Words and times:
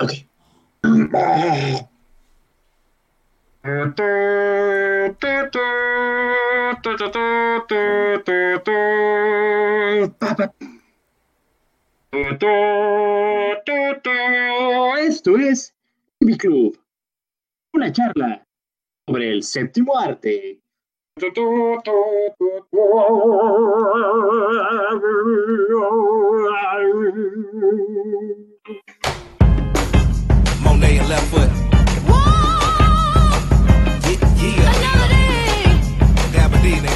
Ok. 0.00 0.12
Esto 14.98 15.36
es 15.36 15.74
mi 16.20 16.36
club. 16.36 16.78
Una 17.74 17.92
charla 17.92 18.46
sobre 19.06 19.30
el 19.32 19.42
séptimo 19.42 19.98
arte. 19.98 20.60
Monet 31.06 31.18
and 31.18 31.30
left 31.30 31.30
foot. 31.30 31.50
Yeah, 34.06 34.18
yeah. 34.40 34.72
Gabardine. 36.32 36.90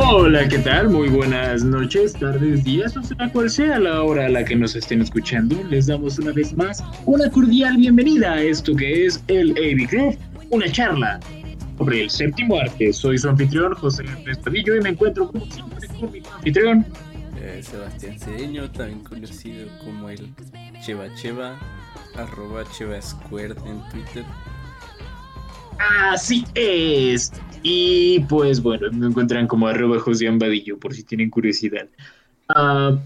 Hola, 0.00 0.48
¿qué 0.48 0.58
tal? 0.58 0.88
Muy 0.88 1.08
buenas 1.08 1.62
noches, 1.64 2.14
tardes, 2.14 2.64
días, 2.64 2.96
o 2.96 3.02
sea, 3.02 3.30
cual 3.32 3.50
sea 3.50 3.78
la 3.78 4.02
hora 4.02 4.26
a 4.26 4.28
la 4.28 4.44
que 4.44 4.56
nos 4.56 4.74
estén 4.74 5.02
escuchando. 5.02 5.56
Les 5.70 5.86
damos 5.86 6.18
una 6.18 6.32
vez 6.32 6.56
más 6.56 6.82
una 7.04 7.30
cordial 7.30 7.76
bienvenida 7.76 8.32
a 8.32 8.42
esto 8.42 8.74
que 8.74 9.06
es 9.06 9.22
el 9.28 9.54
Club, 9.88 10.16
una 10.50 10.70
charla 10.72 11.20
sobre 11.76 12.02
el 12.02 12.10
séptimo 12.10 12.58
arte. 12.58 12.92
Soy 12.92 13.18
su 13.18 13.28
anfitrión, 13.28 13.74
José 13.74 14.04
Andrés 14.08 14.38
Padillo, 14.38 14.76
y 14.76 14.80
me 14.80 14.90
encuentro 14.90 15.30
como 15.30 15.46
siempre 15.46 15.86
con 16.00 16.10
mi 16.10 16.22
anfitrión. 16.36 16.86
Sebastián 17.62 18.18
Cedeño, 18.18 18.70
también 18.70 19.00
conocido 19.00 19.68
como 19.84 20.10
el 20.10 20.34
Cheva 20.84 21.12
Cheva, 21.14 21.58
arroba 22.14 22.64
Cheva 22.76 23.00
Squared 23.00 23.56
en 23.66 23.80
Twitter. 23.90 24.24
Así 25.78 26.44
es. 26.54 27.32
Y 27.62 28.20
pues 28.28 28.62
bueno, 28.62 28.90
me 28.92 29.06
encuentran 29.06 29.46
como 29.46 29.68
arroba 29.68 29.98
José 29.98 30.28
Ambadillo 30.28 30.78
por 30.78 30.94
si 30.94 31.02
tienen 31.04 31.30
curiosidad. 31.30 31.88
Ah, 32.48 32.98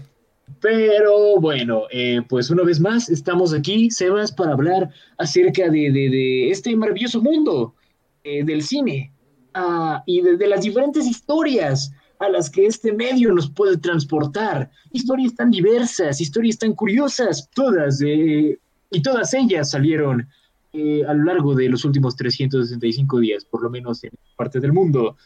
pero 0.59 1.39
bueno, 1.39 1.83
eh, 1.91 2.21
pues 2.27 2.49
una 2.49 2.63
vez 2.63 2.79
más 2.79 3.09
estamos 3.09 3.53
aquí, 3.53 3.89
Sebas, 3.91 4.31
para 4.31 4.53
hablar 4.53 4.89
acerca 5.17 5.69
de, 5.69 6.49
este 6.49 6.75
maravilloso 6.75 7.21
mundo 7.21 7.75
eh, 8.23 8.43
del 8.43 8.61
cine 8.61 9.11
ah, 9.53 10.03
y 10.05 10.21
de 10.21 10.47
las 10.47 10.61
diferentes 10.61 11.05
historias 11.05 11.91
a 12.23 12.29
las 12.29 12.49
que 12.49 12.65
este 12.65 12.93
medio 12.93 13.33
nos 13.33 13.49
puede 13.49 13.77
transportar. 13.77 14.71
Historias 14.91 15.35
tan 15.35 15.51
diversas, 15.51 16.21
historias 16.21 16.57
tan 16.57 16.73
curiosas, 16.73 17.49
todas, 17.53 18.01
eh, 18.01 18.57
y 18.91 19.01
todas 19.01 19.33
ellas 19.33 19.71
salieron 19.71 20.27
eh, 20.71 21.03
a 21.07 21.13
lo 21.13 21.25
largo 21.25 21.53
de 21.53 21.69
los 21.69 21.85
últimos 21.85 22.15
365 22.15 23.19
días, 23.19 23.45
por 23.45 23.61
lo 23.61 23.69
menos 23.69 24.03
en 24.03 24.11
parte 24.35 24.59
del 24.59 24.73
mundo. 24.73 25.17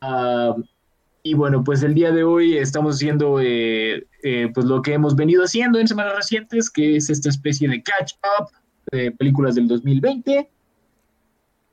Ah, 0.00 0.54
y 1.22 1.34
bueno, 1.34 1.62
pues 1.62 1.82
el 1.82 1.94
día 1.94 2.12
de 2.12 2.24
hoy 2.24 2.56
estamos 2.56 2.96
haciendo 2.96 3.40
eh, 3.40 4.06
eh, 4.22 4.48
pues 4.54 4.66
lo 4.66 4.80
que 4.80 4.94
hemos 4.94 5.14
venido 5.16 5.44
haciendo 5.44 5.78
en 5.78 5.86
semanas 5.86 6.16
recientes, 6.16 6.70
que 6.70 6.96
es 6.96 7.10
esta 7.10 7.28
especie 7.28 7.68
de 7.68 7.82
catch-up 7.82 8.48
de 8.90 9.12
películas 9.12 9.54
del 9.54 9.68
2020. 9.68 10.48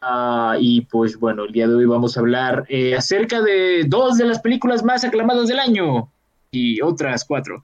Ah, 0.02 0.58
y 0.59 0.81
pues 0.81 1.17
bueno, 1.20 1.45
el 1.45 1.52
día 1.52 1.67
de 1.67 1.76
hoy 1.76 1.86
vamos 1.86 2.17
a 2.17 2.20
hablar 2.20 2.66
eh, 2.70 2.95
acerca 2.95 3.42
de 3.42 3.84
dos 3.88 4.17
de 4.17 4.26
las 4.26 4.39
películas 4.39 4.84
más 4.84 5.04
aclamadas 5.04 5.48
del 5.48 5.59
año 5.59 6.12
y 6.52 6.81
otras 6.81 7.26
cuatro. 7.26 7.64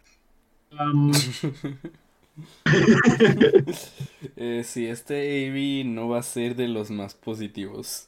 Am, 0.77 1.11
Eh, 4.35 4.63
sí, 4.63 4.87
este 4.87 5.47
AV 5.47 5.85
no 5.85 6.09
va 6.09 6.19
a 6.19 6.23
ser 6.23 6.55
de 6.55 6.67
los 6.67 6.89
más 6.89 7.13
positivos. 7.13 8.07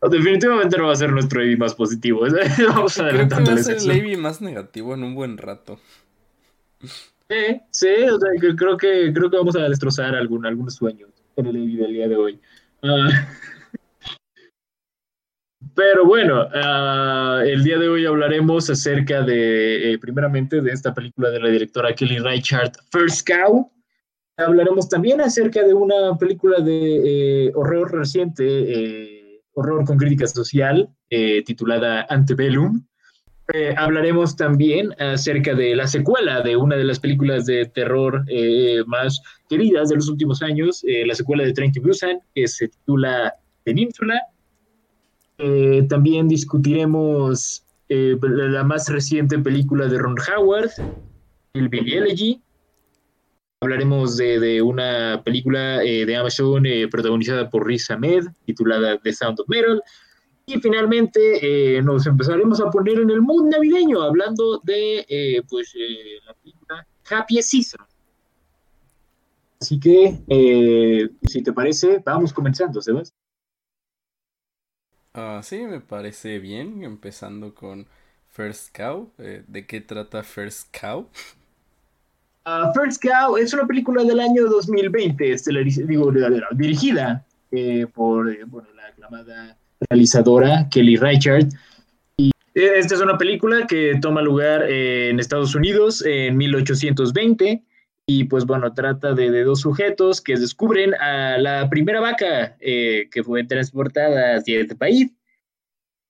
definitivamente 0.00 0.78
no 0.78 0.86
va 0.86 0.92
a 0.92 0.96
ser 0.96 1.12
nuestro 1.12 1.42
AV 1.42 1.58
más 1.58 1.74
positivo. 1.74 2.20
vamos 2.68 2.94
Creo 2.94 3.28
que 3.28 3.34
va 3.34 3.52
a 3.54 3.58
ser 3.58 3.78
el 3.78 3.90
AV 3.90 4.18
más 4.18 4.40
negativo 4.40 4.94
en 4.94 5.04
un 5.04 5.14
buen 5.14 5.36
rato. 5.36 5.78
Sí, 6.80 7.60
sí, 7.70 7.88
o 8.10 8.18
sea, 8.18 8.30
que 8.40 8.56
creo 8.56 8.76
que 8.76 9.12
creo 9.12 9.30
que 9.30 9.36
vamos 9.36 9.56
a 9.56 9.68
destrozar 9.68 10.14
algún, 10.14 10.44
algunos 10.46 10.74
sueños 10.74 11.10
en 11.36 11.46
el 11.46 11.56
AV 11.56 11.82
del 11.82 11.92
día 11.92 12.08
de 12.08 12.16
hoy. 12.16 12.40
Pero 15.74 16.04
bueno, 16.04 16.48
ah, 16.52 17.42
el 17.46 17.62
día 17.64 17.78
de 17.78 17.88
hoy 17.88 18.04
hablaremos 18.04 18.68
acerca 18.68 19.22
de, 19.22 19.92
eh, 19.92 19.98
primeramente, 19.98 20.60
de 20.60 20.70
esta 20.72 20.92
película 20.92 21.30
de 21.30 21.40
la 21.40 21.48
directora 21.48 21.94
Kelly 21.94 22.18
Reichardt, 22.18 22.76
First 22.90 23.26
Cow. 23.26 23.70
Hablaremos 24.36 24.88
también 24.88 25.20
acerca 25.20 25.62
de 25.62 25.72
una 25.72 26.16
película 26.18 26.60
de 26.60 27.46
eh, 27.46 27.52
horror 27.54 27.92
reciente, 27.92 28.44
eh, 28.44 29.42
horror 29.54 29.84
con 29.84 29.96
crítica 29.96 30.26
social, 30.26 30.88
titulada 31.08 32.06
Antebellum. 32.08 32.84
Eh, 33.48 33.74
hablaremos 33.76 34.36
también 34.36 34.94
acerca 35.00 35.54
de 35.54 35.74
la 35.74 35.88
secuela 35.88 36.42
de 36.42 36.56
una 36.56 36.76
de 36.76 36.84
las 36.84 37.00
películas 37.00 37.44
de 37.44 37.66
terror 37.66 38.24
eh, 38.28 38.84
más 38.86 39.20
queridas 39.48 39.88
de 39.88 39.96
los 39.96 40.08
últimos 40.08 40.42
años, 40.42 40.84
eh, 40.84 41.04
la 41.04 41.14
secuela 41.14 41.42
de 41.42 41.52
Train 41.52 41.72
to 41.72 41.82
Busan, 41.82 42.20
que 42.34 42.46
se 42.46 42.68
titula 42.68 43.34
Península. 43.64 44.20
También 45.88 46.28
discutiremos 46.28 47.66
la 47.88 48.62
más 48.62 48.88
reciente 48.88 49.36
película 49.40 49.88
de 49.88 49.98
Ron 49.98 50.14
Howard, 50.20 50.70
el 51.54 51.68
Billy 51.68 51.94
Elegy. 51.94 52.40
Hablaremos 53.60 54.16
de, 54.16 54.38
de 54.38 54.62
una 54.62 55.20
película 55.24 55.78
de 55.78 56.14
Amazon 56.14 56.64
protagonizada 56.92 57.50
por 57.50 57.66
Riz 57.66 57.90
Ahmed, 57.90 58.26
titulada 58.44 58.98
The 58.98 59.12
Sound 59.12 59.40
of 59.40 59.48
Metal. 59.48 59.82
Y 60.46 60.60
finalmente 60.60 61.76
eh, 61.76 61.82
nos 61.82 62.06
empezaremos 62.06 62.60
a 62.60 62.70
poner 62.70 62.98
en 62.98 63.10
el 63.10 63.22
mood 63.22 63.48
navideño, 63.48 64.02
hablando 64.02 64.60
de 64.64 65.06
eh, 65.08 65.42
pues, 65.48 65.72
eh, 65.74 66.18
la 66.26 66.34
película 66.34 66.86
Happy 67.10 67.40
Season. 67.42 67.80
Así 69.60 69.78
que, 69.78 71.08
si 71.28 71.42
te 71.42 71.52
parece, 71.52 72.02
vamos 72.04 72.32
comenzando, 72.32 72.80
Sebas. 72.82 73.14
Ah, 75.14 75.40
sí, 75.42 75.58
me 75.66 75.80
parece 75.80 76.38
bien, 76.38 76.84
empezando 76.84 77.54
con 77.54 77.86
First 78.30 78.76
Cow. 78.76 79.10
¿de 79.18 79.66
qué 79.66 79.80
trata 79.80 80.22
First 80.22 80.74
Cow? 80.78 81.08
Ah, 82.44 82.72
First 82.74 83.02
Cow 83.02 83.36
es 83.36 83.52
una 83.54 83.66
película 83.66 84.02
del 84.04 84.18
año 84.20 84.44
2020, 84.46 85.32
estelariz- 85.32 85.86
digo, 85.86 86.10
dirigida 86.56 87.24
por 87.94 88.46
bueno, 88.46 88.68
la 88.74 88.86
aclamada 88.86 89.56
realizadora 89.88 90.68
Kelly 90.70 90.96
Reichardt. 90.96 91.52
Y 92.16 92.30
esta 92.54 92.94
es 92.94 93.00
una 93.00 93.18
película 93.18 93.66
que 93.66 93.98
toma 94.00 94.22
lugar 94.22 94.62
eh, 94.68 95.10
en 95.10 95.20
Estados 95.20 95.54
Unidos 95.54 96.04
en 96.04 96.36
1820 96.36 97.62
y 98.06 98.24
pues 98.24 98.44
bueno, 98.44 98.74
trata 98.74 99.14
de, 99.14 99.30
de 99.30 99.44
dos 99.44 99.60
sujetos 99.60 100.20
que 100.20 100.36
descubren 100.36 100.94
a 100.94 101.38
la 101.38 101.70
primera 101.70 102.00
vaca 102.00 102.56
eh, 102.60 103.08
que 103.10 103.22
fue 103.22 103.44
transportada 103.44 104.36
hacia 104.36 104.60
este 104.60 104.74
país 104.74 105.12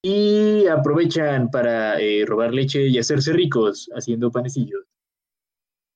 y 0.03 0.67
aprovechan 0.67 1.51
para 1.51 2.01
eh, 2.01 2.25
robar 2.27 2.53
leche 2.53 2.89
y 2.89 2.99
hacerse 2.99 3.33
ricos 3.33 3.89
haciendo 3.95 4.33
panecillos. 4.33 4.85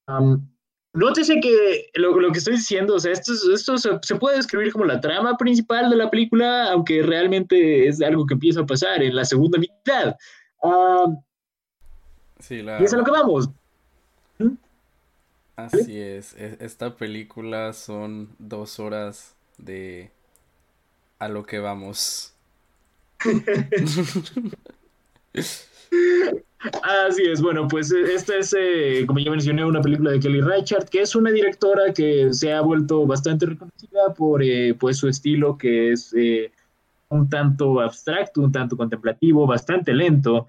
Am, 0.07 0.49
nótese 0.97 1.39
que 1.41 1.91
lo, 1.95 2.19
lo 2.19 2.33
que 2.33 2.39
estoy 2.39 2.55
diciendo, 2.57 2.95
o 2.97 2.99
sea, 3.01 3.13
esto, 3.13 3.33
es- 3.33 3.45
esto 3.55 3.79
se, 3.79 3.91
se 4.03 4.17
puede 4.17 4.37
describir 4.37 4.73
como 4.73 4.85
la 4.85 5.01
trama 5.01 5.37
principal 5.37 5.89
de 5.91 5.97
la 5.97 6.11
película, 6.11 6.73
aunque 6.73 7.03
realmente 7.03 7.87
es 7.87 8.01
algo 8.03 8.27
que 8.27 8.35
empieza 8.35 8.61
a 8.61 8.67
pasar 8.67 9.03
en 9.03 9.15
la 9.15 9.25
segunda 9.25 9.59
mitad. 9.59 10.17
Am, 10.63 11.19
Sí, 12.41 12.63
la... 12.63 12.81
y 12.81 12.85
es 12.85 12.93
a 12.93 12.97
lo 12.99 13.05
que 13.05 13.11
vamos. 13.11 13.49
Así 15.57 15.99
es. 15.99 16.35
e- 16.37 16.59
Esta 16.61 16.97
película 16.97 17.73
son 17.73 18.29
dos 18.39 18.79
horas 18.79 19.35
de 19.57 20.11
a 21.19 21.29
lo 21.29 21.47
que 21.47 21.59
vamos. 21.61 22.35
Así 26.83 27.23
es, 27.23 27.41
bueno, 27.41 27.69
pues 27.69 27.93
eh, 27.93 28.15
esta 28.15 28.37
es, 28.37 28.55
eh, 28.59 29.05
como 29.07 29.19
ya 29.19 29.31
mencioné, 29.31 29.65
una 29.65 29.81
película 29.81 30.11
de 30.11 30.21
Kelly 30.21 30.41
Reichardt, 30.41 30.89
que 30.89 31.03
es 31.03 31.15
una 31.15 31.31
directora 31.31 31.93
que 31.93 32.33
se 32.33 32.53
ha 32.53 32.61
vuelto 32.61 33.07
bastante 33.07 33.47
reconocida 33.47 34.15
por 34.17 34.43
eh, 34.43 34.75
pues, 34.75 34.99
su 34.99 35.09
estilo, 35.09 35.57
que 35.57 35.93
es 35.93 36.13
eh, 36.17 36.53
un 37.09 37.29
tanto 37.29 37.81
abstracto, 37.81 38.41
un 38.41 38.53
tanto 38.53 38.77
contemplativo, 38.77 39.47
bastante 39.47 39.93
lento. 39.93 40.47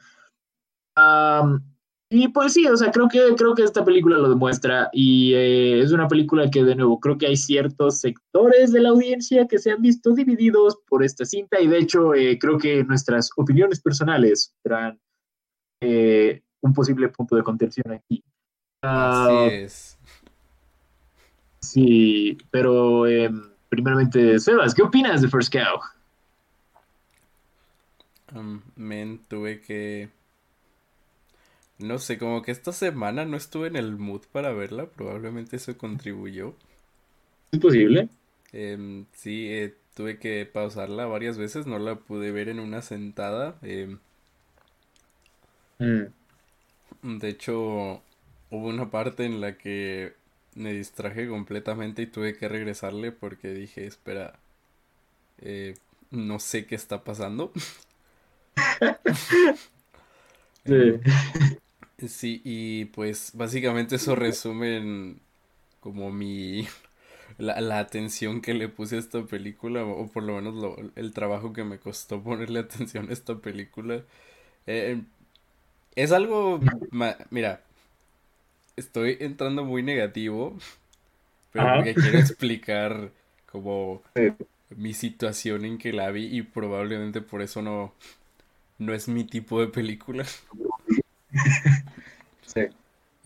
Am, 0.95 1.61
y 2.09 2.29
pues 2.29 2.53
sí, 2.53 2.65
o 2.67 2.77
sea, 2.77 2.89
creo 2.91 3.09
que, 3.09 3.35
creo 3.35 3.53
que 3.53 3.63
esta 3.63 3.83
película 3.83 4.17
lo 4.17 4.29
demuestra 4.29 4.89
y 4.93 5.33
eh, 5.33 5.81
es 5.81 5.91
una 5.91 6.07
película 6.07 6.49
que 6.49 6.63
de 6.63 6.75
nuevo 6.75 7.01
creo 7.01 7.17
que 7.17 7.27
hay 7.27 7.35
ciertos 7.35 7.99
sectores 7.99 8.71
de 8.71 8.79
la 8.79 8.89
audiencia 8.89 9.45
que 9.45 9.59
se 9.59 9.71
han 9.71 9.81
visto 9.81 10.13
divididos 10.13 10.77
por 10.87 11.03
esta 11.03 11.25
cinta 11.25 11.59
y 11.59 11.67
de 11.67 11.79
hecho 11.79 12.13
eh, 12.13 12.39
creo 12.39 12.57
que 12.57 12.85
nuestras 12.85 13.29
opiniones 13.35 13.81
personales 13.81 14.55
serán 14.63 14.97
eh, 15.81 16.43
un 16.61 16.73
posible 16.73 17.09
punto 17.09 17.35
de 17.35 17.43
contención 17.43 17.91
aquí. 17.93 18.23
Así 18.93 19.41
Ah, 19.41 19.49
es. 19.49 19.97
sí, 21.61 22.37
pero 22.51 23.07
em, 23.07 23.41
primeramente, 23.69 24.39
Sebas, 24.39 24.73
¿qué 24.73 24.83
opinas 24.83 25.21
de 25.21 25.27
First 25.29 25.51
Cow? 25.53 25.79
Um, 28.33 28.61
men, 28.75 29.25
tuve 29.27 29.59
que... 29.61 30.09
No 31.79 31.97
sé, 31.97 32.19
como 32.19 32.43
que 32.43 32.51
esta 32.51 32.71
semana 32.71 33.25
no 33.25 33.35
estuve 33.35 33.65
en 33.65 33.77
el 33.77 33.97
mood 33.97 34.21
para 34.31 34.53
verla, 34.53 34.91
probablemente 34.91 35.55
eso 35.55 35.75
contribuyó. 35.75 36.53
¿Es 37.51 37.59
posible? 37.59 38.09
Em, 38.51 39.05
sí, 39.13 39.47
eh, 39.49 39.75
tuve 39.95 40.19
que 40.19 40.45
pausarla 40.45 41.05
varias 41.05 41.37
veces, 41.37 41.65
no 41.67 41.79
la 41.79 41.95
pude 41.95 42.31
ver 42.31 42.49
en 42.49 42.59
una 42.59 42.81
sentada. 42.81 43.57
em, 43.61 43.99
Mm, 45.79 46.13
de 47.01 47.29
hecho, 47.29 48.01
hubo 48.51 48.67
una 48.67 48.89
parte 48.91 49.25
en 49.25 49.41
la 49.41 49.57
que 49.57 50.13
me 50.55 50.73
distraje 50.73 51.27
completamente 51.27 52.01
y 52.03 52.07
tuve 52.07 52.37
que 52.37 52.47
regresarle 52.49 53.11
porque 53.11 53.49
dije, 53.49 53.85
espera, 53.87 54.39
eh, 55.39 55.75
no 56.11 56.39
sé 56.39 56.65
qué 56.65 56.75
está 56.75 57.03
pasando. 57.03 57.51
sí. 60.65 60.99
Sí, 62.07 62.41
y 62.45 62.85
pues 62.85 63.31
básicamente 63.33 63.95
eso 63.95 64.15
resume 64.15 64.77
en 64.77 65.21
como 65.81 66.11
mi 66.11 66.67
la, 67.39 67.61
la 67.61 67.79
atención 67.79 68.41
que 68.41 68.53
le 68.55 68.69
puse 68.69 68.97
a 68.97 68.99
esta 68.99 69.25
película, 69.25 69.85
o 69.85 70.07
por 70.09 70.23
lo 70.23 70.35
menos 70.35 70.55
lo- 70.55 70.77
el 70.95 71.13
trabajo 71.13 71.53
que 71.53 71.63
me 71.65 71.79
costó 71.79 72.23
ponerle 72.23 72.59
atención 72.61 73.09
a 73.09 73.13
esta 73.13 73.37
película. 73.39 74.03
Eh, 74.67 75.01
es 75.97 76.13
algo, 76.13 76.61
mira, 77.31 77.61
estoy 78.75 79.17
entrando 79.19 79.63
muy 79.65 79.83
negativo, 79.83 80.57
pero 81.51 81.71
Ajá. 81.71 81.73
porque 81.73 81.97
quiero 81.97 82.19
explicar 82.19 83.11
como 83.51 84.03
Sí. 84.15 84.47
mi 84.71 84.93
situación 84.93 85.65
en 85.65 85.77
que 85.79 85.93
la 85.93 86.11
vi 86.11 86.25
y 86.37 86.43
probablemente 86.43 87.21
por 87.21 87.41
eso 87.41 87.61
no, 87.61 87.93
no 88.79 88.93
es 88.95 89.07
mi 89.09 89.25
tipo 89.25 89.61
de 89.61 89.67
película. 89.69 90.25
Sí. 92.45 92.67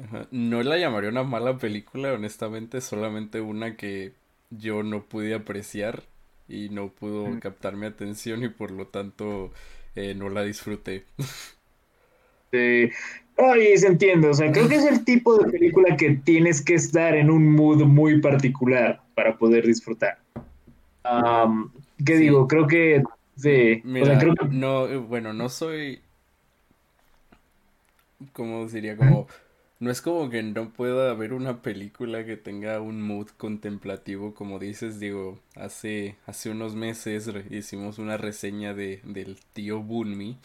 Ajá, 0.03 0.27
No 0.31 0.63
la 0.63 0.77
llamaría 0.77 1.09
una 1.09 1.23
mala 1.23 1.57
película, 1.57 2.13
honestamente, 2.13 2.81
solamente 2.81 3.39
una 3.41 3.75
que 3.77 4.13
yo 4.49 4.83
no 4.83 5.05
pude 5.05 5.33
apreciar 5.33 6.03
y 6.47 6.69
no 6.69 6.89
pudo 6.91 7.37
Mm. 7.37 7.39
captar 7.39 7.75
mi 7.77 7.85
atención 7.85 8.43
y 8.43 8.49
por 8.49 8.71
lo 8.71 8.87
tanto 8.87 9.51
eh, 9.95 10.13
no 10.15 10.29
la 10.29 10.43
disfruté. 10.43 11.05
Sí. 12.51 12.89
Ay, 13.37 13.77
se 13.77 13.87
entiende, 13.87 14.27
o 14.27 14.33
sea, 14.33 14.51
creo 14.51 14.67
que 14.67 14.75
es 14.75 14.85
el 14.85 15.03
tipo 15.03 15.37
de 15.37 15.49
película 15.49 15.95
que 15.97 16.11
tienes 16.11 16.61
que 16.63 16.75
estar 16.75 17.15
en 17.15 17.31
un 17.31 17.51
mood 17.51 17.83
muy 17.85 18.21
particular 18.21 19.01
para 19.15 19.37
poder 19.37 19.65
disfrutar. 19.65 20.19
¿qué 22.05 22.15
Sí. 22.17 22.23
digo? 22.23 22.47
Creo 22.47 22.67
que, 22.67 23.03
sí, 23.35 23.81
o 23.83 23.87
Mira, 23.87 24.05
sea, 24.05 24.19
creo 24.19 24.35
que, 24.35 24.45
no, 24.49 25.01
bueno, 25.03 25.33
no 25.33 25.49
soy, 25.49 26.01
¿cómo 28.33 28.67
diría? 28.67 28.95
Como, 28.95 29.27
no 29.79 29.89
es 29.89 30.01
como 30.01 30.29
que 30.29 30.43
no 30.43 30.69
pueda 30.71 31.09
haber 31.09 31.33
una 31.33 31.61
película 31.63 32.23
que 32.25 32.37
tenga 32.37 32.79
un 32.81 33.01
mood 33.01 33.29
contemplativo, 33.37 34.35
como 34.35 34.59
dices, 34.59 34.99
digo, 34.99 35.39
hace, 35.55 36.15
hace 36.27 36.51
unos 36.51 36.75
meses 36.75 37.29
hicimos 37.49 37.97
una 37.97 38.17
reseña 38.17 38.73
de, 38.75 38.99
del 39.03 39.39
tío 39.53 39.81
Bunmi. 39.81 40.37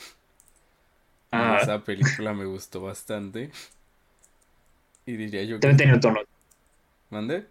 Ajá. 1.30 1.58
esa 1.62 1.84
película 1.84 2.34
me 2.34 2.46
gustó 2.46 2.80
bastante. 2.82 3.50
Y 5.06 5.16
diría 5.16 5.42
yo 5.44 5.60
que... 5.60 5.68
también 5.68 5.76
tenía 5.78 5.94
un 5.94 6.00
tono, 6.00 6.20
¿Mande? 7.10 7.46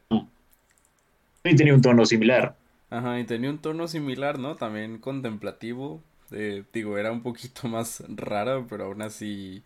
también 1.41 1.57
tenía 1.57 1.73
un 1.73 1.81
tono 1.81 2.05
similar. 2.05 2.55
Ajá, 2.89 3.19
y 3.19 3.25
tenía 3.25 3.49
un 3.49 3.59
tono 3.59 3.87
similar, 3.87 4.39
¿no? 4.39 4.55
También 4.55 4.99
contemplativo. 4.99 6.01
Eh, 6.31 6.63
digo, 6.73 6.97
era 6.97 7.11
un 7.11 7.21
poquito 7.21 7.67
más 7.67 8.03
rara, 8.09 8.65
pero 8.69 8.85
aún 8.85 9.01
así 9.01 9.63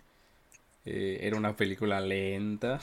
eh, 0.85 1.19
era 1.23 1.37
una 1.37 1.55
película 1.55 2.01
lenta. 2.01 2.79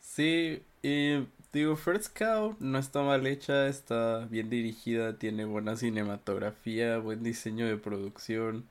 Sí, 0.00 0.62
y 0.82 1.26
digo, 1.52 1.76
First 1.76 2.16
Cow 2.16 2.56
no 2.60 2.78
está 2.78 3.02
mal 3.02 3.26
hecha, 3.26 3.66
está 3.68 4.26
bien 4.26 4.50
dirigida, 4.50 5.18
tiene 5.18 5.44
buena 5.44 5.76
cinematografía, 5.76 6.98
buen 6.98 7.22
diseño 7.22 7.66
de 7.66 7.76
producción, 7.76 8.68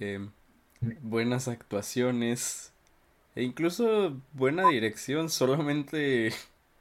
em, 0.00 0.30
buenas 1.02 1.48
actuaciones, 1.48 2.72
e 3.34 3.42
incluso 3.42 4.20
buena 4.32 4.68
dirección, 4.68 5.30
solamente 5.30 6.32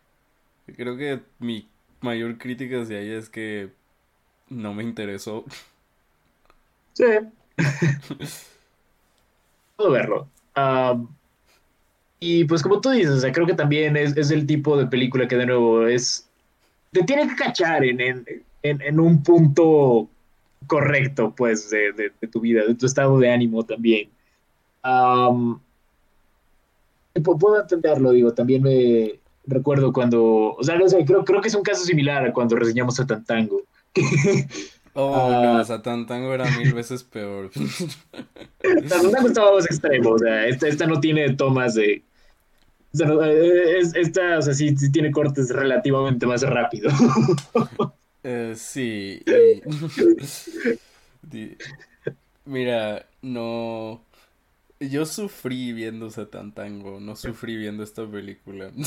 creo 0.76 0.98
que 0.98 1.22
mi 1.40 1.68
mayor 2.02 2.38
crítica 2.38 2.82
hacia 2.82 3.00
ella 3.00 3.18
es 3.18 3.30
que 3.30 3.72
no 4.50 4.74
me 4.74 4.84
interesó. 4.84 5.46
Sí. 6.94 7.06
Puedo 9.76 9.92
verlo. 9.92 10.28
Am, 10.56 11.08
y 12.20 12.44
pues 12.46 12.62
como 12.62 12.82
tú 12.82 12.90
dices, 12.90 13.12
o 13.12 13.20
sea, 13.20 13.32
creo 13.32 13.46
que 13.46 13.54
también 13.54 13.96
es, 13.96 14.18
es 14.18 14.32
el 14.32 14.46
tipo 14.46 14.78
de 14.78 14.88
película 14.88 15.28
que 15.28 15.38
de 15.38 15.46
nuevo 15.46 15.88
es... 15.88 16.30
Te 16.92 17.04
tiene 17.04 17.28
que 17.30 17.36
cachar 17.36 17.86
en, 17.86 18.02
en, 18.02 18.26
en, 18.64 18.82
en 18.82 19.00
un 19.00 19.24
punto 19.24 20.10
correcto, 20.68 21.34
pues, 21.36 21.70
de, 21.70 21.92
de, 21.94 22.12
de 22.20 22.28
tu 22.28 22.40
vida, 22.42 22.64
de 22.66 22.76
tu 22.76 22.86
estado 22.86 23.18
de 23.20 23.32
ánimo 23.32 23.64
también. 23.66 24.10
Pu- 27.16 27.38
puedo 27.40 27.60
entenderlo, 27.62 28.12
digo, 28.12 28.34
también 28.34 28.62
me 28.64 29.20
recuerdo 29.46 29.92
cuando, 29.92 30.54
o 30.56 30.64
sea, 30.64 30.78
no 30.78 30.88
sé, 30.88 31.04
creo, 31.06 31.26
creo 31.26 31.42
que 31.42 31.48
es 31.48 31.56
un 31.56 31.64
caso 31.64 31.84
similar 31.84 32.26
a 32.26 32.34
cuando 32.34 32.56
reseñamos 32.56 33.00
a 33.00 33.08
Tantango. 33.08 33.62
Oh, 34.96 35.14
Ah. 35.16 35.54
no, 35.60 35.64
Satan 35.64 36.08
Tango 36.08 36.34
era 36.34 36.46
mil 36.58 36.74
veces 36.74 37.04
peor. 37.04 37.52
Tantango 38.90 39.28
estaba 39.28 39.54
más 39.54 39.66
extremo, 39.68 40.10
o 40.10 40.18
sea, 40.18 40.48
esta, 40.48 40.68
esta 40.68 40.88
no 40.88 41.00
tiene 41.00 41.36
tomas 41.36 41.76
de... 41.76 42.02
o 42.92 42.98
sea, 42.98 43.08
no, 43.08 43.24
eh, 43.24 43.80
es- 43.80 43.96
esta, 43.96 44.40
o 44.40 44.42
sea, 44.42 44.54
sí, 44.54 44.76
sí 44.76 44.92
tiene 44.92 45.12
cortes 45.12 45.52
relativamente 45.52 46.26
más 46.26 46.42
rápido. 46.42 46.90
Eh, 48.24 48.54
sí, 48.56 49.22
y- 49.26 49.62
Mira, 52.46 53.06
no. 53.22 54.02
Yo 54.80 55.06
sufrí 55.06 55.74
viendo 55.74 56.10
Satan 56.10 56.54
Tango, 56.54 57.00
no 57.00 57.16
sufrí 57.16 57.58
viendo 57.58 57.84
esta 57.84 58.10
película. 58.10 58.72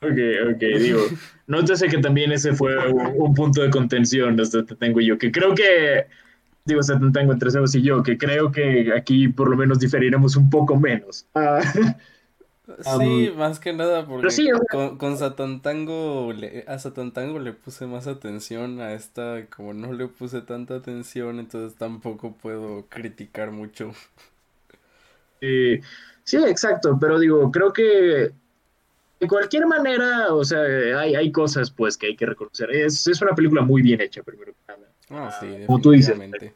Ok, 0.00 0.16
ok, 0.54 0.60
digo, 0.80 1.00
nótese 1.48 1.88
que 1.88 1.98
también 1.98 2.30
ese 2.30 2.54
fue 2.54 2.76
un, 2.92 3.20
un 3.20 3.34
punto 3.34 3.62
de 3.62 3.70
contención, 3.70 4.40
hasta 4.40 4.64
te 4.64 4.76
tengo 4.76 5.00
yo, 5.00 5.18
que 5.18 5.32
creo 5.32 5.56
que, 5.56 6.06
digo, 6.64 6.78
hasta 6.78 7.00
te 7.00 7.10
tengo 7.10 7.32
entre 7.32 7.50
Sebas 7.50 7.74
y 7.74 7.82
yo, 7.82 8.00
que 8.04 8.16
creo 8.16 8.52
que 8.52 8.92
aquí 8.96 9.26
por 9.26 9.50
lo 9.50 9.56
menos 9.56 9.80
diferiremos 9.80 10.36
un 10.36 10.48
poco 10.50 10.76
menos. 10.76 11.26
Ah, 11.34 11.60
Sí, 12.82 13.32
más 13.36 13.58
que 13.60 13.72
nada 13.72 14.06
porque 14.06 14.30
sí, 14.30 14.50
o 14.52 14.56
sea- 14.58 14.66
con, 14.70 14.98
con 14.98 15.16
Satan 15.16 15.62
Tango, 15.62 16.32
le- 16.32 16.64
a 16.68 16.78
Satan 16.78 17.12
Tango 17.12 17.38
le 17.38 17.52
puse 17.52 17.86
más 17.86 18.06
atención, 18.06 18.80
a 18.80 18.92
esta 18.92 19.46
como 19.46 19.72
no 19.74 19.92
le 19.92 20.06
puse 20.08 20.42
tanta 20.42 20.76
atención, 20.76 21.38
entonces 21.40 21.78
tampoco 21.78 22.32
puedo 22.34 22.86
criticar 22.88 23.50
mucho. 23.52 23.92
eh, 25.40 25.80
sí, 26.24 26.36
exacto, 26.46 26.96
pero 27.00 27.18
digo, 27.18 27.50
creo 27.50 27.72
que 27.72 28.30
de 29.20 29.28
cualquier 29.28 29.66
manera, 29.66 30.34
o 30.34 30.44
sea, 30.44 30.60
hay, 31.00 31.14
hay 31.16 31.32
cosas 31.32 31.70
pues 31.70 31.96
que 31.98 32.08
hay 32.08 32.16
que 32.16 32.26
reconocer. 32.26 32.70
Es, 32.70 33.06
es 33.06 33.22
una 33.22 33.34
película 33.34 33.62
muy 33.62 33.82
bien 33.82 34.00
hecha, 34.00 34.22
primero 34.22 34.52
que 34.52 34.60
nada. 34.68 34.88
Ah, 35.10 35.30
sí, 35.40 35.46
como 35.66 35.80
tú 35.80 35.92
dices. 35.92 36.18
definitivamente. 36.18 36.54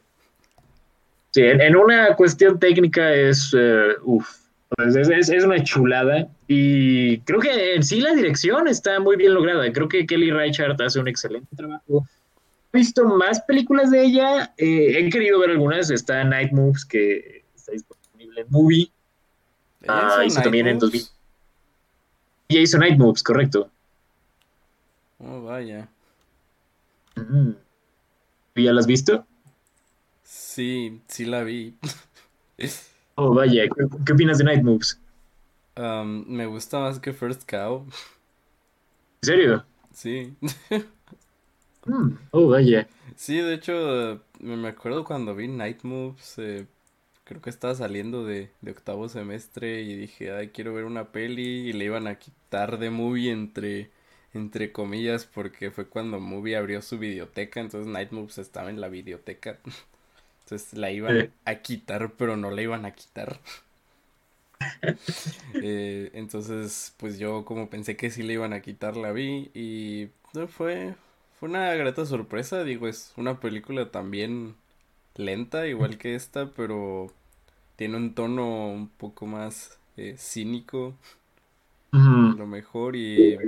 Sí, 1.31 1.41
en, 1.41 1.61
en 1.61 1.75
una 1.75 2.15
cuestión 2.15 2.59
técnica 2.59 3.13
es, 3.13 3.53
eh, 3.57 3.93
uf, 4.03 4.29
es, 4.77 4.95
es- 4.95 5.29
es 5.29 5.43
una 5.43 5.63
chulada 5.63 6.27
y 6.47 7.19
creo 7.19 7.39
que 7.39 7.75
en 7.75 7.83
sí 7.83 7.99
la 8.01 8.13
dirección 8.13 8.67
está 8.67 8.99
muy 8.99 9.15
bien 9.15 9.33
lograda. 9.33 9.71
Creo 9.71 9.87
que 9.87 10.05
Kelly 10.05 10.31
Reichardt 10.31 10.79
hace 10.81 10.99
un 10.99 11.07
excelente 11.07 11.55
trabajo. 11.55 12.07
He 12.71 12.77
visto 12.79 13.05
más 13.05 13.41
películas 13.41 13.91
de 13.91 14.03
ella, 14.03 14.53
eh, 14.57 14.97
he 14.97 15.09
querido 15.09 15.39
ver 15.39 15.51
algunas. 15.51 15.89
Está 15.91 16.23
Night 16.23 16.51
Moves 16.51 16.85
que 16.85 17.43
está 17.55 17.71
disponible 17.71 18.41
en 18.41 18.47
Movie. 18.49 18.91
¿Ella 19.81 20.17
Ah, 20.17 20.25
hizo 20.25 20.41
también 20.41 20.67
en 20.67 20.73
Night 20.77 20.81
2000. 20.81 21.01
Moves? 21.01 21.13
Y 22.47 22.59
hizo 22.59 22.77
Night 22.77 22.97
Moves, 22.97 23.21
correcto. 23.23 23.69
Oh, 25.19 25.41
vaya. 25.43 25.87
Mm. 27.15 27.51
¿Ya 28.55 28.73
la 28.73 28.79
has 28.79 28.87
visto? 28.87 29.25
Sí, 30.23 31.01
sí 31.07 31.25
la 31.25 31.43
vi. 31.43 31.75
Oh, 33.15 33.33
vaya, 33.33 33.63
¿qué, 33.69 33.85
qué 34.05 34.13
opinas 34.13 34.37
de 34.37 34.43
Night 34.43 34.63
Moves? 34.63 34.99
Me 36.27 36.45
gusta 36.47 36.79
más 36.79 36.99
que 36.99 37.13
First 37.13 37.43
Cow. 37.49 37.85
¿En 39.21 39.25
serio? 39.27 39.65
Sí. 39.93 40.35
Mm, 41.85 42.17
Oh, 42.31 42.47
vaya. 42.49 42.87
Sí, 43.15 43.37
de 43.37 43.53
hecho, 43.53 44.21
me 44.39 44.55
me 44.57 44.69
acuerdo 44.69 45.03
cuando 45.05 45.35
vi 45.35 45.47
Night 45.47 45.83
Moves, 45.83 46.35
eh, 46.39 46.67
creo 47.25 47.41
que 47.41 47.49
estaba 47.49 47.75
saliendo 47.75 48.25
de, 48.25 48.51
de 48.61 48.71
octavo 48.71 49.09
semestre 49.09 49.81
y 49.83 49.95
dije, 49.95 50.31
ay, 50.33 50.49
quiero 50.49 50.73
ver 50.73 50.85
una 50.85 51.11
peli 51.11 51.69
y 51.69 51.73
le 51.73 51.85
iban 51.85 52.07
a 52.07 52.19
quitar 52.19 52.79
de 52.79 52.89
movie 52.91 53.31
entre, 53.31 53.91
entre 54.33 54.71
comillas 54.71 55.25
porque 55.25 55.71
fue 55.71 55.87
cuando 55.89 56.19
movie 56.19 56.55
abrió 56.57 56.81
su 56.81 56.99
videoteca, 56.99 57.59
entonces 57.61 57.91
Night 57.91 58.11
Moves 58.11 58.37
estaba 58.39 58.69
en 58.69 58.81
la 58.81 58.89
videoteca. 58.89 59.59
Entonces 60.45 60.73
la 60.73 60.91
iban 60.91 61.17
Sí. 61.19 61.33
a 61.45 61.55
quitar, 61.61 62.13
pero 62.17 62.37
no 62.37 62.51
la 62.51 62.61
iban 62.61 62.85
a 62.85 62.93
quitar. 62.95 63.39
Eh, 65.59 66.11
entonces, 66.13 66.93
pues 66.97 67.19
yo 67.19 67.45
como 67.45 67.69
pensé 67.69 67.95
que 67.97 68.11
sí 68.11 68.23
le 68.23 68.33
iban 68.33 68.53
a 68.53 68.61
quitar, 68.61 68.97
la 68.97 69.11
vi 69.11 69.51
y 69.53 70.09
no, 70.33 70.47
fue, 70.47 70.95
fue 71.39 71.49
una 71.49 71.73
grata 71.75 72.05
sorpresa. 72.05 72.63
Digo, 72.63 72.87
es 72.87 73.13
una 73.17 73.39
película 73.39 73.91
también 73.91 74.55
lenta, 75.15 75.67
igual 75.67 75.97
que 75.97 76.15
esta, 76.15 76.47
pero 76.53 77.07
tiene 77.77 77.97
un 77.97 78.15
tono 78.15 78.67
un 78.69 78.89
poco 78.89 79.27
más 79.27 79.79
eh, 79.97 80.15
cínico, 80.17 80.95
a 82.31 82.35
lo 82.35 82.47
mejor, 82.47 82.95
y 82.95 83.39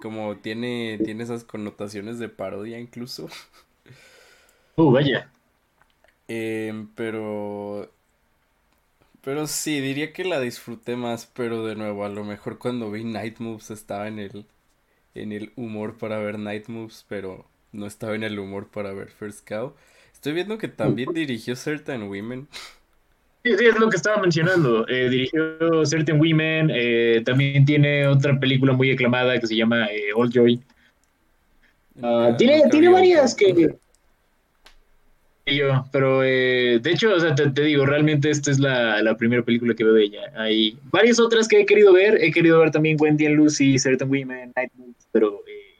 como 0.00 0.36
tiene, 0.38 1.00
tiene 1.02 1.24
esas 1.24 1.44
connotaciones 1.44 2.18
de 2.18 2.28
parodia 2.28 2.78
incluso. 2.78 3.28
Uh, 4.76 4.90
vaya. 4.92 5.33
Em, 6.28 6.88
pero 6.94 7.90
Pero 9.22 9.46
sí, 9.46 9.80
diría 9.80 10.12
que 10.12 10.24
la 10.24 10.40
disfruté 10.40 10.96
más, 10.96 11.26
pero 11.26 11.64
de 11.66 11.74
nuevo, 11.76 12.04
a 12.04 12.08
lo 12.08 12.24
mejor 12.24 12.58
cuando 12.58 12.90
vi 12.90 13.04
Night 13.04 13.38
Moves 13.38 13.70
estaba 13.70 14.06
en 14.08 14.18
el, 14.18 14.46
en 15.14 15.32
el 15.32 15.52
humor 15.56 15.98
para 15.98 16.18
ver 16.18 16.38
Night 16.38 16.68
Moves, 16.68 17.06
pero 17.08 17.46
no 17.72 17.86
estaba 17.86 18.14
en 18.16 18.24
el 18.24 18.38
humor 18.38 18.70
para 18.70 18.92
ver 18.94 19.10
First 19.10 19.48
Cow. 19.48 19.74
Estoy 20.14 20.34
viendo 20.34 20.58
que 20.58 20.68
también 20.68 21.14
dirigió 21.14 21.56
Certain 21.56 22.04
Women. 22.04 22.48
Sí, 23.44 23.52
sí, 23.58 23.66
es 23.66 23.78
lo 23.78 23.90
que 23.90 23.96
estaba 23.96 24.20
mencionando. 24.22 24.88
Eh, 24.88 25.08
dirigió 25.10 25.84
Certain 25.84 26.18
Women, 26.18 26.70
eh, 26.74 27.22
también 27.26 27.64
tiene 27.66 28.06
otra 28.06 28.38
película 28.40 28.72
muy 28.72 28.90
aclamada 28.90 29.38
que 29.38 29.46
se 29.46 29.56
llama 29.56 29.86
eh, 29.86 30.12
All 30.14 30.30
Joy. 30.32 30.62
Ah, 32.02 32.34
tiene 32.36 32.62
tiene 32.70 32.88
varias 32.88 33.34
que... 33.34 33.76
yo, 35.46 35.84
pero 35.92 36.22
eh, 36.24 36.78
de 36.82 36.90
hecho, 36.90 37.14
o 37.14 37.20
sea, 37.20 37.34
te, 37.34 37.50
te 37.50 37.62
digo, 37.62 37.84
realmente 37.86 38.30
esta 38.30 38.50
es 38.50 38.58
la, 38.58 39.02
la 39.02 39.16
primera 39.16 39.42
película 39.42 39.74
que 39.74 39.84
veo 39.84 39.92
de 39.92 40.04
ella. 40.04 40.20
Hay 40.36 40.78
varias 40.90 41.20
otras 41.20 41.46
que 41.48 41.60
he 41.60 41.66
querido 41.66 41.92
ver, 41.92 42.22
he 42.22 42.30
querido 42.32 42.58
ver 42.60 42.70
también 42.70 42.96
Wendy 42.98 43.26
and 43.26 43.36
Lucy, 43.36 43.78
Certain 43.78 44.08
Women, 44.10 44.52
Night 44.56 44.72
Moves, 44.76 45.06
pero 45.12 45.42
eh, 45.46 45.74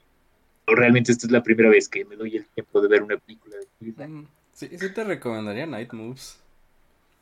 realmente 0.67 1.11
esta 1.11 1.25
es 1.27 1.31
la 1.31 1.41
primera 1.43 1.69
vez 1.69 1.89
que 1.89 2.05
me 2.05 2.15
doy 2.15 2.37
el 2.37 2.45
tiempo 2.47 2.79
de 2.81 2.87
ver 2.87 3.01
una 3.03 3.17
película 3.17 3.55
de. 3.79 4.07
Mm, 4.07 4.25
Sí, 4.53 4.69
sí 4.77 4.93
te 4.93 5.03
recomendaría 5.03 5.65
Night 5.65 5.91
Moves. 5.93 6.39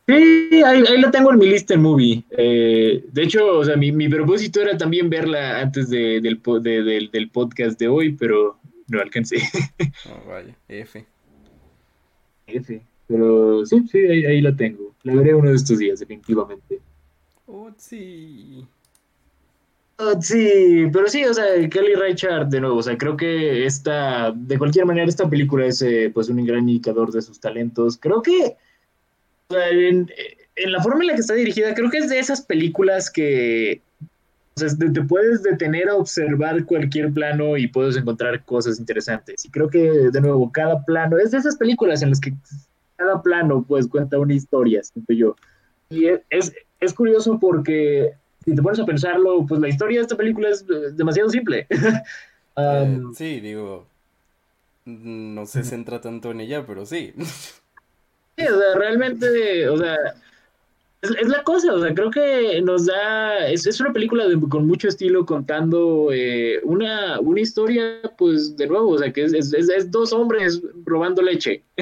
Sí, 0.06 0.62
ahí, 0.66 0.84
ahí 0.86 1.02
la 1.02 1.10
tengo 1.12 1.32
en 1.32 1.40
mi 1.40 1.48
lista 1.48 1.74
en 1.76 1.82
movie. 1.82 2.24
Eh, 2.32 3.06
de 3.12 3.24
hecho, 3.24 3.48
o 3.60 3.64
sea, 3.64 3.78
mi, 3.78 3.92
mi 3.94 4.10
propósito 4.10 4.62
era 4.62 4.78
también 4.78 5.10
verla 5.10 5.62
antes 5.62 5.90
de- 5.90 6.20
del, 6.20 6.42
de- 6.62 6.84
del, 6.84 7.10
del 7.10 7.30
podcast 7.30 7.80
de 7.80 7.88
hoy, 7.88 8.12
pero 8.12 8.60
no 8.90 9.00
alcancé. 9.00 9.38
Oh, 10.12 10.30
vaya, 10.30 10.54
F. 10.68 11.06
F. 12.48 12.82
Pero 13.08 13.66
sí, 13.66 13.86
sí, 13.92 13.98
ahí, 14.00 14.26
ahí 14.26 14.42
la 14.42 14.56
tengo. 14.56 14.94
La 15.04 15.16
veré 15.16 15.34
uno 15.34 15.50
de 15.50 15.56
estos 15.56 15.78
días, 15.80 16.00
definitivamente. 16.00 16.80
Oh, 17.48 17.70
sí. 17.78 18.66
Ah, 19.98 20.16
sí, 20.20 20.88
pero 20.92 21.08
sí, 21.08 21.24
o 21.26 21.34
sea, 21.34 21.46
Kelly 21.70 21.94
Reichardt, 21.94 22.50
de 22.50 22.62
nuevo, 22.62 22.78
o 22.78 22.84
sea, 22.84 22.98
creo 22.98 23.16
que 23.16 23.66
esta, 23.66 24.32
de 24.32 24.58
cualquier 24.58 24.86
manera, 24.86 25.08
esta 25.08 25.30
película 25.30 25.68
es 25.68 25.82
eh, 25.82 26.10
pues 26.14 26.30
un 26.30 26.44
gran 26.46 26.68
indicador 26.68 27.12
de 27.12 27.22
sus 27.22 27.40
talentos. 27.40 27.98
Creo 27.98 28.22
que 28.22 28.58
o 29.50 29.54
sea, 29.54 29.70
en, 29.70 30.10
en 30.56 30.72
la 30.72 30.82
forma 30.82 31.04
en 31.04 31.08
la 31.08 31.14
que 31.16 31.22
está 31.22 31.36
dirigida, 31.36 31.74
creo 31.76 31.90
que 31.90 32.00
es 32.00 32.10
de 32.10 32.20
esas 32.20 32.42
películas 32.42 33.12
que 33.12 33.82
sea, 34.60 34.70
te, 34.78 34.90
te 34.90 35.02
puedes 35.02 35.44
detener 35.44 35.90
a 35.90 35.96
observar 35.96 36.66
cualquier 36.66 37.12
plano 37.12 37.58
y 37.58 37.68
puedes 37.68 37.98
encontrar 37.98 38.44
cosas 38.46 38.80
interesantes. 38.80 39.46
Y 39.46 39.50
creo 39.50 39.70
que, 39.70 39.80
de 40.12 40.22
nuevo, 40.22 40.52
cada 40.52 40.84
plano, 40.84 41.18
es 41.18 41.32
de 41.32 41.38
esas 41.40 41.56
películas 41.58 42.02
en 42.02 42.10
las 42.10 42.20
que 42.20 42.34
cada 42.98 43.22
plano 43.22 43.66
pues 43.68 43.88
cuenta 43.88 44.20
una 44.20 44.34
historia, 44.34 44.84
siento 44.84 45.14
yo. 45.14 45.36
Y 45.90 46.08
es, 46.08 46.22
es, 46.30 46.54
es 46.80 46.94
curioso 46.94 47.40
porque 47.40 48.14
si 48.46 48.56
te 48.56 48.62
pones 48.62 48.80
a 48.80 48.86
pensarlo, 48.86 49.46
pues 49.46 49.60
la 49.62 49.70
historia 49.70 50.00
de 50.00 50.04
esta 50.04 50.18
película 50.18 50.50
es 50.50 50.62
eh, 50.64 50.92
demasiado 50.94 51.30
simple. 51.30 51.68
Eh, 52.56 53.00
Um, 53.00 53.16
sí, 53.16 53.40
digo, 53.40 53.88
no 54.86 55.46
se 55.48 55.64
centra 55.64 56.02
tanto 56.02 56.30
en 56.30 56.42
ella, 56.42 56.66
pero 56.68 56.86
sí. 56.86 57.14
Sí, 58.36 58.46
o 58.48 58.60
sea, 58.60 58.76
realmente, 58.76 59.70
o 59.70 59.78
sea, 59.78 59.96
es, 61.04 61.12
es 61.22 61.28
la 61.28 61.44
cosa, 61.44 61.74
o 61.74 61.80
sea, 61.82 61.94
creo 61.94 62.10
que 62.10 62.62
nos 62.62 62.86
da, 62.88 63.48
es, 63.48 63.68
es 63.68 63.80
una 63.80 63.94
película 63.94 64.28
de- 64.28 64.40
con 64.50 64.66
mucho 64.66 64.88
estilo 64.88 65.26
contando 65.26 66.10
eh, 66.12 66.60
una, 66.64 67.20
una 67.20 67.42
historia, 67.42 68.02
pues, 68.18 68.56
de 68.58 68.68
nuevo, 68.68 68.90
o 68.90 68.98
sea, 68.98 69.12
que 69.14 69.24
es, 69.26 69.34
es, 69.34 69.54
es- 69.54 69.70
es 69.70 69.92
dos 69.92 70.12
hombres 70.14 70.62
robando 70.86 71.22
leche. 71.22 71.64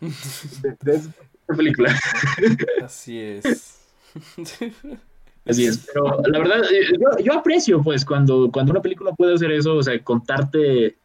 De 0.00 0.92
esa 0.94 1.10
película. 1.56 1.94
Así 2.84 3.18
es. 3.18 3.78
Así 5.44 5.66
es, 5.66 5.86
pero 5.92 6.22
la 6.26 6.38
verdad, 6.38 6.62
eh, 6.72 6.86
yo, 7.00 7.24
yo 7.24 7.32
aprecio, 7.34 7.82
pues, 7.82 8.04
cuando, 8.04 8.50
cuando 8.52 8.72
una 8.72 8.82
película 8.82 9.12
puede 9.12 9.34
hacer 9.34 9.50
eso, 9.52 9.74
o 9.76 9.82
sea, 9.82 9.98
contarte, 10.02 10.96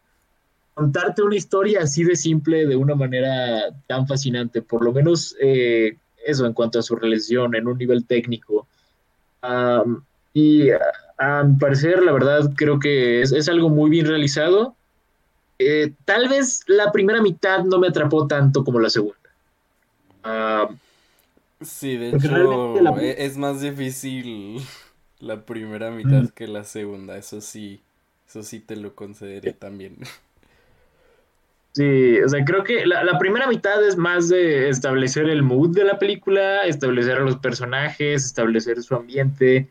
contarte 0.76 1.24
una 1.24 1.36
historia 1.36 1.82
así 1.82 2.04
de 2.04 2.16
simple, 2.16 2.66
de 2.68 2.76
una 2.76 2.94
manera 2.96 3.72
tan 3.88 4.08
fascinante, 4.08 4.62
por 4.62 4.84
lo 4.84 4.92
menos 4.94 5.36
eh, 5.42 5.98
eso 6.28 6.46
en 6.46 6.54
cuanto 6.54 6.80
a 6.80 6.84
su 6.84 6.96
realización 6.96 7.56
en 7.56 7.68
un 7.68 7.78
nivel 7.78 8.06
técnico. 8.06 8.68
Am, 9.42 10.04
y 10.34 10.70
a, 11.18 11.44
mi 11.44 11.58
parecer, 11.58 12.04
la 12.04 12.12
verdad, 12.12 12.52
creo 12.56 12.80
que 12.80 13.22
es, 13.22 13.32
es 13.32 13.50
algo 13.50 13.70
muy 13.70 13.90
bien 13.90 14.06
realizado. 14.06 14.76
Eh, 15.60 15.94
tal 16.06 16.30
vez 16.30 16.64
la 16.68 16.92
primera 16.92 17.22
mitad 17.22 17.64
no 17.64 17.80
me 17.80 17.88
atrapó 17.88 18.28
tanto 18.28 18.64
como 18.64 18.80
la 18.80 18.90
segunda. 18.90 19.18
Am, 20.24 20.78
Sí, 21.62 21.98
de 21.98 22.10
hecho, 22.10 22.82
la- 22.82 23.02
e- 23.04 23.26
es 23.26 23.36
más 23.38 23.62
difícil 23.62 24.62
la 25.20 25.44
primera 25.44 25.90
mitad 25.90 26.24
Mm. 26.24 26.28
que 26.36 26.48
la 26.48 26.64
segunda, 26.64 27.18
eso 27.18 27.42
sí, 27.42 27.82
eso 28.28 28.44
sí 28.44 28.60
te 28.60 28.76
lo 28.76 28.94
concederé 28.94 29.54
también. 29.54 29.98
Sí, 31.78 32.20
o 32.22 32.28
sea, 32.28 32.44
creo 32.44 32.64
que 32.64 32.88
la, 32.88 33.04
la 33.04 33.20
primera 33.20 33.46
mitad 33.48 33.86
es 33.86 33.96
más 33.98 34.30
de 34.30 34.68
establecer 34.68 35.30
el 35.30 35.44
mood 35.44 35.76
de 35.76 35.84
la 35.84 36.00
película, 36.00 36.64
establecer 36.64 37.18
a 37.18 37.20
los 37.20 37.38
personajes, 37.38 38.26
establecer 38.26 38.82
su 38.82 38.96
ambiente. 38.96 39.70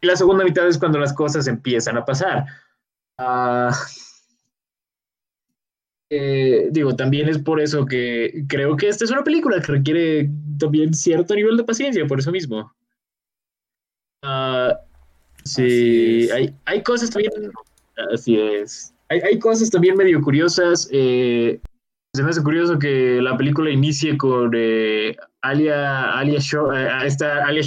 Y 0.00 0.06
la 0.06 0.14
segunda 0.14 0.44
mitad 0.44 0.68
es 0.68 0.78
cuando 0.78 1.00
las 1.00 1.12
cosas 1.12 1.48
empiezan 1.48 1.96
a 1.96 2.04
pasar. 2.04 2.46
Ah, 3.18 3.72
eh, 6.08 6.68
digo, 6.70 6.94
también 6.94 7.28
es 7.28 7.38
por 7.38 7.60
eso 7.60 7.84
que 7.84 8.44
creo 8.48 8.76
que 8.76 8.88
esta 8.88 9.04
es 9.04 9.10
una 9.10 9.24
película 9.24 9.60
que 9.60 9.72
requiere 9.72 10.30
también 10.60 10.94
cierto 10.94 11.34
nivel 11.34 11.56
de 11.56 11.64
paciencia, 11.64 12.06
por 12.06 12.20
eso 12.20 12.30
mismo. 12.30 12.72
Ah, 14.22 14.78
sí, 15.44 16.24
es. 16.24 16.32
hay, 16.32 16.54
hay 16.64 16.82
cosas 16.84 17.10
también. 17.10 17.32
Así 18.12 18.38
es. 18.38 18.93
Hay, 19.08 19.20
hay 19.20 19.38
cosas 19.38 19.70
también 19.70 19.96
medio 19.96 20.20
curiosas. 20.20 20.88
eh, 20.92 21.60
se 22.14 22.22
me 22.22 22.30
hace 22.30 22.42
curioso 22.42 22.78
que 22.78 23.20
la 23.20 23.36
película 23.36 23.70
inicie 23.70 24.16
con 24.16 24.52
eh, 24.54 25.16
Alia, 25.42 26.12
Alia, 26.16 26.38
eh, 26.38 26.88
esta 27.06 27.44
Alia 27.44 27.62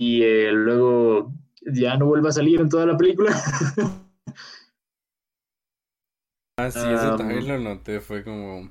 y 0.00 0.22
eh, 0.22 0.50
luego 0.50 1.32
ya 1.72 1.96
no 1.96 2.06
vuelva 2.06 2.30
a 2.30 2.32
salir 2.32 2.60
en 2.60 2.68
toda 2.68 2.86
la 2.86 2.96
película. 2.96 3.32
Ah, 6.58 6.70
sí, 6.70 6.78
eso 6.80 7.12
Am. 7.12 7.16
también 7.16 7.48
lo 7.48 7.58
noté, 7.58 8.00
fue 8.00 8.22
como, 8.22 8.70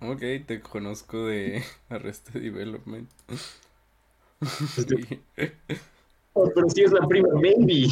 ok, 0.00 0.20
te 0.46 0.60
conozco 0.62 1.26
de 1.26 1.62
Arrested 1.90 2.40
Development. 2.40 3.08
Este- 4.76 5.20
Oh, 6.32 6.50
pero 6.54 6.68
sí 6.70 6.82
es 6.82 6.92
la 6.92 7.06
prima, 7.06 7.28
maybe. 7.34 7.88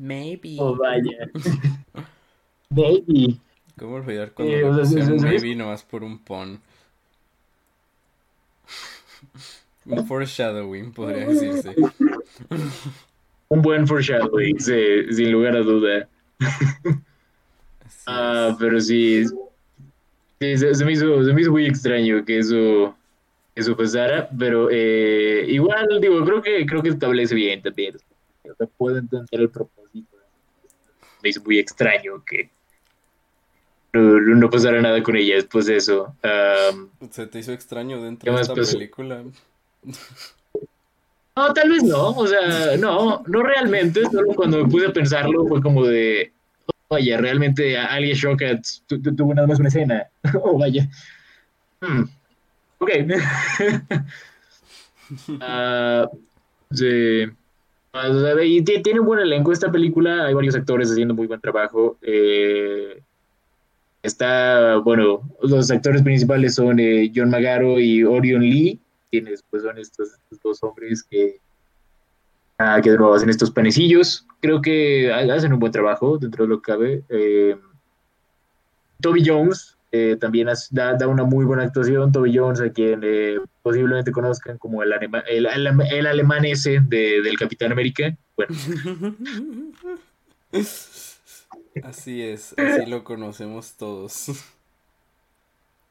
Maybe. 0.00 0.56
Oh, 0.58 0.74
vaya. 0.76 1.28
Maybe. 2.70 3.36
¿Cómo 3.76 3.96
olvidar 3.96 4.32
cuando 4.32 4.54
Eh, 4.54 4.64
o 4.64 4.74
sea, 4.74 4.84
pusieron 4.84 5.18
sí, 5.18 5.18
sí. 5.18 5.26
maybe 5.26 5.54
nomás 5.54 5.82
por 5.82 6.02
un 6.02 6.18
pun? 6.18 6.60
Un 9.86 10.06
foreshadowing, 10.06 10.92
podría 10.92 11.26
decirse. 11.26 11.74
Un 13.50 13.62
buen 13.62 13.86
foreshadowing, 13.86 14.60
sí, 14.60 15.12
sin 15.12 15.32
lugar 15.32 15.56
a 15.56 15.60
duda. 15.60 16.08
Ah, 18.06 18.56
pero 18.58 18.80
sí, 18.80 19.24
sí, 20.38 20.56
se, 20.56 20.74
se 20.74 20.84
me 20.84 20.92
hizo, 20.92 21.24
se 21.24 21.32
me 21.32 21.40
hizo 21.40 21.50
muy 21.50 21.66
extraño 21.66 22.24
que 22.24 22.38
eso, 22.38 22.94
que 23.54 23.60
eso 23.62 23.76
pasara, 23.76 24.28
pero 24.38 24.68
eh, 24.70 25.46
igual, 25.48 26.00
digo, 26.00 26.24
creo 26.24 26.42
que, 26.42 26.64
creo 26.66 26.82
que 26.82 26.90
establece 26.90 27.34
bien 27.34 27.62
también. 27.62 27.96
Sea, 28.60 28.68
puedo 28.76 28.98
entender 28.98 29.40
el 29.40 29.48
propósito. 29.50 30.16
Me 31.22 31.30
hizo 31.30 31.42
muy 31.42 31.58
extraño 31.58 32.22
que 32.24 32.50
no, 33.94 34.20
no 34.20 34.50
pasara 34.50 34.80
nada 34.82 35.02
con 35.02 35.16
ella 35.16 35.36
después 35.36 35.64
de 35.66 35.76
eso. 35.76 36.14
Um, 36.22 36.90
¿Se 37.10 37.26
te 37.26 37.38
hizo 37.38 37.52
extraño 37.52 37.96
¿Qué 37.98 38.04
dentro 38.04 38.34
de 38.36 38.40
esta 38.42 38.54
pasó? 38.54 38.72
película? 38.72 39.24
no, 41.36 41.54
tal 41.54 41.70
vez 41.70 41.82
no, 41.84 42.10
o 42.10 42.26
sea, 42.26 42.76
no, 42.76 43.22
no 43.26 43.42
realmente, 43.42 44.04
solo 44.04 44.34
cuando 44.34 44.62
me 44.62 44.70
puse 44.70 44.86
a 44.86 44.92
pensarlo 44.92 45.46
fue 45.46 45.62
como 45.62 45.86
de, 45.86 46.34
"Oh, 46.66 46.94
vaya, 46.96 47.16
realmente 47.16 47.76
tu- 48.86 49.00
tu- 49.00 49.16
tuvo 49.16 49.34
nada 49.34 49.46
más 49.48 49.58
una 49.58 49.68
escena, 49.68 50.06
oh, 50.42 50.58
vaya. 50.58 50.86
Hmm, 51.80 52.02
Ok. 52.78 52.90
Sí. 56.72 57.24
Y 58.44 58.62
ti- 58.62 58.82
tiene 58.82 59.00
un 59.00 59.06
buen 59.06 59.20
elenco 59.20 59.52
esta 59.52 59.70
película, 59.70 60.26
hay 60.26 60.34
varios 60.34 60.54
actores 60.54 60.90
haciendo 60.90 61.14
muy 61.14 61.26
buen 61.26 61.40
trabajo. 61.40 61.98
eh, 62.02 63.02
está, 64.02 64.76
bueno, 64.76 65.22
los 65.42 65.70
actores 65.70 66.02
principales 66.02 66.54
son 66.54 66.78
eh, 66.80 67.10
John 67.14 67.30
Magaro 67.30 67.78
y 67.78 68.02
Orion 68.04 68.42
Lee, 68.42 68.80
quienes 69.10 69.42
pues 69.50 69.62
son 69.62 69.76
estos, 69.78 70.08
dos 70.42 70.62
hombres 70.62 71.02
que, 71.02 71.38
ah, 72.58 72.80
que 72.82 72.90
hacen 73.14 73.28
estos 73.28 73.50
panecillos. 73.50 74.26
Creo 74.40 74.62
que 74.62 75.12
ha- 75.12 75.34
hacen 75.34 75.52
un 75.52 75.58
buen 75.58 75.72
trabajo 75.72 76.16
dentro 76.16 76.44
de 76.44 76.48
lo 76.48 76.62
que 76.62 76.72
cabe. 76.72 77.02
Eh, 77.08 77.56
Toby 79.02 79.22
Jones 79.26 79.76
eh, 79.92 80.16
también 80.20 80.48
da, 80.70 80.94
da 80.94 81.06
una 81.08 81.24
muy 81.24 81.44
buena 81.44 81.64
actuación. 81.64 82.12
Toby 82.12 82.36
Jones, 82.36 82.60
a 82.60 82.70
quien 82.70 83.00
eh, 83.02 83.38
posiblemente 83.62 84.12
conozcan 84.12 84.56
como 84.58 84.82
el, 84.82 84.92
anema- 84.92 85.24
el, 85.28 85.46
el- 85.46 85.82
el 85.92 86.06
alemán 86.06 86.44
ese 86.44 86.80
de- 86.80 87.22
del 87.22 87.36
Capitán 87.38 87.72
América. 87.72 88.16
Bueno, 88.36 88.54
Así 91.84 92.22
es, 92.22 92.54
así 92.58 92.86
lo 92.90 93.04
conocemos 93.04 93.74
todos. 93.76 94.26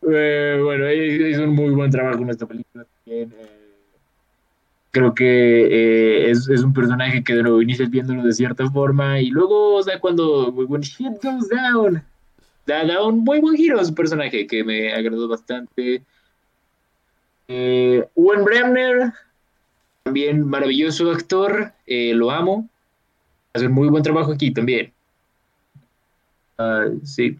Eh, 0.00 0.60
bueno, 0.62 0.90
hizo 0.92 1.42
un 1.42 1.50
muy 1.56 1.70
buen 1.70 1.90
trabajo 1.90 2.22
en 2.22 2.30
esta 2.30 2.46
película 2.46 2.86
también. 3.04 3.34
Creo 4.98 5.14
que 5.14 6.24
eh, 6.24 6.30
es, 6.30 6.48
es 6.48 6.62
un 6.62 6.72
personaje 6.72 7.22
que 7.22 7.34
nuevo 7.34 7.62
inicias 7.62 7.88
viéndolo 7.88 8.24
de 8.24 8.32
cierta 8.32 8.68
forma 8.68 9.20
y 9.20 9.30
luego, 9.30 9.76
o 9.76 9.82
sea, 9.82 10.00
cuando 10.00 10.50
when 10.50 10.82
shit 10.82 11.22
goes 11.22 11.48
down, 11.48 12.02
da, 12.66 12.84
da 12.84 13.04
un 13.04 13.20
muy 13.20 13.40
buen 13.40 13.56
giro 13.56 13.78
a 13.78 13.84
su 13.84 13.94
personaje 13.94 14.46
que 14.48 14.64
me 14.64 14.92
agradó 14.92 15.28
bastante. 15.28 16.02
Eh, 17.46 18.08
Owen 18.16 18.44
Bremner, 18.44 19.12
también 20.02 20.44
maravilloso 20.44 21.12
actor, 21.12 21.72
eh, 21.86 22.12
lo 22.12 22.32
amo. 22.32 22.68
Hace 23.54 23.68
muy 23.68 23.88
buen 23.88 24.02
trabajo 24.02 24.32
aquí 24.32 24.50
también. 24.50 24.92
Ah, 26.58 26.86
sí. 27.04 27.38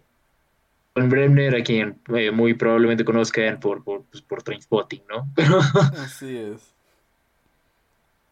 Owen 0.95 1.09
Bremner, 1.09 1.57
a 1.57 1.63
quien 1.65 1.99
eh, 2.15 2.31
muy 2.31 2.55
probablemente 2.55 3.05
conozcan 3.05 3.59
por, 3.59 3.83
por, 3.83 4.05
pues, 4.05 4.23
por 4.23 4.45
Trainspotting, 4.45 5.03
¿no? 5.09 5.29
Así 6.05 6.37
es. 6.37 6.78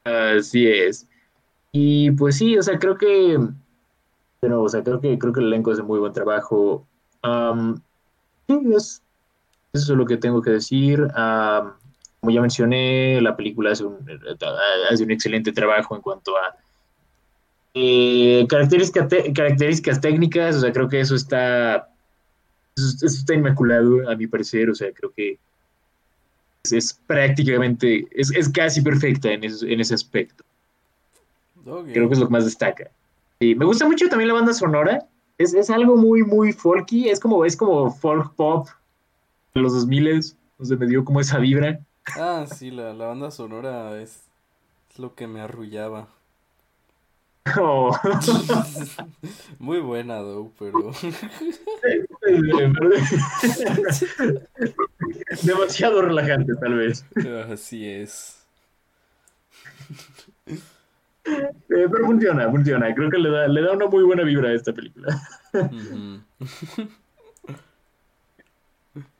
Así 0.06 0.66
es. 0.66 1.08
Y 1.72 2.10
pues 2.12 2.36
sí, 2.38 2.56
o 2.56 2.62
sea, 2.62 2.78
creo 2.78 2.96
que, 2.96 3.38
pero, 4.40 4.62
o 4.62 4.68
sea, 4.68 4.82
creo 4.82 5.00
que, 5.00 5.18
creo 5.18 5.32
que 5.32 5.40
el 5.40 5.46
elenco 5.46 5.72
hace 5.72 5.82
muy 5.82 5.98
buen 5.98 6.12
trabajo. 6.12 6.86
Am, 7.22 7.76
sí, 8.48 8.60
es- 8.74 9.02
eso 9.72 9.92
es 9.92 9.98
lo 9.98 10.06
que 10.06 10.16
tengo 10.16 10.40
que 10.40 10.50
decir. 10.50 11.06
Como 12.20 12.32
ya 12.32 12.40
mencioné, 12.40 13.20
la 13.20 13.36
película 13.36 13.72
hace 13.72 13.84
un, 13.84 13.98
hace 14.90 15.04
un 15.04 15.10
excelente 15.10 15.52
trabajo 15.52 15.94
en 15.94 16.02
cuanto 16.02 16.36
a 16.36 16.56
eh, 17.74 18.46
características, 18.48 19.08
te- 19.08 19.32
características 19.32 20.00
técnicas, 20.00 20.56
o 20.56 20.60
sea, 20.60 20.72
creo 20.72 20.88
que 20.88 21.00
eso 21.00 21.14
está, 21.14 21.90
eso 22.74 23.06
está 23.06 23.34
inmaculado, 23.34 24.08
a 24.08 24.16
mi 24.16 24.26
parecer, 24.26 24.70
o 24.70 24.74
sea, 24.74 24.92
creo 24.94 25.12
que 25.12 25.38
es, 26.72 26.72
es 26.72 26.94
prácticamente, 27.06 28.06
es, 28.12 28.30
es 28.34 28.48
casi 28.48 28.82
perfecta 28.82 29.30
en, 29.32 29.44
ese- 29.44 29.72
en 29.72 29.80
ese 29.80 29.94
aspecto. 29.94 30.44
Creo 31.92 32.08
que 32.08 32.14
es 32.14 32.20
lo 32.20 32.26
que 32.26 32.32
más 32.32 32.44
destaca. 32.44 32.90
Sí, 33.40 33.54
me 33.54 33.64
gusta 33.64 33.86
mucho 33.86 34.08
también 34.08 34.28
la 34.28 34.34
banda 34.34 34.52
sonora. 34.52 35.06
Es, 35.38 35.54
es 35.54 35.70
algo 35.70 35.96
muy, 35.96 36.22
muy 36.22 36.52
folky. 36.52 37.08
Es 37.08 37.20
como, 37.20 37.44
es 37.44 37.56
como 37.56 37.90
folk 37.90 38.34
pop 38.34 38.68
de 39.54 39.60
los 39.60 39.72
2000 39.74 40.36
No 40.58 40.64
sé, 40.64 40.76
me 40.76 40.86
dio 40.86 41.04
como 41.04 41.20
esa 41.20 41.38
vibra. 41.38 41.80
Ah, 42.14 42.46
sí, 42.46 42.70
la, 42.70 42.92
la 42.94 43.06
banda 43.08 43.30
sonora 43.30 44.00
es, 44.00 44.28
es 44.90 44.98
lo 44.98 45.14
que 45.14 45.26
me 45.26 45.40
arrullaba. 45.40 46.08
Oh. 47.58 47.96
Muy 49.58 49.80
buena, 49.80 50.16
though, 50.16 50.52
pero... 50.58 50.92
Demasiado 55.42 56.02
relajante, 56.02 56.54
tal 56.56 56.74
vez. 56.74 57.06
Así 57.50 57.88
es. 57.88 58.44
Eh, 60.46 60.58
pero 61.68 62.06
funciona, 62.06 62.50
funciona. 62.50 62.94
Creo 62.94 63.10
que 63.10 63.18
le 63.18 63.30
da, 63.30 63.48
le 63.48 63.62
da 63.62 63.72
una 63.72 63.86
muy 63.86 64.04
buena 64.04 64.22
vibra 64.22 64.50
a 64.50 64.54
esta 64.54 64.72
película. 64.72 65.20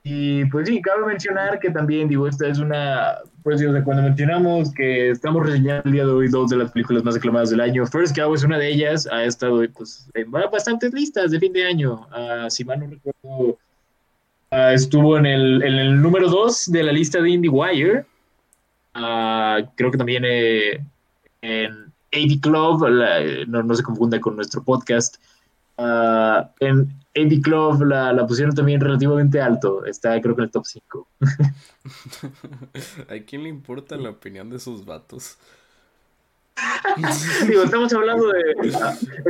Y 0.08 0.44
pues 0.44 0.68
sí, 0.68 0.80
cabe 0.80 1.04
mencionar 1.04 1.58
que 1.58 1.68
también, 1.70 2.06
digo, 2.06 2.28
esta 2.28 2.46
es 2.46 2.60
una, 2.60 3.16
pues 3.42 3.58
digo, 3.58 3.72
de 3.72 3.82
cuando 3.82 4.04
mencionamos 4.04 4.72
que 4.72 5.10
estamos 5.10 5.44
reseñando 5.44 5.82
el 5.84 5.92
día 5.92 6.04
de 6.06 6.12
hoy 6.12 6.28
dos 6.28 6.48
de 6.50 6.58
las 6.58 6.70
películas 6.70 7.02
más 7.02 7.16
aclamadas 7.16 7.50
del 7.50 7.60
año, 7.60 7.84
First 7.86 8.16
Cow 8.16 8.32
es 8.32 8.44
una 8.44 8.56
de 8.56 8.68
ellas, 8.68 9.08
ha 9.10 9.24
estado 9.24 9.64
pues, 9.76 10.08
en 10.14 10.30
ba- 10.30 10.46
bastantes 10.46 10.92
listas 10.92 11.32
de 11.32 11.40
fin 11.40 11.52
de 11.52 11.66
año, 11.66 12.06
Ah, 12.12 12.46
si 12.48 12.64
mal 12.64 12.78
no 12.78 12.86
recuerdo, 12.86 13.58
ah, 14.52 14.72
estuvo 14.74 15.18
en 15.18 15.26
el, 15.26 15.62
en 15.64 15.74
el 15.74 16.00
número 16.00 16.28
dos 16.30 16.70
de 16.70 16.84
la 16.84 16.92
lista 16.92 17.20
de 17.20 17.30
IndieWire, 17.30 18.04
Ah, 18.94 19.58
creo 19.74 19.90
que 19.90 19.98
también 19.98 20.22
eh, 20.24 20.80
en 21.42 21.72
AV 22.14 22.40
Club, 22.40 22.86
la- 22.90 23.44
no, 23.48 23.64
no 23.64 23.74
se 23.74 23.82
confunda 23.82 24.20
con 24.20 24.36
nuestro 24.36 24.62
podcast, 24.62 25.16
Ah, 25.78 26.52
en 26.60 26.92
AV 27.14 27.40
Club 27.42 27.84
la, 27.84 28.12
la 28.12 28.26
pusieron 28.26 28.54
también 28.54 28.80
relativamente 28.80 29.40
alto. 29.40 29.84
Está 29.84 30.20
creo 30.20 30.34
que 30.34 30.42
en 30.42 30.46
el 30.46 30.50
top 30.50 30.66
5. 30.66 31.08
¿A 33.08 33.18
quién 33.26 33.42
le 33.42 33.48
importa 33.48 33.96
la 33.96 34.10
opinión 34.10 34.50
de 34.50 34.56
esos 34.56 34.84
vatos? 34.84 35.38
Digo, 37.48 37.64
estamos 37.64 37.92
hablando 37.92 38.28
de. 38.28 38.54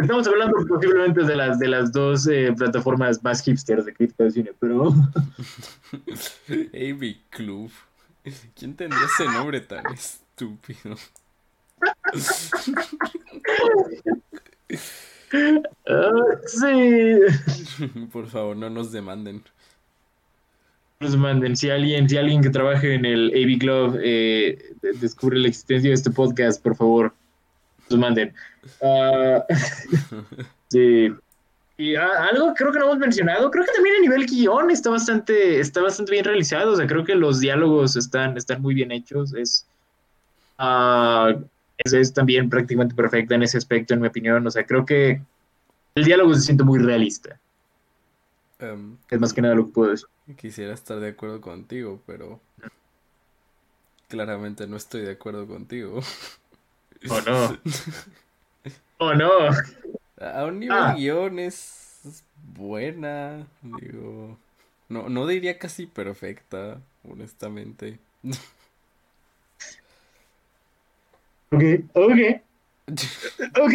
Estamos 0.01 0.27
hablando 0.29 0.65
posiblemente 0.69 1.23
de 1.25 1.37
las 1.37 1.59
de 1.59 1.69
las 1.69 1.93
dos 1.93 2.29
eh, 2.29 2.53
plataformas 2.57 3.23
más 3.25 3.43
hipsters 3.43 3.85
de 3.85 3.95
crítica 3.95 4.25
de 4.25 4.31
cine, 4.31 4.53
pero. 4.59 4.89
AV 6.49 7.17
Club. 7.31 7.73
¿Quién 8.57 8.75
tendría 8.75 9.05
ese 9.05 9.25
nombre 9.25 9.61
tan 9.61 9.85
estúpido? 9.93 10.97
Ah, 15.89 16.11
sí. 16.47 17.19
Por 18.13 18.27
favor, 18.29 18.57
no 18.57 18.71
nos 18.71 18.93
demanden. 18.93 19.43
Nos 21.01 21.17
manden. 21.17 21.57
Si 21.57 21.69
alguien, 21.69 22.09
si 22.09 22.17
alguien 22.17 22.43
que 22.43 22.49
trabaje 22.51 22.95
en 22.95 23.05
el 23.05 23.29
AV 23.35 23.59
Club 23.59 24.01
eh, 24.03 24.73
de- 24.81 24.93
descubre 24.95 25.39
la 25.39 25.49
existencia 25.49 25.91
de 25.91 25.95
este 25.95 26.11
podcast, 26.11 26.63
por 26.63 26.75
favor, 26.75 27.13
nos 27.91 27.99
manden. 27.99 28.33
Ah, 28.83 29.45
sí. 30.69 31.13
Y 31.79 31.95
ah, 31.97 32.29
algo 32.33 32.55
creo 32.55 32.73
que 32.73 32.79
no 32.79 32.87
hemos 32.87 32.99
mencionado, 32.99 33.51
creo 33.51 33.67
que 33.67 33.73
también 33.73 33.97
a 33.97 34.01
nivel 34.01 34.25
guion 34.27 34.71
está 34.71 34.89
bastante, 34.89 35.61
está 35.61 35.83
bastante 35.83 36.13
bien 36.13 36.25
realizado, 36.25 36.73
o 36.73 36.77
sea, 36.77 36.87
creo 36.87 37.05
que 37.05 37.15
los 37.15 37.41
diálogos 37.41 37.97
están, 37.97 38.35
están 38.39 38.63
muy 38.63 38.75
bien 38.75 38.91
hechos, 38.93 39.35
es, 39.35 39.67
es, 41.79 41.93
es 41.93 42.13
también 42.13 42.49
prácticamente 42.51 42.95
perfecta 42.95 43.35
en 43.35 43.43
ese 43.43 43.59
aspecto, 43.59 43.95
en 43.95 44.01
mi 44.01 44.09
opinión, 44.09 44.47
o 44.47 44.51
sea, 44.51 44.65
creo 44.67 44.85
que 44.87 45.21
el 45.95 46.05
diálogo 46.05 46.35
se 46.35 46.41
siente 46.43 46.65
muy 46.65 46.79
realista, 46.79 47.39
Em, 48.59 48.97
es 49.11 49.21
más 49.21 49.35
que 49.35 49.43
nada 49.43 49.55
lo 49.55 49.67
que 49.67 49.73
puedo 49.73 49.91
decir. 49.91 50.07
quisiera 50.39 50.73
estar 50.73 50.99
de 50.99 51.11
acuerdo 51.11 51.43
contigo, 51.43 52.01
pero 52.07 52.41
claramente 54.09 54.67
no 54.67 54.77
estoy 54.77 55.03
de 55.03 55.13
acuerdo 55.13 55.47
contigo. 55.47 56.01
¿O 57.11 57.21
no? 57.21 57.59
¿O 58.99 59.15
no? 59.15 59.31
A 60.21 60.45
un 60.47 60.59
nivel 60.61 60.79
Ah. 60.79 60.95
guion 60.97 61.39
es, 61.39 62.01
es 62.07 62.25
buena, 62.55 63.47
digo, 63.63 64.39
no, 64.89 65.09
no 65.11 65.27
diría 65.27 65.59
casi 65.59 65.87
perfecta, 65.87 66.81
honestamente. 67.09 67.99
Ok, 71.51 71.63
ok, 71.95 72.19
ok. 73.61 73.73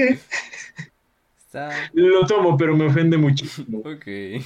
Está 1.38 1.90
Lo 1.94 2.26
tomo, 2.26 2.58
pero 2.58 2.76
me 2.76 2.86
ofende 2.86 3.18
muchísimo. 3.18 3.80
ok. 3.80 4.44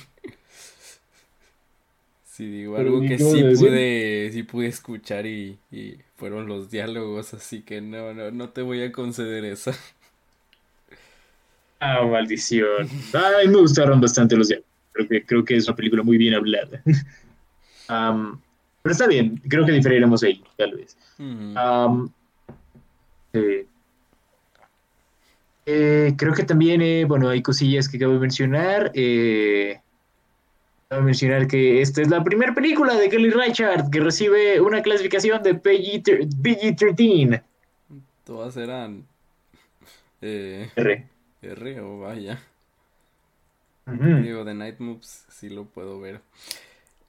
Sí, 2.23 2.47
digo, 2.49 2.75
algo 2.75 2.99
que 2.99 3.17
sí 3.17 3.43
pude, 3.55 4.29
sí 4.33 4.43
pude 4.43 4.67
escuchar 4.67 5.25
y, 5.25 5.57
y 5.71 5.97
fueron 6.17 6.47
los 6.47 6.69
diálogos, 6.69 7.33
así 7.33 7.61
que 7.61 7.79
no, 7.79 8.13
no, 8.13 8.29
no 8.29 8.49
te 8.49 8.61
voy 8.61 8.83
a 8.83 8.91
conceder 8.91 9.45
esa. 9.45 9.71
Ah, 11.79 12.05
maldición. 12.05 12.89
Ay, 13.13 13.47
me 13.47 13.57
gustaron 13.57 14.01
bastante 14.01 14.35
los 14.35 14.49
diálogos. 14.49 14.69
Creo 14.91 15.07
que, 15.07 15.25
creo 15.25 15.45
que 15.45 15.55
es 15.55 15.67
una 15.67 15.75
película 15.75 16.03
muy 16.03 16.17
bien 16.17 16.33
hablada. 16.33 16.81
Am, 17.87 18.41
pero 18.81 18.91
está 18.91 19.07
bien, 19.07 19.41
creo 19.47 19.65
que 19.65 19.71
diferiremos 19.71 20.23
ahí, 20.23 20.43
tal 20.57 20.73
vez. 20.73 20.97
Am, 23.35 23.65
eh, 25.65 26.13
creo 26.15 26.33
que 26.33 26.43
también, 26.43 26.81
eh, 26.81 27.05
bueno, 27.05 27.29
hay 27.29 27.41
cosillas 27.41 27.89
que 27.89 27.97
acabo 27.97 28.13
de 28.13 28.19
mencionar. 28.19 28.91
Eh, 28.93 29.81
acabo 30.85 31.01
de 31.01 31.05
mencionar 31.05 31.47
que 31.47 31.81
esta 31.81 32.01
es 32.01 32.09
la 32.09 32.23
primera 32.23 32.53
película 32.53 32.93
de 32.95 33.09
Kelly 33.09 33.31
Reichardt 33.31 33.89
que 33.91 33.99
recibe 33.99 34.61
una 34.61 34.83
clasificación 34.83 35.41
de 35.41 35.55
PG 35.55 36.03
PG-13. 36.41 37.41
todas 38.23 38.57
eran 38.57 39.05
eh, 40.21 40.69
R. 40.75 41.07
R 41.41 41.81
o 41.81 41.99
vaya. 41.99 42.39
Ujú. 43.87 44.21
Digo, 44.21 44.45
The 44.45 44.53
Night 44.53 44.79
Moves 44.79 45.25
sí 45.29 45.49
lo 45.49 45.65
puedo 45.65 45.99
ver. 45.99 46.21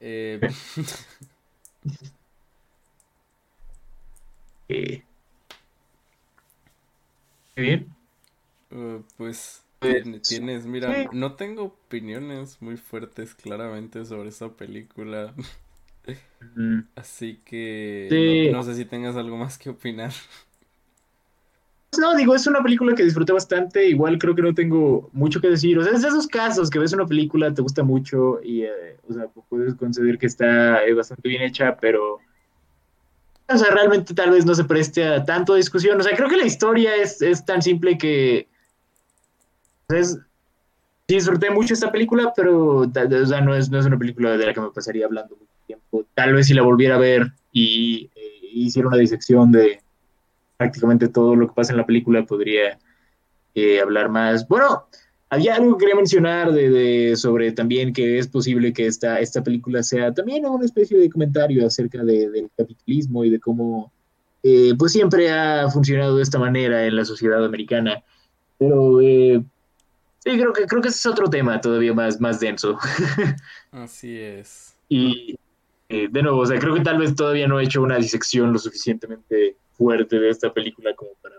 Eh, 0.00 0.40
bien. 7.62 7.86
uh, 8.70 9.00
pues 9.16 9.64
tiene- 9.80 10.20
tienes, 10.20 10.66
mira, 10.66 10.92
sí. 10.94 11.08
no 11.12 11.34
tengo 11.34 11.64
opiniones 11.64 12.60
muy 12.60 12.76
fuertes 12.76 13.34
claramente 13.34 14.04
sobre 14.04 14.28
esta 14.30 14.48
película, 14.50 15.34
Mm. 16.54 16.80
así 16.94 17.40
que 17.44 18.06
Sí. 18.10 18.50
no, 18.50 18.58
no 18.58 18.62
sé 18.62 18.74
si 18.74 18.84
tengas 18.84 19.16
algo 19.16 19.36
más 19.36 19.58
que 19.58 19.70
opinar. 19.70 20.12
No, 21.98 22.14
digo, 22.14 22.34
es 22.34 22.46
una 22.46 22.62
película 22.62 22.94
que 22.94 23.04
disfruté 23.04 23.32
bastante. 23.32 23.88
Igual 23.88 24.18
creo 24.18 24.34
que 24.34 24.42
no 24.42 24.52
tengo 24.54 25.08
mucho 25.12 25.40
que 25.40 25.48
decir. 25.48 25.78
O 25.78 25.82
sea, 25.82 25.92
es 25.94 26.02
de 26.02 26.08
esos 26.08 26.26
casos 26.26 26.68
que 26.68 26.78
ves 26.78 26.92
una 26.92 27.06
película, 27.06 27.54
te 27.54 27.62
gusta 27.62 27.82
mucho 27.82 28.40
y, 28.42 28.62
eh, 28.64 28.98
o 29.08 29.14
sea, 29.14 29.28
puedes 29.48 29.74
conceder 29.76 30.18
que 30.18 30.26
está 30.26 30.84
eh, 30.84 30.92
bastante 30.92 31.26
bien 31.28 31.42
hecha, 31.42 31.76
pero, 31.78 32.18
o 33.48 33.56
sea, 33.56 33.70
realmente 33.70 34.14
tal 34.14 34.30
vez 34.30 34.44
no 34.44 34.54
se 34.54 34.64
preste 34.64 35.04
a 35.04 35.24
tanto 35.24 35.54
discusión. 35.54 36.00
O 36.00 36.02
sea, 36.02 36.16
creo 36.16 36.28
que 36.28 36.36
la 36.36 36.46
historia 36.46 36.94
es, 36.96 37.22
es 37.22 37.44
tan 37.44 37.62
simple 37.62 37.96
que, 37.98 38.48
es- 39.88 40.18
sí 41.08 41.14
disfruté 41.16 41.50
mucho 41.50 41.74
esta 41.74 41.92
película, 41.92 42.32
pero 42.34 42.86
no 42.86 43.54
es, 43.54 43.70
no 43.70 43.78
es 43.78 43.86
una 43.86 43.98
película 43.98 44.36
de 44.36 44.46
la 44.46 44.52
que 44.54 44.60
me 44.60 44.70
pasaría 44.70 45.06
hablando 45.06 45.36
mucho 45.36 45.52
tiempo. 45.66 46.04
Tal 46.14 46.34
vez 46.34 46.46
si 46.48 46.54
la 46.54 46.62
volviera 46.62 46.96
a 46.96 46.98
ver 46.98 47.32
y 47.52 48.10
eh, 48.14 48.40
hiciera 48.52 48.88
una 48.88 48.96
disección 48.96 49.52
de 49.52 49.80
prácticamente 50.56 51.08
todo 51.08 51.36
lo 51.36 51.48
que 51.48 51.54
pasa 51.54 51.72
en 51.72 51.78
la 51.78 51.86
película, 51.86 52.24
podría 52.24 52.78
eh, 53.54 53.80
hablar 53.80 54.08
más. 54.08 54.48
Bueno, 54.48 54.88
había 55.28 55.56
algo 55.56 55.76
que 55.76 55.82
quería 55.84 55.96
mencionar 55.96 56.52
de, 56.52 56.70
de- 56.70 57.16
sobre 57.16 57.52
también 57.52 57.92
que 57.92 58.18
es 58.18 58.28
posible 58.28 58.72
que 58.72 58.86
esta, 58.86 59.20
esta 59.20 59.42
película 59.42 59.82
sea 59.82 60.12
también 60.14 60.46
una 60.46 60.64
especie 60.64 60.96
de 60.98 61.10
comentario 61.10 61.66
acerca 61.66 62.04
de- 62.04 62.30
del 62.30 62.50
capitalismo 62.56 63.24
y 63.24 63.30
de 63.30 63.40
cómo 63.40 63.92
eh, 64.42 64.74
pues 64.78 64.92
siempre 64.92 65.30
ha 65.30 65.68
funcionado 65.70 66.16
de 66.16 66.22
esta 66.22 66.38
manera 66.38 66.86
en 66.86 66.94
la 66.94 67.04
sociedad 67.04 67.44
americana. 67.44 68.02
Pero 68.58 69.00
eh, 69.00 69.42
sí, 70.20 70.30
creo 70.38 70.52
que, 70.52 70.66
creo 70.66 70.80
que 70.80 70.88
ese 70.88 70.98
es 70.98 71.06
otro 71.06 71.28
tema 71.28 71.60
todavía 71.60 71.92
más, 71.92 72.20
más 72.20 72.38
denso. 72.38 72.78
Así 73.72 74.16
es. 74.18 74.76
Y 74.88 75.36
eh, 75.88 76.06
de 76.10 76.22
nuevo, 76.22 76.38
o 76.38 76.46
sea, 76.46 76.58
creo 76.60 76.74
que 76.74 76.80
tal 76.82 76.98
vez 76.98 77.16
todavía 77.16 77.48
no 77.48 77.58
he 77.58 77.64
hecho 77.64 77.82
una 77.82 77.96
disección 77.96 78.52
lo 78.52 78.58
suficientemente 78.60 79.56
fuerte 79.72 80.18
de 80.20 80.30
esta 80.30 80.52
película 80.52 80.94
como 80.94 81.10
para. 81.20 81.34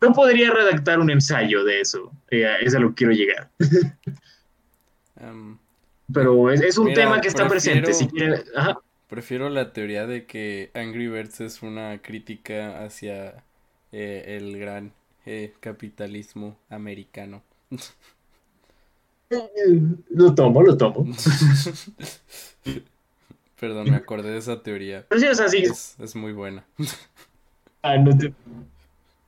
No 0.00 0.12
podría 0.12 0.50
redactar 0.50 1.00
un 1.00 1.10
ensayo 1.10 1.64
de 1.64 1.80
eso, 1.80 2.12
eh, 2.30 2.46
es 2.60 2.74
a 2.74 2.78
lo 2.78 2.90
que 2.90 2.94
quiero 2.96 3.12
llegar. 3.14 3.50
Am, 5.20 5.58
Pero 6.12 6.50
es, 6.50 6.60
es 6.60 6.76
un 6.78 6.86
Mira, 6.88 7.02
tema 7.02 7.20
que 7.20 7.28
está 7.28 7.48
prefiero- 7.48 7.82
presente, 7.86 7.94
si 7.94 8.08
quieren... 8.10 8.42
Ajá. 8.54 8.78
prefiero 9.08 9.48
la 9.48 9.72
teoría 9.72 10.06
de 10.06 10.26
que 10.26 10.70
Angry 10.74 11.08
Birds 11.08 11.40
es 11.40 11.62
una 11.62 11.98
crítica 12.02 12.84
hacia 12.84 13.42
eh, 13.92 14.36
el 14.38 14.58
gran 14.58 14.92
eh, 15.24 15.54
capitalismo 15.60 16.56
americano. 16.68 17.42
Lo 20.10 20.34
tomo, 20.36 20.62
lo 20.62 20.76
tomo. 20.76 21.04
Perdón, 23.58 23.90
me 23.90 23.96
acordé 23.96 24.30
de 24.30 24.38
esa 24.38 24.62
teoría. 24.62 25.04
Pero 25.08 25.20
sí, 25.20 25.26
o 25.26 25.34
sea, 25.34 25.48
sí, 25.48 25.58
Es, 25.64 25.96
es 25.98 26.14
muy 26.14 26.32
buena. 26.32 26.64
Ah, 27.82 27.96
no 27.98 28.16
te, 28.16 28.32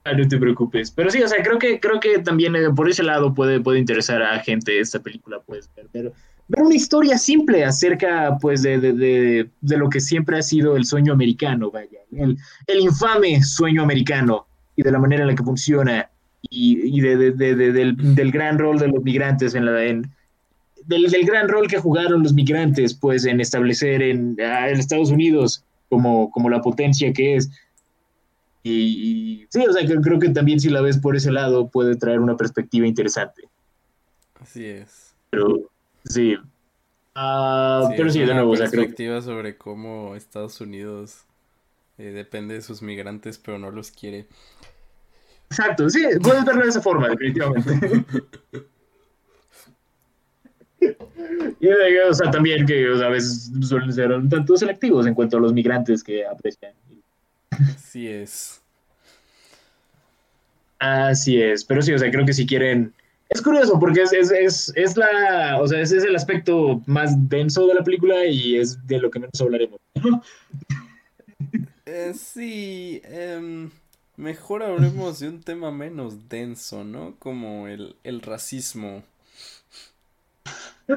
ah, 0.05 0.13
no 0.13 0.27
te 0.27 0.37
preocupes. 0.37 0.91
Pero 0.91 1.09
sí, 1.09 1.21
o 1.21 1.27
sea, 1.27 1.41
creo 1.43 1.59
que, 1.59 1.79
creo 1.79 1.99
que 1.99 2.19
también 2.19 2.55
eh, 2.55 2.69
por 2.75 2.89
ese 2.89 3.03
lado 3.03 3.33
puede, 3.33 3.59
puede 3.59 3.79
interesar 3.79 4.21
a 4.21 4.39
gente 4.39 4.79
esta 4.79 4.99
película, 4.99 5.39
pues, 5.45 5.69
ver, 5.75 5.87
ver- 5.93 6.13
ver 6.47 6.63
una 6.63 6.75
historia 6.75 7.17
simple 7.17 7.63
acerca, 7.63 8.37
pues, 8.41 8.61
de, 8.63 8.79
de, 8.79 8.93
de, 8.93 9.49
de 9.61 9.77
lo 9.77 9.89
que 9.89 9.99
siempre 9.99 10.37
ha 10.37 10.41
sido 10.41 10.75
el 10.77 10.85
sueño 10.85 11.13
americano, 11.13 11.69
vaya, 11.71 11.99
el, 12.11 12.37
el 12.67 12.79
infame 12.79 13.43
sueño 13.43 13.83
americano 13.83 14.47
y 14.75 14.81
de 14.81 14.91
la 14.91 14.97
manera 14.99 15.21
en 15.23 15.27
la 15.27 15.35
que 15.35 15.43
funciona 15.43 16.09
y, 16.49 16.97
y 16.97 17.01
de, 17.01 17.17
de- 17.17 17.31
de- 17.33 17.55
de- 17.55 17.71
del, 17.73 18.15
del 18.15 18.31
gran 18.31 18.57
rol 18.57 18.79
de 18.79 18.87
los 18.87 19.03
migrantes 19.03 19.53
en 19.55 19.65
la... 19.65 19.83
En, 19.83 20.09
del, 20.85 21.03
del 21.11 21.25
gran 21.25 21.47
rol 21.49 21.67
que 21.67 21.77
jugaron 21.77 22.23
los 22.23 22.33
migrantes, 22.33 22.95
pues, 22.95 23.25
en 23.25 23.39
establecer 23.41 24.01
en, 24.01 24.35
ah, 24.41 24.69
en 24.69 24.79
Estados 24.79 25.11
Unidos 25.11 25.63
como, 25.87 26.31
como 26.31 26.49
la 26.49 26.61
potencia 26.61 27.13
que 27.13 27.35
es. 27.35 27.51
Y, 28.63 28.71
y 28.71 29.47
sí, 29.49 29.65
o 29.67 29.71
sea, 29.71 29.85
que 29.85 29.95
creo 30.01 30.19
que 30.19 30.29
también 30.29 30.59
si 30.59 30.69
la 30.69 30.81
ves 30.81 30.97
por 30.97 31.15
ese 31.15 31.31
lado 31.31 31.69
puede 31.69 31.95
traer 31.95 32.19
una 32.19 32.35
perspectiva 32.35 32.85
interesante. 32.87 33.43
Así 34.41 34.65
es. 34.65 35.13
Pero 35.29 35.69
sí. 36.05 36.37
Ah, 37.15 37.85
Sí, 37.87 37.93
pero 37.97 38.09
sí, 38.09 38.19
de 38.19 38.25
una 38.25 38.35
nuevo, 38.35 38.51
o 38.51 38.55
sea, 38.55 38.67
creo 38.67 38.81
que 38.81 38.87
perspectiva 38.87 39.21
sobre 39.21 39.57
cómo 39.57 40.15
Estados 40.15 40.59
Unidos 40.61 41.25
eh, 41.97 42.11
depende 42.11 42.55
de 42.55 42.61
sus 42.61 42.81
migrantes, 42.81 43.37
pero 43.37 43.59
no 43.59 43.71
los 43.71 43.91
quiere. 43.91 44.27
Exacto, 45.49 45.89
sí, 45.89 46.05
puedes 46.21 46.45
verlo 46.45 46.63
de 46.63 46.69
esa 46.69 46.81
forma, 46.81 47.09
definitivamente. 47.09 48.05
Y 51.59 51.67
o 51.67 52.13
sea, 52.13 52.31
también 52.31 52.65
que 52.65 52.89
o 52.89 52.97
sea, 52.97 53.07
a 53.07 53.11
veces 53.11 53.51
suelen 53.61 53.91
ser 53.91 54.11
un 54.11 54.29
tanto 54.29 54.55
selectivos 54.55 55.05
en 55.05 55.13
cuanto 55.13 55.37
a 55.37 55.39
los 55.39 55.53
migrantes 55.53 56.03
que 56.03 56.25
aprecian. 56.25 56.73
Así 57.51 58.07
es. 58.07 58.61
Así 60.79 61.41
es, 61.41 61.65
pero 61.65 61.81
sí, 61.81 61.93
o 61.93 61.99
sea, 61.99 62.09
creo 62.09 62.25
que 62.25 62.33
si 62.33 62.45
quieren... 62.45 62.93
Es 63.27 63.41
curioso 63.41 63.79
porque 63.79 64.01
es, 64.01 64.13
es, 64.13 64.31
es, 64.31 64.73
es 64.75 64.97
la, 64.97 65.59
o 65.61 65.67
sea, 65.67 65.81
ese 65.81 65.97
es 65.97 66.03
el 66.03 66.15
aspecto 66.15 66.81
más 66.87 67.29
denso 67.29 67.67
de 67.67 67.75
la 67.75 67.83
película 67.83 68.25
y 68.25 68.57
es 68.57 68.87
de 68.87 68.97
lo 68.99 69.11
que 69.11 69.19
menos 69.19 69.39
hablaremos. 69.41 69.79
Eh, 71.91 72.13
sí, 72.13 73.01
em, 73.03 73.71
mejor 74.15 74.61
hablemos 74.61 75.19
de 75.19 75.27
un 75.27 75.41
tema 75.41 75.71
menos 75.71 76.29
denso, 76.29 76.83
¿no? 76.83 77.15
Como 77.17 77.67
el, 77.67 77.95
el 78.03 78.21
racismo. 78.21 79.03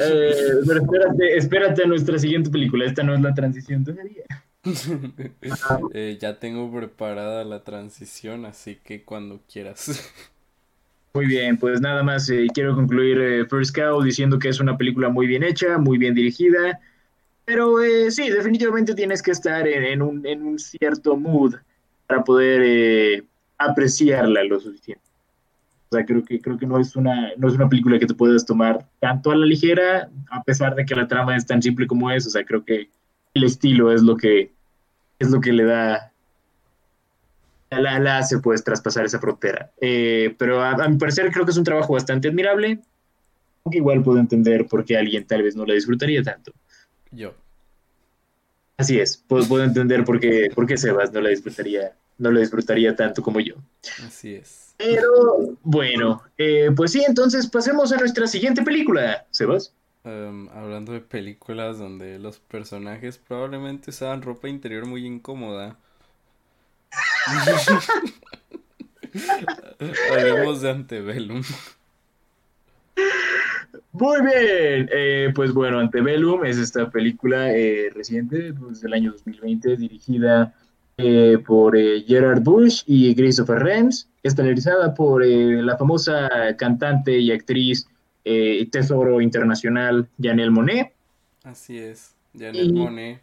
Eh, 0.00 0.52
pero 0.66 0.82
espérate, 0.82 1.36
espérate 1.36 1.82
a 1.82 1.86
nuestra 1.86 2.18
siguiente 2.18 2.50
película, 2.50 2.84
esta 2.84 3.02
no 3.02 3.14
es 3.14 3.20
la 3.22 3.32
transición 3.32 3.82
todavía. 3.82 4.24
Eh, 5.94 6.18
ya 6.20 6.38
tengo 6.38 6.70
preparada 6.72 7.44
la 7.44 7.62
transición, 7.64 8.44
así 8.44 8.76
que 8.76 9.02
cuando 9.04 9.40
quieras. 9.50 10.12
Muy 11.14 11.26
bien, 11.26 11.56
pues 11.56 11.80
nada 11.80 12.02
más 12.02 12.28
eh, 12.30 12.46
quiero 12.52 12.74
concluir 12.74 13.18
eh, 13.18 13.46
First 13.46 13.74
Cow 13.74 14.02
diciendo 14.02 14.38
que 14.38 14.48
es 14.48 14.60
una 14.60 14.76
película 14.76 15.08
muy 15.08 15.26
bien 15.26 15.42
hecha, 15.42 15.78
muy 15.78 15.96
bien 15.98 16.14
dirigida, 16.14 16.78
pero 17.44 17.76
sí, 18.10 18.28
definitivamente 18.28 18.94
tienes 18.94 19.22
que 19.22 19.30
estar 19.30 19.66
en, 19.66 19.84
en 19.84 20.02
un, 20.02 20.26
en 20.26 20.42
un 20.42 20.58
cierto 20.58 21.16
mood 21.16 21.54
para 22.06 22.22
poder 22.22 23.24
apreciarla 23.56 24.44
lo 24.44 24.60
suficiente. 24.60 25.08
O 25.90 25.96
sea, 25.96 26.04
creo 26.04 26.22
que, 26.22 26.40
creo 26.40 26.58
que 26.58 26.66
no, 26.66 26.78
es 26.78 26.94
una, 26.96 27.32
no 27.38 27.48
es 27.48 27.54
una 27.54 27.68
película 27.68 27.98
que 27.98 28.06
te 28.06 28.14
puedas 28.14 28.44
tomar 28.44 28.86
tanto 29.00 29.30
a 29.30 29.36
la 29.36 29.46
ligera, 29.46 30.10
a 30.30 30.42
pesar 30.42 30.74
de 30.74 30.84
que 30.84 30.94
la 30.94 31.08
trama 31.08 31.34
es 31.34 31.46
tan 31.46 31.62
simple 31.62 31.86
como 31.86 32.10
es. 32.10 32.26
O 32.26 32.30
sea, 32.30 32.44
creo 32.44 32.62
que 32.62 32.90
el 33.34 33.44
estilo 33.44 33.92
es 33.92 34.02
lo 34.02 34.16
que, 34.16 34.52
es 35.18 35.30
lo 35.30 35.40
que 35.40 35.52
le 35.52 35.64
da 35.64 36.12
la, 37.70 37.98
la 37.98 38.18
hace 38.18 38.38
pues 38.38 38.64
traspasar 38.64 39.04
esa 39.04 39.20
frontera. 39.20 39.70
Eh, 39.80 40.34
pero 40.38 40.62
a, 40.62 40.72
a 40.72 40.88
mi 40.88 40.98
parecer 40.98 41.30
creo 41.30 41.44
que 41.44 41.50
es 41.50 41.58
un 41.58 41.64
trabajo 41.64 41.92
bastante 41.92 42.28
admirable, 42.28 42.80
aunque 43.64 43.78
igual 43.78 44.02
puedo 44.02 44.18
entender 44.18 44.66
por 44.66 44.84
qué 44.84 44.96
alguien 44.96 45.26
tal 45.26 45.42
vez 45.42 45.54
no 45.56 45.66
la 45.66 45.74
disfrutaría 45.74 46.22
tanto. 46.22 46.52
Yo. 47.10 47.34
Así 48.76 49.00
es, 49.00 49.16
puedo, 49.16 49.46
puedo 49.48 49.64
entender 49.64 50.04
por 50.04 50.20
qué, 50.20 50.50
por 50.54 50.64
qué 50.66 50.76
Sebas 50.76 51.12
no 51.12 51.20
la 51.20 51.30
disfrutaría, 51.30 51.96
no 52.16 52.30
la 52.30 52.40
disfrutaría 52.40 52.94
tanto 52.94 53.22
como 53.22 53.40
yo. 53.40 53.56
Así 54.06 54.34
es. 54.34 54.74
Pero 54.76 55.56
bueno, 55.64 56.22
eh, 56.38 56.70
pues 56.76 56.92
sí, 56.92 57.02
entonces 57.04 57.48
pasemos 57.48 57.90
a 57.90 57.96
nuestra 57.96 58.28
siguiente 58.28 58.62
película, 58.62 59.26
Sebas. 59.32 59.74
Em, 60.08 60.48
hablando 60.48 60.92
de 60.92 61.00
películas 61.00 61.78
donde 61.78 62.18
los 62.18 62.38
personajes 62.38 63.18
probablemente 63.18 63.90
usaban 63.90 64.22
ropa 64.22 64.48
interior 64.48 64.86
muy 64.86 65.04
incómoda. 65.04 65.76
Hablemos 70.10 70.62
de 70.62 70.70
Antebellum. 70.70 71.42
Muy 73.92 74.22
bien, 74.22 74.88
eh, 74.92 75.30
pues 75.34 75.52
bueno, 75.52 75.78
Antebellum 75.78 76.46
es 76.46 76.56
esta 76.56 76.90
película 76.90 77.52
eh, 77.52 77.90
reciente, 77.94 78.54
pues, 78.54 78.80
del 78.80 78.94
año 78.94 79.12
2020, 79.12 79.76
dirigida 79.76 80.54
eh, 80.96 81.36
por 81.46 81.76
eh, 81.76 82.02
Gerard 82.06 82.42
Bush 82.42 82.82
y 82.86 83.14
Christopher 83.14 83.58
Renz, 83.58 84.08
estelarizada 84.22 84.94
por 84.94 85.22
eh, 85.22 85.62
la 85.62 85.76
famosa 85.76 86.30
cantante 86.56 87.18
y 87.18 87.30
actriz 87.30 87.86
eh, 88.28 88.68
Tesoro 88.70 89.20
Internacional 89.20 90.08
Janelle 90.20 90.50
Monet. 90.50 90.92
Así 91.44 91.78
es. 91.78 92.14
Janelle 92.38 92.64
Y- 92.64 92.72
Monet. 92.72 93.22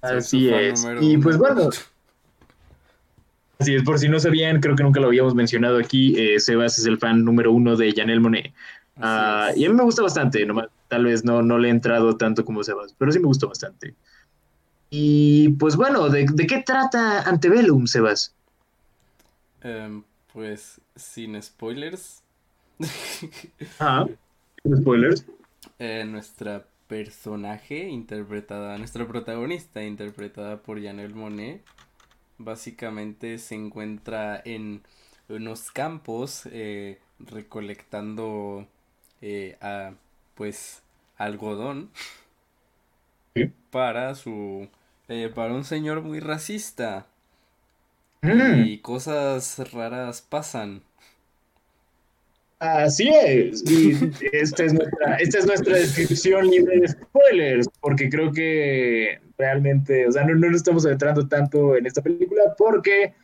Así 0.00 0.48
es. 0.50 0.86
Y 1.00 1.16
pues 1.18 1.38
bueno, 1.38 1.70
así 3.58 3.74
es, 3.74 3.82
por 3.82 3.98
si 3.98 4.08
no 4.08 4.18
sabían, 4.20 4.60
creo 4.60 4.76
que 4.76 4.82
nunca 4.82 5.00
lo 5.00 5.06
habíamos 5.06 5.34
mencionado 5.34 5.78
aquí, 5.78 6.14
eh, 6.18 6.38
Sebas 6.40 6.78
es 6.78 6.84
el 6.86 6.98
fan 6.98 7.24
número 7.24 7.52
uno 7.52 7.76
de 7.76 7.92
Janelle 7.92 8.20
Monet. 8.20 8.52
Ah, 8.96 9.50
y 9.56 9.64
a 9.64 9.68
mí 9.70 9.74
me 9.74 9.82
gusta 9.82 10.02
bastante, 10.02 10.44
nomás, 10.44 10.68
tal 10.88 11.04
vez 11.04 11.24
no, 11.24 11.42
no 11.42 11.58
le 11.58 11.68
he 11.68 11.70
entrado 11.70 12.16
tanto 12.16 12.44
como 12.44 12.62
Sebas, 12.62 12.94
pero 12.98 13.10
sí 13.12 13.18
me 13.18 13.26
gustó 13.26 13.48
bastante. 13.48 13.94
Y 14.90 15.48
pues 15.58 15.74
bueno, 15.74 16.08
¿de, 16.10 16.26
de 16.32 16.46
qué 16.46 16.62
trata 16.64 17.22
Antebellum, 17.22 17.86
Sebas? 17.86 18.34
Em, 19.62 20.02
pues 20.32 20.80
sin 20.96 21.40
spoilers. 21.42 22.22
Ah, 23.78 24.06
spoilers. 24.66 25.24
Eh, 25.78 26.04
nuestra 26.06 26.64
personaje 26.86 27.88
interpretada, 27.88 28.78
nuestra 28.78 29.06
protagonista 29.06 29.82
interpretada 29.82 30.62
por 30.62 30.82
Janelle 30.82 31.14
Monet, 31.14 31.62
básicamente 32.38 33.38
se 33.38 33.54
encuentra 33.56 34.40
en 34.44 34.82
unos 35.28 35.70
campos 35.72 36.48
eh, 36.52 37.00
recolectando 37.20 38.66
eh, 39.22 39.58
a, 39.62 39.94
pues 40.36 40.82
algodón 41.18 41.90
Sí. 43.34 43.52
para 43.70 44.14
su 44.14 44.68
eh, 45.08 45.30
para 45.34 45.54
un 45.54 45.64
señor 45.64 46.02
muy 46.02 46.20
racista 46.20 47.06
Mm, 48.24 48.64
y 48.64 48.78
cosas 48.78 49.58
raras 49.72 50.22
pasan. 50.22 50.82
Así 52.64 53.08
es. 53.08 53.64
Y 53.70 53.92
esta 54.32 54.64
es, 54.64 54.74
nuestra, 54.74 55.16
esta 55.16 55.38
es 55.38 55.46
nuestra 55.46 55.76
descripción 55.76 56.48
libre 56.48 56.80
de 56.80 56.88
spoilers, 56.88 57.68
porque 57.80 58.08
creo 58.08 58.32
que 58.32 59.20
realmente, 59.38 60.06
o 60.06 60.12
sea, 60.12 60.24
no, 60.24 60.34
no 60.34 60.48
nos 60.48 60.56
estamos 60.56 60.86
adentrando 60.86 61.26
tanto 61.26 61.76
en 61.76 61.86
esta 61.86 62.02
película 62.02 62.54
porque 62.56 63.14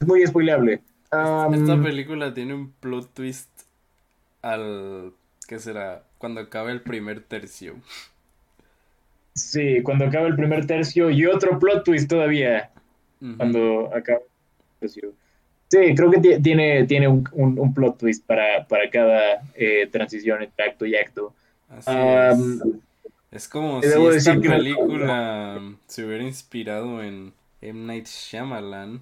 es 0.00 0.06
muy 0.06 0.26
spoilable. 0.26 0.80
Esta 1.12 1.82
película 1.82 2.32
tiene 2.32 2.54
un 2.54 2.70
plot 2.70 3.12
twist 3.14 3.50
al 4.42 5.12
¿qué 5.50 5.58
será? 5.58 6.04
Cuando 6.18 6.40
acaba 6.40 6.70
el 6.70 6.80
primer 6.80 7.22
tercio. 7.22 7.74
sí, 9.34 9.82
cuando 9.82 10.04
acaba 10.04 10.28
el 10.28 10.36
primer 10.36 10.64
tercio 10.64 11.10
y 11.10 11.26
otro 11.26 11.58
plot 11.58 11.84
twist 11.84 12.08
todavía. 12.08 12.70
Cuando 13.36 13.92
acaba 13.92 14.20
el 14.20 14.78
tercio. 14.78 15.12
Sí, 15.70 15.94
creo 15.94 16.10
que 16.10 16.18
ti- 16.20 16.42
tiene, 16.42 16.84
tiene 16.84 17.06
un, 17.06 17.28
un- 17.32 17.58
un 17.58 17.72
plot 17.72 17.98
twist 17.98 18.26
para, 18.26 18.66
para 18.66 18.90
cada 18.90 19.40
eh, 19.54 19.86
transición 19.90 20.42
entre 20.42 20.64
acto 20.64 20.84
y 20.84 20.96
acto. 20.96 21.32
Así 21.68 21.90
es. 21.92 22.62
Es 23.30 23.48
como 23.48 23.80
si 23.80 23.88
debo 23.88 24.10
esta 24.10 24.32
decir 24.32 24.42
que 24.42 24.48
me- 24.48 24.56
película 24.56 25.60
se 25.86 26.04
hubiera 26.04 26.24
inspirado 26.24 27.00
en 27.02 27.32
M. 27.62 27.86
Night 27.86 28.06
Shyamalan. 28.08 29.00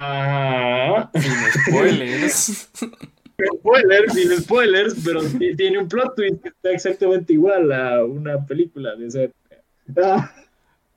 ah, 0.00 1.08
Sin 1.14 1.32
spoilers. 1.68 2.68
spoilers, 3.60 4.12
sin 4.12 4.36
spoilers, 4.38 4.94
pero 5.04 5.20
ti- 5.22 5.54
tiene 5.56 5.78
un 5.78 5.88
plot 5.88 6.16
twist 6.16 6.42
que 6.42 6.48
está 6.48 6.70
exactamente 6.72 7.32
igual 7.32 7.70
a 7.72 8.04
una 8.04 8.44
película 8.44 8.96
de 8.96 9.06
esa 9.06 9.22
época. 9.22 9.56
Ah, 10.02 10.32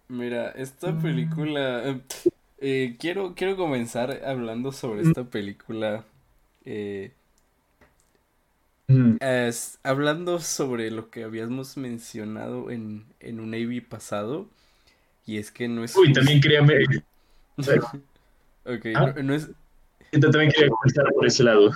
Mira, 0.07 0.49
esta 0.51 0.97
película. 0.99 1.99
Eh, 2.63 2.97
quiero, 2.99 3.35
quiero 3.35 3.57
comenzar 3.57 4.23
hablando 4.25 4.71
sobre 4.71 5.01
esta 5.03 5.25
película. 5.29 6.05
eh, 6.65 7.13
mm, 8.89 9.17
Es- 9.19 9.79
hablando 9.83 10.39
sobre 10.39 10.91
lo 10.91 11.09
que 11.09 11.23
habíamos 11.23 11.77
mencionado 11.77 12.69
en, 12.71 13.05
en 13.19 13.39
un 13.39 13.53
AV 13.55 13.81
pasado, 13.81 14.49
y 15.25 15.37
es 15.39 15.51
que 15.51 15.67
no 15.69 15.83
es 15.85 15.95
Uy, 15.97 16.13
también 16.13 16.41
quería, 16.41 16.61
Ok, 18.65 18.85
Ah. 18.95 19.13
no, 19.15 19.23
no 19.23 19.33
es... 19.33 19.49
también 20.21 20.51
quería 20.51 20.69
comenzar 20.69 21.05
por 21.13 21.25
ese 21.27 21.43
lado. 21.43 21.71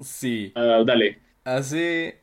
Sí, 0.00 0.54
Ah, 0.54 0.82
dale. 0.86 1.20
hace... 1.44 2.22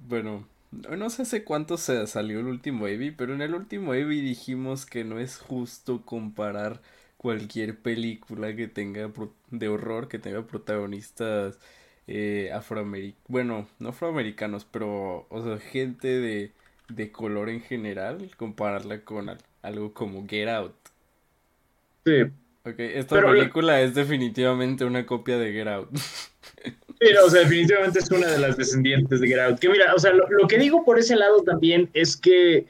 Bueno, 0.00 0.46
no 0.70 1.10
sé 1.10 1.22
hace 1.22 1.44
cuánto 1.44 1.76
se 1.78 2.06
salió 2.06 2.40
el 2.40 2.46
último 2.46 2.86
AV, 2.86 3.14
pero 3.16 3.34
en 3.34 3.40
el 3.42 3.54
último 3.54 3.92
AV 3.92 4.08
dijimos 4.08 4.86
que 4.86 5.04
no 5.04 5.18
es 5.18 5.38
justo 5.38 6.02
comparar 6.04 6.80
cualquier 7.16 7.78
película 7.80 8.54
que 8.54 8.68
tenga 8.68 9.10
de 9.50 9.68
horror, 9.68 10.08
que 10.08 10.18
tenga 10.18 10.46
protagonistas 10.46 11.58
eh, 12.06 12.50
afroamericanos, 12.54 13.24
bueno, 13.28 13.68
no 13.78 13.88
afroamericanos, 13.90 14.64
pero, 14.64 15.26
o 15.30 15.42
sea, 15.44 15.58
gente 15.58 16.08
de, 16.08 16.52
de 16.88 17.12
color 17.12 17.48
en 17.50 17.60
general, 17.62 18.30
compararla 18.36 19.04
con 19.04 19.28
al- 19.30 19.38
algo 19.62 19.92
como 19.94 20.26
Get 20.28 20.48
Out. 20.48 20.74
Sí. 22.04 22.22
Ok, 22.64 22.74
esta 22.80 23.16
Pero- 23.16 23.30
película 23.32 23.80
es 23.80 23.94
definitivamente 23.94 24.84
una 24.84 25.06
copia 25.06 25.38
de 25.38 25.52
Get 25.52 25.68
Out. 25.68 25.90
Sí, 27.00 27.08
o 27.24 27.30
sea, 27.30 27.42
definitivamente 27.42 28.00
es 28.00 28.10
una 28.10 28.26
de 28.26 28.38
las 28.38 28.56
descendientes 28.56 29.20
de 29.20 29.28
Get 29.28 29.38
Out. 29.38 29.58
Que 29.60 29.68
mira, 29.68 29.94
o 29.94 29.98
sea, 29.98 30.12
lo, 30.12 30.28
lo 30.30 30.48
que 30.48 30.58
digo 30.58 30.84
por 30.84 30.98
ese 30.98 31.14
lado 31.16 31.42
también 31.42 31.88
es 31.94 32.16
que 32.16 32.66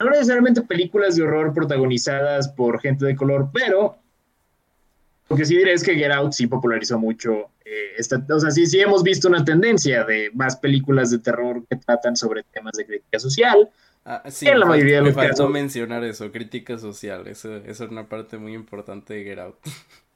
no 0.00 0.10
necesariamente 0.10 0.62
películas 0.62 1.16
de 1.16 1.22
horror 1.22 1.52
protagonizadas 1.54 2.48
por 2.48 2.80
gente 2.80 3.04
de 3.06 3.14
color, 3.16 3.50
pero 3.52 3.98
lo 5.28 5.36
que 5.36 5.44
sí 5.44 5.56
diré 5.56 5.74
es 5.74 5.84
que 5.84 5.94
Get 5.94 6.10
Out 6.10 6.32
sí 6.32 6.46
popularizó 6.46 6.98
mucho. 6.98 7.50
eh, 7.64 7.92
esta, 7.98 8.24
o 8.30 8.40
sea, 8.40 8.50
sí, 8.50 8.66
sí 8.66 8.80
hemos 8.80 9.02
visto 9.02 9.28
una 9.28 9.44
tendencia 9.44 10.04
de 10.04 10.30
más 10.34 10.56
películas 10.56 11.10
de 11.10 11.18
terror 11.18 11.64
que 11.68 11.76
tratan 11.76 12.16
sobre 12.16 12.42
temas 12.44 12.72
de 12.72 12.86
crítica 12.86 13.18
social. 13.18 13.68
Ah, 14.04 14.22
sí, 14.30 14.46
En 14.48 14.58
la 14.58 14.66
me 14.66 14.70
mayoría 14.70 14.96
de 14.96 15.02
me 15.02 15.08
los 15.08 15.14
faltó 15.14 15.44
casos. 15.44 15.50
mencionar 15.50 16.02
eso, 16.04 16.32
crítica 16.32 16.78
social, 16.78 17.26
eso, 17.28 17.56
eso 17.56 17.84
es 17.84 17.90
una 17.90 18.08
parte 18.08 18.38
muy 18.38 18.54
importante 18.54 19.14
de 19.14 19.24
Get 19.24 19.38
Out. 19.38 19.56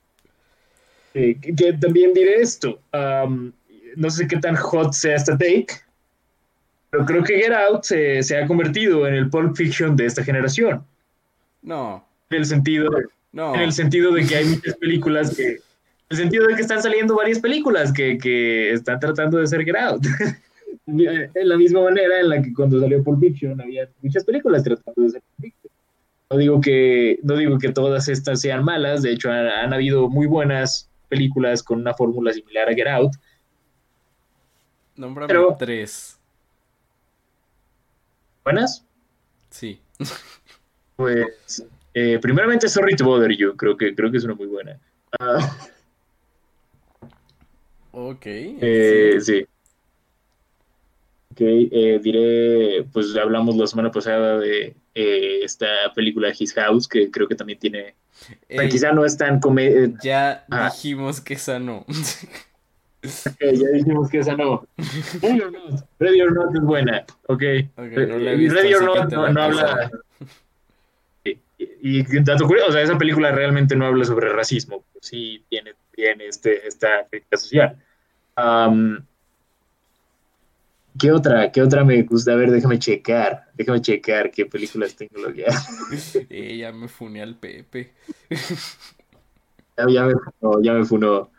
eh, 1.15 1.37
que, 1.41 1.55
que 1.55 1.73
también 1.75 2.15
diré 2.15 2.41
esto. 2.41 2.81
um, 2.93 3.53
no 3.97 4.11
sé 4.11 4.27
qué 4.27 4.37
tan 4.39 4.57
hot 4.57 4.93
sea 4.93 5.17
esta 5.17 5.37
take, 5.37 5.69
pero 6.91 7.05
creo 7.07 7.25
que 7.25 7.39
Get 7.39 7.53
Out 7.53 7.85
se, 7.85 8.23
se 8.23 8.37
ha 8.37 8.47
convertido 8.47 9.07
en 9.07 9.15
el 9.15 9.31
Pulp 9.31 9.57
Fiction 9.57 9.97
de 9.97 10.07
esta 10.07 10.23
generación. 10.23 10.85
No, 11.63 12.07
En 12.31 12.39
el 12.39 12.45
sentido, 12.45 12.91
no, 13.33 13.55
en 13.55 13.61
el 13.61 13.73
sentido 13.73 14.13
de 14.13 14.27
que 14.27 14.37
hay 14.37 14.45
muchas 14.47 14.77
películas 14.77 15.37
que. 15.37 15.53
En 15.53 15.59
el 16.11 16.17
sentido 16.17 16.47
de 16.47 16.55
que 16.55 16.63
están 16.63 16.83
saliendo 16.83 17.17
varias 17.17 17.39
películas 17.39 17.93
que, 17.93 18.19
que 18.19 18.73
están 18.73 19.01
tratando 19.01 19.39
de 19.39 19.47
ser 19.47 19.65
Get 19.65 19.77
Out. 19.77 20.05
en 20.87 21.49
la 21.49 21.57
misma 21.57 21.83
manera 21.83 22.21
en 22.21 22.29
la 22.29 22.43
que 22.43 22.53
cuando 22.53 22.81
salió 22.81 23.03
Pulp 23.03 23.21
Fiction 23.21 23.59
había 23.61 23.89
muchas 24.03 24.25
películas 24.25 24.63
tratando 24.63 25.03
de 25.03 25.11
ser 25.11 25.23
Pulp 25.23 25.41
Fiction. 25.41 25.73
No 26.31 26.37
digo 26.39 26.61
que, 26.61 27.19
no 27.23 27.37
digo 27.37 27.59
que 27.59 27.73
todas 27.73 28.09
estas 28.09 28.41
sean 28.41 28.65
malas, 28.65 29.03
de 29.03 29.13
hecho 29.13 29.31
han, 29.31 29.47
han 29.47 29.73
habido 29.73 30.11
muy 30.11 30.27
buenas 30.27 30.91
películas 31.17 31.63
con 31.63 31.79
una 31.81 31.93
fórmula 31.93 32.33
similar 32.33 32.69
a 32.71 32.75
Get 32.75 32.87
Out. 32.89 33.13
nómbrame 34.97 35.29
pero- 35.29 35.55
tres. 35.59 36.19
¿Buenas? 38.45 38.85
Sí, 39.51 39.81
Pues, 40.97 41.65
eh, 41.95 42.19
primeramente 42.21 42.69
Sorry 42.69 42.95
to 42.97 43.05
Bother 43.05 43.33
You, 43.37 43.55
creo 43.57 43.77
que, 43.77 43.95
creo 43.95 44.11
que 44.11 44.17
es 44.19 44.25
una 44.25 44.35
muy 44.35 44.47
buena. 44.47 44.79
Ah, 45.21 45.57
ok. 47.93 48.23
Eh, 48.27 49.19
sí. 49.21 49.45
Ok, 51.33 51.41
eh, 51.41 51.99
diré, 52.03 52.85
pues 52.93 53.15
hablamos 53.17 53.57
la 53.57 53.67
semana 53.67 53.91
pasada 53.91 54.39
de 54.39 54.77
eh, 54.95 55.41
esta 55.43 55.67
película 55.95 56.33
His 56.39 56.53
House, 56.55 56.87
que 56.87 57.11
creo 57.11 57.27
que 57.27 57.35
también 57.35 57.59
tiene, 57.59 57.95
Ey, 58.49 58.69
quizá 58.69 58.93
no 58.93 59.05
es 59.05 59.17
tan 59.17 59.41
come 59.41 59.95
ya 60.03 60.45
Ah. 60.51 60.71
dijimos 60.73 61.21
que 61.21 61.35
esa 61.35 61.59
no. 61.59 61.85
eh, 63.41 63.55
ya 63.57 63.69
dijimos 63.71 64.09
que 64.11 64.19
esa 64.19 64.37
no. 64.37 64.67
Ready 65.21 65.41
or 65.41 65.53
Not, 65.53 65.85
Ready 65.99 66.21
or 66.23 66.33
Not 66.33 66.55
es 66.55 66.61
buena, 66.63 67.05
ok. 67.27 67.43
Ok, 67.77 67.93
no 68.09 68.19
la 68.19 68.31
he 68.31 68.35
Y 68.35 68.39
visto, 68.39 68.55
Ready 68.55 68.75
or 68.75 68.83
Not 68.85 69.13
no, 69.13 69.29
no 69.29 69.43
habla... 69.43 69.91
Y, 71.25 72.01
y 72.01 72.21
dato 72.25 72.47
curioso, 72.47 72.71
o 72.71 72.73
sea, 72.73 72.83
esa 72.83 72.99
película 72.99 73.31
realmente 73.31 73.77
no 73.77 73.87
habla 73.87 74.05
sobre 74.05 74.29
racismo, 74.31 74.85
sí 75.01 75.45
tiene, 75.49 75.75
tiene 75.95 76.27
este, 76.27 76.67
esta 76.67 77.07
crítica 77.09 77.37
social. 77.37 77.77
Am, 78.35 79.05
¿Qué 80.99 81.11
otra? 81.13 81.51
¿Qué 81.53 81.63
otra 81.63 81.85
me 81.85 82.03
gusta? 82.03 82.33
A 82.33 82.37
ver, 82.37 82.51
déjame 82.51 82.79
checar. 82.79 83.47
Déjame 83.55 83.81
checar 83.81 84.31
qué 84.31 84.47
películas 84.47 84.95
tengo 84.97 85.21
logueadas. 85.21 85.67
Eh, 86.31 86.57
ya 86.59 86.73
me 86.73 86.89
funé 86.89 87.23
al 87.23 87.37
Pepe. 87.39 87.93
Ya, 89.77 89.87
ya 89.89 90.05
me 90.07 90.15
funó, 90.41 90.63
ya 90.63 90.73
me 90.75 90.85
funó. 90.85 91.31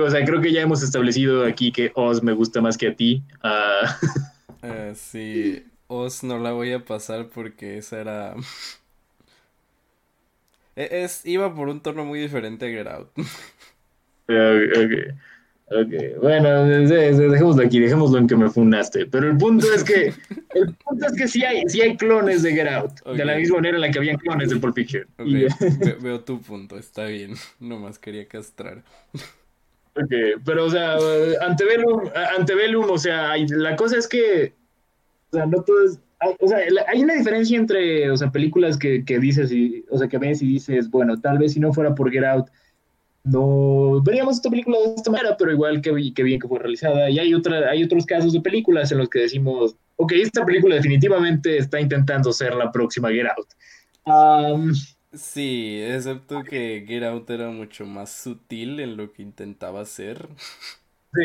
O 0.00 0.10
sea, 0.10 0.24
creo 0.24 0.40
que 0.40 0.52
ya 0.52 0.62
hemos 0.62 0.82
establecido 0.82 1.44
aquí 1.44 1.70
que 1.72 1.92
Oz 1.94 2.22
me 2.22 2.32
gusta 2.32 2.60
más 2.62 2.78
que 2.78 2.88
a 2.88 2.96
ti. 2.96 3.22
Ah, 3.42 3.98
Eh, 4.62 4.92
sí, 4.96 5.64
Oz 5.88 6.22
no 6.24 6.38
la 6.38 6.52
voy 6.52 6.72
a 6.72 6.84
pasar 6.84 7.28
porque 7.30 7.78
esa 7.78 8.00
era... 8.00 8.34
E- 10.76 10.88
Es, 11.04 11.24
iba 11.26 11.54
por 11.54 11.68
un 11.68 11.80
tono 11.82 12.04
muy 12.04 12.20
diferente 12.20 12.66
a 12.66 12.68
Get 12.70 12.86
Out. 12.86 13.10
ok, 14.28 15.14
ok. 15.80 16.20
Bueno, 16.22 16.64
de- 16.64 16.86
de- 16.86 17.12
de- 17.14 17.28
dejémoslo 17.28 17.62
aquí, 17.64 17.80
dejémoslo 17.80 18.18
en 18.18 18.26
que 18.26 18.36
me 18.36 18.48
funaste. 18.50 19.06
Pero 19.06 19.28
el 19.30 19.36
punto 19.36 19.66
es 19.74 19.82
que, 19.84 20.12
el 20.54 20.74
punto 20.74 21.06
es 21.06 21.12
que 21.14 21.28
sí 21.28 21.44
hay, 21.44 21.62
sí 21.68 21.80
hay 21.80 21.96
clones 21.96 22.42
de 22.42 22.52
Get 22.52 22.68
Out, 22.68 23.00
de 23.16 23.24
la 23.24 23.36
misma 23.36 23.56
manera 23.56 23.76
en 23.76 23.80
la 23.82 23.90
que 23.90 23.98
habían 23.98 24.16
clones 24.16 24.50
de 24.50 24.56
Pulp 24.56 24.74
Fiction. 24.74 25.04
Ok, 25.18 25.26
Y- 25.26 25.34
ve- 25.34 25.48
veo 26.02 26.20
tu 26.20 26.40
punto, 26.40 26.78
está 26.78 27.04
bien. 27.06 27.32
Nomás 27.60 27.98
quería 27.98 28.26
castrar. 28.26 28.82
Ok, 29.94 30.10
pero 30.44 30.64
o 30.66 30.70
sea, 30.70 30.96
Antebellum, 31.42 32.00
Antebellum, 32.38 32.90
o 32.90 32.98
sea, 32.98 33.32
hay- 33.32 33.46
la 33.48 33.76
cosa 33.76 33.98
es 33.98 34.08
que, 34.08 34.54
o 35.30 35.36
sea, 35.36 35.44
no 35.46 35.62
todo 35.62 35.84
es, 35.84 35.98
hay, 36.18 36.34
o 36.40 36.48
sea, 36.48 36.58
hay 36.88 37.02
una 37.02 37.14
diferencia 37.14 37.58
entre, 37.58 38.10
o 38.10 38.16
sea, 38.16 38.30
películas 38.30 38.78
que, 38.78 39.04
que 39.04 39.18
dices, 39.18 39.52
y, 39.52 39.84
o 39.90 39.98
sea, 39.98 40.08
que 40.08 40.16
ves 40.18 40.40
y 40.40 40.46
dices, 40.46 40.88
bueno, 40.90 41.20
tal 41.20 41.36
vez 41.38 41.52
si 41.52 41.60
no 41.60 41.72
fuera 41.74 41.94
por 41.94 42.10
Get 42.10 42.24
Out, 42.24 42.46
no 43.24 44.02
veríamos 44.02 44.36
esta 44.36 44.50
película 44.50 44.78
de 44.78 44.94
esta 44.96 45.10
manera, 45.10 45.36
pero 45.36 45.52
igual 45.52 45.80
que, 45.80 45.92
bien 45.92 46.40
que 46.40 46.48
fue 46.48 46.58
realizada. 46.58 47.08
Y 47.10 47.18
hay, 47.18 47.34
otra, 47.34 47.70
hay 47.70 47.84
otros 47.84 48.06
casos 48.06 48.32
de 48.32 48.40
películas 48.40 48.90
en 48.92 48.98
los 48.98 49.08
que 49.08 49.20
decimos, 49.20 49.76
ok, 49.96 50.12
esta 50.12 50.44
película 50.44 50.74
definitivamente 50.76 51.58
está 51.58 51.80
intentando 51.80 52.32
ser 52.32 52.54
la 52.54 52.70
próxima 52.72 53.10
Get 53.10 53.26
Out. 53.26 53.48
Sí, 55.12 55.80
excepto 55.82 56.46
que 56.46 56.84
Get 56.86 57.04
Out 57.04 57.28
era 57.30 57.50
mucho 57.50 57.84
más 57.86 58.10
sutil 58.12 58.80
en 58.80 58.96
lo 58.96 59.12
que 59.12 59.22
intentaba 59.22 59.82
hacer. 59.82 60.28
Sí, 61.14 61.20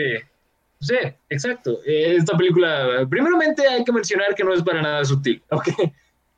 sí, 0.82 0.96
exacto. 1.30 1.80
Eh, 1.86 2.16
Esta 2.18 2.36
película, 2.38 3.08
primeramente 3.10 3.68
hay 3.68 3.84
que 3.86 3.92
mencionar 3.94 4.36
que 4.36 4.44
no 4.44 4.54
es 4.54 4.64
para 4.64 4.82
nada 4.82 5.06
sutil, 5.06 5.42
¿ok? 5.52 5.68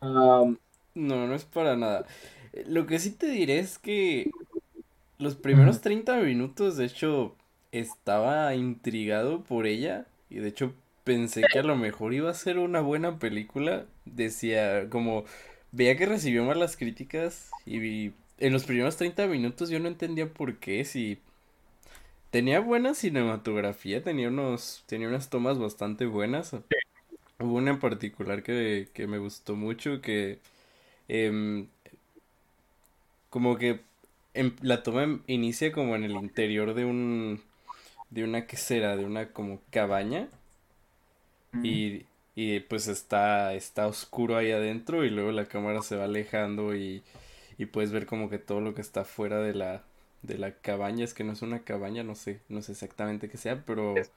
Um, 0.02 0.58
No, 0.94 1.28
no 1.28 1.36
es 1.36 1.46
para 1.46 1.76
nada. 1.76 2.06
Lo 2.66 2.86
que 2.86 3.00
sí 3.00 3.12
te 3.12 3.28
diré 3.28 3.60
es 3.60 3.78
que 3.80 4.36
los 5.20 5.36
primeros 5.36 5.82
Ujú. 5.82 5.82
30 5.82 6.18
minutos, 6.18 6.78
de 6.78 6.86
hecho, 6.86 7.36
estaba 7.72 8.56
intrigado 8.56 9.44
por 9.44 9.68
ella 9.68 10.08
y 10.30 10.38
de 10.40 10.50
hecho 10.50 10.74
pensé 11.04 11.50
que 11.50 11.60
a 11.60 11.64
lo 11.64 11.76
mejor 11.78 12.14
iba 12.14 12.30
a 12.32 12.34
ser 12.34 12.58
una 12.60 12.82
buena 12.82 13.20
película. 13.20 13.86
Decía, 14.06 14.90
como, 14.90 15.26
veía 15.72 15.98
que 15.98 16.06
recibió 16.08 16.44
malas 16.46 16.78
críticas 16.78 17.56
y 17.66 17.80
vi- 17.80 18.14
en 18.40 18.54
los 18.54 18.66
primeros 18.66 18.98
30 18.98 19.28
minutos 19.28 19.70
yo 19.70 19.80
no 19.80 19.88
entendía 19.90 20.34
por 20.34 20.58
qué, 20.60 20.86
si 20.86 21.20
tenía 22.32 22.60
buena 22.60 22.94
cinematografía, 22.94 24.04
tenía 24.04 24.28
unos, 24.30 24.84
tenía 24.88 25.08
unas 25.08 25.30
tomas 25.30 25.58
bastante 25.60 26.06
buenas. 26.06 26.54
Hubo 27.40 27.56
una 27.58 27.72
en 27.72 27.80
particular 27.80 28.44
que, 28.44 28.90
que 28.94 29.08
me 29.08 29.20
gustó 29.20 29.56
mucho, 29.56 30.02
que 30.02 30.40
em, 31.08 31.68
como 33.30 33.58
que 33.58 33.82
em- 34.40 34.56
la 34.62 34.84
toma 34.84 35.04
em- 35.04 35.22
inicia 35.28 35.72
como 35.72 35.96
en 35.96 36.04
el 36.04 36.16
interior 36.16 36.74
de 36.74 36.86
un, 36.86 37.42
de 38.12 38.24
una 38.26 38.48
quesera, 38.48 38.98
de 38.98 39.06
una 39.06 39.34
como 39.34 39.62
cabaña, 39.72 40.30
y, 41.62 42.06
y 42.36 42.60
pues 42.62 42.88
está, 42.88 43.54
está 43.54 43.88
oscuro 43.88 44.38
ahí 44.38 44.52
adentro, 44.52 45.04
y 45.06 45.10
luego 45.10 45.32
la 45.32 45.46
cámara 45.46 45.82
se 45.82 45.96
va 45.96 46.06
alejando 46.06 46.76
y, 46.76 47.04
y 47.58 47.66
puedes 47.68 47.92
ver 47.92 48.06
como 48.06 48.30
que 48.30 48.40
todo 48.40 48.62
lo 48.62 48.74
que 48.76 48.82
está 48.82 49.06
fuera 49.06 49.40
de 49.42 49.54
la, 49.54 49.84
de 50.24 50.38
la 50.38 50.54
cabaña, 50.54 51.06
es 51.06 51.14
que 51.14 51.24
no 51.24 51.34
es 51.34 51.42
una 51.42 51.60
cabaña, 51.64 52.04
no 52.04 52.16
sé, 52.16 52.42
no 52.50 52.62
sé 52.62 52.74
exactamente 52.74 53.30
qué 53.30 53.38
sea, 53.38 53.64
pero... 53.66 54.10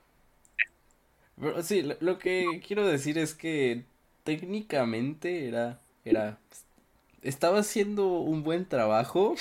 Pero 1.41 1.63
sí, 1.63 1.83
lo, 1.83 1.97
lo 2.01 2.19
que 2.19 2.63
quiero 2.67 2.87
decir 2.87 3.19
es 3.19 3.35
que 3.35 3.85
técnicamente 4.25 5.49
era, 5.49 5.81
era, 6.05 6.39
estaba 7.23 7.61
haciendo 7.61 8.09
un 8.21 8.43
buen 8.45 8.67
trabajo, 8.69 9.37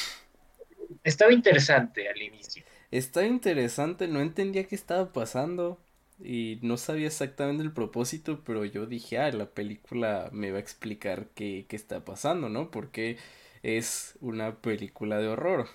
estaba 1.04 1.34
interesante 1.34 2.08
al 2.10 2.22
inicio. 2.22 2.64
estaba 2.92 3.26
interesante, 3.26 4.08
no 4.08 4.22
entendía 4.22 4.68
qué 4.68 4.76
estaba 4.76 5.12
pasando 5.14 5.80
y 6.24 6.60
no 6.62 6.78
sabía 6.78 7.08
exactamente 7.08 7.64
el 7.64 7.74
propósito, 7.74 8.42
pero 8.46 8.66
yo 8.66 8.86
dije, 8.86 9.18
ah, 9.18 9.32
la 9.32 9.46
película 9.48 10.30
me 10.32 10.52
va 10.52 10.58
a 10.58 10.62
explicar 10.62 11.28
qué, 11.36 11.66
qué 11.68 11.76
está 11.76 12.06
pasando, 12.06 12.50
¿no? 12.50 12.70
Porque 12.70 13.18
es 13.64 14.18
una 14.22 14.56
película 14.56 15.18
de 15.18 15.28
horror. 15.28 15.68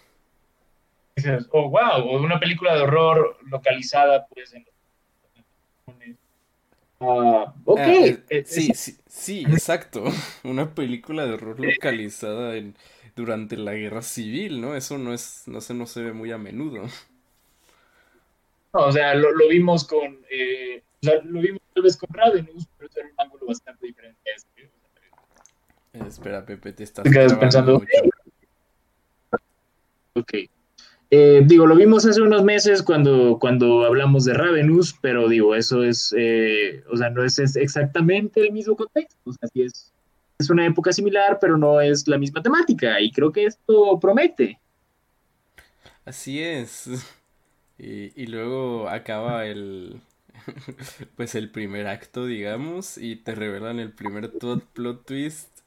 Dices, 1.17 1.49
oh, 1.51 1.71
wow, 1.71 2.03
o 2.03 2.21
una 2.23 2.39
película 2.39 2.75
de 2.75 2.83
horror 2.83 3.39
localizada, 3.47 4.27
pues, 4.27 4.53
en. 4.55 4.67
Ah, 7.01 7.55
ok. 7.65 7.81
Ah, 7.81 7.93
eh, 8.31 8.45
sí, 8.47 8.73
sí, 8.75 8.97
sí, 9.07 9.45
exacto. 9.49 10.05
Una 10.45 10.75
película 10.75 11.27
de 11.27 11.35
horror 11.35 11.61
localizada 11.61 12.57
en, 12.57 12.75
durante 13.17 13.57
la 13.57 13.73
guerra 13.73 14.03
civil, 14.03 14.61
¿no? 14.61 14.77
Eso 14.77 14.99
no 14.99 15.13
es, 15.13 15.45
no 15.47 15.61
se, 15.61 15.75
no 15.75 15.87
se 15.87 16.03
ve 16.03 16.13
muy 16.13 16.31
a 16.31 16.39
menudo. 16.39 16.83
no, 18.75 18.81
o 18.81 18.93
sea, 18.93 19.15
lo, 19.15 19.33
lo 19.33 19.49
vimos 19.49 19.85
con, 19.85 20.19
eh, 20.31 20.83
o 21.03 21.07
sea, 21.07 21.23
lo 21.25 21.41
vimos 21.41 21.63
tal 21.75 21.83
vez 21.83 21.97
con 21.97 22.11
Ravenous, 22.13 22.69
pero 22.77 22.91
eso 22.91 23.01
era 23.01 23.09
un 23.09 23.15
ángulo 23.19 23.47
bastante 23.47 23.87
diferente 23.87 24.31
a 24.31 24.37
este. 24.37 24.63
Eh, 25.95 26.05
espera, 26.07 26.45
Pepe, 26.45 26.73
te 26.75 26.85
estás 26.85 27.05
Te 27.05 27.11
pensando, 27.37 27.81
mucho. 27.81 27.87
Ok. 30.15 30.33
Eh, 31.11 31.43
digo, 31.47 31.67
lo 31.67 31.77
vimos 31.77 32.05
hace 32.05 32.21
unos 32.21 32.43
meses 32.43 32.83
cuando, 32.83 33.39
cuando 33.39 33.85
hablamos 33.85 34.25
de 34.25 34.35
Ravenous, 34.35 34.95
pero 35.01 35.29
digo, 35.29 35.55
eso 35.55 35.85
es, 35.85 36.13
eh, 36.19 36.83
o 36.91 36.97
sea, 36.97 37.11
no 37.11 37.23
es, 37.23 37.39
es 37.39 37.57
exactamente 37.57 38.41
el 38.41 38.53
mismo 38.53 38.77
contexto. 38.77 39.17
O 39.25 39.33
sea, 39.33 39.49
sí 39.49 39.63
es, 39.63 39.93
es 40.39 40.51
una 40.51 40.67
época 40.67 40.93
similar, 40.93 41.39
pero 41.41 41.57
no 41.59 41.81
es 41.81 42.07
la 42.09 42.19
misma 42.19 42.43
temática, 42.43 43.01
y 43.01 43.11
creo 43.13 43.33
que 43.33 43.45
esto 43.47 43.99
promete. 44.01 44.61
Así 46.05 46.43
es. 46.43 46.89
Y, 47.79 48.27
luego 48.29 48.89
acaba 48.89 49.47
el, 49.47 50.01
pues 51.17 51.35
el 51.35 51.51
primer 51.51 51.87
acto, 51.89 52.27
digamos, 52.27 52.99
y 52.99 53.17
te 53.17 53.35
revelan 53.35 53.81
el 53.81 53.93
primer 53.93 54.33
plot 54.33 55.05
twist. 55.07 55.61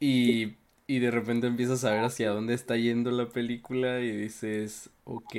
Y, 0.00 0.56
y 0.86 0.98
de 1.00 1.10
repente 1.10 1.46
empiezas 1.46 1.84
a 1.84 1.90
ver 1.92 2.04
hacia 2.04 2.30
dónde 2.30 2.54
está 2.54 2.76
yendo 2.76 3.10
la 3.10 3.28
película 3.30 4.00
y 4.00 4.12
dices, 4.12 4.90
ok, 5.04 5.34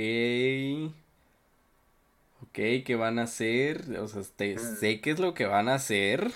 ok, 2.41 2.53
¿qué 2.86 2.95
van 2.97 3.19
a 3.19 3.23
hacer? 3.23 3.97
O 3.99 4.08
sea, 4.08 4.23
te- 4.36 4.58
sé 4.60 5.01
qué 5.01 5.12
es 5.12 5.19
lo 5.19 5.34
que 5.34 5.45
van 5.45 5.69
a 5.69 5.75
hacer, 5.75 6.31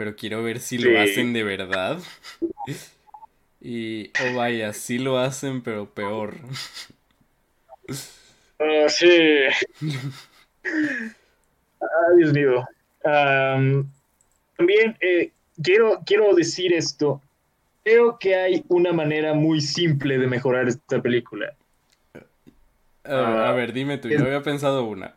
pero 0.00 0.16
quiero 0.16 0.42
ver 0.42 0.60
si 0.60 0.78
lo 0.78 0.98
hacen 0.98 1.34
de 1.34 1.42
verdad. 1.42 1.98
Y, 3.60 4.10
oh 4.16 4.32
vaya, 4.34 4.72
sí 4.72 4.98
lo 4.98 5.18
hacen, 5.18 5.62
pero 5.62 5.90
peor. 5.94 6.36
Ah, 8.58 8.88
sí. 8.88 9.08
Ay, 11.80 12.16
Dios 12.18 12.32
mío. 12.32 12.64
Am, 13.04 13.90
también 14.56 14.96
eh, 15.00 15.32
quiero, 15.62 16.00
quiero 16.06 16.34
decir 16.34 16.72
esto. 16.74 17.22
Creo 17.84 18.18
que 18.18 18.36
hay 18.36 18.64
una 18.68 18.92
manera 18.92 19.34
muy 19.34 19.60
simple 19.60 20.18
de 20.18 20.26
mejorar 20.26 20.68
esta 20.68 21.02
película. 21.02 21.56
A, 23.04 23.48
a 23.48 23.52
Ah, 23.52 23.54
ver, 23.54 23.72
dime 23.72 23.98
tú, 23.98 24.08
es- 24.08 24.22
yo 24.22 24.24
había 24.26 24.42
pensado 24.42 24.84
una. 24.84 25.14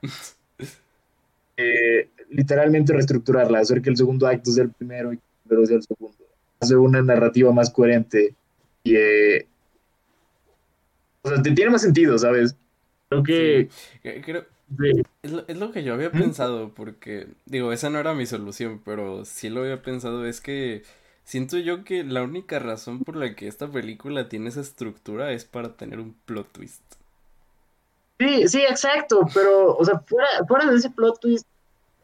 Eh, 1.58 2.10
literalmente 2.34 2.94
reestructurarla, 2.94 3.60
hacer 3.60 3.82
que 3.82 3.90
el 3.90 3.98
segundo 3.98 4.28
acto 4.28 4.52
sea 4.52 4.64
el 4.66 4.72
primero 4.74 5.14
y 5.14 5.18
que 5.18 5.24
el 5.24 5.50
primero 5.50 5.68
sea 5.68 5.78
el 5.78 5.84
segundo. 5.84 6.18
Hacer 6.60 6.78
una 6.78 7.02
narrativa 7.02 7.52
más 7.52 7.70
coherente. 7.72 8.36
Y, 8.84 8.96
eh, 8.96 9.48
o 11.22 11.30
sea, 11.30 11.42
te 11.42 11.52
tiene 11.52 11.72
más 11.72 11.82
sentido, 11.82 12.18
¿sabes? 12.18 12.56
Creo 13.10 13.24
que... 13.24 13.70
Que- 14.02 14.22
Creo, 14.22 14.46
sí, 14.80 15.04
es 15.24 15.32
lo, 15.32 15.48
es 15.48 15.58
lo 15.58 15.72
que 15.72 15.84
yo 15.84 15.94
había 15.94 16.12
¿Mm? 16.14 16.18
pensado, 16.18 16.74
porque, 16.74 17.28
digo, 17.46 17.74
esa 17.74 17.90
no 17.90 18.00
era 18.00 18.14
mi 18.14 18.26
solución, 18.26 18.82
pero 18.86 19.26
sí 19.26 19.50
lo 19.50 19.62
había 19.62 19.82
pensado, 19.82 20.26
es 20.28 20.42
que 20.42 20.84
siento 21.26 21.58
yo 21.60 21.84
que 21.86 22.04
la 22.04 22.24
única 22.24 22.60
razón 22.60 23.04
por 23.04 23.16
la 23.18 23.36
que 23.36 23.48
esta 23.48 23.72
película 23.72 24.30
tiene 24.30 24.50
esa 24.50 24.62
estructura 24.62 25.32
es 25.34 25.46
para 25.46 25.78
tener 25.78 26.00
un 26.00 26.16
plot 26.26 26.52
twist. 26.54 26.84
Sí, 28.20 28.48
sí, 28.48 28.62
exacto, 28.62 29.22
pero, 29.34 29.76
o 29.76 29.84
sea, 29.86 30.00
fuera, 30.08 30.28
fuera 30.48 30.66
de 30.72 30.78
ese 30.78 30.90
plot 30.92 31.20
twist, 31.20 31.46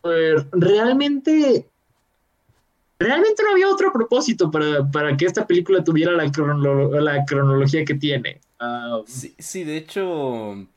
eh, 0.03 0.35
realmente, 0.51 1.65
realmente 2.99 3.43
no 3.43 3.51
había 3.51 3.69
otro 3.69 3.91
propósito 3.91 4.51
para, 4.51 4.89
para 4.89 5.15
que 5.17 5.25
esta 5.25 5.47
película 5.47 5.83
tuviera 5.83 6.11
la, 6.11 6.25
crono- 6.31 6.89
la 6.99 7.25
cronología 7.25 7.85
que 7.85 7.95
tiene. 7.95 8.41
Ah, 8.59 9.01
Sí, 9.05 9.35
sí, 9.39 9.63
de 9.63 9.77
hecho, 9.77 10.67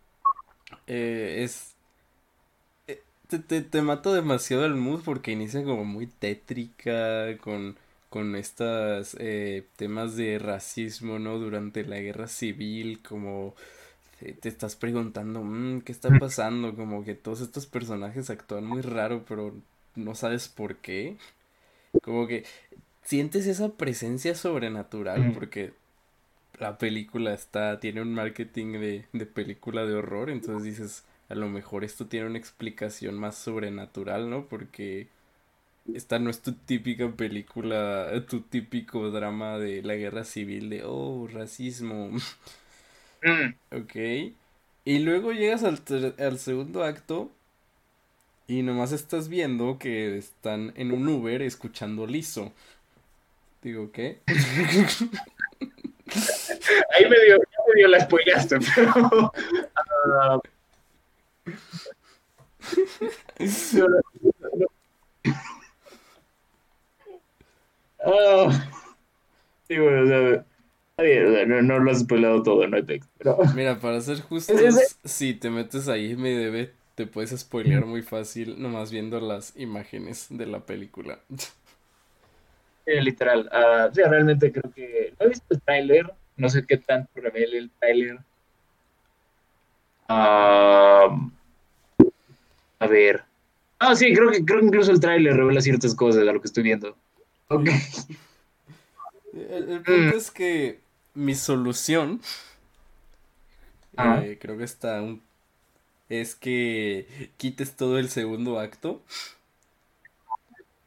eh, 0.87 1.43
es... 1.45 1.77
eh, 2.87 3.03
Te, 3.29 3.39
te, 3.39 3.63
te 3.63 3.83
demasiado 4.13 4.65
el 4.65 4.75
mood 4.75 5.03
porque 5.05 5.33
inicia 5.33 5.65
como 5.65 5.85
muy 5.85 6.07
tétrica, 6.07 7.37
con, 7.39 7.77
con 8.09 8.37
estos 8.37 9.17
temas 9.77 10.17
de 10.17 10.39
racismo, 10.39 11.19
¿no? 11.19 11.39
Durante 11.39 11.85
la 11.85 11.99
guerra 12.01 12.27
civil, 12.29 13.01
como 13.03 13.55
te, 14.23 14.33
te 14.35 14.49
estás 14.49 14.77
preguntando, 14.77 15.43
"Mm, 15.43 15.83
¿qué 15.83 15.93
está 15.93 16.19
pasando? 16.19 16.75
Como 16.77 17.05
que 17.05 17.15
todos 17.15 17.41
estos 17.41 17.67
personajes 17.67 18.31
actúan 18.31 18.65
muy 18.67 18.83
raro, 18.83 19.25
pero 19.29 19.55
no 19.95 20.15
sabes 20.15 20.49
por 20.49 20.77
qué. 20.79 21.17
Como 22.03 22.27
que 22.27 22.45
sientes 23.05 23.47
esa 23.47 23.71
presencia 23.75 24.35
sobrenatural 24.35 25.29
Ujú. 25.29 25.33
porque 25.33 25.75
la 26.59 26.79
película 26.79 27.35
está, 27.35 27.81
tiene 27.81 28.03
un 28.03 28.15
marketing 28.15 28.73
de, 28.75 29.07
de 29.13 29.27
película 29.27 29.85
de 29.87 29.95
horror, 29.95 30.31
entonces 30.31 30.65
dices, 30.65 31.05
a 31.29 31.35
lo 31.35 31.49
mejor 31.49 31.85
esto 31.85 32.07
tiene 32.07 32.27
una 32.29 32.39
explicación 32.39 33.17
más 33.19 33.37
sobrenatural, 33.37 34.31
¿no? 34.31 34.47
Porque 34.49 35.09
esta 35.95 36.19
no 36.19 36.31
es 36.31 36.43
tu 36.43 36.53
típica 36.55 37.11
película, 37.13 38.11
tu 38.29 38.43
típico 38.43 39.11
drama 39.11 39.59
de 39.59 39.83
la 39.83 39.95
guerra 39.97 40.25
civil 40.25 40.71
de, 40.71 40.83
oh, 40.87 41.29
racismo, 41.33 42.11
Mm, 43.23 43.55
ok. 43.77 43.97
Y 44.85 44.99
luego 45.01 45.33
llegas 45.33 45.63
al, 45.65 45.81
al 46.19 46.39
segundo 46.39 46.83
acto 46.85 47.31
y 48.47 48.63
nomás 48.63 48.93
estás 48.93 49.29
viendo 49.29 49.79
que 49.81 50.17
están 50.17 50.73
en 50.77 50.93
un 50.93 51.09
Uber 51.09 51.43
escuchando 51.43 52.07
Liso. 52.07 52.53
Digo, 53.63 53.93
¿qué? 53.93 54.21
Ahí 56.95 57.09
me 57.09 57.19
dio, 57.25 57.39
me 57.39 57.75
dio 57.77 57.89
la 57.89 58.01
spoileaste, 58.01 58.59
pero. 58.75 59.33
la- 60.07 60.41
Ah, 68.05 68.51
sí, 69.69 69.79
bueno, 69.79 70.03
o 70.03 70.07
sea, 70.07 70.47
bien, 71.03 71.49
no, 71.49 71.63
no 71.63 71.79
lo 71.79 71.91
has 71.91 72.01
spoilado 72.01 72.43
todo, 72.43 72.67
no 72.67 72.77
hay 72.77 72.83
texto, 72.85 73.13
pero. 73.19 73.39
Mira, 73.55 73.79
para 73.79 74.01
ser 74.01 74.21
justos, 74.21 74.61
si 75.05 75.35
te 75.35 75.51
metes 75.51 75.89
ahí 75.89 76.17
me 76.17 76.31
debe, 76.31 76.73
te 76.95 77.07
puedes 77.07 77.39
spoilear 77.39 77.87
muy 77.87 78.03
fácil 78.03 78.61
nomás 78.61 78.91
viendo 78.91 79.21
las 79.21 79.57
imágenes 79.57 80.27
de 80.31 80.47
la 80.47 80.61
película. 80.61 81.19
Eh, 82.85 83.01
literal. 83.01 83.49
ah, 83.53 83.89
sí, 83.95 84.03
realmente 84.03 84.51
creo 84.51 84.73
que. 84.75 85.15
No 85.21 85.27
he 85.27 85.29
visto 85.29 85.47
el 85.51 85.61
tráiler. 85.63 86.13
No 86.37 86.49
sé 86.49 86.67
qué 86.67 86.79
tanto 86.79 87.13
revela 87.15 87.57
el 87.57 87.71
tráiler. 87.79 88.19
A 90.09 91.09
ver. 92.91 93.23
Ah, 93.79 93.95
sí, 93.95 94.13
creo 94.13 94.31
que, 94.33 94.45
creo 94.45 94.59
que 94.59 94.67
incluso 94.67 94.91
el 94.91 94.99
tráiler 94.99 95.37
revela 95.37 95.61
ciertas 95.61 95.95
cosas 95.95 96.25
de 96.25 96.33
lo 96.33 96.41
que 96.41 96.49
estoy 96.49 96.65
viendo. 96.65 96.97
Ok. 97.47 97.69
El, 99.33 99.71
el 99.71 99.83
punto 99.83 100.17
es 100.17 100.31
que 100.31 100.82
mi 101.15 101.35
solución, 101.35 102.21
eh, 103.99 104.39
creo 104.41 104.57
que 104.59 104.65
está 104.65 105.03
un, 105.03 105.23
es 106.09 106.35
que 106.35 107.31
quites 107.37 107.77
todo 107.77 107.99
el 107.99 108.09
segundo 108.09 108.59
acto 108.59 109.03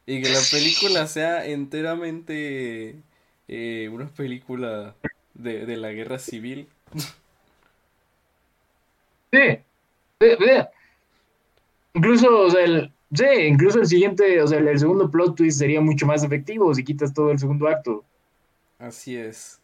y 0.05 0.21
que 0.21 0.29
la 0.29 0.41
película 0.51 1.07
sea 1.07 1.45
enteramente 1.45 2.95
eh, 3.47 3.89
una 3.91 4.07
película 4.07 4.95
de, 5.33 5.65
de 5.65 5.77
la 5.77 5.91
guerra 5.91 6.19
civil. 6.19 6.67
Sí. 9.31 9.59
Sí, 10.21 10.29
sí. 10.39 10.51
Incluso, 11.93 12.39
o 12.39 12.49
sea, 12.51 12.63
el, 12.63 12.91
sí, 13.13 13.25
incluso 13.47 13.79
el 13.79 13.87
siguiente, 13.87 14.41
o 14.41 14.47
sea, 14.47 14.59
el, 14.59 14.67
el 14.67 14.79
segundo 14.79 15.09
plot 15.09 15.35
twist 15.35 15.59
sería 15.59 15.81
mucho 15.81 16.05
más 16.05 16.23
efectivo 16.23 16.73
si 16.73 16.83
quitas 16.83 17.13
todo 17.13 17.31
el 17.31 17.39
segundo 17.39 17.67
acto. 17.67 18.03
Así 18.79 19.15
es. 19.17 19.59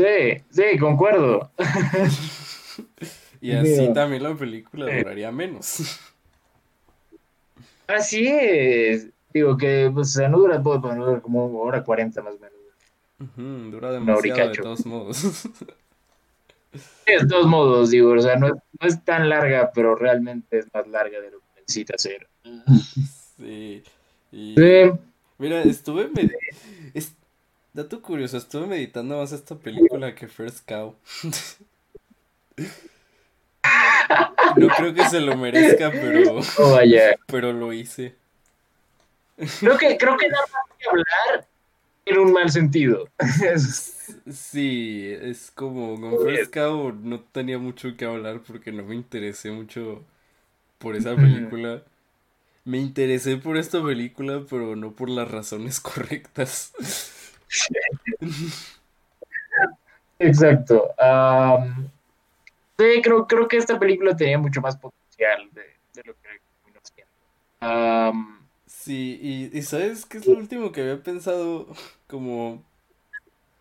Sí, 0.00 0.42
sí, 0.50 0.78
concuerdo. 0.78 1.50
Y 3.42 3.52
así 3.52 3.80
Mira. 3.80 3.92
también 3.94 4.22
la 4.22 4.34
película 4.34 4.86
Sí. 4.90 4.98
duraría 4.98 5.32
menos. 5.32 5.80
Así 7.86 8.26
es. 8.28 9.08
Digo 9.32 9.56
que, 9.56 9.90
pues, 9.92 10.08
o 10.08 10.20
sea, 10.20 10.28
no 10.28 10.38
dura, 10.38 10.62
puede 10.62 10.80
durar 10.80 11.22
como 11.22 11.46
hora 11.60 11.82
40 11.82 12.22
más 12.22 12.34
o 12.34 12.38
menos. 12.38 13.70
Dura 13.72 13.98
Una 13.98 14.14
hora 14.14 14.28
y 14.28 14.30
demasiado 14.30 14.50
de 14.50 14.56
todos 14.58 14.86
modos. 14.86 15.48
De 17.06 17.26
todos 17.26 17.46
modos, 17.46 17.90
digo, 17.90 18.12
o 18.12 18.20
sea, 18.20 18.36
no, 18.36 18.46
es- 18.48 18.52
no 18.80 18.86
es 18.88 19.04
tan 19.04 19.28
larga, 19.28 19.72
pero 19.74 19.96
realmente 19.96 20.58
es 20.58 20.66
más 20.72 20.86
larga 20.86 21.18
de 21.20 21.32
lo 21.32 21.40
que 21.40 21.60
necesita 21.62 21.98
ser. 21.98 22.28
Sí. 23.36 23.82
Y 24.30 24.54
Sí, 24.54 24.90
mira, 25.38 25.62
estuve 25.62 26.08
med- 26.12 26.32
es- 26.94 27.16
dato 27.72 28.02
curioso, 28.02 28.36
estuve 28.36 28.66
meditando 28.66 29.18
más 29.18 29.32
esta 29.32 29.56
película 29.56 30.14
que 30.14 30.28
First 30.28 30.68
Cow. 30.68 30.96
No 34.56 34.68
creo 34.68 34.92
que 34.92 35.08
se 35.08 35.20
lo 35.20 35.36
merezca, 35.36 35.90
pero 35.92 36.40
oh, 36.58 36.72
vaya. 36.72 37.16
pero 37.26 37.52
lo 37.52 37.72
hice. 37.72 38.16
Creo 39.60 39.78
que, 39.78 39.96
creo 39.96 40.16
que 40.16 40.28
da 40.28 40.38
más 40.40 40.78
que 40.78 40.88
hablar 40.88 41.46
en 42.04 42.18
un 42.18 42.32
mal 42.32 42.50
sentido. 42.50 43.08
Sí, 44.30 45.08
es 45.20 45.52
como 45.52 46.00
con 46.00 46.24
First 46.24 46.52
Cow 46.52 46.92
no 46.92 47.20
tenía 47.20 47.58
mucho 47.58 47.96
que 47.96 48.04
hablar 48.04 48.40
porque 48.44 48.72
no 48.72 48.82
me 48.82 48.96
interesé 48.96 49.52
mucho 49.52 50.04
por 50.78 50.96
esa 50.96 51.14
película. 51.14 51.82
Me 52.64 52.78
interesé 52.78 53.36
por 53.36 53.56
esta 53.56 53.82
película, 53.82 54.44
pero 54.50 54.74
no 54.74 54.92
por 54.92 55.08
las 55.10 55.30
razones 55.30 55.80
correctas. 55.80 56.72
Exacto. 60.18 60.90
Sí, 62.78 63.02
creo, 63.02 63.26
creo 63.26 63.48
que 63.48 63.56
esta 63.56 63.78
película 63.78 64.16
tenía 64.16 64.38
mucho 64.38 64.60
más 64.60 64.76
potencial 64.76 65.50
de, 65.52 65.62
de 65.94 66.02
lo 66.04 66.14
que 66.14 66.20
terminó 66.62 66.80
siendo. 66.82 67.12
Am, 67.60 68.40
Sí, 68.66 69.18
y, 69.20 69.58
y 69.58 69.62
¿sabes 69.62 70.06
qué 70.06 70.18
es 70.18 70.26
lo 70.26 70.38
último 70.38 70.72
que 70.72 70.80
había 70.80 71.02
pensado? 71.02 71.66
Como 72.06 72.62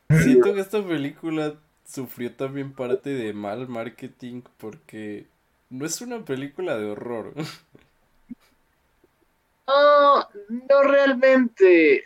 siento 0.10 0.54
que 0.54 0.62
esta 0.62 0.86
película 0.86 1.56
sufrió 1.86 2.34
también 2.34 2.74
parte 2.74 3.10
de 3.10 3.34
mal 3.34 3.68
marketing 3.68 4.44
porque 4.58 5.28
no 5.70 5.86
es 5.86 6.02
una 6.02 6.24
película 6.24 6.78
de 6.78 6.86
horror. 6.92 7.34
no, 9.70 10.30
no 10.50 10.82
realmente. 10.84 12.04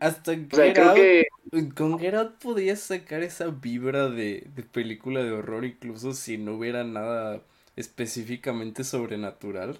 Hasta 0.00 0.32
o 0.32 0.54
sea, 0.54 0.64
Get 0.66 0.74
creo 0.74 0.88
Out, 0.88 0.96
que 0.96 1.28
con 1.74 1.98
Get 1.98 2.14
Out 2.14 2.38
podías 2.38 2.80
sacar 2.80 3.22
esa 3.22 3.48
vibra 3.48 4.08
de, 4.08 4.46
de 4.54 4.62
película 4.62 5.22
de 5.22 5.32
horror 5.32 5.64
incluso 5.64 6.12
si 6.12 6.38
no 6.38 6.54
hubiera 6.54 6.84
nada 6.84 7.42
específicamente 7.76 8.84
sobrenatural. 8.84 9.78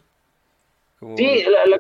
Como 0.99 1.17
sí, 1.17 1.43
la, 1.45 1.67
la- 1.67 1.79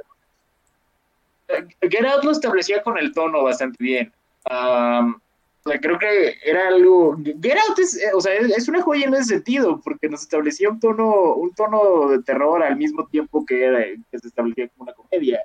Get 1.82 2.04
Out 2.04 2.24
lo 2.24 2.30
establecía 2.30 2.82
con 2.82 2.98
el 2.98 3.12
tono 3.12 3.42
bastante 3.42 3.76
bien. 3.82 4.12
Am, 4.44 5.20
o 5.62 5.70
sea, 5.70 5.78
creo 5.78 5.98
que 5.98 6.38
era 6.44 6.68
algo. 6.68 7.18
Get 7.22 7.58
Out 7.68 7.78
es, 7.78 7.96
eh, 7.96 8.10
o 8.14 8.20
sea, 8.20 8.34
es, 8.34 8.68
una 8.68 8.80
joya 8.80 9.06
en 9.06 9.14
ese 9.14 9.24
sentido, 9.24 9.80
porque 9.84 10.08
nos 10.08 10.22
establecía 10.22 10.70
un 10.70 10.80
tono, 10.80 11.34
un 11.34 11.54
tono 11.54 12.08
de 12.08 12.22
terror 12.22 12.62
al 12.62 12.76
mismo 12.76 13.06
tiempo 13.06 13.44
que, 13.44 13.64
era, 13.64 13.84
que 14.10 14.18
se 14.18 14.28
establecía 14.28 14.68
como 14.68 14.84
una 14.84 14.94
comedia. 14.94 15.42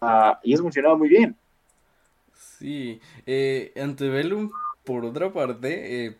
Ah, 0.00 0.38
y 0.44 0.54
eso 0.54 0.62
funcionaba 0.62 0.96
muy 0.96 1.08
bien. 1.08 1.36
Sí, 2.58 3.00
eh, 3.26 3.72
Antebellum, 3.76 4.50
por 4.84 5.04
otra 5.04 5.32
parte, 5.32 6.06
eh, 6.06 6.16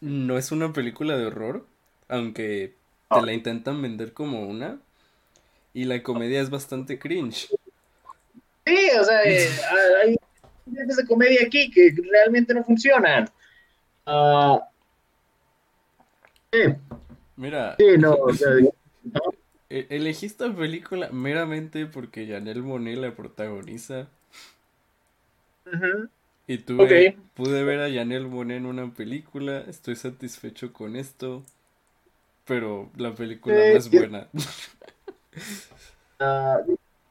no 0.00 0.36
es 0.36 0.52
una 0.52 0.72
película 0.72 1.16
de 1.16 1.26
horror, 1.26 1.66
aunque 2.08 2.74
te 3.08 3.16
No. 3.16 3.24
la 3.24 3.32
intentan 3.32 3.80
vender 3.80 4.12
como 4.12 4.46
una, 4.46 4.78
y 5.72 5.84
la 5.84 6.02
comedia 6.02 6.40
es 6.40 6.50
bastante 6.50 6.98
cringe. 6.98 7.48
Sí, 8.66 8.90
o 9.00 9.04
sea, 9.04 9.22
eh, 9.24 9.48
hay 10.04 10.16
de 10.70 11.06
comedia 11.06 11.40
aquí 11.46 11.70
que 11.70 11.94
realmente 12.10 12.54
no 12.54 12.64
funcionan. 12.64 13.28
Ah, 14.06 14.68
sí, 16.52 16.60
Mira, 17.36 17.76
sí, 17.78 17.98
no, 17.98 18.14
o 18.14 18.32
sea, 18.32 18.50
e- 19.70 19.86
elegí 19.90 20.26
esta 20.26 20.54
película 20.54 21.10
meramente 21.12 21.86
porque 21.86 22.26
Janelle 22.26 22.62
Monáe 22.62 22.96
la 22.96 23.14
protagoniza, 23.14 24.08
y 26.46 26.58
tuve, 26.58 27.16
pude 27.34 27.62
ver 27.64 27.80
a 27.80 27.92
Janelle 27.92 28.26
Monáe 28.26 28.56
en 28.56 28.66
una 28.66 28.92
película, 28.92 29.60
estoy 29.68 29.96
satisfecho 29.96 30.72
con 30.72 30.96
esto, 30.96 31.44
pero 32.46 32.90
la 32.96 33.14
película 33.14 33.54
Eh, 33.56 33.72
no 33.72 33.78
es 33.78 33.90
yo- 33.90 34.00
buena. 34.00 34.28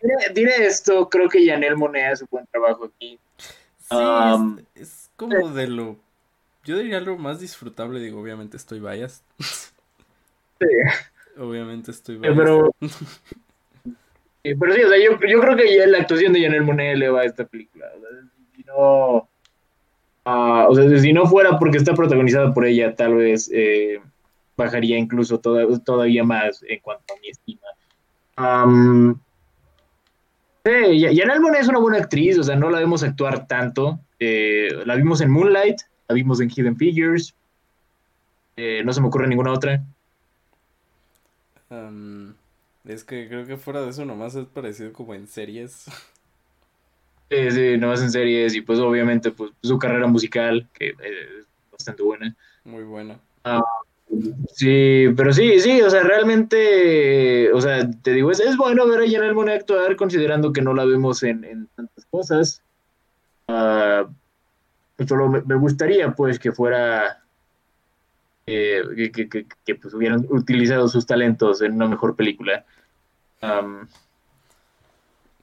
Diré, 0.01 0.15
diré 0.33 0.65
esto, 0.67 1.09
creo 1.09 1.27
que 1.29 1.45
Janelle 1.45 1.75
Monáe 1.75 2.05
hace 2.07 2.23
un 2.23 2.29
buen 2.31 2.45
trabajo 2.47 2.85
aquí. 2.85 3.19
Sí, 3.89 3.95
es, 4.75 4.81
es 4.89 5.09
como 5.15 5.49
de 5.51 5.67
lo, 5.67 5.95
yo 6.65 6.77
diría 6.77 6.99
lo 6.99 7.17
más 7.17 7.39
disfrutable, 7.39 7.99
digo, 7.99 8.21
obviamente 8.21 8.57
estoy 8.57 8.79
biased. 8.79 9.21
Sí. 10.59 10.67
Obviamente 11.37 11.91
estoy 11.91 12.15
Eh, 12.15 12.19
biased. 12.19 12.37
Pero, 12.37 12.71
Eh, 14.43 14.55
pero 14.57 14.73
sí, 14.73 14.81
o 14.81 14.87
sea, 14.89 14.97
yo, 14.97 15.11
yo 15.27 15.41
creo 15.41 15.57
que 15.57 15.75
ya 15.75 15.85
la 15.87 15.97
actuación 15.97 16.31
de 16.31 16.41
Janelle 16.41 16.61
Monáe 16.63 16.93
eleva 16.93 17.21
a 17.21 17.25
esta 17.25 17.45
película. 17.45 17.87
O 17.97 17.99
sea, 17.99 18.09
si 18.55 18.63
no, 18.63 19.29
ah, 20.23 20.67
o 20.69 20.75
sea, 20.75 20.99
si 20.99 21.11
no 21.11 21.25
fuera 21.25 21.59
porque 21.59 21.77
está 21.77 21.93
protagonizada 21.93 22.53
por 22.53 22.65
ella, 22.65 22.95
tal 22.95 23.15
vez 23.15 23.49
eh, 23.53 23.99
bajaría 24.55 24.97
incluso 24.97 25.39
toda- 25.39 25.65
todavía 25.79 26.23
más 26.23 26.63
en 26.67 26.79
cuanto 26.79 27.13
a 27.13 27.19
mi 27.19 27.27
estima. 27.29 27.67
Am, 28.37 29.19
sí, 30.67 30.99
Ya- 30.99 31.09
Janelle 31.13 31.39
Monáe 31.39 31.61
es 31.61 31.67
una 31.67 31.79
buena 31.79 31.97
actriz, 31.97 32.37
o 32.37 32.43
sea, 32.43 32.55
no 32.55 32.69
la 32.69 32.79
vemos 32.79 33.03
actuar 33.03 33.47
tanto. 33.47 33.99
Eh, 34.19 34.69
la 34.85 34.95
vimos 34.95 35.21
en 35.21 35.31
Moonlight, 35.31 35.77
la 36.07 36.15
vimos 36.15 36.41
en 36.41 36.49
Hidden 36.49 36.77
Figures. 36.77 37.33
Eh, 38.55 38.81
no 38.83 38.91
se 38.91 39.01
me 39.01 39.07
ocurre 39.07 39.27
ninguna 39.27 39.53
otra. 39.53 39.83
Es 42.87 43.03
que 43.03 43.27
creo 43.27 43.45
que 43.45 43.57
fuera 43.57 43.81
de 43.81 43.89
eso 43.89 44.05
nomás 44.05 44.35
es 44.35 44.45
parecido 44.45 44.93
como 44.93 45.13
en 45.13 45.27
series. 45.27 45.85
Sí, 47.29 47.51
sí, 47.51 47.77
nomás 47.77 48.01
en 48.01 48.11
series 48.11 48.55
y 48.55 48.61
pues 48.61 48.79
obviamente 48.79 49.31
pues 49.31 49.51
su 49.61 49.77
carrera 49.77 50.07
musical, 50.07 50.69
que 50.73 50.89
eh, 50.89 50.95
es 51.39 51.45
bastante 51.71 52.01
buena. 52.01 52.33
Muy 52.63 52.83
buena. 52.83 53.19
Sí, 54.53 55.05
pero 55.15 55.33
sí, 55.33 55.59
sí, 55.59 55.81
o 55.81 55.89
sea, 55.89 56.01
realmente, 56.03 57.51
o 57.51 57.59
sea, 57.61 57.89
te 58.01 58.13
digo, 58.13 58.31
es, 58.31 58.39
es 58.39 58.55
bueno 58.57 58.87
ver 58.87 59.01
a 59.01 59.09
Janelle 59.11 59.33
Monáe 59.33 59.55
actuar 59.57 59.95
considerando 59.95 60.53
que 60.53 60.61
no 60.61 60.73
la 60.73 60.85
vemos 60.85 61.21
en, 61.23 61.43
en 61.43 61.67
tantas 61.75 62.05
cosas. 62.05 62.61
Ah, 63.47 64.07
solo 65.07 65.27
me, 65.29 65.41
me 65.41 65.55
gustaría 65.55 66.11
pues 66.15 66.39
que 66.39 66.51
fuera, 66.51 67.21
eh, 68.45 68.81
que, 68.95 69.11
que- 69.11 69.29
que- 69.29 69.45
que, 69.65 69.75
pues 69.75 69.93
hubieran 69.93 70.25
utilizado 70.29 70.87
sus 70.87 71.05
talentos 71.05 71.61
en 71.61 71.73
una 71.73 71.87
mejor 71.87 72.15
película. 72.15 72.65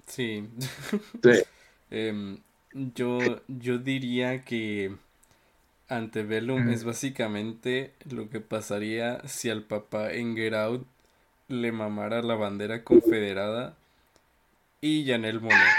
Sí. 0.07 0.49
Em, 1.91 2.39
yo, 2.73 3.19
yo 3.47 3.79
diría 3.79 4.43
que 4.43 4.97
Antebellum 5.89 6.63
Ujú. 6.63 6.71
es 6.71 6.85
básicamente 6.85 7.93
lo 8.11 8.29
que 8.31 8.41
pasaría 8.41 9.21
si 9.29 9.51
al 9.51 9.63
papá 9.65 10.13
en 10.13 10.37
Get 10.37 10.55
Out 10.55 10.87
le 11.49 11.73
mamara 11.73 12.23
la 12.23 12.35
bandera 12.37 12.85
confederada 12.85 13.75
y 14.81 15.07
Janelle 15.07 15.41
Monáe. 15.41 15.73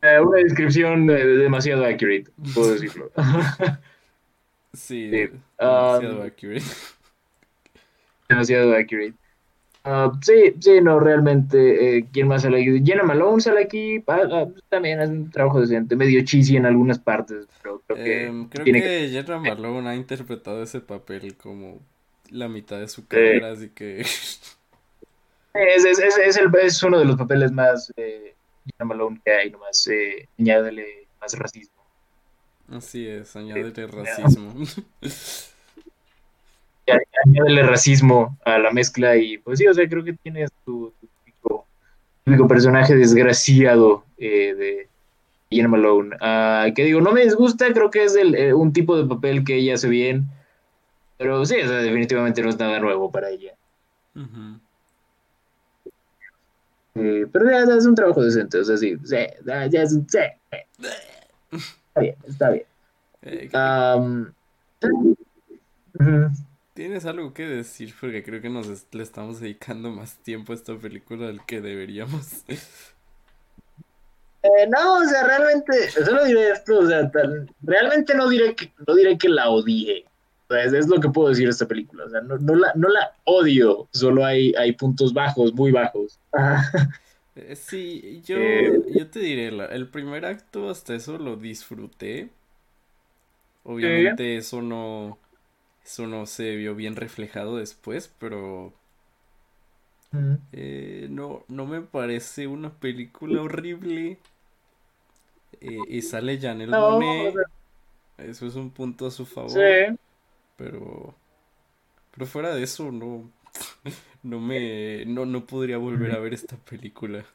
Eh, 0.00 0.20
una 0.20 0.38
descripción 0.38 1.10
eh, 1.10 1.24
demasiado 1.24 1.84
accurate, 1.84 2.30
puedo 2.54 2.72
decirlo. 2.72 3.10
Sí, 4.74 5.10
Sí, 5.10 5.28
demasiado 5.58 6.20
um, 6.20 6.26
accurate. 6.26 6.64
demasiado 8.28 8.74
accurate. 8.74 9.17
Ah, 9.90 10.12
sí, 10.20 10.54
sí, 10.60 10.80
no, 10.82 11.00
realmente, 11.00 11.98
eh, 11.98 12.06
¿quién 12.12 12.28
más 12.28 12.42
sale 12.42 12.60
aquí? 12.60 12.84
Jenna 12.84 13.04
Malone 13.04 13.40
sale 13.40 13.62
aquí, 13.62 14.02
ah, 14.06 14.20
ah, 14.30 14.46
también 14.68 15.00
es 15.00 15.08
un 15.08 15.30
trabajo 15.30 15.60
decente, 15.62 15.96
medio 15.96 16.22
cheesy 16.24 16.56
en 16.56 16.66
algunas 16.66 16.98
partes, 16.98 17.46
pero 17.62 17.80
creo 17.86 17.96
que 17.96 18.26
Em, 18.26 18.48
creo 18.48 18.64
tiene 18.64 18.82
que 18.82 19.08
Jenna 19.10 19.38
Malone 19.38 19.88
ha 19.88 19.94
interpretado 19.96 20.62
ese 20.62 20.80
papel 20.80 21.36
como 21.36 21.80
la 22.30 22.48
mitad 22.48 22.78
de 22.80 22.88
su 22.88 23.06
carrera, 23.06 23.52
así 23.52 23.70
que 23.70 24.00
es, 25.54 25.84
es, 25.84 25.98
es, 25.98 26.18
es 26.18 26.36
el- 26.36 26.50
es 26.62 26.82
uno 26.82 26.98
de 26.98 27.04
los 27.04 27.16
papeles 27.16 27.52
más 27.52 27.92
eh, 27.96 28.36
Jenna 28.66 28.88
Malone 28.88 29.20
que 29.24 29.32
hay, 29.32 29.50
nomás 29.50 29.86
eh, 29.88 30.28
añádele 30.38 31.08
más 31.20 31.32
racismo. 31.38 31.82
así 32.70 33.06
es, 33.06 33.34
añádele 33.36 33.86
racismo. 33.86 34.52
A- 34.52 34.66
Añádele 37.26 37.62
racismo 37.62 38.38
a 38.44 38.58
la 38.58 38.70
mezcla 38.70 39.16
y 39.16 39.38
pues 39.38 39.58
sí, 39.58 39.66
o 39.66 39.74
sea, 39.74 39.88
creo 39.88 40.04
que 40.04 40.12
tiene 40.14 40.46
su, 40.64 40.92
su 41.00 41.06
típico, 41.24 41.66
típico 42.24 42.48
personaje 42.48 42.94
desgraciado 42.94 44.04
eh, 44.18 44.54
de 44.54 44.88
Jenna 45.50 45.68
Malone. 45.68 46.16
Ah, 46.20 46.66
que 46.74 46.84
digo, 46.84 47.00
no 47.00 47.12
me 47.12 47.24
disgusta, 47.24 47.72
creo 47.72 47.90
que 47.90 48.04
es 48.04 48.14
el, 48.16 48.34
eh, 48.34 48.54
un 48.54 48.72
tipo 48.72 48.96
de 48.96 49.08
papel 49.08 49.44
que 49.44 49.56
ella 49.56 49.74
hace 49.74 49.88
bien, 49.88 50.26
pero 51.16 51.44
sí, 51.44 51.56
o 51.56 51.68
sea, 51.68 51.78
definitivamente 51.78 52.42
no 52.42 52.48
es 52.48 52.58
nada 52.58 52.78
nuevo 52.80 53.10
para 53.10 53.30
ella. 53.30 53.54
Eh, 56.94 57.26
pero 57.32 57.50
ya, 57.50 57.62
es 57.76 57.86
un 57.86 57.94
trabajo 57.94 58.24
decente, 58.24 58.58
o 58.58 58.64
sea, 58.64 58.76
sí, 58.76 58.96
sí, 59.04 59.16
ya, 59.44 59.64
es, 59.64 59.90
sí, 59.90 60.04
sí. 60.08 60.18
Está 61.88 62.00
bien, 62.00 62.16
está 62.26 62.50
bien. 62.50 62.64
Ujú. 65.98 66.47
¿Tienes 66.78 67.06
algo 67.06 67.34
que 67.34 67.44
decir? 67.44 67.92
Porque 68.00 68.22
creo 68.22 68.40
que 68.40 68.48
nos 68.48 68.68
le 68.92 69.02
estamos 69.02 69.40
dedicando 69.40 69.90
más 69.90 70.14
tiempo 70.18 70.52
a 70.52 70.54
esta 70.54 70.76
película 70.76 71.26
del 71.26 71.44
que 71.44 71.60
deberíamos. 71.60 72.44
Eh, 74.40 74.68
no, 74.68 74.98
o 75.00 75.04
sea, 75.04 75.26
realmente, 75.26 75.90
solo 75.90 76.24
diré 76.24 76.52
esto, 76.52 76.78
o 76.78 76.86
sea, 76.86 77.10
realmente 77.60 78.14
no 78.14 78.28
diré 78.28 78.54
que, 78.54 78.72
no 78.86 78.94
diré 78.94 79.18
que 79.18 79.28
la 79.28 79.50
odié. 79.50 80.04
O 80.48 80.54
sea, 80.54 80.62
es, 80.62 80.72
es 80.72 80.86
lo 80.86 81.00
que 81.00 81.08
puedo 81.08 81.30
decir 81.30 81.46
de 81.46 81.50
esta 81.50 81.66
película. 81.66 82.04
O 82.04 82.08
sea, 82.08 82.20
no, 82.20 82.38
no 82.38 82.54
la, 82.54 82.72
no 82.76 82.88
la 82.88 83.14
odio, 83.24 83.88
solo 83.92 84.24
hay, 84.24 84.54
hay 84.54 84.70
puntos 84.72 85.12
bajos, 85.12 85.52
muy 85.54 85.72
bajos. 85.72 86.20
Eh, 87.34 87.56
sí, 87.56 88.22
yo, 88.24 88.36
Eh. 88.36 88.80
yo 88.96 89.08
te 89.08 89.18
diré, 89.18 89.50
la- 89.50 89.66
el 89.66 89.88
primer 89.88 90.24
acto 90.24 90.70
hasta 90.70 90.94
eso 90.94 91.18
lo 91.18 91.36
disfruté. 91.36 92.30
Obviamente 93.64 94.36
eso 94.36 94.62
no, 94.62 95.18
eso 95.88 96.06
no 96.06 96.26
se 96.26 96.54
vio 96.54 96.74
bien 96.76 96.94
reflejado 96.94 97.56
después, 97.56 98.14
pero 98.20 98.74
eh, 100.52 101.06
no, 101.10 101.44
no 101.48 101.66
me 101.66 101.80
parece 101.82 102.46
una 102.46 102.70
película 102.70 103.42
horrible. 103.42 104.18
Eh, 105.60 105.86
y 105.88 106.02
sale 106.02 106.38
Janelle 106.40 106.72
No, 106.72 107.30
sea, 107.32 107.42
eso 108.18 108.46
es 108.46 108.54
un 108.56 108.70
punto 108.70 109.06
a 109.06 109.10
su 109.10 109.26
favor. 109.26 109.78
sí. 109.86 109.98
Pero, 110.56 111.14
pero 112.12 112.26
fuera 112.26 112.54
de 112.54 112.62
eso, 112.64 112.92
no, 112.92 113.30
no 114.22 114.40
me, 114.40 115.04
no, 115.06 115.26
no 115.26 115.46
podría 115.46 115.78
volver 115.78 116.12
a 116.12 116.18
ver 116.20 116.34
esta 116.34 116.56
película. 116.56 117.26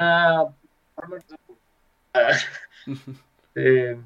Ah, 0.00 0.52
ah, 2.14 2.38
eh, 3.54 3.96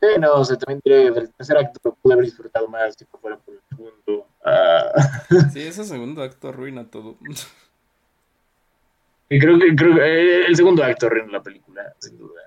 sí, 0.00 0.06
no, 0.20 0.34
o 0.34 0.44
sea, 0.44 0.56
también 0.56 0.80
diré, 0.84 1.06
el 1.06 1.32
tercer 1.32 1.56
acto 1.56 1.80
lo 1.84 1.94
pude 1.94 2.14
haber 2.14 2.26
disfrutado 2.26 2.68
más 2.68 2.94
si 2.96 3.04
no 3.12 3.18
fuera 3.18 3.36
por 3.38 3.54
el 3.54 3.60
segundo. 3.68 4.26
Ah, 4.44 4.92
Sí, 5.52 5.60
ese 5.62 5.84
segundo 5.84 6.22
acto 6.22 6.48
arruina 6.48 6.90
todo. 6.90 7.16
y 9.28 9.38
creo 9.38 9.58
que, 9.58 9.74
creo 9.74 9.94
que 9.94 10.02
eh, 10.02 10.46
el 10.46 10.56
segundo 10.56 10.84
acto 10.84 11.06
arruina 11.06 11.32
la 11.32 11.42
película, 11.42 11.94
sin 11.98 12.18
duda. 12.18 12.42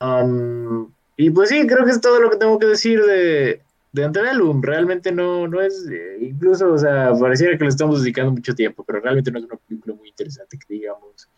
Um, 0.00 0.90
y 1.16 1.30
pues 1.30 1.48
sí, 1.48 1.66
creo 1.66 1.84
que 1.84 1.90
es 1.92 2.00
todo 2.00 2.20
lo 2.20 2.30
que 2.30 2.36
tengo 2.36 2.58
que 2.58 2.66
decir 2.66 3.02
de, 3.02 3.62
de 3.92 4.04
Antebellum. 4.04 4.62
Realmente 4.62 5.10
no, 5.12 5.48
no 5.48 5.60
es, 5.60 5.86
eh, 5.90 6.18
incluso, 6.20 6.72
o 6.72 6.78
sea, 6.78 7.12
pareciera 7.18 7.56
que 7.56 7.64
le 7.64 7.70
estamos 7.70 8.02
dedicando 8.02 8.32
mucho 8.32 8.54
tiempo, 8.54 8.84
pero 8.84 9.00
realmente 9.00 9.30
no 9.30 9.38
es 9.38 9.44
una 9.44 9.56
película 9.56 9.94
muy 9.94 10.08
interesante 10.08 10.58
que 10.58 10.74
digamos. 10.74 11.28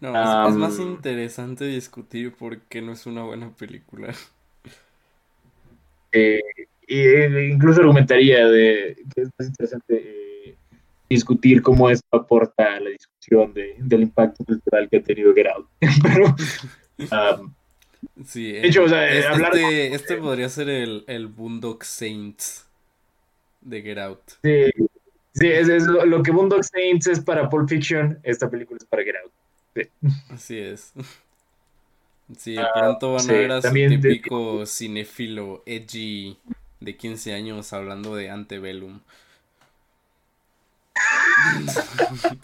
No, 0.00 0.10
es, 0.10 0.52
es 0.52 0.56
más 0.56 0.78
Am. 0.78 0.88
interesante 0.92 1.64
discutir 1.64 2.34
por 2.34 2.60
qué 2.62 2.80
no 2.80 2.92
es 2.92 3.04
una 3.06 3.24
buena 3.24 3.50
película. 3.50 4.14
Eh, 6.12 6.40
eh, 6.86 7.50
incluso 7.52 7.80
argumentaría 7.80 8.46
de 8.48 8.96
que 9.14 9.22
es 9.22 9.28
más 9.38 9.48
interesante 9.48 9.94
eh, 10.48 10.54
discutir 11.10 11.60
cómo 11.62 11.90
esto 11.90 12.06
aporta 12.12 12.74
a 12.76 12.80
la 12.80 12.90
discusión 12.90 13.52
de, 13.54 13.74
del 13.78 14.02
impacto 14.02 14.44
cultural 14.44 14.88
que 14.88 14.96
ha 14.98 15.02
tenido 15.02 15.34
Get 15.34 15.46
Out. 15.48 15.68
pero, 16.02 16.34
um, 17.40 17.52
Sí, 18.24 18.52
De 18.52 18.68
hecho, 18.68 18.84
o 18.84 18.88
sea, 18.88 19.12
este, 19.12 19.26
hablar- 19.28 19.54
este, 19.56 19.94
este 19.94 20.16
podría 20.18 20.48
ser 20.48 20.68
el, 20.68 21.02
el 21.08 21.26
Boondock 21.26 21.82
Saints 21.82 22.64
de 23.60 23.82
Get 23.82 23.98
Out. 23.98 24.20
sí, 24.42 24.66
sí, 25.34 25.46
es, 25.48 25.68
es 25.68 25.84
lo, 25.84 26.06
lo 26.06 26.22
que 26.22 26.30
Boondock 26.30 26.62
Saints 26.62 27.08
es 27.08 27.20
para 27.20 27.48
Pulp 27.50 27.68
Fiction, 27.68 28.18
esta 28.22 28.48
película 28.48 28.78
es 28.80 28.86
para 28.86 29.02
Get 29.02 29.16
Out. 29.22 29.32
Así 30.30 30.58
es. 30.58 30.92
Sí, 32.36 32.52
de 32.54 32.60
Ah, 32.60 32.70
pronto 32.74 33.12
van 33.14 33.28
a 33.30 33.32
ver 33.32 33.52
a 33.52 33.56
su 33.56 33.62
también 33.62 33.90
de- 33.90 33.96
típico 34.10 34.66
cinéfilo 34.66 35.62
edgy 35.66 36.36
de 36.80 36.96
15 36.96 37.32
años 37.34 37.72
hablando 37.72 38.14
de 38.14 38.30
Antebellum. 38.30 39.00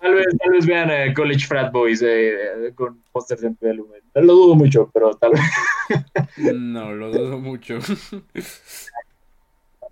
Tal 0.00 0.14
vez, 0.14 0.26
tal 0.42 0.50
vez 0.52 0.64
vean 0.64 0.90
a 0.90 1.12
College 1.12 1.46
Frat 1.46 1.70
Boys 1.70 2.00
eh, 2.00 2.30
eh, 2.68 2.72
con 2.74 3.02
pósters 3.12 3.42
de 3.42 3.48
Antebellum. 3.48 3.86
Lo 4.14 4.32
dudo 4.32 4.54
mucho, 4.54 4.90
pero 4.94 5.14
tal 5.14 5.32
vez. 5.32 5.42
No, 6.54 6.92
lo 6.94 7.10
dudo 7.10 7.38
mucho. 7.38 7.74
lo 7.78 7.80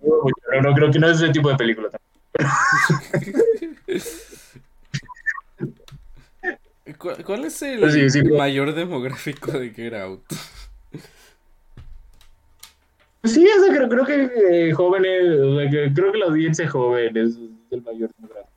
dudo 0.01 0.23
mucho, 0.23 0.35
pero 0.49 0.61
no 0.63 0.73
creo 0.73 0.89
que 0.91 0.97
no 0.97 1.09
es 1.11 1.21
ese 1.21 1.31
tipo 1.31 1.49
de 1.49 1.55
película. 1.57 1.89
¿Cuál, 6.97 7.23
cuál 7.23 7.45
es 7.45 7.61
el 7.61 7.79
Pues 7.79 7.93
sí, 7.93 8.09
sí, 8.09 8.23
mayor 8.23 8.73
demográfico 8.73 9.51
de 9.51 9.71
Get 9.71 9.93
Out? 9.93 10.23
Sí, 13.23 13.45
o 13.45 13.65
sea, 13.65 13.75
creo, 13.75 13.89
creo 13.89 14.05
que 14.05 14.69
eh, 14.69 14.73
jóvenes, 14.73 15.71
creo 15.93 16.11
que 16.11 16.17
la 16.17 16.25
audiencia 16.27 16.69
joven 16.69 17.17
es 17.17 17.37
el 17.69 17.81
mayor 17.81 18.11
número. 18.17 18.47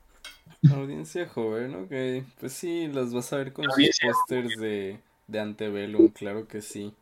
Audiencia 0.73 1.27
joven, 1.29 1.75
ok. 1.75 2.25
Pues 2.39 2.53
sí, 2.53 2.87
los 2.87 3.13
vas 3.13 3.33
a 3.33 3.39
ver 3.39 3.53
con 3.53 3.65
sus 3.71 3.99
pósters 4.01 4.57
de, 4.59 5.01
de 5.27 5.41
Antebellum, 5.41 6.09
claro 6.11 6.47
que 6.47 6.63
sí. 6.63 6.95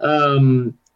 Am, 0.00 0.78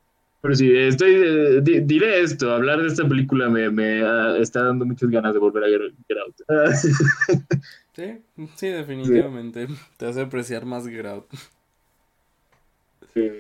pero 0.43 0.55
sí, 0.57 0.71
estoy, 0.77 1.15
eh, 1.15 1.61
di- 1.63 1.81
diré 1.81 2.21
esto, 2.23 2.53
hablar 2.53 2.83
de 2.83 2.89
esta 2.89 3.09
película 3.09 3.49
me, 3.49 3.71
me 3.71 4.03
ah, 4.05 4.37
está 4.39 4.65
dando 4.65 4.85
muchas 4.85 5.11
ganas 5.11 5.33
de 5.35 5.41
volver 5.41 5.65
a 5.65 5.69
Get, 5.69 5.95
Get 6.09 6.19
Out. 6.19 6.37
Sí, 7.95 8.25
sí, 8.57 8.69
definitivamente. 8.69 9.69
Te 9.99 10.07
hace 10.07 10.23
apreciar 10.23 10.65
más 10.65 10.87
Get 10.87 11.07
Out. 11.07 11.27
sí. 13.15 13.31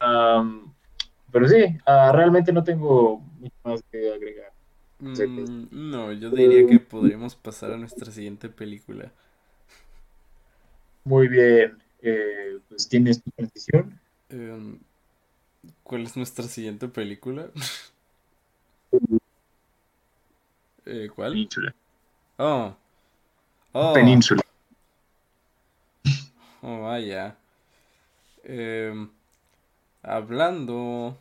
Am, 0.00 0.74
pero 1.32 1.48
sí, 1.48 1.64
ah, 1.86 2.12
realmente 2.14 2.52
no 2.52 2.64
tengo 2.64 3.18
mucho 3.20 3.56
más 3.64 3.82
que 3.90 4.12
agregar. 4.12 4.52
Mm, 4.98 5.68
no, 5.70 6.12
yo 6.12 6.30
diría 6.30 6.66
que 6.66 6.80
podríamos 6.80 7.34
pasar 7.34 7.72
a 7.72 7.76
nuestra 7.78 8.10
siguiente 8.12 8.48
película. 8.50 9.12
Muy 11.04 11.28
bien, 11.28 11.78
eh, 12.02 12.58
pues 12.68 12.88
tienes 12.88 13.22
tu 13.22 13.30
transición. 13.30 13.98
Em, 14.28 14.80
¿cuál 15.86 16.02
es 16.02 16.16
nuestra 16.16 16.44
siguiente 16.44 16.88
película? 16.88 17.48
Eh, 20.88 21.10
¿cuál? 21.12 21.32
Península. 21.32 21.74
Oh. 22.36 22.72
Oh. 23.72 23.92
Península. 23.92 24.40
Oh, 26.62 26.82
vaya. 26.82 27.36
Em, 28.44 29.10
hablando 30.04 31.18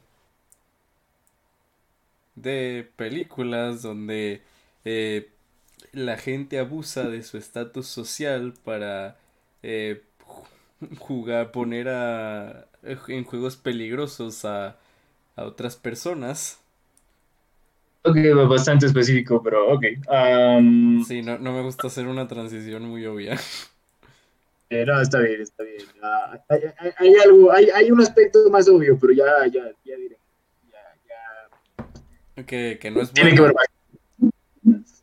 de 2.36 2.88
películas 2.96 3.82
donde 3.82 4.44
eh, 4.86 5.32
la 5.94 6.18
gente 6.18 6.60
abusa 6.60 7.10
de 7.10 7.24
su 7.24 7.40
estatus 7.40 7.88
social 7.88 8.54
para 8.64 9.18
eh, 9.64 10.04
jugar, 11.00 11.52
poner 11.52 11.90
a, 11.90 12.68
en 13.08 13.24
juegos 13.24 13.58
peligrosos 13.58 14.46
a, 14.46 14.78
a 15.36 15.46
otras 15.46 15.76
personas. 15.78 16.60
Ok, 18.04 18.18
bastante 18.48 18.86
específico, 18.86 19.42
pero 19.44 19.74
ok. 19.74 19.84
Am, 20.08 21.04
Sí, 21.04 21.22
no, 21.22 21.38
no 21.38 21.54
me 21.54 21.62
gusta 21.62 21.88
hacer 21.88 22.08
una 22.08 22.28
transición 22.28 22.84
muy 22.90 23.06
obvia. 23.06 23.38
eh, 24.70 24.86
no, 24.86 25.00
está 25.02 25.20
bien, 25.20 25.42
está 25.42 25.64
bien. 25.64 25.84
Ah, 26.02 26.40
hay, 26.50 26.60
hay- 26.78 26.92
hay 26.98 27.16
algo, 27.24 27.52
hay, 27.52 27.70
hay 27.74 27.92
un 27.92 28.02
aspecto 28.02 28.50
más 28.50 28.68
obvio, 28.68 28.98
pero 29.00 29.14
ya, 29.14 29.26
ya, 29.52 29.64
ya 29.84 29.96
diré. 29.98 30.18
Ya, 30.72 30.80
ya. 32.36 32.44
Que, 32.46 32.78
que 32.80 32.92
no 32.92 33.02
es 33.02 33.14
Tiene 33.14 33.34
que 33.36 33.42
ver 33.42 33.54
más. 33.54 33.66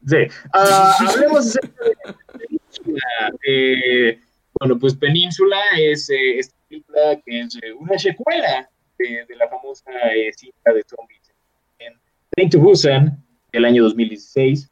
Sí. 0.06 0.16
Ah, 0.52 0.94
hablemos 1.08 1.46
acerca 1.46 1.84
de 1.84 1.94
Península. 2.36 3.00
Eh, 3.46 4.20
bueno, 4.62 4.78
pues 4.78 4.94
Península 4.94 5.60
es 5.76 6.08
eh, 6.08 6.38
esta 6.38 6.54
película 6.68 7.20
que 7.26 7.40
es 7.40 7.56
eh, 7.56 7.72
una 7.72 7.98
secuela 7.98 8.70
de, 8.96 9.26
de 9.26 9.34
la 9.34 9.48
famosa 9.48 9.90
eh, 10.14 10.32
cinta 10.32 10.72
de 10.72 10.84
zombies 10.86 11.32
en 11.80 11.94
Train 12.30 12.48
to 12.48 12.60
Busan 12.60 13.24
del 13.50 13.64
año 13.64 13.82
2016. 13.82 14.70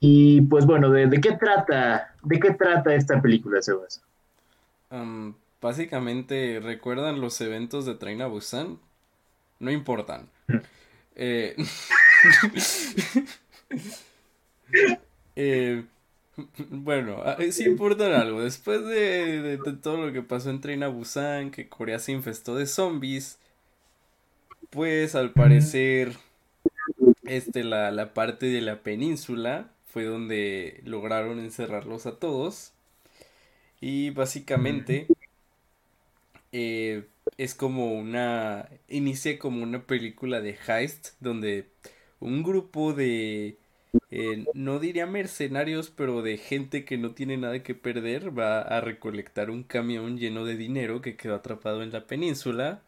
Y 0.00 0.42
pues 0.42 0.66
bueno, 0.66 0.90
¿de, 0.90 1.06
de 1.06 1.22
qué 1.22 1.32
trata? 1.32 2.14
¿De 2.22 2.38
qué 2.38 2.50
trata 2.50 2.94
esta 2.94 3.22
película, 3.22 3.62
Sebas? 3.62 4.02
Am, 4.90 5.34
básicamente, 5.62 6.60
¿recuerdan 6.60 7.22
los 7.22 7.40
eventos 7.40 7.86
de 7.86 7.94
Train 7.94 8.20
a 8.20 8.26
Busan? 8.26 8.78
No 9.58 9.70
importan. 9.70 10.28
Eh, 11.16 11.56
eh, 15.36 15.82
bueno, 16.70 17.22
ah, 17.24 17.36
sí 17.50 17.64
importan 17.64 18.12
algo. 18.12 18.42
Después 18.42 18.84
de, 18.84 19.40
de- 19.42 19.56
de 19.58 19.72
todo 19.74 20.06
lo 20.06 20.12
que 20.12 20.22
pasó 20.22 20.50
en 20.50 20.60
Train 20.60 20.82
a 20.82 20.88
Busan, 20.88 21.50
que 21.50 21.68
Corea 21.68 21.98
se 21.98 22.12
infestó 22.12 22.56
de 22.56 22.66
zombies, 22.66 23.38
pues 24.70 25.14
al 25.14 25.32
parecer, 25.32 26.16
este, 27.24 27.64
la, 27.64 27.90
la 27.90 28.14
parte 28.14 28.46
de 28.46 28.60
la 28.60 28.82
península 28.82 29.70
fue 29.88 30.04
donde 30.04 30.80
lograron 30.84 31.38
encerrarlos 31.40 32.06
a 32.06 32.18
todos. 32.18 32.72
Y 33.80 34.10
básicamente 34.10 35.12
eh, 36.52 37.06
es 37.38 37.54
como 37.54 37.92
una, 37.94 38.68
inicia 38.88 39.38
como 39.38 39.62
una 39.62 39.86
película 39.86 40.40
de 40.40 40.56
heist 40.68 41.10
donde 41.20 41.68
un 42.20 42.42
grupo 42.42 42.92
de, 42.92 43.56
eh, 44.10 44.46
no 44.54 44.78
diría 44.78 45.06
mercenarios, 45.06 45.90
pero 45.90 46.22
de 46.22 46.36
gente 46.38 46.84
que 46.84 46.98
no 46.98 47.12
tiene 47.12 47.36
nada 47.36 47.62
que 47.62 47.74
perder 47.74 48.36
va 48.38 48.60
a 48.62 48.80
recolectar 48.80 49.50
un 49.50 49.62
camión 49.64 50.18
lleno 50.18 50.44
de 50.44 50.56
dinero 50.56 51.00
que 51.00 51.16
quedó 51.16 51.34
atrapado 51.36 51.82
en 51.82 51.92
la 51.92 52.06
península 52.06 52.82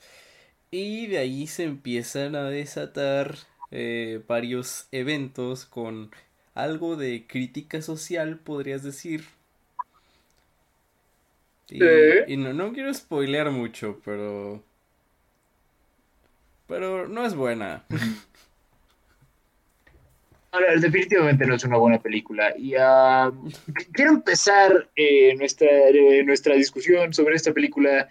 y 0.70 1.06
de 1.08 1.18
ahí 1.18 1.46
se 1.48 1.64
empiezan 1.64 2.36
a 2.36 2.44
desatar 2.50 3.36
eh, 3.72 4.22
varios 4.28 4.88
eventos 4.92 5.66
con 5.66 6.10
algo 6.54 6.96
de 6.96 7.26
crítica 7.28 7.82
social, 7.82 8.38
podrías 8.38 8.82
decir. 8.84 9.24
Y, 11.68 11.78
Sí. 11.78 12.24
y 12.26 12.36
no, 12.36 12.52
no 12.52 12.72
quiero 12.72 12.92
spoilear 12.94 13.50
mucho, 13.50 14.00
pero... 14.04 14.62
Pero 16.66 17.08
no 17.08 17.24
es 17.24 17.34
buena. 17.34 17.84
Definitivamente 20.80 21.46
no 21.46 21.54
es 21.54 21.64
una 21.64 21.78
buena 21.78 21.98
película. 22.00 22.52
Y 22.58 22.72
qu- 22.72 23.86
quiero 23.92 24.10
empezar 24.12 24.88
eh, 24.96 25.34
nuestra, 25.36 25.68
eh, 25.88 26.22
nuestra 26.24 26.54
discusión 26.54 27.14
sobre 27.14 27.36
esta 27.36 27.52
película 27.52 28.08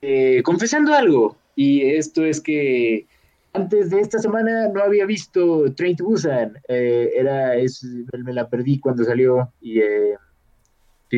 eh, 0.00 0.42
confesando 0.42 0.94
algo. 0.94 1.36
Y 1.54 1.82
esto 1.82 2.24
es 2.24 2.40
que 2.40 3.06
antes 3.52 3.90
de 3.90 4.00
esta 4.00 4.18
semana 4.18 4.68
no 4.68 4.82
había 4.82 5.04
visto 5.04 5.70
Train 5.74 5.96
to 5.96 6.04
Busan. 6.04 6.58
Eh, 6.66 7.10
era, 7.14 7.52
me 8.24 8.32
la 8.32 8.48
perdí 8.48 8.78
cuando 8.78 9.04
salió 9.04 9.52
y 9.60 9.80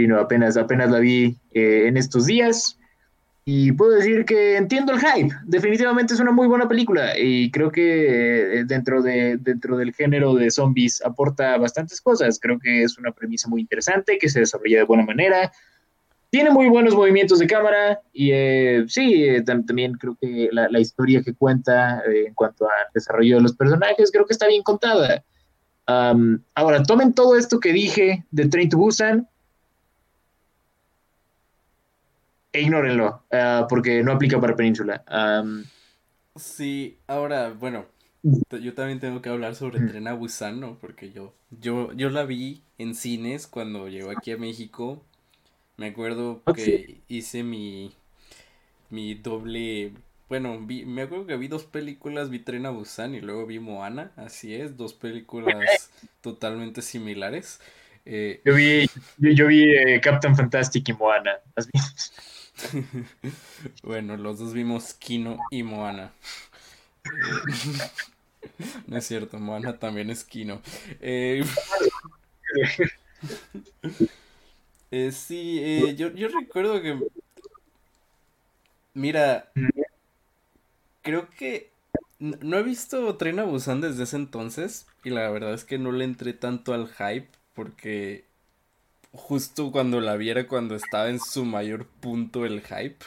no, 0.09 0.19
apenas, 0.19 0.57
apenas 0.57 0.91
la 0.91 0.99
vi 0.99 1.37
en 1.53 1.97
estos 1.97 2.27
días. 2.27 2.77
Y 3.47 3.73
puedo 3.73 3.93
decir 3.93 4.25
que 4.25 4.57
entiendo 4.57 4.93
el 4.95 5.01
hype. 5.01 5.35
Definitivamente 5.45 6.15
es 6.15 6.21
una 6.21 6.33
muy 6.33 6.47
buena 6.47 6.67
película 6.67 7.19
y 7.19 7.51
creo 7.51 7.71
que 7.71 8.61
eh, 8.61 8.65
dentro, 8.65 9.03
de, 9.03 9.37
dentro 9.37 9.77
del 9.77 9.93
género 9.93 10.35
de 10.35 10.51
zombies 10.51 11.03
aporta 11.05 11.59
bastantes 11.59 12.01
cosas. 12.01 12.39
Creo 12.41 12.59
que 12.59 12.83
es 12.83 12.97
una 12.97 13.13
premisa 13.13 13.49
muy 13.49 13.61
interesante 13.61 14.17
que 14.19 14.31
se 14.31 14.41
desarrolla 14.41 14.79
de 14.79 14.85
buena 14.85 15.05
manera. 15.05 15.53
Tiene 16.31 16.51
muy 16.51 16.69
buenos 16.71 16.95
movimientos 16.95 17.39
de 17.39 17.47
cámara 17.47 18.01
y 18.15 18.31
eh, 18.33 18.85
sí, 18.89 19.25
eh, 19.25 19.45
tam- 19.45 19.67
también 19.67 19.93
creo 19.93 20.17
que 20.19 20.49
la, 20.51 20.69
la 20.71 20.81
historia 20.81 21.23
que 21.23 21.35
cuenta 21.35 22.01
eh, 22.11 22.25
en 22.29 22.35
cuanto 22.35 22.65
al 22.65 22.87
desarrollo 22.95 23.37
de 23.37 23.43
los 23.43 23.55
personajes 23.55 24.11
creo 24.11 24.25
que 24.25 24.33
está 24.33 24.47
bien 24.49 24.63
contada. 24.63 25.23
Am, 25.87 26.43
ahora, 26.55 26.83
tomen 26.83 27.13
todo 27.13 27.37
esto 27.37 27.61
que 27.61 27.75
dije 27.75 28.25
de 28.31 28.49
Train 28.49 28.71
to 28.71 28.79
Busan 28.79 29.29
e 32.55 32.63
ignórenlo, 32.63 33.25
ah, 33.33 33.67
porque 33.69 34.03
no 34.03 34.13
aplica 34.13 34.41
para 34.41 34.57
Península. 34.57 35.05
Sí, 36.37 36.99
ahora, 37.07 37.51
bueno, 37.51 37.87
yo 38.51 38.75
también 38.75 39.01
tengo 39.01 39.23
que 39.23 39.29
hablar 39.29 39.55
sobre 39.55 39.81
Tren 39.81 40.09
a 40.09 40.15
Busan, 40.15 40.61
¿no? 40.61 40.79
Porque 40.81 41.13
yo, 41.13 41.35
yo, 41.51 41.93
yo 41.95 42.11
la 42.11 42.25
vi 42.25 42.65
en 42.79 42.95
cines 42.95 43.47
cuando 43.47 43.89
llegó 43.89 44.11
aquí 44.11 44.33
a 44.33 44.37
México. 44.39 45.05
Me 45.79 45.89
acuerdo 45.89 46.45
Ok. 46.47 46.69
que 46.69 47.03
hice 47.09 47.45
mi, 47.45 47.95
mi 48.91 49.15
doble, 49.15 49.95
bueno, 50.29 50.59
vi, 50.67 50.85
me 50.87 51.03
acuerdo 51.03 51.27
que 51.27 51.37
vi 51.37 51.49
dos 51.49 51.65
películas, 51.67 52.31
vi 52.31 52.41
Tren 52.41 52.67
a 52.67 52.71
Busan 52.71 53.15
y 53.15 53.21
luego 53.21 53.47
vi 53.47 53.61
Moana, 53.61 54.13
así 54.17 54.55
es, 54.55 54.77
dos 54.77 54.95
películas 54.95 55.91
totalmente 56.23 56.83
similares. 56.83 57.61
Eh, 58.07 58.45
yo 58.45 58.55
vi, 58.55 58.87
yo, 59.19 59.31
yo 59.33 59.47
vi 59.47 59.63
eh, 59.75 60.01
Captain 60.01 60.37
Fantastic 60.37 60.89
y 60.89 60.93
Moana. 60.95 61.33
Bueno, 63.83 64.17
los 64.17 64.39
dos 64.39 64.53
vimos 64.53 64.95
Kino 64.95 65.39
y 65.51 65.63
Moana. 65.63 66.13
Eh, 67.05 67.91
No 68.87 68.97
es 68.97 69.07
cierto, 69.07 69.39
Moana 69.39 69.79
también 69.79 70.11
es 70.11 70.25
Kino. 70.25 70.61
Eh, 71.01 71.45
eh, 74.91 75.13
sí, 75.13 75.95
yo, 75.97 76.13
yo 76.13 76.29
recuerdo 76.29 76.81
que... 76.81 76.99
Mira, 78.95 79.51
creo 81.03 81.29
que 81.31 81.71
no 82.19 82.57
he 82.59 82.63
visto 82.63 83.17
Tren 83.17 83.39
a 83.39 83.45
Busan 83.45 83.81
desde 83.81 84.05
ese 84.05 84.17
entonces 84.17 84.87
y 85.03 85.11
la 85.11 85.29
verdad 85.31 85.55
es 85.55 85.65
que 85.65 85.79
no 85.79 85.93
le 85.93 86.05
entré 86.05 86.33
tanto 86.33 86.73
al 86.73 86.89
hype 86.89 87.29
porque 87.55 88.25
justo 89.15 89.73
cuando 89.73 90.01
la 90.01 90.17
viera 90.17 90.47
cuando 90.49 90.75
estaba 90.75 91.09
en 91.09 91.21
su 91.21 91.45
mayor 91.45 91.87
punto 91.87 92.45
el 92.45 92.61
hype. 92.63 93.05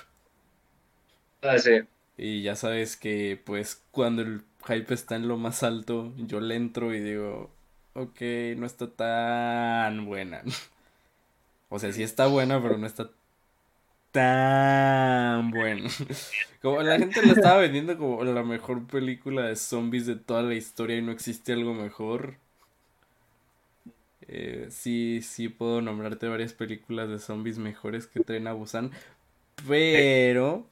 Ah, 1.42 1.58
sí. 1.60 1.82
Y 2.18 2.42
ya 2.42 2.56
sabes 2.56 2.98
que 2.98 3.40
pues 3.46 3.84
cuando 3.92 4.22
el 4.24 4.44
hype 4.68 4.94
está 4.94 5.16
en 5.16 5.28
lo 5.28 5.38
más 5.38 5.64
alto, 5.64 6.14
yo 6.18 6.40
le 6.40 6.56
entro 6.56 6.94
y 6.94 7.00
digo, 7.00 7.52
ok, 7.94 8.22
no 8.58 8.66
está 8.66 8.90
tan 8.90 10.06
buena. 10.06 10.42
O 11.70 11.80
sea, 11.80 11.92
sí 11.92 12.02
está 12.02 12.28
buena, 12.28 12.62
pero 12.62 12.78
no 12.78 12.88
está 12.88 13.10
tan 14.12 15.52
buena. 15.52 15.90
Como 16.62 16.82
la 16.82 16.98
gente 16.98 17.26
lo 17.26 17.34
estaba 17.34 17.58
vendiendo 17.58 17.98
como 17.98 18.24
la 18.24 18.44
mejor 18.44 18.88
película 18.88 19.44
de 19.44 19.56
zombies 19.56 20.06
de 20.06 20.16
toda 20.16 20.44
la 20.44 20.56
historia 20.56 20.98
y 20.98 21.02
no 21.02 21.12
existe 21.12 21.54
algo 21.54 21.74
mejor. 21.74 22.38
Eh, 24.28 24.68
sí, 24.72 25.22
sí 25.22 25.50
puedo 25.50 25.82
nombrarte 25.82 26.28
varias 26.28 26.54
películas 26.54 27.10
de 27.10 27.20
zombies 27.20 27.58
mejores 27.60 28.08
que 28.08 28.20
Tren 28.20 28.48
a 28.48 28.54
Busan, 28.54 28.92
pero 29.68 30.68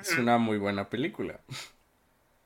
es 0.00 0.16
una 0.16 0.38
muy 0.38 0.56
buena 0.58 0.88
película. 0.88 1.40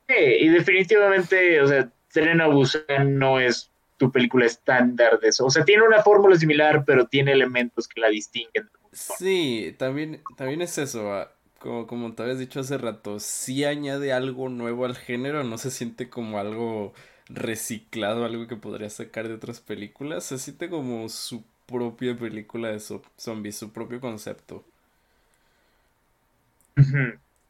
Sí, 0.07 0.15
y 0.17 0.49
definitivamente, 0.49 1.61
o 1.61 1.67
sea, 1.67 1.91
Tren 2.11 2.41
a 2.41 2.47
Busan 2.47 3.17
no 3.17 3.39
es 3.39 3.71
tu 3.97 4.11
película 4.11 4.45
estándar 4.45 5.19
de 5.19 5.29
eso. 5.29 5.45
O 5.45 5.49
sea, 5.49 5.63
tiene 5.63 5.83
una 5.83 6.01
fórmula 6.03 6.35
similar, 6.35 6.83
pero 6.85 7.07
tiene 7.07 7.31
elementos 7.31 7.87
que 7.87 8.01
la 8.01 8.09
distinguen. 8.09 8.69
Sí, 8.93 9.75
también, 9.79 10.27
también 10.35 10.61
es 10.61 10.77
eso. 10.77 11.13
ah, 11.13 11.33
Como, 11.59 11.87
como 11.87 12.13
te 12.13 12.23
habías 12.23 12.39
dicho 12.39 12.59
hace 12.59 12.77
rato, 12.77 13.19
sí 13.19 13.63
añade 13.63 14.11
algo 14.13 14.49
nuevo 14.49 14.85
al 14.85 14.95
género, 14.95 15.43
no 15.43 15.57
se 15.57 15.71
siente 15.71 16.09
como 16.09 16.39
algo 16.39 16.93
reciclado, 17.29 18.25
algo 18.25 18.47
que 18.47 18.55
podría 18.57 18.89
sacar 18.89 19.27
de 19.27 19.35
otras 19.35 19.61
películas, 19.61 20.25
se 20.25 20.37
siente 20.37 20.69
como 20.69 21.09
su 21.09 21.43
propia 21.67 22.15
película 22.17 22.69
de 22.69 22.77
zo- 22.77 23.03
zombies, 23.17 23.57
su 23.57 23.71
propio 23.71 24.01
concepto. 24.01 24.63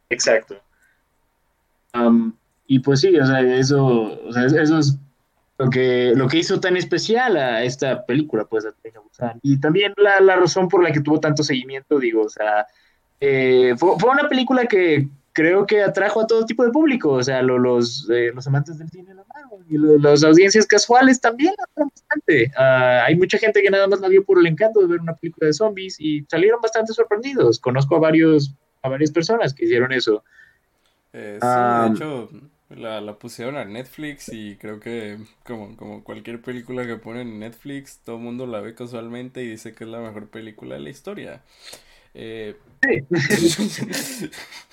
Exacto. 0.09 0.61
Y 2.67 2.79
pues 2.79 3.01
sí, 3.01 3.15
o 3.17 3.25
sea, 3.25 3.41
eso, 3.41 3.85
o 4.23 4.31
sea, 4.31 4.45
eso 4.45 4.77
es 4.79 4.97
lo 5.57 5.69
que, 5.69 6.13
lo 6.15 6.27
que 6.27 6.37
hizo 6.37 6.59
tan 6.59 6.77
especial 6.77 7.35
a 7.37 7.63
esta 7.63 8.05
película, 8.05 8.45
pues, 8.45 8.65
a. 8.65 8.73
Y 9.41 9.59
también 9.59 9.93
la, 9.97 10.19
la 10.21 10.35
razón 10.37 10.67
por 10.67 10.83
la 10.83 10.91
que 10.91 11.01
tuvo 11.01 11.19
tanto 11.19 11.43
seguimiento, 11.43 11.99
digo, 11.99 12.23
o 12.23 12.29
sea, 12.29 12.65
eh, 13.19 13.75
fue, 13.77 13.99
fue 13.99 14.09
una 14.09 14.27
película 14.29 14.65
que 14.65 15.07
creo 15.33 15.65
que 15.65 15.81
atrajo 15.81 16.21
a 16.21 16.27
todo 16.27 16.45
tipo 16.45 16.63
de 16.63 16.71
público, 16.71 17.11
o 17.11 17.23
sea, 17.23 17.41
lo- 17.41 17.57
los, 17.59 18.09
eh, 18.09 18.31
los 18.33 18.45
amantes 18.47 18.77
del 18.77 18.89
cine 18.89 19.13
la 19.13 19.23
amaron, 19.23 19.65
y 19.69 19.77
lo- 19.77 19.97
las 19.97 20.23
audiencias 20.23 20.65
casuales 20.67 21.19
también 21.21 21.53
la 21.57 21.65
amaron 21.75 21.89
bastante. 21.95 22.51
Ah, 22.57 23.03
hay 23.05 23.15
mucha 23.15 23.37
gente 23.37 23.61
que 23.61 23.69
nada 23.69 23.87
más 23.87 23.99
la 24.01 24.07
vio 24.09 24.23
por 24.25 24.39
el 24.39 24.47
encanto 24.47 24.79
de 24.81 24.87
ver 24.87 24.99
una 25.01 25.15
película 25.15 25.47
de 25.47 25.53
zombies 25.53 25.99
y 25.99 26.25
salieron 26.29 26.61
bastante 26.61 26.93
sorprendidos. 26.93 27.59
Conozco 27.59 27.95
a 27.95 27.99
varios, 27.99 28.55
a 28.81 28.89
varias 28.89 29.11
personas 29.11 29.53
que 29.53 29.65
hicieron 29.65 29.91
eso. 29.93 30.23
Eh, 31.13 31.37
sí, 31.41 31.45
Ah, 31.45 31.87
de 31.89 31.95
hecho, 31.95 32.29
la, 32.69 33.01
la 33.01 33.19
pusieron 33.19 33.57
a 33.57 33.65
Netflix 33.65 34.29
y 34.29 34.55
creo 34.55 34.79
que 34.79 35.17
como, 35.43 35.75
como 35.75 36.03
cualquier 36.03 36.41
película 36.41 36.85
que 36.85 36.95
ponen 36.95 37.27
en 37.27 37.39
Netflix, 37.39 37.99
todo 38.03 38.15
el 38.17 38.21
mundo 38.23 38.47
la 38.47 38.61
ve 38.61 38.73
casualmente 38.75 39.43
y 39.43 39.49
dice 39.49 39.73
que 39.73 39.83
es 39.83 39.89
la 39.89 39.99
mejor 39.99 40.29
película 40.29 40.75
de 40.75 40.81
la 40.81 40.89
historia. 40.89 41.41
Eh, 42.13 42.55
Sí. 42.83 43.05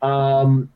Am, 0.00 0.68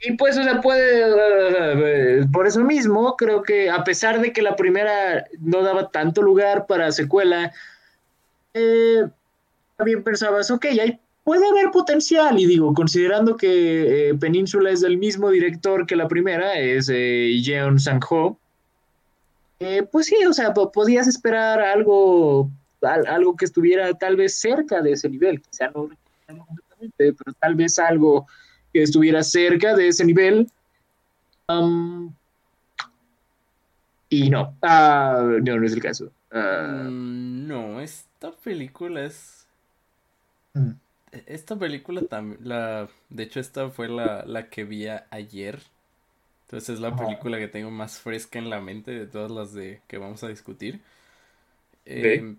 y 0.00 0.12
pues, 0.12 0.36
o 0.38 0.42
sea, 0.42 0.60
puede, 0.60 2.26
por 2.32 2.46
eso 2.46 2.60
mismo, 2.62 3.16
creo 3.16 3.42
que 3.42 3.70
a 3.70 3.82
pesar 3.82 4.20
de 4.20 4.32
que 4.32 4.42
la 4.42 4.54
primera 4.54 5.24
no 5.40 5.62
daba 5.62 5.90
tanto 5.90 6.20
lugar 6.22 6.66
para 6.66 6.92
secuela, 6.92 7.52
eh, 8.54 9.04
también 9.76 10.02
pensabas, 10.02 10.50
ok, 10.50 10.66
ahí 10.80 10.98
puede 11.24 11.46
haber 11.48 11.70
potencial. 11.70 12.38
Y 12.38 12.46
digo, 12.46 12.72
considerando 12.74 13.36
que 13.36 14.10
eh, 14.10 14.14
Península 14.14 14.70
es 14.70 14.80
del 14.82 14.98
mismo 14.98 15.30
director 15.30 15.86
que 15.86 15.96
la 15.96 16.08
primera, 16.08 16.58
es 16.58 16.90
eh, 16.92 17.40
Jeon 17.42 17.80
Sang-ho, 17.80 18.38
eh, 19.60 19.82
pues 19.90 20.06
sí, 20.06 20.16
o 20.26 20.32
sea, 20.34 20.52
po- 20.52 20.70
podías 20.70 21.06
esperar 21.08 21.60
algo, 21.60 22.50
al- 22.82 23.06
algo 23.06 23.34
que 23.36 23.46
estuviera 23.46 23.92
tal 23.94 24.16
vez 24.16 24.38
cerca 24.38 24.82
de 24.82 24.92
ese 24.92 25.08
nivel, 25.08 25.40
quizá 25.40 25.68
no 25.68 25.88
pero 26.96 27.14
tal 27.40 27.54
vez 27.54 27.78
algo 27.78 28.26
que 28.72 28.82
estuviera 28.82 29.22
cerca 29.22 29.74
de 29.76 29.88
ese 29.88 30.04
nivel. 30.04 30.46
Am, 31.48 32.16
y 34.08 34.30
no, 34.30 34.56
Ah, 34.62 35.22
no, 35.42 35.56
no 35.58 35.66
es 35.66 35.72
el 35.72 35.82
caso. 35.82 36.12
Ah, 36.30 36.90
mm, 36.90 37.46
no, 37.48 37.80
esta 37.80 38.32
película 38.36 39.04
es... 39.04 39.46
mm, 40.54 40.80
Esta 41.26 41.56
película 41.58 42.02
también, 42.08 42.40
la, 42.48 42.88
de 43.10 43.22
hecho 43.22 43.40
esta 43.40 43.70
fue 43.70 43.88
la, 43.88 44.24
la 44.26 44.50
que 44.50 44.64
vi 44.64 44.86
ayer. 45.10 45.62
Entonces 46.46 46.70
es 46.76 46.80
la 46.80 46.94
Ajá. 46.94 46.96
película 46.96 47.38
que 47.38 47.48
tengo 47.48 47.70
más 47.70 48.00
fresca 48.00 48.38
en 48.40 48.50
la 48.50 48.60
mente 48.60 48.92
de 48.92 49.06
todas 49.06 49.30
las 49.32 49.54
de 49.54 49.82
que 49.88 49.98
vamos 49.98 50.24
a 50.24 50.28
discutir. 50.28 50.82
Em, 51.86 52.36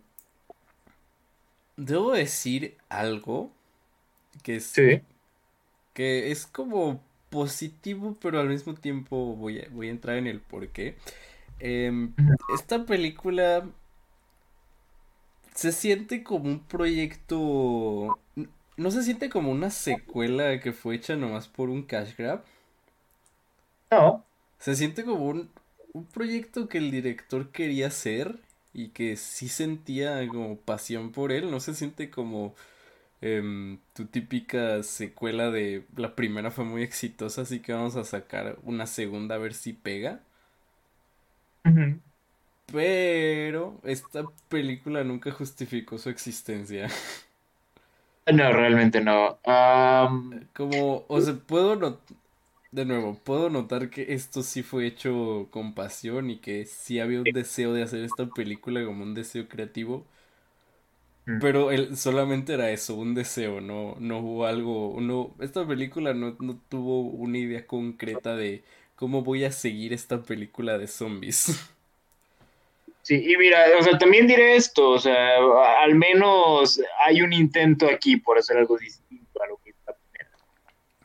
debo 1.78 2.12
decir 2.14 2.78
algo 2.90 3.52
que 4.44 4.58
es, 4.58 4.74
sí, 4.74 5.02
que 5.94 6.32
es 6.32 6.46
como 6.46 7.04
positivo, 7.30 8.18
pero 8.22 8.40
al 8.40 8.50
mismo 8.50 8.74
tiempo 8.76 9.36
voy 9.36 9.60
a, 9.60 9.68
voy 9.72 9.88
a 9.88 9.92
entrar 9.92 10.18
en 10.18 10.28
el 10.28 10.42
porqué. 10.42 10.98
Em, 11.60 12.14
esta 12.48 12.86
película 12.86 13.68
se 15.54 15.72
siente 15.72 16.24
como 16.24 16.46
un 16.50 16.60
proyecto, 16.60 18.20
no 18.78 18.92
se 18.92 19.04
siente 19.04 19.30
como 19.30 19.52
una 19.52 19.70
secuela 19.72 20.60
que 20.60 20.72
fue 20.74 20.96
hecha 20.96 21.16
nomás 21.16 21.48
por 21.48 21.70
un 21.70 21.84
cash 21.84 22.16
grab. 22.16 22.44
no, 23.92 24.24
Se 24.60 24.76
siente 24.76 25.04
como 25.04 25.26
un, 25.28 25.50
un 25.94 26.06
proyecto 26.06 26.68
que 26.70 26.78
el 26.80 26.92
director 26.92 27.52
quería 27.52 27.88
hacer 27.88 28.40
y 28.74 28.90
que 28.90 29.18
sí 29.18 29.50
sentía 29.50 30.28
como 30.28 30.58
pasión 30.58 31.12
por 31.12 31.32
él. 31.32 31.50
No 31.52 31.60
se 31.60 31.74
siente 31.74 32.10
como 32.10 32.56
em, 33.22 33.80
tu 33.94 34.06
típica 34.08 34.84
secuela 34.84 35.52
de 35.52 35.86
la 35.98 36.16
primera 36.16 36.52
fue 36.52 36.66
muy 36.66 36.84
exitosa, 36.84 37.42
así 37.44 37.62
que 37.62 37.74
vamos 37.74 37.96
a 37.96 38.04
sacar 38.06 38.58
una 38.64 38.88
segunda 38.88 39.36
a 39.36 39.38
ver 39.40 39.54
si 39.54 39.74
pega. 39.74 40.22
Pero 42.72 43.80
esta 43.84 44.30
película 44.50 45.04
nunca 45.04 45.32
justificó 45.32 45.98
su 45.98 46.10
existencia. 46.10 46.90
no, 48.34 48.52
realmente 48.52 49.02
no. 49.02 49.40
Como, 50.54 51.06
o 51.08 51.22
sea, 51.22 51.36
puedo 51.36 51.76
not- 51.76 52.02
de 52.72 52.86
nuevo, 52.86 53.16
puedo 53.24 53.50
notar 53.50 53.90
que 53.90 54.14
esto 54.14 54.44
sí 54.44 54.64
fue 54.64 54.86
hecho 54.88 55.48
con 55.52 55.74
pasión 55.76 56.30
y 56.30 56.40
que 56.40 56.66
sí 56.66 57.00
había 57.00 57.22
un 57.22 57.34
deseo 57.34 57.74
de 57.74 57.84
hacer 57.84 58.04
esta 58.04 58.28
película 58.34 58.84
como 58.86 59.04
un 59.04 59.14
deseo 59.14 59.48
creativo. 59.50 60.06
Pero 61.42 61.72
el, 61.72 61.98
solamente 61.98 62.54
era 62.54 62.72
eso, 62.72 62.96
un 62.96 63.14
deseo, 63.14 63.60
no, 63.60 63.96
no 64.00 64.20
hubo 64.20 64.46
algo, 64.46 64.96
no, 65.02 65.36
esta 65.42 65.68
película 65.68 66.14
no, 66.14 66.38
no 66.40 66.58
tuvo 66.70 67.02
una 67.02 67.38
idea 67.38 67.68
concreta 67.68 68.36
de 68.36 68.64
cómo 68.96 69.24
voy 69.24 69.44
a 69.44 69.52
seguir 69.52 69.92
esta 69.92 70.22
película 70.22 70.78
de 70.78 70.88
zombies. 70.88 71.72
Sí, 73.08 73.24
y 73.26 73.38
mira, 73.38 73.64
o 73.80 73.82
sea, 73.82 73.98
también 73.98 74.28
diré 74.28 74.58
esto, 74.58 74.90
o 74.90 75.00
sea, 75.00 75.38
al 75.82 75.96
menos 75.96 76.78
hay 77.00 77.22
un 77.22 77.32
intento 77.32 77.88
aquí 77.90 78.18
por 78.18 78.38
hacer 78.38 78.58
algo 78.58 78.78
distinto 78.78 79.42
a 79.42 79.48
lo 79.48 79.56
que 79.64 79.70
es 79.70 79.76
la 79.88 79.94
primera. 79.94 80.30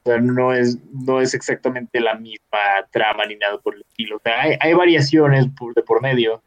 O 0.02 0.10
sea, 0.10 0.18
no 0.18 0.52
es, 0.52 0.78
no 0.90 1.20
es 1.20 1.32
exactamente 1.32 2.00
la 2.00 2.16
misma 2.16 2.58
trama 2.90 3.24
ni 3.26 3.36
nada 3.36 3.56
por 3.58 3.76
el 3.76 3.82
estilo. 3.82 4.16
O 4.16 4.18
sea, 4.18 4.40
hay, 4.40 4.56
hay 4.58 4.74
variaciones 4.74 5.46
por, 5.56 5.74
de 5.74 5.82
por 5.84 6.02
medio. 6.02 6.42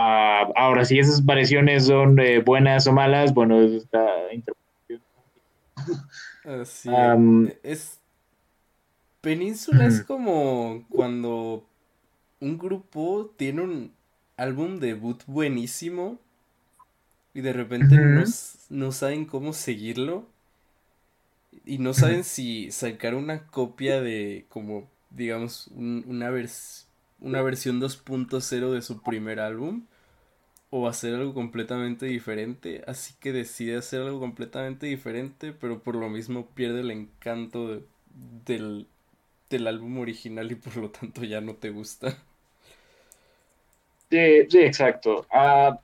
Ah, 0.00 0.48
ahora, 0.54 0.84
si 0.84 0.98
esas 0.98 1.24
variaciones 1.24 1.86
son 1.86 2.18
eh, 2.20 2.40
buenas 2.40 2.86
o 2.86 2.92
malas, 2.92 3.34
bueno, 3.34 3.60
eso 3.60 3.76
está 3.78 4.32
interpretación. 4.32 5.02
Así 6.44 6.90
es. 7.62 8.00
Península 9.20 9.86
es 9.86 10.00
como 10.00 10.84
cuando 10.90 11.64
un 12.40 12.58
grupo 12.58 13.32
tiene 13.36 13.62
un 13.62 13.92
álbum 14.36 14.80
debut 14.80 15.22
buenísimo 15.26 16.18
y 17.34 17.40
de 17.40 17.52
repente 17.52 17.98
no, 17.98 18.24
no 18.70 18.92
saben 18.92 19.24
cómo 19.24 19.52
seguirlo 19.54 20.26
y 21.64 21.78
no 21.78 21.94
saben 21.94 22.24
si 22.24 22.70
sacar 22.70 23.14
una 23.14 23.46
copia 23.46 24.00
de 24.00 24.46
como 24.48 24.88
digamos 25.10 25.68
un- 25.68 26.04
una 26.06 26.30
vers- 26.30 26.87
una 27.20 27.42
versión 27.42 27.80
2.0 27.80 28.72
de 28.72 28.82
su 28.82 29.02
primer 29.02 29.40
álbum 29.40 29.86
o 30.70 30.88
hacer 30.88 31.14
algo 31.14 31.34
completamente 31.34 32.06
diferente, 32.06 32.84
así 32.86 33.14
que 33.20 33.32
decide 33.32 33.76
hacer 33.78 34.02
algo 34.02 34.20
completamente 34.20 34.86
diferente, 34.86 35.52
pero 35.52 35.82
por 35.82 35.96
lo 35.96 36.08
mismo 36.10 36.46
pierde 36.48 36.80
el 36.80 36.90
encanto 36.90 37.68
de- 37.68 37.84
del, 38.46 38.88
del 39.50 39.66
álbum 39.68 39.98
original 40.00 40.50
y 40.52 40.56
por 40.56 40.76
lo 40.78 40.90
tanto 40.90 41.24
ya 41.24 41.40
no 41.42 41.54
te 41.56 41.70
gusta. 41.70 42.18
Sí, 44.10 44.46
sí, 44.48 44.58
exacto. 44.60 45.26
Ah, 45.30 45.78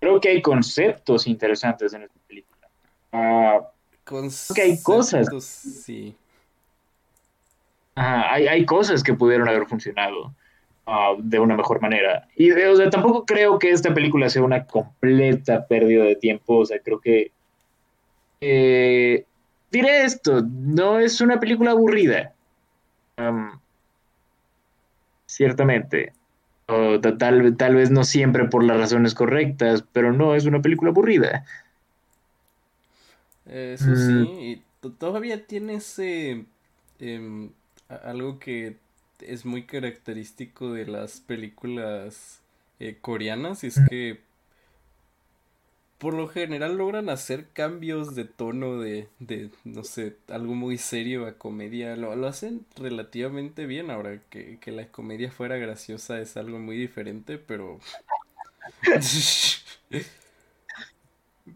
creo 0.00 0.20
que 0.20 0.30
hay 0.30 0.42
conceptos 0.42 1.26
interesantes 1.26 1.92
en 1.94 2.02
esta 2.02 2.18
película. 2.26 2.68
Ah, 3.12 3.60
que 4.54 4.62
hay 4.62 4.82
cosas. 4.82 5.28
Sí. 5.44 6.16
hay, 7.94 8.46
hay 8.48 8.64
cosas 8.66 9.02
que 9.02 9.14
pudieron 9.14 9.48
haber 9.48 9.66
funcionado 9.66 10.34
ah, 10.86 11.14
de 11.18 11.38
una 11.40 11.56
mejor 11.56 11.80
manera. 11.82 12.28
Y 12.36 12.50
o 12.52 12.76
sea, 12.76 12.90
tampoco 12.90 13.24
creo 13.26 13.58
que 13.58 13.70
esta 13.70 13.94
película 13.94 14.28
sea 14.30 14.42
una 14.42 14.66
completa 14.66 15.66
pérdida 15.66 16.04
de 16.04 16.16
tiempo. 16.16 16.58
O 16.58 16.66
sea, 16.66 16.80
creo 16.80 17.00
que 17.00 17.32
eh, 18.40 19.26
diré 19.70 20.02
esto, 20.04 20.42
no 20.42 20.98
es 20.98 21.20
una 21.20 21.40
película 21.40 21.72
aburrida. 21.72 22.34
Am, 23.16 23.60
ciertamente. 25.26 26.12
O 26.68 27.00
ta- 27.00 27.18
tal, 27.18 27.56
tal 27.56 27.74
vez 27.76 27.90
no 27.90 28.04
siempre 28.04 28.46
por 28.48 28.64
las 28.64 28.78
razones 28.78 29.14
correctas, 29.14 29.84
pero 29.92 30.12
no 30.12 30.34
es 30.34 30.46
una 30.46 30.62
película 30.62 30.90
aburrida. 30.92 31.44
Eso 33.46 33.86
Mm, 33.86 33.96
sí, 33.96 34.38
y 34.40 34.62
to- 34.80 34.92
todavía 34.92 35.46
tiene 35.46 35.74
ese 35.74 36.44
em, 36.98 37.50
algo 37.88 38.38
que 38.38 38.76
es 39.22 39.44
muy 39.44 39.64
característico 39.64 40.72
de 40.72 40.86
las 40.86 41.20
películas 41.20 42.40
eh, 42.80 42.98
coreanas, 43.00 43.64
y 43.64 43.68
es 43.68 43.80
que 43.80 44.20
por 45.98 46.14
lo 46.14 46.28
general 46.28 46.78
logran 46.78 47.10
hacer 47.10 47.48
cambios 47.52 48.14
de 48.14 48.24
tono 48.24 48.80
de, 48.80 49.08
de, 49.18 49.50
no 49.64 49.84
sé, 49.84 50.16
algo 50.28 50.54
muy 50.54 50.78
serio 50.78 51.26
a 51.26 51.34
comedia. 51.36 51.94
Lo, 51.96 52.16
lo 52.16 52.26
hacen 52.26 52.64
relativamente 52.76 53.66
bien. 53.66 53.90
Ahora 53.90 54.18
que, 54.30 54.58
que 54.60 54.72
la 54.72 54.88
comedia 54.88 55.30
fuera 55.30 55.56
graciosa 55.58 56.18
es 56.20 56.36
algo 56.38 56.58
muy 56.58 56.76
diferente, 56.78 57.36
pero... 57.38 57.80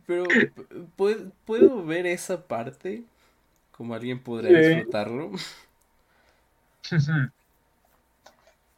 Pero 0.07 0.39
puedo, 0.97 1.31
puedo 1.45 1.85
ver 1.85 2.07
esa 2.07 2.47
parte 2.47 3.05
como 3.73 3.95
alguien 3.95 4.21
podría 4.23 4.53
Sí. 4.53 4.55
disfrutarlo. 4.55 5.33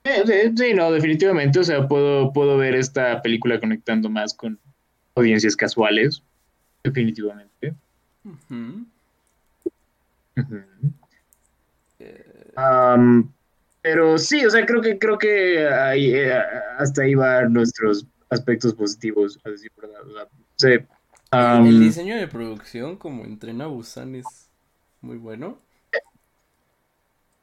Sí, 0.07 0.53
sí, 0.57 0.75
no, 0.75 0.93
definitivamente. 0.93 1.59
O 1.59 1.65
sea, 1.65 1.89
puedo, 1.89 2.33
puedo 2.33 2.57
ver 2.57 2.75
esta 2.75 3.21
película 3.23 3.59
conectando 3.59 4.09
más 4.09 4.35
con 4.35 4.59
audiencias 5.15 5.57
casuales. 5.57 6.23
Definitivamente. 6.85 7.75
Pero 13.83 14.19
sí, 14.19 14.45
o 14.45 14.51
sea, 14.51 14.65
creo 14.65 14.81
que 14.81 14.99
creo 14.99 15.19
que 15.19 15.69
ahí, 15.69 16.15
eh, 16.15 16.33
hasta 16.79 17.03
ahí 17.03 17.15
van 17.15 17.53
nuestros 17.53 18.07
aspectos 18.31 18.75
positivos, 18.75 19.39
a 19.45 19.51
decir 19.51 19.71
verdad. 19.81 20.01
O 20.05 20.13
sea, 20.57 20.79
sí, 20.79 20.87
el, 21.33 21.81
diseño 21.81 22.17
de 22.17 22.29
producción 22.29 22.97
como 22.97 23.25
entrena 23.25 23.67
Busan 23.67 24.15
es 24.15 24.51
muy 25.01 25.19
bueno. 25.19 25.59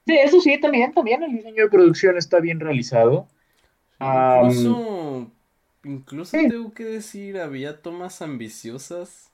Sí, 0.05 0.17
eso 0.17 0.41
sí, 0.41 0.59
también, 0.59 0.93
también 0.93 1.23
el 1.23 1.31
diseño 1.31 1.63
de 1.63 1.69
producción 1.69 2.17
está 2.17 2.39
bien 2.39 2.59
realizado. 2.59 3.27
Incluso, 3.99 5.31
incluso 5.83 6.37
sí, 6.37 6.49
tengo 6.49 6.73
que 6.73 6.85
decir, 6.85 7.37
había 7.39 7.81
tomas 7.81 8.21
ambiciosas. 8.21 9.31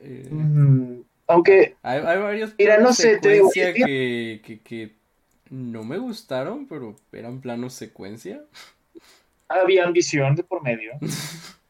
Eh, 0.00 0.28
mm, 0.30 1.02
aunque, 1.26 1.76
hay, 1.82 2.00
hay 2.00 2.18
varios 2.18 2.54
mira, 2.58 2.78
no 2.78 2.92
sé, 2.92 3.18
te 3.18 3.30
digo, 3.30 3.50
que, 3.52 4.40
que, 4.42 4.60
que 4.60 4.94
no 5.50 5.84
me 5.84 5.98
gustaron, 5.98 6.66
pero 6.66 6.96
eran 7.12 7.40
planos 7.40 7.74
secuencia. 7.74 8.42
había 9.48 9.84
ambición 9.84 10.34
de 10.36 10.44
por 10.44 10.62
medio. 10.62 10.92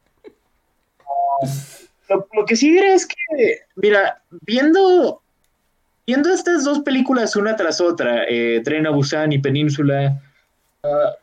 Lo, 2.09 2.27
lo 2.33 2.45
que 2.45 2.55
sí 2.57 2.69
diré 2.69 2.93
es 2.93 3.07
que, 3.07 3.61
mira, 3.75 4.21
viendo, 4.41 5.23
viendo 6.05 6.29
estas 6.33 6.63
dos 6.65 6.79
películas 6.81 7.35
una 7.35 7.55
tras 7.55 7.81
otra, 7.81 8.25
eh, 8.27 8.61
Tren 8.63 8.87
a 8.87 8.91
Busan 8.91 9.31
y 9.33 9.39
Península, 9.39 10.21
ah, 10.83 11.13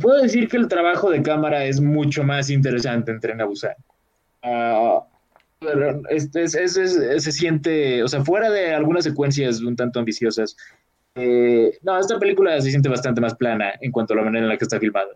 puedo 0.00 0.22
decir 0.22 0.48
que 0.48 0.56
el 0.58 0.68
trabajo 0.68 1.10
de 1.10 1.22
cámara 1.22 1.64
es 1.66 1.80
mucho 1.80 2.24
más 2.24 2.50
interesante 2.50 3.12
en 3.12 3.20
Tren 3.20 3.40
a 3.40 3.46
Busan. 3.46 3.74
Pero 5.60 6.02
es- 6.08 6.32
es- 6.34 6.54
es- 6.76 7.24
se 7.24 7.32
siente, 7.32 8.02
o 8.02 8.08
sea, 8.08 8.24
fuera 8.24 8.48
de 8.50 8.72
algunas 8.74 9.04
secuencias 9.04 9.60
un 9.60 9.74
tanto 9.74 9.98
ambiciosas, 9.98 10.56
eh, 11.16 11.72
no, 11.82 11.98
esta 11.98 12.18
película 12.18 12.60
se 12.60 12.70
siente 12.70 12.88
bastante 12.88 13.20
más 13.20 13.34
plana 13.34 13.72
en 13.80 13.90
cuanto 13.90 14.14
a 14.14 14.16
la 14.18 14.22
manera 14.22 14.44
en 14.44 14.50
la 14.50 14.56
que 14.56 14.64
está 14.64 14.78
filmada. 14.78 15.10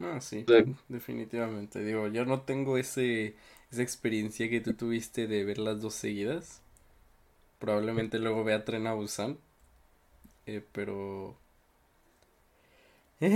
Ah, 0.00 0.20
sí, 0.20 0.44
O 0.48 0.52
sea, 0.52 0.64
definitivamente. 0.88 1.82
Digo, 1.84 2.08
yo 2.08 2.24
no 2.24 2.42
tengo 2.42 2.76
ese, 2.76 3.36
esa 3.70 3.82
experiencia 3.82 4.48
que 4.50 4.60
tú 4.60 4.74
tuviste 4.74 5.26
de 5.28 5.44
ver 5.44 5.58
las 5.58 5.80
dos 5.80 5.94
seguidas. 5.94 6.61
Probablemente 7.62 8.18
luego 8.18 8.42
vea 8.42 8.64
Tren 8.64 8.88
a 8.88 8.94
Busan, 8.94 9.38
eh, 10.46 10.64
pero... 10.72 11.36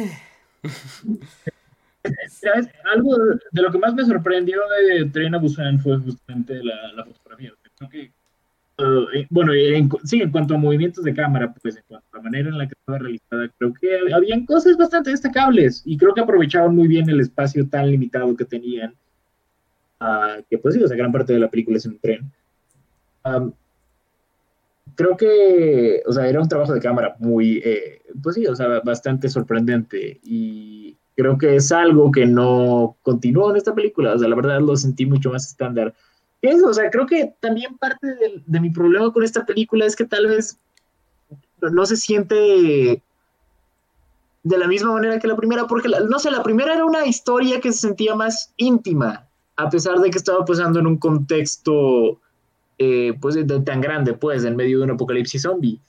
¿Sabes? 2.29 2.68
Algo 2.93 3.16
de 3.53 3.62
lo 3.62 3.70
que 3.70 3.79
más 3.79 3.95
me 3.95 4.05
sorprendió 4.05 4.59
de 4.89 5.05
Tren 5.11 5.37
a 5.37 5.39
Busan 5.39 5.79
fue 5.79 5.99
justamente 5.99 6.61
la, 6.64 6.93
la 6.95 7.05
fotografía. 7.05 7.53
Creo 7.79 7.89
que, 7.89 8.01
eh, 8.79 9.27
bueno, 9.31 9.55
en, 9.55 9.89
sí, 10.03 10.20
en 10.20 10.33
cuanto 10.33 10.57
a 10.57 10.59
movimientos 10.59 11.05
de 11.05 11.14
cámara, 11.14 11.55
pues 11.62 11.77
en 11.77 11.85
cuanto 11.87 12.09
a 12.12 12.16
la 12.16 12.22
manera 12.24 12.49
en 12.49 12.59
la 12.59 12.66
que 12.66 12.74
estaba 12.74 12.99
realizada, 12.99 13.49
creo 13.57 13.72
que 13.74 14.12
habían 14.12 14.45
cosas 14.45 14.77
bastante 14.77 15.11
destacables 15.11 15.83
y 15.85 15.97
creo 15.97 16.12
que 16.12 16.22
aprovechaban 16.22 16.74
muy 16.74 16.89
bien 16.89 17.09
el 17.09 17.20
espacio 17.20 17.68
tan 17.68 17.93
limitado 17.93 18.37
que 18.37 18.45
tenían, 18.45 18.93
ah, 20.01 20.39
que 20.51 20.59
pues 20.59 20.74
sí, 20.74 20.83
o 20.83 20.89
sea, 20.89 20.97
gran 20.97 21.12
parte 21.12 21.33
de 21.33 21.39
la 21.39 21.49
película 21.49 21.77
es 21.77 21.87
en 21.87 22.01
tren. 22.01 22.33
Creo 24.95 25.16
que, 25.16 26.03
o 26.07 26.12
sea, 26.12 26.28
era 26.28 26.41
un 26.41 26.49
trabajo 26.49 26.72
de 26.72 26.80
cámara 26.80 27.16
muy, 27.18 27.61
eh, 27.64 28.03
pues 28.22 28.37
sí, 28.37 28.47
o 28.47 28.55
sea, 28.55 28.80
bastante 28.80 29.28
sorprendente 29.28 30.20
y 30.22 30.97
creo 31.16 31.39
que 31.39 31.57
es 31.57 31.72
algo 31.72 32.12
que 32.12 32.26
no 32.26 32.97
continuó 33.03 33.51
en 33.51 33.57
esta 33.57 33.74
película, 33.74 34.14
o 34.14 34.18
sea, 34.18 34.28
la 34.28 34.37
verdad 34.37 34.61
lo 34.61 34.76
sentí 34.76 35.07
mucho 35.07 35.30
más 35.30 35.47
estándar. 35.47 35.95
Es, 36.43 36.62
o 36.62 36.72
sea, 36.72 36.91
creo 36.91 37.07
que 37.07 37.34
también 37.41 37.76
parte 37.78 38.07
de, 38.47 38.61
mi 38.61 38.70
problema 38.70 39.12
con 39.12 39.24
esta 39.24 39.45
película 39.45 39.87
es 39.87 39.97
que 39.97 40.05
tal 40.05 40.26
vez 40.26 40.59
no 41.61 41.87
se 41.87 41.97
siente 41.97 43.03
de 44.43 44.59
la 44.59 44.68
misma 44.68 44.93
manera 44.93 45.18
que 45.18 45.26
la 45.26 45.37
primera, 45.37 45.66
porque, 45.66 45.89
no 45.89 46.18
sé, 46.18 46.30
la 46.30 46.43
primera 46.43 46.74
era 46.74 46.84
una 46.84 47.07
historia 47.07 47.61
que 47.61 47.72
se 47.72 47.80
sentía 47.80 48.14
más 48.14 48.53
íntima, 48.59 49.26
a 49.57 49.70
pesar 49.70 49.99
de 49.99 50.11
que 50.11 50.18
estaba 50.18 50.45
pasando 50.45 50.78
en 50.78 50.87
un 50.87 50.99
contexto 50.99 52.20
eh, 52.79 53.14
pues 53.20 53.37
tan 53.64 53.81
grande, 53.81 54.14
pues, 54.14 54.45
en 54.45 54.57
medio 54.57 54.79
de 54.79 54.85
un 54.85 54.91
apocalipsis 54.93 55.43
zombie. 55.43 55.81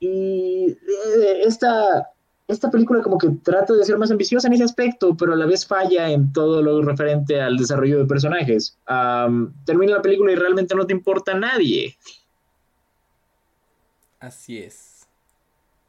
Y 0.00 0.66
eh, 0.70 1.40
esta, 1.44 2.10
esta 2.48 2.70
película 2.70 3.02
como 3.02 3.18
que 3.18 3.28
trata 3.42 3.74
de 3.74 3.84
ser 3.84 3.98
más 3.98 4.10
ambiciosa 4.10 4.48
en 4.48 4.54
ese 4.54 4.64
aspecto, 4.64 5.16
pero 5.16 5.32
a 5.32 5.36
la 5.36 5.46
vez 5.46 5.66
falla 5.66 6.10
en 6.10 6.32
todo 6.32 6.62
lo 6.62 6.82
referente 6.82 7.40
al 7.40 7.56
desarrollo 7.56 7.98
de 7.98 8.06
personajes. 8.06 8.76
Am, 8.86 9.52
termina 9.64 9.92
la 9.94 10.02
película 10.02 10.32
y 10.32 10.36
realmente 10.36 10.74
no 10.74 10.86
te 10.86 10.92
importa 10.92 11.32
a 11.32 11.38
nadie. 11.38 11.96
así 14.20 14.58
es. 14.58 15.08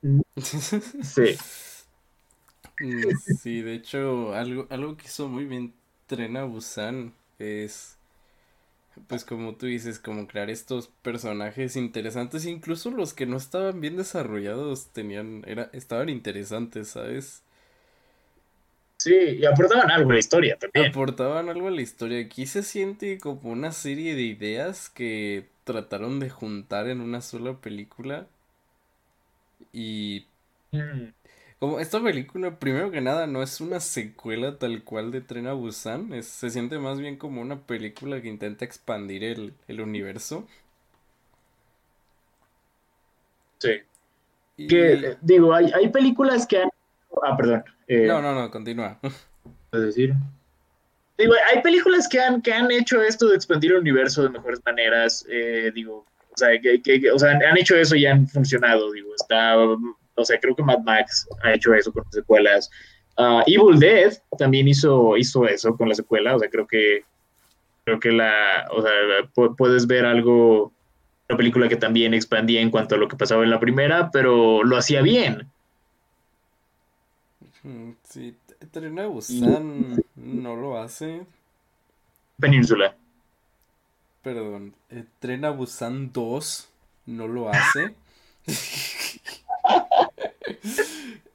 Sí. 1.03 1.35
Mm, 2.79 3.11
Sí, 3.41 3.61
de 3.61 3.75
hecho, 3.75 4.33
algo, 4.33 4.67
algo 4.69 4.97
que 4.97 5.05
hizo 5.05 5.27
muy 5.27 5.45
bien 5.45 5.73
Tren 6.07 6.35
a 6.37 6.43
Busan 6.43 7.13
es, 7.39 7.97
pues 9.07 9.25
como 9.25 9.55
tú 9.55 9.65
dices, 9.67 9.99
como 9.99 10.27
crear 10.27 10.49
estos 10.49 10.87
personajes 11.01 11.75
interesantes, 11.75 12.45
incluso 12.45 12.91
los 12.91 13.13
que 13.13 13.25
no 13.25 13.37
estaban 13.37 13.81
bien 13.81 13.97
desarrollados 13.97 14.87
tenían, 14.93 15.43
era, 15.47 15.69
estaban 15.73 16.09
interesantes, 16.09 16.89
¿sabes? 16.89 17.43
Sí, 18.97 19.13
y 19.13 19.45
aportaban 19.45 19.91
algo 19.91 20.11
a 20.11 20.13
la 20.13 20.19
historia 20.19 20.57
también. 20.57 20.91
Aportaban 20.91 21.49
algo 21.49 21.67
a 21.67 21.71
la 21.71 21.81
historia. 21.81 22.19
Aquí 22.19 22.45
se 22.45 22.63
siente 22.63 23.17
como 23.17 23.51
una 23.51 23.71
serie 23.71 24.15
de 24.15 24.21
ideas 24.21 24.89
que 24.89 25.49
trataron 25.65 26.19
de 26.19 26.29
juntar 26.29 26.87
en 26.87 27.01
una 27.01 27.21
sola 27.21 27.59
película 27.59 28.27
y 29.73 30.25
Mm, 30.73 31.13
Como 31.63 31.79
esta 31.79 32.03
película, 32.03 32.59
primero 32.59 32.91
que 32.91 32.99
nada, 32.99 33.25
no 33.25 33.41
es 33.41 33.61
una 33.61 33.79
secuela 33.79 34.59
tal 34.59 34.83
cual 34.83 35.11
de 35.13 35.21
Tren 35.21 35.47
a 35.47 35.53
Busan, 35.53 36.11
es- 36.11 36.27
se 36.27 36.49
siente 36.49 36.77
más 36.77 36.99
bien 36.99 37.15
como 37.15 37.39
una 37.41 37.61
película 37.65 38.21
que 38.21 38.27
intenta 38.27 38.65
expandir 38.65 39.23
el, 39.23 39.53
el 39.69 39.79
universo. 39.79 40.45
Sí. 43.59 43.69
Y... 44.57 44.67
Que, 44.67 44.93
eh, 44.93 45.17
digo, 45.21 45.53
hay, 45.53 45.71
hay 45.73 45.89
películas 45.89 46.45
que 46.45 46.63
han... 46.63 46.69
Ah, 47.23 47.37
perdón. 47.37 47.63
eh, 47.87 48.07
No, 48.07 48.21
no, 48.21 48.33
no, 48.35 48.51
continúa. 48.51 48.99
es 49.71 49.81
decir. 49.81 50.13
Digo, 51.17 51.33
hay 51.49 51.61
películas 51.61 52.09
que 52.09 52.19
han, 52.19 52.41
que 52.41 52.51
han 52.53 52.69
hecho 52.71 53.01
esto 53.01 53.29
de 53.29 53.37
expandir 53.37 53.71
el 53.71 53.77
universo 53.79 54.23
de 54.23 54.31
mejores 54.31 54.59
maneras. 54.65 55.25
eh, 55.29 55.71
digo, 55.73 56.05
o 56.29 56.37
sea, 56.37 56.59
que- 56.59 56.81
que- 56.81 57.09
o 57.09 57.17
sea, 57.17 57.31
han 57.31 57.57
hecho 57.57 57.77
eso 57.77 57.95
y 57.95 58.05
han 58.05 58.27
funcionado. 58.27 58.91
Digo, 58.91 59.15
está 59.15 59.55
o 60.15 60.25
sea, 60.25 60.39
creo 60.39 60.55
que 60.55 60.63
Mad 60.63 60.79
Max 60.79 61.27
ha 61.43 61.53
hecho 61.53 61.73
eso 61.73 61.91
con 61.91 62.03
las 62.05 62.13
secuelas. 62.13 62.69
Ah, 63.17 63.43
Evil 63.47 63.79
Dead 63.79 64.13
también 64.37 64.67
hizo, 64.67 65.17
hizo 65.17 65.45
eso 65.47 65.75
con 65.77 65.89
la 65.89 65.95
secuela, 65.95 66.35
o 66.35 66.39
sea, 66.39 66.49
creo 66.49 66.67
que 66.67 67.05
creo 67.85 67.99
que 67.99 68.11
la, 68.11 68.67
o 68.71 68.81
sea, 68.81 68.91
pu- 69.35 69.55
puedes 69.57 69.87
ver 69.87 70.05
algo, 70.05 70.73
una 71.29 71.37
película 71.37 71.67
que 71.69 71.75
también 71.75 72.13
expandía 72.13 72.61
en 72.61 72.71
cuanto 72.71 72.95
a 72.95 72.97
lo 72.97 73.07
que 73.07 73.17
pasaba 73.17 73.43
en 73.43 73.49
la 73.49 73.59
primera, 73.59 74.09
pero 74.11 74.63
lo 74.63 74.77
hacía 74.77 75.01
bien. 75.01 75.51
Sí, 78.03 78.35
Tren 78.71 78.99
a 78.99 79.07
Busan 79.07 80.03
no 80.15 80.55
lo 80.55 80.77
hace. 80.77 81.25
Península. 82.39 82.95
Perdón, 84.23 84.73
eh, 84.89 85.05
Tren 85.19 85.45
a 85.45 85.51
Busan 85.51 86.11
2 86.13 86.69
no 87.05 87.27
lo 87.27 87.49
hace. 87.49 87.95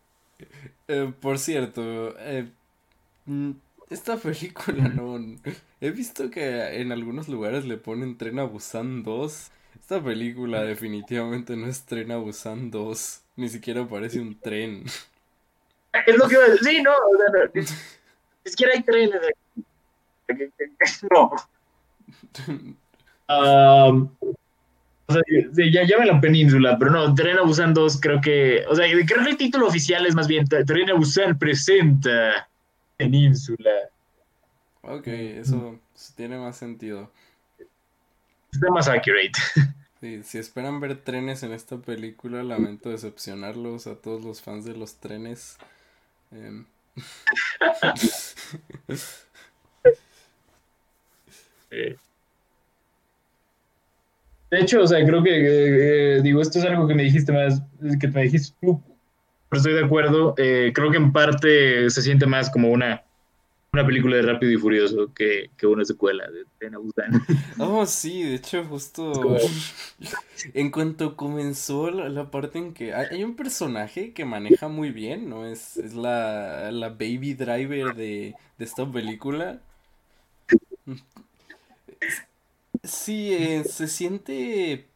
Eh, 0.90 1.12
por 1.20 1.38
cierto, 1.38 2.18
eh, 2.18 2.48
mm, 3.26 3.50
esta 3.90 4.16
película 4.16 4.88
no... 4.88 5.20
He 5.82 5.90
visto 5.90 6.30
que 6.30 6.80
en 6.80 6.92
algunos 6.92 7.28
lugares 7.28 7.66
le 7.66 7.76
ponen 7.76 8.16
Tren 8.16 8.38
a 8.38 8.44
Busan 8.44 9.02
2. 9.02 9.50
Esta 9.78 10.02
película 10.02 10.62
definitivamente 10.62 11.56
no 11.56 11.66
es 11.66 11.84
Tren 11.84 12.10
a 12.10 12.16
Busan 12.16 12.70
2. 12.70 13.20
Ni 13.36 13.48
siquiera 13.50 13.86
parece 13.86 14.20
un 14.20 14.40
tren. 14.40 14.84
Es 16.06 16.16
lo 16.16 16.26
que 16.26 16.34
iba 16.34 16.44
a 16.44 16.48
decir. 16.48 16.68
Sí, 16.68 16.82
no, 16.82 16.90
o 16.90 17.16
sea, 17.16 17.26
no, 17.32 17.50
ni 17.54 17.60
ni 17.60 18.50
siquiera 18.50 18.72
hay 18.74 18.82
trenes 18.82 19.20
aquí. 20.28 20.44
No. 21.10 21.30
Um, 23.30 24.08
o 25.08 25.12
sea, 25.12 25.22
sí, 25.54 25.72
ya 25.72 25.84
llama 25.84 26.04
la 26.04 26.20
península, 26.20 26.78
pero 26.78 26.90
no, 26.90 27.14
Tren 27.14 27.38
Busan 27.44 27.72
2 27.72 28.00
creo 28.00 28.20
que, 28.20 28.64
o 28.68 28.76
sea, 28.76 28.86
creo 28.90 29.24
que 29.24 29.30
el 29.30 29.36
título 29.36 29.66
oficial 29.66 30.04
es 30.06 30.14
más 30.14 30.28
bien 30.28 30.44
Tren 30.46 30.96
Busan 30.96 31.38
presenta 31.38 32.48
península. 32.96 33.70
Ok, 34.82 35.06
eso 35.06 35.78
eso 35.94 36.12
tiene 36.16 36.38
más 36.38 36.56
sentido. 36.56 37.10
Está 38.52 38.70
más 38.70 38.88
accurate. 38.88 39.32
Sí, 40.00 40.22
si 40.22 40.38
esperan 40.38 40.78
ver 40.78 40.96
trenes 40.96 41.42
en 41.42 41.52
esta 41.52 41.76
película, 41.78 42.44
lamento 42.44 42.90
decepcionarlos 42.90 43.88
a 43.88 43.96
todos 43.96 44.22
los 44.22 44.42
fans 44.42 44.64
de 44.64 44.76
los 44.76 45.00
trenes. 45.00 45.58
Eh, 51.70 51.98
De 54.50 54.60
hecho, 54.60 54.80
o 54.82 54.86
sea, 54.86 55.04
creo 55.04 55.22
que, 55.22 55.30
eh, 55.30 56.16
eh, 56.18 56.22
digo, 56.22 56.40
esto 56.40 56.58
es 56.58 56.64
algo 56.64 56.88
que 56.88 56.94
me 56.94 57.02
dijiste 57.02 57.32
más, 57.32 57.62
que 58.00 58.08
me 58.08 58.22
dijiste 58.24 58.56
tú, 58.60 58.82
pero 59.48 59.58
estoy 59.58 59.74
de 59.74 59.84
acuerdo. 59.84 60.34
Eh, 60.38 60.72
creo 60.74 60.90
que 60.90 60.96
en 60.96 61.12
parte 61.12 61.90
se 61.90 62.02
siente 62.02 62.26
más 62.26 62.50
como 62.50 62.70
una, 62.70 63.04
una 63.72 63.86
película 63.86 64.16
de 64.16 64.22
Rápido 64.22 64.52
y 64.52 64.56
Furioso 64.56 65.12
que, 65.14 65.50
que 65.56 65.66
una 65.66 65.84
secuela 65.84 66.24
de 66.60 66.76
Busan. 66.76 67.12
Oh, 67.60 67.84
sí, 67.86 68.22
de 68.22 68.36
hecho, 68.36 68.64
justo 68.64 69.12
como- 69.12 69.36
en 70.54 70.70
cuanto 70.70 71.16
comenzó 71.16 71.90
la, 71.90 72.08
la 72.08 72.30
parte 72.30 72.58
en 72.58 72.72
que 72.72 72.94
hay, 72.94 73.08
hay 73.10 73.24
un 73.24 73.36
personaje 73.36 74.12
que 74.12 74.24
maneja 74.24 74.68
muy 74.68 74.90
bien, 74.92 75.28
¿no? 75.28 75.44
Es, 75.44 75.76
es 75.76 75.94
la, 75.94 76.70
la 76.72 76.90
baby 76.90 77.34
driver 77.34 77.94
de, 77.94 78.36
de 78.58 78.64
esta 78.64 78.90
película. 78.90 79.60
Sí, 82.88 83.32
eh, 83.34 83.64
se 83.64 83.86
siente... 83.86 84.86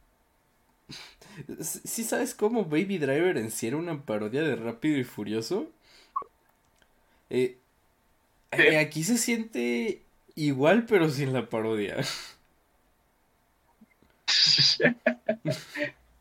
¿Sí 1.60 2.04
sabes 2.04 2.34
cómo 2.34 2.64
Baby 2.64 2.98
Driver 2.98 3.36
en 3.38 3.50
sí 3.50 3.66
era 3.66 3.76
una 3.76 4.04
parodia 4.04 4.42
de 4.42 4.56
Rápido 4.56 4.98
y 4.98 5.04
Furioso? 5.04 5.68
Eh, 7.30 7.56
eh, 8.52 8.78
aquí 8.78 9.04
se 9.04 9.18
siente 9.18 10.02
igual, 10.36 10.86
pero 10.86 11.08
sin 11.10 11.32
la 11.32 11.48
parodia. 11.48 11.98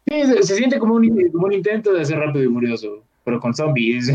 Sí, 0.08 0.26
se, 0.26 0.44
se 0.44 0.56
siente 0.58 0.80
como 0.80 0.96
un, 0.96 1.30
como 1.32 1.46
un 1.46 1.54
intento 1.54 1.94
de 1.94 2.02
hacer 2.02 2.18
Rápido 2.20 2.44
y 2.46 2.54
Furioso, 2.54 3.04
pero 3.24 3.40
con 3.40 3.54
zombies. 3.54 4.12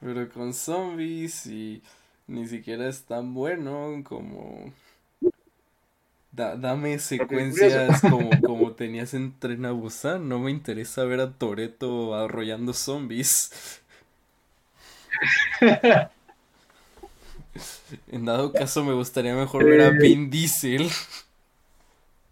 Pero 0.00 0.28
con 0.30 0.52
zombies 0.54 1.46
y 1.46 1.82
ni 2.26 2.46
siquiera 2.46 2.88
es 2.88 3.04
tan 3.04 3.34
bueno 3.34 4.02
como... 4.04 4.72
Da- 6.36 6.56
dame 6.56 6.98
secuencias 6.98 8.00
como, 8.10 8.30
como 8.42 8.72
tenías 8.74 9.14
en 9.14 9.38
Tren 9.38 9.64
a 9.66 9.72
Busan. 9.72 10.28
No 10.28 10.38
me 10.38 10.50
interesa 10.50 11.04
ver 11.04 11.20
a 11.20 11.32
Toretto 11.32 12.14
arrollando 12.14 12.72
zombies. 12.74 13.80
En 18.08 18.24
dado 18.24 18.52
caso 18.52 18.84
me 18.84 18.92
gustaría 18.92 19.34
mejor 19.34 19.64
ver 19.64 19.80
a 19.80 19.88
Eh. 19.88 19.98
Vin 19.98 20.30
Diesel. 20.30 20.88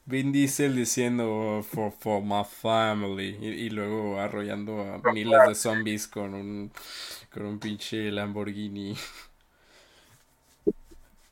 Vin 0.06 0.32
Diesel 0.32 0.74
diciendo 0.74 1.62
for, 1.68 1.92
for 1.92 2.22
my 2.22 2.44
family 2.44 3.36
y, 3.40 3.46
y 3.66 3.70
luego 3.70 4.20
arrollando 4.20 4.80
a 4.82 4.98
miles 5.12 5.46
de 5.46 5.54
zombies 5.54 6.08
con 6.08 6.34
un 6.34 6.72
con 7.32 7.46
un 7.46 7.58
pinche 7.60 8.10
Lamborghini. 8.10 8.96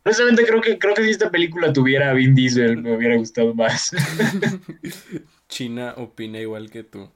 Honestamente 0.04 0.46
creo 0.46 0.60
que, 0.60 0.78
creo 0.78 0.94
que 0.94 1.04
si 1.04 1.10
esta 1.10 1.30
película 1.30 1.72
tuviera 1.72 2.10
a 2.10 2.14
Vin 2.14 2.34
Diesel 2.34 2.78
me 2.78 2.96
hubiera 2.96 3.16
gustado 3.16 3.54
más. 3.54 3.90
China 5.48 5.94
opina 5.96 6.38
igual 6.38 6.70
que 6.70 6.84
tú. 6.84 7.10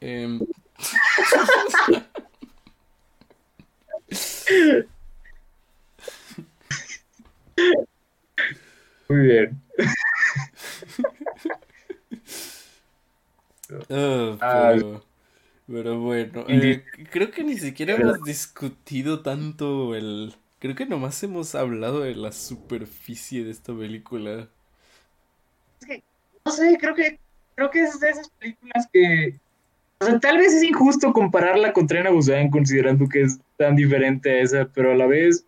Em, 0.00 0.40
Muy 9.08 9.26
bien. 9.26 9.60
ah, 13.90 14.72
pero, 14.74 15.04
pero 15.66 16.00
bueno, 16.00 16.44
eh, 16.48 16.84
creo 17.10 17.30
que 17.30 17.44
ni 17.44 17.58
siquiera 17.58 17.94
hemos 17.94 18.22
discutido 18.22 19.22
tanto 19.22 19.94
el... 19.94 20.34
Creo 20.60 20.74
que 20.74 20.86
nomás 20.86 21.22
hemos 21.22 21.54
hablado 21.54 22.00
de 22.00 22.14
la 22.14 22.32
superficie 22.32 23.44
de 23.44 23.50
esta 23.50 23.74
película. 23.74 24.48
No 26.44 26.52
sé, 26.52 26.76
creo 26.80 26.94
que, 26.94 27.18
creo 27.54 27.70
que 27.70 27.82
es 27.82 27.98
de 28.00 28.10
esas 28.10 28.28
películas 28.30 28.88
que. 28.92 29.38
O 30.00 30.06
sea, 30.06 30.18
tal 30.20 30.38
vez 30.38 30.52
es 30.54 30.62
injusto 30.62 31.12
compararla 31.12 31.72
con 31.72 31.86
Tren 31.86 32.06
a 32.06 32.10
Busan, 32.10 32.50
considerando 32.50 33.06
que 33.08 33.22
es 33.22 33.38
tan 33.58 33.76
diferente 33.76 34.30
a 34.30 34.40
esa, 34.42 34.64
pero 34.66 34.92
a 34.92 34.94
la 34.94 35.06
vez. 35.06 35.44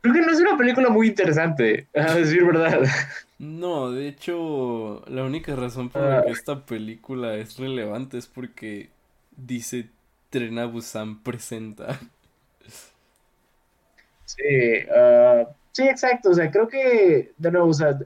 Creo 0.00 0.14
que 0.14 0.20
no 0.20 0.32
es 0.32 0.40
una 0.40 0.56
película 0.56 0.88
muy 0.90 1.08
interesante, 1.08 1.86
a 1.94 2.14
decir 2.14 2.44
verdad. 2.44 2.82
No, 3.38 3.90
de 3.90 4.08
hecho, 4.08 5.04
la 5.08 5.24
única 5.24 5.56
razón 5.56 5.90
por 5.90 6.02
la 6.02 6.18
Ah. 6.18 6.24
que 6.24 6.32
esta 6.32 6.64
película 6.66 7.34
es 7.36 7.58
relevante 7.58 8.18
es 8.18 8.26
porque 8.26 8.90
dice 9.36 9.88
Tren 10.30 10.58
a 10.58 10.66
Busan 10.66 11.22
presenta. 11.22 11.98
Sí, 14.36 14.86
sí, 15.72 15.82
exacto. 15.88 16.30
O 16.30 16.34
sea, 16.34 16.50
creo 16.50 16.68
que, 16.68 17.32
de 17.36 17.50
nuevo, 17.50 17.68
o 17.68 17.74
sea, 17.74 17.98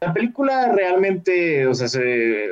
la 0.00 0.12
película 0.12 0.72
realmente, 0.72 1.66
o 1.66 1.74
sea, 1.74 1.88
se, 1.88 2.50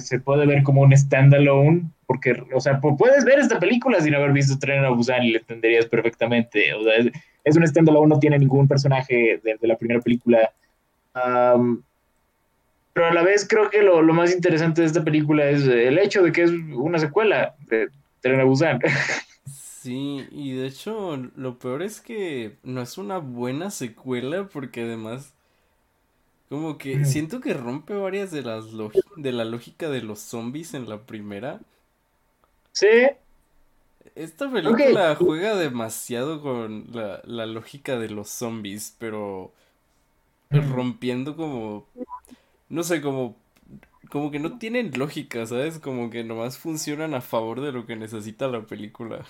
se 0.00 0.20
puede 0.20 0.46
ver 0.46 0.62
como 0.62 0.82
un 0.82 0.96
standalone, 0.96 1.82
porque, 2.06 2.42
o 2.52 2.60
sea, 2.60 2.80
pu- 2.80 2.96
puedes 2.96 3.24
ver 3.24 3.38
esta 3.38 3.58
película 3.58 4.00
sin 4.00 4.14
haber 4.14 4.32
visto 4.32 4.58
Tren 4.58 4.84
a 4.84 4.90
Busan 4.90 5.22
y 5.22 5.32
la 5.32 5.38
entenderías 5.38 5.86
perfectamente. 5.86 6.74
O 6.74 6.82
sea, 6.82 6.96
es, 6.96 7.06
es 7.44 7.56
un 7.56 7.66
standalone, 7.66 8.08
no 8.08 8.18
tiene 8.18 8.38
ningún 8.38 8.66
personaje 8.68 9.40
de, 9.42 9.58
la 9.62 9.76
primera 9.76 10.00
película. 10.00 10.50
Pero 12.92 13.06
a 13.06 13.12
la 13.14 13.22
vez 13.22 13.46
creo 13.48 13.70
que 13.70 13.82
lo, 13.82 14.02
lo 14.02 14.12
más 14.14 14.32
interesante 14.34 14.80
de 14.80 14.86
esta 14.86 15.04
película 15.04 15.48
es 15.48 15.66
el 15.66 15.98
hecho 15.98 16.22
de 16.22 16.32
que 16.32 16.42
es 16.42 16.50
una 16.50 16.98
secuela 16.98 17.54
de 17.68 17.88
Tren 18.20 18.40
a 18.40 18.44
Busan. 18.44 18.80
Sí, 19.86 20.26
y 20.32 20.54
de 20.54 20.66
hecho, 20.66 21.16
lo 21.36 21.58
peor 21.58 21.82
es 21.82 22.00
que 22.00 22.58
no 22.64 22.82
es 22.82 22.98
una 22.98 23.18
buena 23.18 23.70
secuela 23.70 24.48
porque 24.48 24.82
además, 24.82 25.34
como 26.48 26.76
que 26.78 27.04
siento 27.04 27.40
que 27.40 27.54
rompe 27.54 27.94
varias 27.94 28.30
de 28.32 28.42
las 28.42 28.66
de 29.16 29.32
la 29.32 29.44
lógica 29.44 29.88
de 29.88 30.02
los 30.02 30.18
zombies 30.20 30.74
en 30.74 30.88
la 30.88 31.06
primera. 31.06 31.60
Sí, 32.72 32.86
Esta 34.16 34.50
película 34.50 35.14
juega 35.14 35.54
demasiado 35.56 36.40
con 36.42 36.86
la, 36.92 37.20
la 37.24 37.46
lógica 37.46 37.98
de 37.98 38.08
los 38.08 38.28
zombies, 38.30 38.96
pero 38.98 39.52
rompiendo 40.50 41.36
como, 41.36 41.86
no 42.70 42.84
sé, 42.84 43.02
como, 43.02 43.36
como 44.10 44.30
que 44.32 44.40
no 44.40 44.58
tienen 44.58 44.92
lógica, 44.98 45.46
¿sabes? 45.46 45.78
Como 45.80 46.10
que 46.10 46.24
nomás 46.24 46.58
funcionan 46.58 47.14
a 47.14 47.20
favor 47.22 47.60
de 47.62 47.72
lo 47.72 47.86
que 47.86 47.96
necesita 47.96 48.48
la 48.48 48.66
película. 48.66 49.26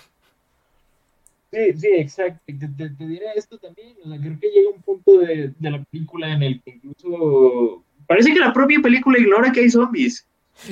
Sí, 1.51 1.73
sí, 1.77 1.87
exacto. 1.95 2.41
Te, 2.45 2.67
te- 2.67 2.89
te 2.89 3.07
diré 3.07 3.25
esto 3.35 3.57
también. 3.57 3.95
Creo 4.21 4.39
que 4.39 4.49
llega 4.49 4.69
un 4.75 4.81
punto 4.81 5.19
de, 5.19 5.53
de 5.57 5.71
la 5.71 5.83
película 5.85 6.31
en 6.33 6.43
el 6.43 6.61
que 6.61 6.71
incluso 6.71 7.83
Parece 8.05 8.33
que 8.33 8.39
la 8.39 8.53
propia 8.53 8.79
película 8.81 9.19
ignora 9.19 9.51
que 9.51 9.61
hay 9.61 9.69
zombies. 9.69 10.25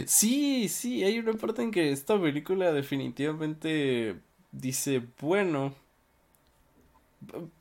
Sí, 0.08 0.68
sí, 0.68 1.04
hay 1.04 1.20
una 1.20 1.34
parte 1.34 1.62
en 1.62 1.72
que 1.72 1.92
esta 1.92 2.20
película 2.20 2.72
definitivamente 2.74 4.16
dice, 4.52 5.04
bueno, 5.22 5.76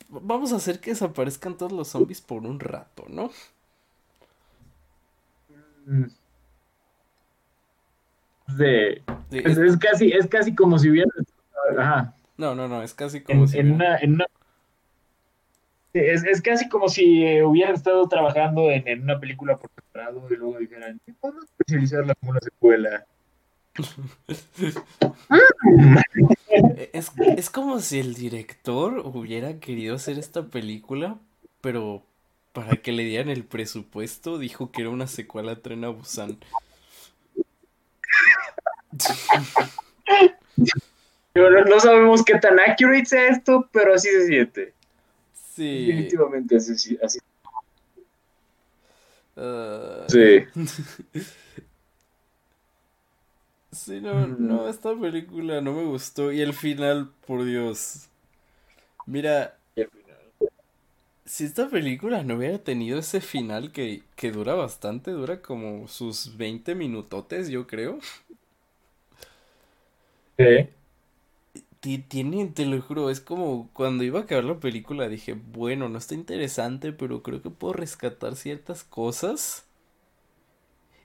vamos 0.08 0.52
a 0.52 0.56
hacer 0.56 0.80
que 0.80 0.90
desaparezcan 0.90 1.56
todos 1.56 1.72
los 1.72 1.88
zombies 1.88 2.20
por 2.20 2.42
un 2.42 2.60
rato, 2.60 3.04
¿no? 3.08 3.30
Sí. 8.56 9.02
Es 9.30 9.76
casi, 9.78 10.10
es 10.12 10.26
casi 10.26 10.54
como 10.54 10.78
si 10.78 10.90
hubiera. 10.90 11.10
Ajá. 11.78 12.14
No, 12.36 12.54
no, 12.54 12.68
no, 12.68 12.82
es 12.82 12.94
casi 12.94 13.20
como 13.22 13.42
En, 13.42 13.48
si... 13.48 13.58
en 13.58 13.72
una, 13.72 13.96
en 13.98 14.14
una- 14.14 14.26
Sí, 15.92 16.00
es, 16.00 16.24
es 16.24 16.42
casi 16.42 16.68
como 16.68 16.88
si 16.88 17.22
eh, 17.24 17.44
hubieran 17.44 17.74
estado 17.74 18.08
trabajando 18.08 18.68
en, 18.70 18.88
en 18.88 19.02
una 19.02 19.20
película 19.20 19.56
por 19.56 19.70
separado 19.76 20.26
y 20.28 20.34
luego 20.36 20.58
dijeran, 20.58 21.00
"¿Y 21.06 21.12
podemos 21.12 21.44
especializarla 21.44 22.14
como 22.16 22.32
una 22.32 22.40
secuela. 22.40 23.06
Es, 26.92 27.10
es 27.36 27.50
como 27.50 27.80
si 27.80 27.98
el 27.98 28.14
director 28.14 28.98
hubiera 29.04 29.58
querido 29.58 29.96
hacer 29.96 30.18
esta 30.18 30.44
película, 30.46 31.18
pero 31.60 32.02
para 32.52 32.76
que 32.76 32.92
le 32.92 33.02
dieran 33.04 33.28
el 33.30 33.44
presupuesto 33.44 34.38
dijo 34.38 34.70
que 34.70 34.82
era 34.82 34.90
una 34.90 35.06
secuela 35.08 35.52
a 35.52 35.56
Tren 35.56 35.84
a 35.84 35.88
Busan. 35.88 36.38
Pero 41.34 41.64
no, 41.64 41.80
sabemos 41.80 42.24
qué 42.24 42.38
tan 42.38 42.60
accurate 42.60 43.06
sea 43.06 43.26
esto, 43.26 43.68
pero 43.72 43.92
así 43.92 44.08
se 44.08 44.26
siente. 44.28 44.72
Sí. 45.34 45.86
Definitivamente 45.86 46.56
así. 46.56 46.96
así. 47.02 47.18
ah, 49.36 50.06
Sí. 50.08 50.44
Sí, 53.72 54.00
no, 54.00 54.28
no, 54.28 54.68
esta 54.68 54.94
película 54.94 55.60
no 55.60 55.72
me 55.72 55.82
gustó. 55.82 56.30
Y 56.30 56.40
el 56.40 56.52
final, 56.54 57.10
por 57.26 57.44
Dios. 57.44 58.08
Mira, 59.04 59.58
si 61.24 61.44
esta 61.44 61.68
película 61.68 62.22
no 62.22 62.36
hubiera 62.36 62.58
tenido 62.58 63.00
ese 63.00 63.20
final 63.20 63.72
que, 63.72 64.02
que 64.14 64.30
dura 64.30 64.54
bastante, 64.54 65.10
dura 65.10 65.42
como 65.42 65.88
sus 65.88 66.36
20 66.36 66.76
minutotes, 66.76 67.48
yo 67.48 67.66
creo. 67.66 67.98
Sí. 70.38 70.68
Ti- 71.84 71.98
Tiene, 71.98 72.46
te 72.48 72.66
lo 72.66 72.80
juro, 72.82 73.10
es 73.10 73.20
como 73.20 73.70
cuando 73.72 74.02
iba 74.02 74.18
a 74.20 74.22
acabar 74.24 74.44
la 74.44 74.58
película 74.58 75.08
dije, 75.08 75.34
bueno, 75.34 75.88
no 75.88 75.98
está 75.98 76.14
interesante, 76.14 76.92
pero 76.92 77.22
creo 77.22 77.42
que 77.42 77.50
puedo 77.50 77.74
rescatar 77.74 78.34
ciertas 78.36 78.82
cosas. 78.84 79.66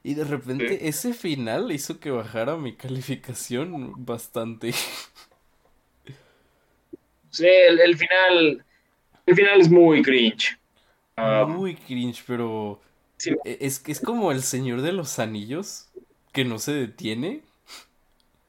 Y 0.04 0.14
de 0.16 0.24
repente 0.24 0.88
Sí. 0.88 0.90
ese 0.90 1.14
final 1.14 1.72
hizo 1.72 2.00
que 2.00 2.12
bajara 2.12 2.56
mi 2.58 2.76
calificación 2.76 3.94
bastante. 4.06 4.74
Sí, 7.32 7.46
el, 7.48 7.80
el 7.80 7.98
final. 7.98 8.66
El 9.28 9.36
final 9.36 9.62
es 9.62 9.70
muy 9.70 10.02
cringe. 10.04 10.60
Ah, 11.18 11.46
Muy 11.46 11.76
cringe, 11.76 12.24
pero 12.26 12.82
sí. 13.18 13.36
e- 13.44 13.60
es 13.62 13.80
que 13.80 13.92
es 13.92 14.02
como 14.02 14.32
el 14.32 14.44
Señor 14.44 14.82
de 14.82 14.94
los 14.94 15.20
Anillos, 15.20 15.90
que 16.34 16.46
no 16.46 16.60
se 16.60 16.74
detiene, 16.74 17.44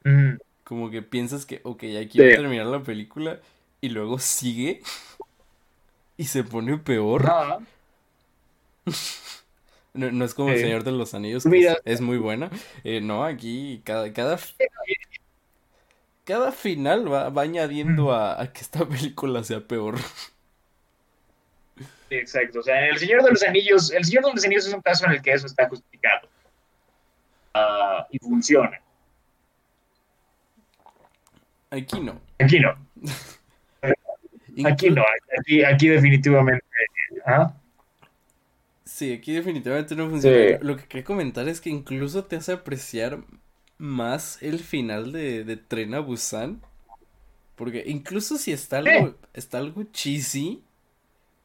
mm, 0.04 0.38
como 0.70 0.88
que 0.88 1.02
piensas 1.02 1.44
que, 1.46 1.60
ok, 1.64 1.82
aquí 2.00 2.20
va 2.20 2.26
a 2.26 2.36
terminar 2.36 2.66
la 2.66 2.80
película, 2.80 3.40
y 3.80 3.88
luego 3.88 4.20
sigue 4.20 4.82
y 6.16 6.26
se 6.26 6.44
pone 6.44 6.78
peor. 6.78 7.26
ajá. 7.26 7.58
No, 9.92 10.08
no 10.12 10.24
es 10.24 10.34
como 10.34 10.50
el. 10.50 10.60
Señor 10.60 10.84
de 10.84 10.92
los 10.92 11.14
Anillos, 11.14 11.42
que 11.42 11.48
Mira. 11.48 11.72
es, 11.72 11.94
es 11.94 12.00
muy 12.00 12.16
buena. 12.16 12.48
Eh, 12.84 13.00
no, 13.00 13.24
aquí 13.24 13.82
cada, 13.84 14.12
cada, 14.12 14.38
cada 16.24 16.52
final 16.52 17.12
va, 17.12 17.28
va 17.30 17.42
añadiendo 17.42 18.12
a, 18.12 18.40
a 18.40 18.52
que 18.52 18.60
esta 18.60 18.86
película 18.88 19.42
sea 19.42 19.58
peor. 19.58 19.96
Exacto. 22.08 22.60
O 22.60 22.62
sea, 22.62 22.86
El 22.88 22.98
Señor 22.98 23.24
de 23.24 23.30
los 23.32 23.42
Anillos, 23.42 23.90
El 23.90 24.04
Señor 24.04 24.26
de 24.26 24.32
los 24.34 24.44
Anillos 24.44 24.68
es 24.68 24.74
un 24.74 24.80
caso 24.80 25.06
en 25.06 25.10
el 25.10 25.22
que 25.22 25.32
eso 25.32 25.48
está 25.48 25.68
justificado. 25.68 26.28
Ah, 27.52 28.06
y 28.10 28.18
funciona. 28.20 28.80
Aquí 31.70 32.00
no. 32.00 32.20
Aquí 32.38 32.58
no. 32.60 32.74
Aquí 34.66 34.90
no. 34.90 35.02
Aquí, 35.38 35.62
aquí 35.62 35.88
definitivamente. 35.88 36.64
¿ah? 37.24 37.54
Sí, 38.84 39.12
aquí 39.12 39.32
definitivamente 39.32 39.94
no 39.94 40.10
funciona. 40.10 40.36
Sí. 40.58 40.64
Lo 40.64 40.76
que 40.76 40.84
quería 40.84 41.04
comentar 41.04 41.48
es 41.48 41.60
que 41.60 41.70
incluso 41.70 42.24
te 42.24 42.36
hace 42.36 42.52
apreciar 42.52 43.20
más 43.78 44.42
el 44.42 44.58
final 44.58 45.12
de, 45.12 45.44
de 45.44 45.56
Tren 45.56 45.94
a 45.94 46.00
Busan. 46.00 46.60
Porque 47.54 47.84
incluso 47.86 48.36
si 48.38 48.52
está 48.52 48.78
algo, 48.78 49.14
está 49.34 49.58
algo 49.58 49.84
cheesy, 49.92 50.62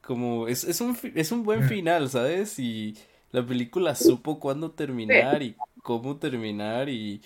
como 0.01 0.47
es, 0.47 0.63
es 0.63 0.81
un, 0.81 0.97
es 1.13 1.31
un 1.31 1.43
buen 1.43 1.65
Mm. 1.65 1.69
final, 1.69 2.09
¿sabes? 2.09 2.57
Y 2.57 2.95
la 3.31 3.45
película 3.45 3.95
supo 3.95 4.39
cuándo 4.39 4.71
terminar 4.71 5.43
y 5.43 5.55
cómo 5.83 6.17
terminar 6.17 6.89
y, 6.89 7.21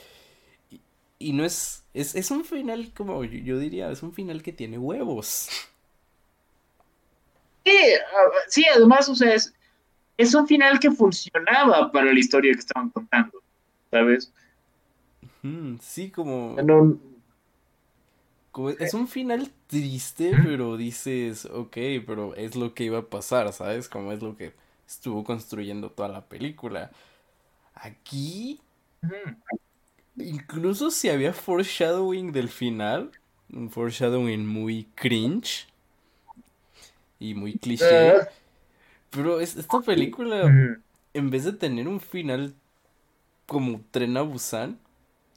y, 1.20 1.34
no 1.34 1.46
es, 1.46 1.86
es, 1.94 2.16
es 2.16 2.32
un 2.32 2.46
final 2.46 2.94
como 2.96 3.24
yo, 3.26 3.40
yo 3.40 3.60
diría, 3.60 3.92
es 3.92 4.04
un 4.04 4.14
final 4.14 4.44
que 4.44 4.54
tiene 4.54 4.78
huevos. 4.78 5.50
Sí, 7.66 7.78
sí, 8.48 8.66
además, 8.74 9.08
o 9.10 9.16
sea, 9.16 9.34
es, 9.34 9.54
es 10.18 10.34
un 10.36 10.48
final 10.48 10.80
que 10.80 10.92
funcionaba 10.92 11.92
para 11.92 12.14
la 12.14 12.20
historia 12.20 12.54
que 12.54 12.60
estaban 12.60 12.90
contando. 12.92 13.44
¿Sabes? 13.92 14.34
Sí, 15.82 16.12
como... 16.12 16.56
No, 16.64 17.00
Como- 18.52 18.70
es 18.72 18.94
un 18.94 19.08
final 19.08 19.52
triste, 19.68 20.36
pero 20.36 20.76
dices, 20.78 21.46
ok, 21.46 21.78
pero 22.06 22.36
es 22.36 22.56
lo 22.56 22.74
que 22.74 22.86
iba 22.86 23.00
a 23.00 23.10
pasar, 23.10 23.52
¿sabes? 23.54 23.88
Como 23.90 24.12
es 24.12 24.22
lo 24.22 24.36
que 24.36 24.54
estuvo 24.88 25.24
construyendo 25.24 25.92
toda 25.92 26.10
la 26.10 26.28
película. 26.28 26.92
Aquí, 27.76 28.62
Ujú. 29.04 29.36
Incluso 30.20 30.92
si 30.92 31.10
había 31.10 31.34
foreshadowing 31.34 32.32
del 32.32 32.50
final, 32.50 33.12
un 33.52 33.70
foreshadowing 33.70 34.46
muy 34.48 34.86
cringe 34.96 35.68
y 37.20 37.34
muy 37.34 37.56
cliché, 37.56 38.22
Ah, 38.22 38.28
pero 39.12 39.40
es- 39.42 39.58
esta 39.58 39.82
película, 39.82 40.60
en 41.14 41.30
vez 41.30 41.46
de 41.46 41.54
tener 41.54 41.88
un 41.88 42.00
final 42.02 42.56
como 43.48 43.82
Tren 43.92 44.18
a 44.18 44.24
Busan, 44.24 44.80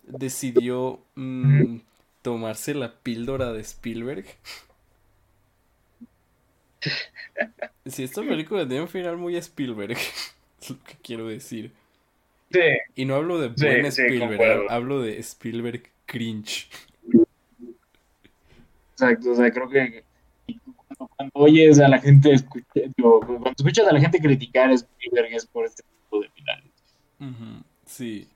decidió 0.05 1.01
mm, 1.17 1.79
tomarse 2.23 2.75
la 2.75 2.95
píldora 3.03 3.53
de 3.53 3.61
Spielberg. 3.63 4.27
Si 7.87 8.03
esta 8.05 8.23
película 8.27 8.67
tiene 8.67 8.83
un 8.83 8.89
final 8.89 9.17
muy 9.17 9.37
Spielberg, 9.37 9.97
es 10.61 10.71
lo 10.71 10.83
que 10.85 10.97
quiero 11.03 11.27
decir. 11.29 11.73
Sí, 12.53 12.61
Y 12.95 13.05
no 13.05 13.15
hablo 13.17 13.39
de 13.41 13.49
Sí, 13.57 13.65
buen 13.67 13.91
sí, 13.93 14.03
Spielberg, 14.03 14.67
hablo 14.71 15.01
de 15.01 15.19
Spielberg 15.21 15.83
cringe. 16.07 16.69
exacto. 18.93 19.31
O 19.31 19.35
sea, 19.35 19.51
creo 19.51 19.69
que 19.69 20.05
cuando, 20.77 21.09
cuando 21.17 21.33
oyes 21.35 21.79
a 21.81 21.89
la 21.89 21.99
gente 21.99 22.33
escuchar, 22.33 22.91
digo, 22.97 23.21
cuando 23.21 23.51
escuchas 23.57 23.87
a 23.89 23.93
la 23.93 24.01
gente 24.01 24.21
criticar 24.21 24.71
a 24.71 24.75
Spielberg 24.75 25.33
es 25.35 25.47
por 25.47 25.65
este 25.65 25.83
tipo 25.83 26.21
de 26.21 26.29
finales. 26.31 26.71
Sí, 27.87 28.29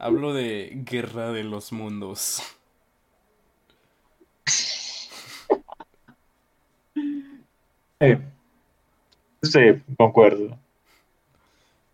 hablo 0.00 0.32
de 0.32 0.72
Guerra 0.84 1.32
de 1.32 1.44
los 1.44 1.72
Mundos. 1.72 2.40
Sí, 8.00 8.16
sí, 9.42 9.60
concuerdo. 9.96 10.58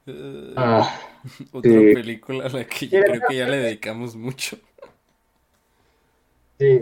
Eh, 0.06 0.54
Ah, 0.56 0.98
otra 1.52 1.70
sí. 1.70 1.94
película 1.94 2.46
a 2.46 2.48
la 2.48 2.64
que 2.64 2.88
yo 2.88 3.00
creo 3.00 3.20
que 3.28 3.36
ya 3.36 3.48
le 3.48 3.56
dedicamos 3.58 4.16
mucho. 4.16 4.56
sí. 6.58 6.80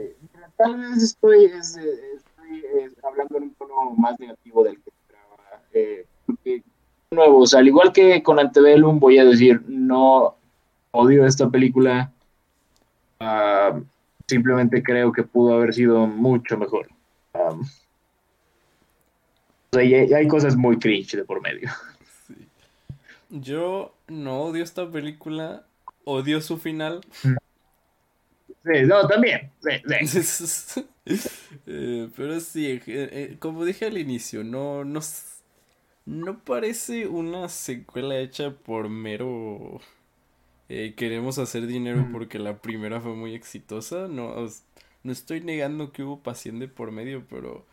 Tal 0.62 0.77
vez 0.77 1.03
estoy, 1.03 1.47
es, 1.47 1.79
eh, 1.79 2.01
estoy 2.17 2.59
eh, 2.59 2.91
hablando 3.03 3.39
en 3.39 3.45
un 3.45 3.55
tono 3.55 3.93
más 3.97 4.21
negativo 4.21 4.62
del 4.62 4.75
que 4.75 4.91
esperaba. 4.91 5.62
Eh, 5.73 6.05
porque, 6.27 6.62
de 7.11 7.17
nuevo, 7.17 7.39
o 7.39 7.47
sea, 7.47 7.61
al 7.61 7.69
igual 7.69 7.95
que 7.95 8.23
con 8.23 8.39
Antebellum, 8.39 9.01
voy 9.01 9.17
a 9.17 9.25
decir, 9.25 9.62
no 9.67 10.37
odio 10.91 11.25
esta 11.25 11.49
película. 11.49 12.12
Ah, 13.21 13.81
simplemente 14.27 14.83
creo 14.83 15.12
que 15.12 15.23
pudo 15.23 15.55
haber 15.55 15.73
sido 15.73 16.07
mucho 16.07 16.59
mejor. 16.59 16.89
Um, 17.33 17.62
o 17.62 17.67
sea, 19.73 19.83
y 19.83 19.95
hay, 19.95 20.12
hay 20.12 20.29
cosas 20.29 20.57
muy 20.57 20.79
cringe 20.79 21.17
de 21.17 21.25
por 21.25 21.41
medio. 21.41 21.71
Sí. 22.27 22.35
Yo 23.31 23.95
no 24.11 24.43
odio 24.43 24.65
esta 24.65 24.91
película, 24.91 25.66
odio 26.05 26.41
su 26.41 26.59
final. 26.59 27.03
Sí, 28.65 28.82
no, 28.87 29.07
también. 29.07 29.51
Sí, 29.61 30.23
sí. 30.23 30.87
Eh, 31.66 32.09
pero 32.16 32.39
sí, 32.41 32.81
eh, 32.87 33.37
como 33.41 33.65
dije 33.65 33.87
al 33.87 33.99
inicio, 33.99 34.45
no, 34.45 34.85
no, 34.85 35.01
no 36.07 36.39
parece 36.45 37.07
una 37.09 37.49
secuela 37.49 38.19
hecha 38.19 38.51
por 38.53 38.89
mero... 38.89 39.81
eh, 40.69 40.95
queremos 40.97 41.39
hacer 41.39 41.66
dinero 41.69 42.09
Mm. 42.09 42.12
porque 42.12 42.39
la 42.41 42.61
primera 42.62 43.01
fue 43.03 43.15
muy 43.15 43.35
exitosa. 43.35 44.09
No, 44.09 44.28
os- 44.35 44.65
no 45.05 45.12
estoy 45.12 45.41
negando 45.43 45.93
que 45.93 46.03
hubo 46.05 46.23
pasión 46.23 46.59
de 46.61 46.69
por 46.69 46.93
medio, 46.93 47.27
pero... 47.28 47.66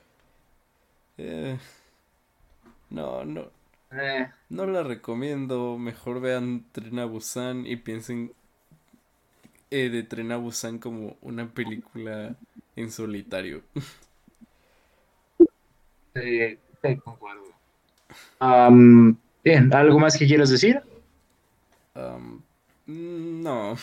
no, 2.89 3.23
no, 3.25 3.51
Eh, 3.91 4.27
no 4.49 4.65
la 4.65 4.83
recomiendo. 4.83 5.77
Mejor 5.77 6.21
vean 6.21 6.65
Tren 6.71 6.99
a 6.99 7.05
Busan 7.05 7.65
y 7.65 7.77
piensen 7.77 8.33
eh, 9.71 9.89
de 9.89 10.03
Tren 10.03 10.31
a 10.31 10.37
Busan 10.37 10.79
como 10.79 11.17
una 11.21 11.47
película 11.47 12.35
en 12.75 12.91
solitario. 12.91 13.63
sí, 16.15 16.57
sí, 16.81 16.97
concuerdo. 17.03 17.43
Am, 18.39 19.17
bien, 19.43 19.73
¿algo 19.73 19.99
más 19.99 20.17
que 20.17 20.27
quieras 20.27 20.49
decir? 20.49 20.81
No. 22.85 23.75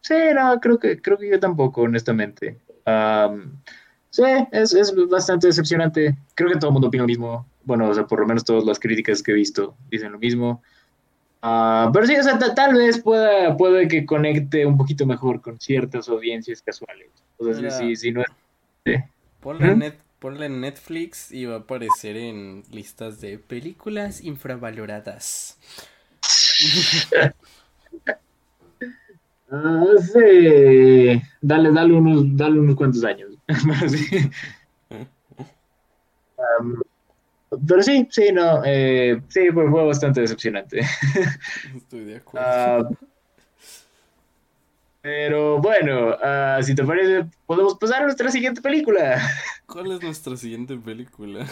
Sí, 0.00 0.14
no, 0.34 0.58
creo 0.60 0.78
que, 0.78 1.00
creo 1.00 1.18
que 1.18 1.28
yo 1.30 1.38
tampoco, 1.40 1.82
honestamente. 1.82 2.58
Am, 2.84 3.62
sí, 4.10 4.22
es, 4.52 4.74
es 4.74 4.94
bastante 5.08 5.46
decepcionante. 5.48 6.16
Creo 6.34 6.50
que 6.50 6.58
todo 6.58 6.70
el 6.70 6.72
mundo 6.72 6.88
opina 6.88 7.04
lo 7.04 7.08
mismo. 7.08 7.46
Bueno, 7.64 7.88
o 7.88 7.94
sea, 7.94 8.06
por 8.06 8.20
lo 8.20 8.26
menos 8.26 8.44
todas 8.44 8.64
las 8.64 8.78
críticas 8.78 9.22
que 9.22 9.32
he 9.32 9.34
visto 9.34 9.76
dicen 9.90 10.12
lo 10.12 10.18
mismo. 10.18 10.62
Ah, 11.42 11.90
pero 11.92 12.06
sí, 12.06 12.16
o 12.16 12.22
sea, 12.22 12.38
ta- 12.38 12.54
tal 12.54 12.74
vez 12.74 13.02
pueda, 13.02 13.56
puede 13.56 13.88
que 13.88 14.04
conecte 14.04 14.66
un 14.66 14.76
poquito 14.76 15.06
mejor 15.06 15.40
con 15.40 15.58
ciertas 15.58 16.08
audiencias 16.08 16.62
casuales. 16.62 17.10
O 17.38 17.52
sea, 17.52 17.70
sí, 17.70 17.96
sí, 17.96 18.12
no 18.12 18.22
es... 18.22 19.02
Ponla 19.40 19.72
en, 19.72 19.78
net, 19.78 20.50
Netflix 20.50 21.32
y 21.32 21.46
va 21.46 21.56
a 21.56 21.58
aparecer 21.60 22.16
en 22.16 22.62
listas 22.70 23.20
de 23.20 23.38
películas 23.38 24.22
infravaloradas. 24.22 25.58
Ah, 29.52 29.84
sí. 30.00 31.20
Dale, 31.40 31.72
dale 31.72 31.92
unos, 31.92 32.36
dale 32.36 32.60
unos 32.60 32.76
cuantos 32.76 33.02
años. 33.04 33.36
Sí. 33.88 34.30
pero 37.66 37.82
sí, 37.82 38.06
sí, 38.10 38.30
no. 38.32 38.62
eh, 38.64 39.20
sí, 39.28 39.50
fue, 39.50 39.68
fue 39.70 39.84
bastante 39.84 40.20
decepcionante. 40.20 40.80
Estoy 41.76 42.04
de 42.04 42.16
acuerdo. 42.16 42.46
Ah, 42.46 42.88
pero 45.02 45.58
bueno, 45.58 46.14
ah, 46.22 46.58
si 46.62 46.74
te 46.74 46.84
parece, 46.84 47.24
podemos 47.46 47.78
pasar 47.78 48.02
a 48.02 48.04
nuestra 48.04 48.30
siguiente 48.30 48.60
película. 48.60 49.18
¿Cuál 49.66 49.92
es 49.92 50.02
nuestra 50.02 50.36
siguiente 50.36 50.76
película? 50.76 51.46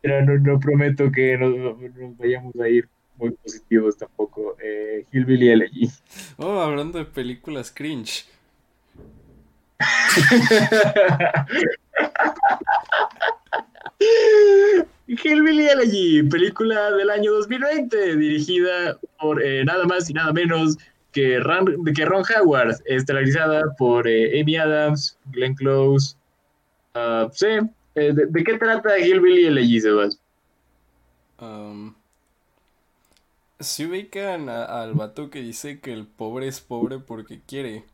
Pero 0.00 0.22
no, 0.22 0.38
no 0.38 0.58
prometo 0.60 1.10
que 1.12 1.36
nos, 1.38 1.78
nos 1.80 2.16
vayamos 2.18 2.54
a 2.56 2.68
ir 2.68 2.88
muy 3.16 3.30
positivos 3.30 3.96
tampoco. 3.96 4.56
Eh, 4.62 5.06
Hillbilly 5.12 5.50
Elegy. 5.50 5.88
Oh, 6.36 6.60
hablando 6.60 6.98
de 6.98 7.04
películas 7.04 7.70
cringe. 7.70 8.26
Hillbilly 15.06 15.66
Elegy, 15.66 16.22
película 16.22 16.90
del 16.92 17.10
año 17.10 17.32
2020, 17.32 18.16
dirigida 18.16 18.98
por 19.20 19.42
eh, 19.42 19.64
nada 19.64 19.84
más 19.84 20.08
y 20.08 20.14
nada 20.14 20.32
menos 20.32 20.78
que 21.12 21.38
Ron, 21.40 21.84
que 21.94 22.04
Ron 22.04 22.24
Howard, 22.36 22.76
estelarizada 22.86 23.62
por 23.78 24.08
eh, 24.08 24.40
Amy 24.40 24.56
Adams, 24.56 25.18
Glenn 25.26 25.54
Close. 25.54 26.16
Ah, 26.94 27.28
sí, 27.32 27.46
eh, 27.94 28.12
¿de, 28.14 28.44
qué 28.44 28.58
trata 28.58 28.98
Hillbilly 28.98 29.46
Elegy, 29.46 29.80
Sebas? 29.80 30.18
Am, 31.38 31.94
¿Se 33.60 33.86
ubican 33.86 34.48
al 34.48 34.94
vato 34.94 35.30
que 35.30 35.40
dice 35.40 35.80
que 35.80 35.92
el 35.92 36.06
pobre 36.06 36.48
es 36.48 36.60
pobre 36.60 36.98
porque 36.98 37.40
quiere? 37.46 37.84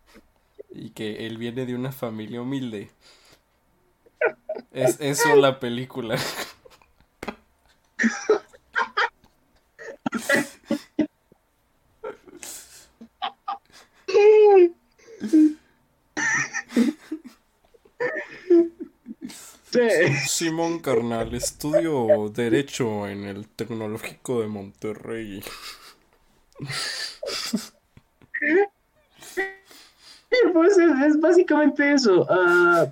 Y 0.72 0.90
que 0.90 1.26
él 1.26 1.38
viene 1.38 1.66
de 1.66 1.74
una 1.74 1.92
familia 1.92 2.40
humilde. 2.40 2.90
Es 4.72 5.00
eso 5.00 5.34
la 5.36 5.58
película. 5.58 6.16
Sí. 19.70 19.80
Simón 20.26 20.80
Carnal, 20.80 21.32
estudio 21.34 22.28
Derecho 22.30 23.06
en 23.06 23.24
el 23.24 23.48
Tecnológico 23.48 24.40
de 24.40 24.48
Monterrey. 24.48 25.42
Pues 30.52 30.78
es, 30.78 30.90
es 31.06 31.20
básicamente 31.20 31.92
eso. 31.92 32.26
Ah, 32.28 32.90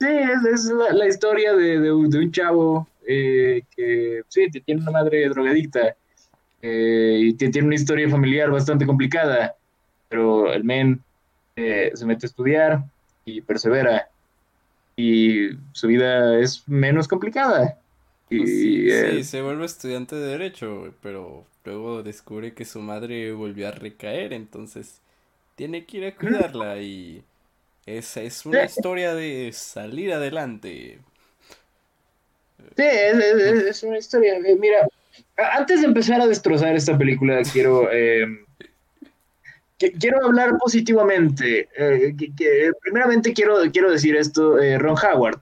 sí, 0.00 0.06
es, 0.08 0.44
es 0.44 0.64
la, 0.66 0.92
la 0.92 1.06
historia 1.08 1.54
de, 1.54 1.80
de 1.80 1.92
un, 1.92 2.10
de 2.10 2.18
un 2.18 2.32
chavo 2.32 2.88
eh, 3.06 3.62
que 3.70 4.22
sí, 4.28 4.50
tiene 4.50 4.82
una 4.82 4.90
madre 4.92 5.28
drogadicta 5.28 5.96
eh, 6.62 7.18
y 7.22 7.34
tiene 7.36 7.62
una 7.68 7.76
historia 7.76 8.08
familiar 8.10 8.50
bastante 8.50 8.86
complicada, 8.86 9.56
pero 10.08 10.52
el 10.52 10.64
men 10.64 11.04
eh, 11.56 11.92
se 11.94 12.06
mete 12.06 12.26
a 12.26 12.28
estudiar 12.28 12.84
y 13.24 13.42
persevera 13.42 14.10
y 14.96 15.50
su 15.72 15.88
vida 15.88 16.38
es 16.40 16.68
menos 16.68 17.08
complicada. 17.08 17.80
Y, 18.30 18.44
Sí, 18.44 18.90
eh, 18.90 19.20
sí, 19.20 19.24
se 19.24 19.42
vuelve 19.42 19.64
estudiante 19.66 20.16
de 20.16 20.26
Derecho, 20.28 20.94
pero 21.02 21.46
luego 21.64 22.02
descubre 22.02 22.54
que 22.54 22.64
su 22.64 22.80
madre 22.80 23.32
volvió 23.32 23.68
a 23.68 23.70
recaer, 23.72 24.32
entonces 24.32 25.02
tiene 25.56 25.86
que 25.86 25.98
ir 25.98 26.04
a 26.06 26.16
cuidarla 26.16 26.78
y 26.80 27.24
esa 27.86 28.22
es 28.22 28.44
una 28.46 28.58
historia 28.64 29.14
de 29.14 29.50
salir 29.52 30.12
adelante. 30.12 30.98
Sí, 32.76 32.82
es, 32.84 33.14
es- 33.16 33.62
es 33.64 33.82
una 33.82 33.98
historia. 33.98 34.34
Mira, 34.58 34.86
antes 35.56 35.80
de 35.80 35.86
empezar 35.86 36.20
a 36.20 36.26
destrozar 36.26 36.74
esta 36.76 36.96
película, 36.96 37.40
quiero, 37.52 37.88
eh, 37.90 38.26
que- 39.78 39.92
quiero 39.92 40.24
hablar 40.24 40.56
positivamente. 40.58 41.68
Eh, 41.76 42.14
que- 42.18 42.32
que- 42.36 42.70
primeramente 42.82 43.32
quiero, 43.32 43.56
quiero 43.72 43.90
decir 43.90 44.14
esto, 44.16 44.58
eh, 44.58 44.78
Ron 44.78 44.96
Howard. 44.96 45.40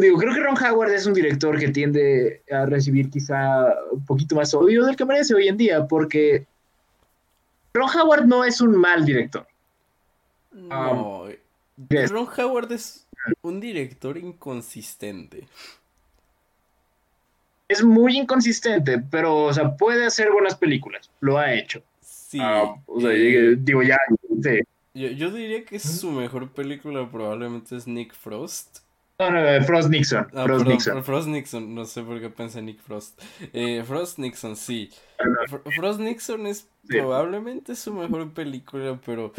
Digo, 0.00 0.18
creo 0.18 0.34
que 0.34 0.40
Ron 0.40 0.56
Howard 0.60 0.90
es 0.92 1.06
un 1.06 1.14
director 1.14 1.56
que 1.56 1.68
tiende 1.68 2.42
a 2.50 2.66
recibir 2.66 3.08
quizá 3.10 3.66
un 3.92 4.04
poquito 4.04 4.34
más 4.34 4.52
odio 4.54 4.84
del 4.84 4.96
que 4.96 5.04
merece 5.04 5.34
hoy 5.34 5.46
en 5.46 5.56
día, 5.56 5.86
porque 5.86 6.46
Ron 7.72 7.88
Howard 7.96 8.24
no 8.26 8.44
es 8.44 8.60
un 8.60 8.74
mal 8.76 9.04
director. 9.04 9.46
No, 10.52 11.26
yes. 11.88 12.10
Ron 12.10 12.28
Howard 12.38 12.72
es 12.72 13.06
un 13.42 13.60
director 13.60 14.16
inconsistente. 14.18 15.46
Es 17.68 17.82
muy 17.82 18.18
inconsistente, 18.18 18.98
pero, 18.98 19.44
o 19.44 19.52
sea, 19.52 19.76
puede 19.76 20.04
hacer 20.04 20.30
buenas 20.30 20.54
películas. 20.56 21.10
Lo 21.20 21.38
ha 21.38 21.54
hecho. 21.54 21.82
Sí, 22.02 22.38
Ah, 22.40 22.74
o 22.86 23.00
sea, 23.00 23.12
eh, 23.12 23.56
digo, 23.58 23.82
ya, 23.82 23.96
sí. 24.42 24.60
yo, 24.94 25.08
yo 25.08 25.30
diría 25.30 25.64
que 25.64 25.78
su 25.78 26.10
mejor 26.10 26.50
película 26.50 27.08
probablemente 27.10 27.76
es 27.76 27.86
Nick 27.86 28.12
Frost. 28.14 28.78
No, 29.18 29.30
no, 29.30 29.38
eh, 29.38 29.62
Frost 29.62 29.88
Nixon. 29.88 30.26
Ah, 30.34 30.44
Frost 30.44 30.46
perdón, 30.48 30.68
Nixon. 30.68 31.04
Frost 31.04 31.28
Nixon, 31.28 31.74
no 31.74 31.84
sé 31.84 32.02
por 32.02 32.20
qué 32.20 32.28
pensé 32.28 32.58
en 32.58 32.66
Nick 32.66 32.80
Frost. 32.80 33.22
Eh, 33.52 33.82
Frost 33.86 34.18
Nixon, 34.18 34.56
sí. 34.56 34.90
Fr- 35.18 35.74
Frost 35.76 36.00
Nixon 36.00 36.46
es 36.46 36.68
Sí. 36.88 36.98
probablemente 36.98 37.76
su 37.76 37.94
mejor 37.94 38.32
película, 38.32 38.98
pero 39.06 39.32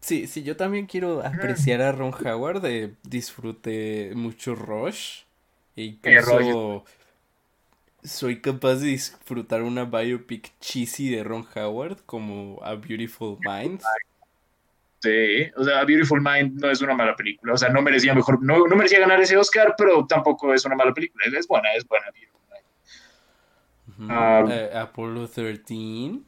sí, 0.00 0.26
sí, 0.26 0.42
yo 0.42 0.56
también 0.56 0.86
quiero 0.86 1.24
apreciar 1.24 1.82
a 1.82 1.92
Ron 1.92 2.12
Howard. 2.24 2.64
eh, 2.66 2.94
disfruté 3.02 4.12
mucho 4.14 4.54
Rush. 4.54 5.22
E 5.76 5.82
incluso 5.82 6.84
soy 8.02 8.40
capaz 8.40 8.76
de 8.76 8.88
disfrutar 8.88 9.62
una 9.62 9.84
biopic 9.84 10.52
cheesy 10.60 11.10
de 11.10 11.24
Ron 11.24 11.46
Howard 11.54 11.98
como 12.06 12.58
A 12.62 12.74
Beautiful 12.74 13.38
Mind. 13.40 13.82
Sí, 15.02 15.50
o 15.56 15.64
sea, 15.64 15.84
Beautiful 15.84 16.20
Mind 16.20 16.60
no 16.60 16.70
es 16.70 16.80
una 16.80 16.94
mala 16.94 17.14
película. 17.14 17.52
O 17.52 17.56
sea, 17.56 17.68
no 17.68 17.82
merecía 17.82 18.14
mejor, 18.14 18.42
no, 18.42 18.66
no 18.66 18.76
merecía 18.76 19.00
ganar 19.00 19.20
ese 19.20 19.36
Oscar, 19.36 19.74
pero 19.76 20.06
tampoco 20.06 20.54
es 20.54 20.64
una 20.64 20.74
mala 20.76 20.94
película. 20.94 21.24
Es, 21.26 21.46
buena, 21.46 21.72
es 21.74 21.86
buena. 21.86 22.06
Beautiful 22.10 22.40
Mind. 22.50 22.64
Ujú. 23.88 24.08
Ah. 24.10 24.44
Eh, 24.50 24.70
Apollo 24.74 25.28
13. 25.28 26.22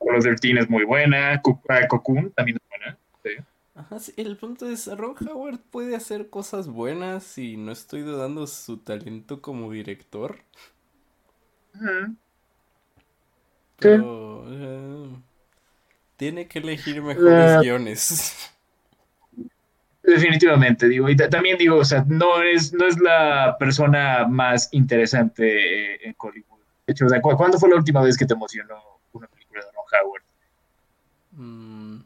Apollo 0.00 0.20
13 0.20 0.58
es 0.60 0.70
muy 0.70 0.84
buena. 0.84 1.34
Eh, 1.34 1.40
Cocoon 1.88 2.30
también 2.32 2.58
es 2.60 2.68
buena. 2.68 2.98
Sí. 3.22 3.30
Ajá, 3.74 3.98
sí, 3.98 4.12
el 4.16 4.36
punto 4.36 4.68
es, 4.68 4.86
Ron 4.96 5.14
Howard 5.28 5.58
puede 5.70 5.94
hacer 5.96 6.28
cosas 6.30 6.68
buenas 6.68 7.38
y 7.38 7.56
no 7.56 7.72
estoy 7.72 8.02
dudando 8.02 8.46
su 8.46 8.78
talento 8.78 9.40
como 9.40 9.70
director, 9.70 10.38
Ujú. 11.74 12.14
pero 13.78 14.44
eh, 14.50 15.08
tiene 16.16 16.46
que 16.46 16.58
elegir 16.58 17.00
mejores 17.02 17.50
Ah. 17.56 17.60
guiones. 17.62 18.50
definitivamente, 20.02 20.88
digo, 20.88 21.08
y 21.08 21.16
ta- 21.16 21.30
también 21.30 21.56
digo, 21.56 21.76
o 21.76 21.84
sea, 21.84 22.04
no 22.08 22.42
es, 22.42 22.72
no 22.72 22.86
es 22.86 22.98
la 22.98 23.56
persona 23.58 24.26
más 24.26 24.68
interesante 24.72 25.94
eh, 25.94 26.00
en 26.02 26.14
Hollywood. 26.18 26.58
De 26.86 26.92
hecho, 26.92 27.06
o 27.06 27.08
sea, 27.08 27.20
¿cu- 27.22 27.36
¿cuándo 27.36 27.58
fue 27.58 27.68
la 27.70 27.76
última 27.76 28.02
vez 28.02 28.16
que 28.16 28.26
te 28.26 28.34
emocionó 28.34 28.74
una 29.12 29.28
película 29.28 29.60
de 29.64 29.70
Ron 29.72 29.79
Howard? 29.92 30.22
Mm, 31.32 32.00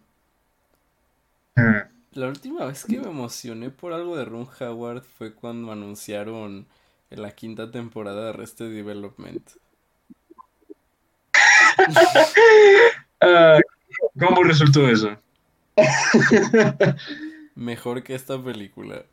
Mm. 1.56 1.76
La 2.14 2.28
última 2.28 2.64
vez 2.66 2.84
que 2.84 2.98
me 2.98 3.08
emocioné 3.08 3.70
por 3.70 3.92
algo 3.92 4.16
de 4.16 4.24
Ron 4.24 4.48
Howard 4.60 5.02
fue 5.02 5.32
cuando 5.34 5.72
anunciaron 5.72 6.66
en 7.10 7.22
la 7.22 7.30
quinta 7.32 7.70
temporada 7.70 8.24
de 8.24 8.28
Arrested 8.30 8.72
Development. 8.74 9.48
Ah, 13.20 13.58
¿Cómo 14.18 14.42
resultó 14.42 14.86
eso? 14.88 15.16
Mejor 17.54 18.02
que 18.02 18.14
esta 18.14 18.42
película. 18.42 19.04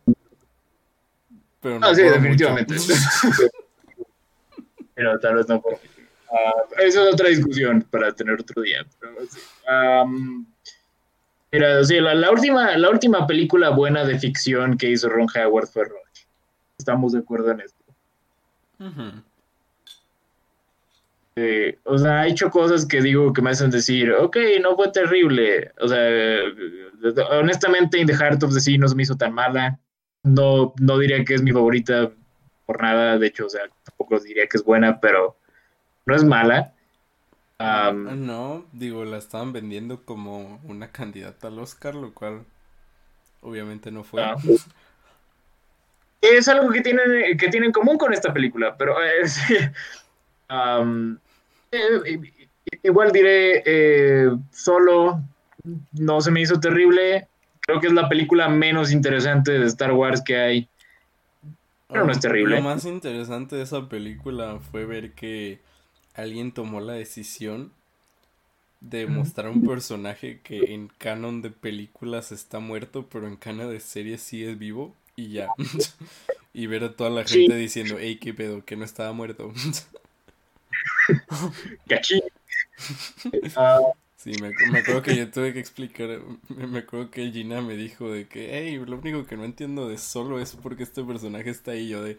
Pero 1.61 1.79
Ah, 1.81 1.95
sí, 1.95 2.01
por 2.01 2.11
definitivamente. 2.13 2.75
Pero 4.95 5.19
tal 5.19 5.35
vez 5.35 5.47
no 5.47 5.61
por 5.61 5.79
Ah, 6.31 6.63
Esa 6.79 7.03
es 7.07 7.13
otra 7.13 7.29
discusión 7.29 7.85
para 7.91 8.13
tener 8.13 8.39
otro 8.39 8.61
día. 8.61 8.85
pero 8.99 9.15
sí. 9.29 9.39
Am, 9.67 10.45
mira, 11.51 11.83
sí, 11.83 11.99
la, 11.99 12.13
la 12.15 12.31
última, 12.31 12.77
la 12.77 12.89
última 12.89 13.27
película 13.27 13.69
buena 13.69 14.05
de 14.05 14.17
ficción 14.17 14.77
que 14.77 14.89
hizo 14.91 15.09
Ron 15.09 15.27
Howard 15.35 15.67
fue 15.67 15.83
Rush. 15.85 16.25
Estamos 16.77 17.13
de 17.13 17.19
acuerdo 17.19 17.51
en 17.51 17.61
esto. 17.61 17.83
Eh, 21.35 21.77
o 21.85 21.97
sea, 21.97 22.21
ha 22.21 22.27
hecho 22.27 22.49
cosas 22.49 22.85
que 22.85 23.01
digo 23.01 23.31
que 23.31 23.41
me 23.41 23.51
hacen 23.51 23.71
decir, 23.71 24.11
ok, 24.11 24.37
no 24.61 24.75
fue 24.75 24.91
terrible. 24.91 25.71
O 25.79 25.87
sea, 25.87 25.99
honestamente, 27.31 27.99
In 27.99 28.07
the 28.07 28.13
Heart 28.15 28.43
of 28.43 28.53
the 28.53 28.59
Sea 28.59 28.77
no 28.77 28.87
se 28.87 28.95
me 28.95 29.03
hizo 29.03 29.15
tan 29.15 29.33
mala. 29.33 29.79
No, 30.23 30.73
no 30.79 30.97
diría 30.99 31.23
que 31.23 31.33
es 31.35 31.41
mi 31.41 31.51
favorita 31.51 32.11
por 32.65 32.81
nada. 32.81 33.17
De 33.17 33.27
hecho, 33.27 33.45
o 33.45 33.49
sea, 33.49 33.61
tampoco 33.83 34.19
diría 34.19 34.45
que 34.47 34.57
es 34.57 34.63
buena, 34.63 34.99
pero 34.99 35.37
no 36.05 36.15
es 36.15 36.23
mala. 36.23 36.73
Ah, 37.59 37.91
no, 37.93 38.65
digo, 38.71 39.05
la 39.05 39.17
estaban 39.17 39.53
vendiendo 39.53 40.03
como 40.03 40.59
una 40.63 40.91
candidata 40.91 41.47
al 41.47 41.59
Oscar, 41.59 41.93
lo 41.93 42.13
cual 42.13 42.43
obviamente 43.41 43.91
no 43.91 44.03
fue. 44.03 44.23
Ah. 44.23 44.35
es 46.21 46.47
algo 46.47 46.71
que 46.71 46.81
tienen, 46.81 47.37
que 47.37 47.49
tienen 47.49 47.67
en 47.67 47.71
común 47.71 47.97
con 47.97 48.13
esta 48.13 48.33
película, 48.33 48.75
pero 48.77 48.95
eh, 49.03 49.27
sí. 49.27 49.55
Eh, 51.71 52.19
igual 52.83 53.11
diré, 53.11 53.63
eh, 53.65 54.29
solo 54.51 55.21
no 55.93 56.21
se 56.21 56.31
me 56.31 56.41
hizo 56.41 56.59
terrible. 56.59 57.27
Creo 57.61 57.79
que 57.79 57.87
es 57.87 57.93
la 57.93 58.09
película 58.09 58.49
menos 58.49 58.91
interesante 58.91 59.51
de 59.51 59.65
Star 59.67 59.93
Wars 59.93 60.21
que 60.21 60.37
hay. 60.37 60.69
Pero 61.87 62.05
no 62.05 62.11
es 62.11 62.19
terrible. 62.19 62.55
Lo 62.55 62.61
más 62.61 62.85
interesante 62.85 63.55
de 63.55 63.63
esa 63.63 63.87
película 63.87 64.59
fue 64.71 64.85
ver 64.85 65.11
que 65.11 65.59
alguien 66.15 66.53
tomó 66.53 66.81
la 66.81 66.93
decisión 66.93 67.73
de 68.81 69.05
mostrar 69.07 69.49
un 69.51 69.63
personaje 69.63 70.41
que 70.41 70.73
en 70.73 70.87
canon 70.97 71.41
de 71.41 71.51
películas 71.51 72.31
está 72.31 72.59
muerto, 72.59 73.07
pero 73.09 73.27
en 73.27 73.35
canon 73.37 73.69
de 73.69 73.79
series 73.79 74.21
sí 74.21 74.43
es 74.43 74.57
vivo 74.57 74.95
y 75.15 75.29
ya. 75.29 75.49
y 76.53 76.67
ver 76.67 76.83
a 76.83 76.95
toda 76.95 77.09
la 77.09 77.25
Sí. 77.25 77.25
gente 77.25 77.55
diciendo, 77.55 77.97
hey, 77.99 78.17
qué 78.19 78.33
pedo, 78.33 78.65
que 78.65 78.75
no 78.75 78.85
estaba 78.85 79.13
muerto. 79.13 79.53
Cachín. 81.89 82.21
Ah, 83.55 83.79
Sí, 84.17 84.37
me 84.37 84.49
acuerdo 84.79 85.01
que 85.01 85.17
yo 85.17 85.31
tuve 85.31 85.51
que 85.51 85.59
explicar, 85.59 86.21
me 86.49 86.67
me 86.67 86.79
acuerdo 86.79 87.09
que 87.09 87.31
Gina 87.31 87.59
me 87.61 87.75
dijo 87.75 88.11
de 88.11 88.27
que, 88.27 88.49
hey, 88.55 88.77
lo 88.85 88.97
único 88.99 89.25
que 89.25 89.35
no 89.35 89.45
entiendo 89.45 89.89
de 89.89 89.97
solo 89.97 90.39
es 90.39 90.55
porque 90.55 90.83
este 90.83 91.03
personaje 91.03 91.49
está 91.49 91.71
ahí, 91.71 91.89
yo 91.89 92.03
de, 92.03 92.17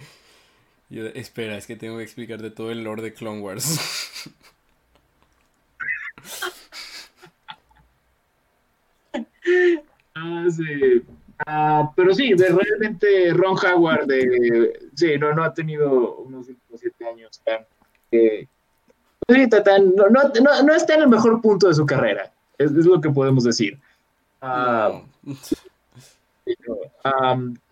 yo 0.93 1.06
espera, 1.06 1.56
es 1.56 1.66
que 1.66 1.77
tengo 1.77 1.97
que 1.98 2.05
explicarte 2.05 2.51
todo 2.51 2.70
el 2.70 2.85
lore 2.85 3.02
de 3.02 3.14
Clone 3.14 3.40
Wars. 3.40 4.28
ah, 10.14 10.47
sí. 10.51 11.02
Ah, 11.47 11.93
pero 11.97 12.14
sí, 12.14 12.35
de, 12.35 12.48
realmente 12.48 13.32
Ron 13.35 13.56
Howard, 13.59 14.06
de, 14.06 14.78
sí, 14.94 15.19
no, 15.19 15.35
no 15.35 15.43
ha 15.43 15.52
tenido 15.52 16.16
unos 16.19 16.47
5 16.47 16.60
o 16.73 16.78
7 16.78 17.09
años 17.09 17.40
tan, 17.44 17.66
eh, 18.12 18.47
tan- 19.64 19.97
no, 19.97 20.09
no, 20.09 20.20
no, 20.40 20.62
no 20.62 20.74
está 20.74 20.94
en 20.94 21.02
el 21.02 21.09
mejor 21.09 21.40
punto 21.40 21.66
de 21.66 21.74
su 21.74 21.85
carrera, 21.85 22.32
es, 22.59 22.70
es 22.70 22.86
lo 22.86 23.01
que 23.01 23.10
podemos 23.10 23.43
decir. 23.43 23.77
Ah, 24.40 25.02
No. 25.27 25.35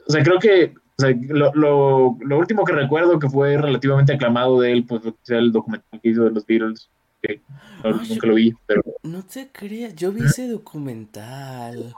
O 0.06 0.12
sea, 0.12 0.22
creo 0.24 0.40
que 0.40 0.74
o 1.04 1.08
sea, 1.08 1.16
lo, 1.28 1.52
lo, 1.54 2.16
lo 2.20 2.38
último 2.38 2.64
que 2.64 2.72
recuerdo 2.72 3.18
que 3.18 3.28
fue 3.28 3.56
relativamente 3.56 4.12
aclamado 4.12 4.60
de 4.60 4.72
él, 4.72 4.84
pues 4.84 5.02
fue 5.02 5.38
el 5.38 5.52
documental 5.52 6.00
que 6.00 6.08
hizo 6.08 6.24
de 6.24 6.30
los 6.30 6.46
Beatles, 6.46 6.88
que 7.22 7.40
no- 7.84 7.90
nunca 7.92 8.04
yo- 8.14 8.26
lo 8.26 8.34
vi, 8.34 8.54
pero... 8.66 8.82
No 9.02 9.22
te 9.24 9.48
creas, 9.52 9.94
yo 9.96 10.12
vi 10.12 10.24
ese 10.24 10.48
documental. 10.48 11.94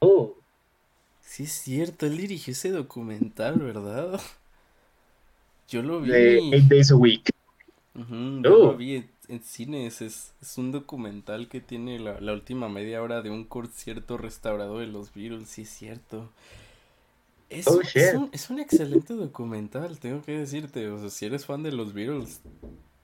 Oh, 0.00 0.34
Sí 1.20 1.44
es 1.44 1.52
cierto, 1.52 2.04
él 2.04 2.18
dirigió 2.18 2.52
ese 2.52 2.70
documental, 2.70 3.58
¿verdad? 3.58 4.20
Yo 5.68 5.82
lo 5.82 6.00
de 6.02 6.40
vi. 6.40 6.54
Eight 6.54 6.64
Days 6.68 6.90
a 6.90 6.96
Week. 6.96 7.22
Yo 7.94 8.04
Oh. 8.54 8.66
lo 8.72 8.76
vi 8.76 8.96
en, 8.96 9.10
en 9.28 9.40
cines. 9.42 10.02
Es, 10.02 10.34
es 10.42 10.58
un 10.58 10.72
documental 10.72 11.48
que 11.48 11.60
tiene 11.62 11.98
la, 11.98 12.20
la 12.20 12.32
última 12.34 12.68
media 12.68 13.00
hora 13.02 13.22
de 13.22 13.30
un 13.30 13.44
concierto 13.44 14.18
restaurado 14.18 14.78
de 14.80 14.88
los 14.88 15.14
Beatles, 15.14 15.48
sí 15.48 15.62
es 15.62 15.70
cierto. 15.70 16.30
Es, 17.52 17.68
Oh, 17.68 17.80
es 17.82 18.14
un, 18.14 18.30
es 18.32 18.50
un 18.50 18.58
excelente 18.60 19.12
documental, 19.14 19.98
tengo 19.98 20.22
que 20.22 20.38
decirte. 20.38 20.88
O 20.88 20.98
sea, 20.98 21.10
si 21.10 21.26
eres 21.26 21.44
fan 21.44 21.62
de 21.62 21.72
los 21.72 21.92
Beatles, 21.92 22.40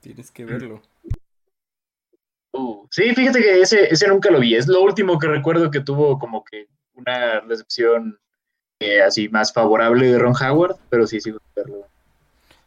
tienes 0.01 0.31
que 0.31 0.45
verlo. 0.45 0.81
Oh, 2.53 2.87
Sí, 2.91 3.15
fíjate 3.15 3.41
que 3.41 3.61
ese, 3.61 3.93
ese 3.93 4.09
nunca 4.09 4.31
lo 4.31 4.41
vi. 4.41 4.55
Es 4.55 4.67
lo 4.67 4.83
último 4.83 5.19
que 5.19 5.27
recuerdo 5.27 5.71
que 5.71 5.81
tuvo 5.81 6.19
como 6.19 6.43
que 6.45 6.67
una 6.95 7.41
recepción 7.41 8.19
eh, 8.81 9.03
así 9.03 9.29
más 9.29 9.53
favorable 9.53 10.07
de 10.07 10.19
Ron 10.19 10.35
Howard, 10.41 10.77
pero 10.89 11.07
sí, 11.07 11.21
sí, 11.21 11.33
verlo. 11.55 11.87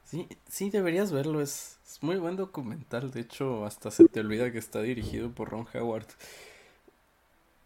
Sí, 0.06 0.28
sí, 0.48 0.70
deberías 0.70 1.12
verlo, 1.12 1.41
es, 1.41 1.80
es 1.86 2.03
muy 2.03 2.18
buen 2.18 2.36
documental. 2.36 3.12
De 3.12 3.22
hecho, 3.22 3.66
hasta 3.66 3.90
se 3.91 4.08
te 4.08 4.20
olvida 4.20 4.52
que 4.52 4.60
está 4.60 4.82
dirigido 4.82 5.32
por 5.32 5.49
Ron 5.49 5.66
Howard. 5.74 6.08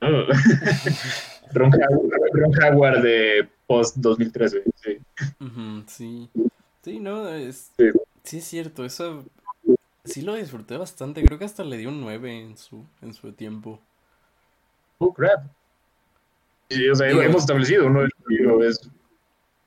Oh. 0.01 0.25
Ron, 1.53 1.71
Howard, 1.73 2.11
Ron 2.33 2.63
Howard 2.63 3.01
de 3.01 3.47
post 3.67 3.97
2013. 3.97 4.63
Sí. 4.75 4.97
Sí. 5.87 6.29
Sí, 6.83 6.99
no, 6.99 7.27
es... 7.29 7.71
Sí. 7.77 7.85
Sí 8.23 8.37
es 8.39 8.45
cierto, 8.45 8.85
eso... 8.85 9.23
Sí 10.03 10.21
lo 10.21 10.35
disfruté 10.35 10.77
bastante, 10.77 11.23
creo 11.23 11.39
que 11.39 11.45
hasta 11.45 11.63
le 11.63 11.77
di 11.77 11.85
un 11.87 12.01
9 12.01 12.39
en 12.41 12.57
su, 12.57 12.85
en 13.01 13.13
su 13.13 13.31
tiempo. 13.33 13.79
Oh, 14.99 15.11
crap. 15.13 15.45
Sí, 16.69 16.87
o 16.89 16.95
sea, 16.95 17.07
Digo- 17.07 17.21
hemos 17.23 17.41
establecido, 17.41 17.89
¿no? 17.89 18.01
Digo, 18.27 18.63
es. 18.63 18.79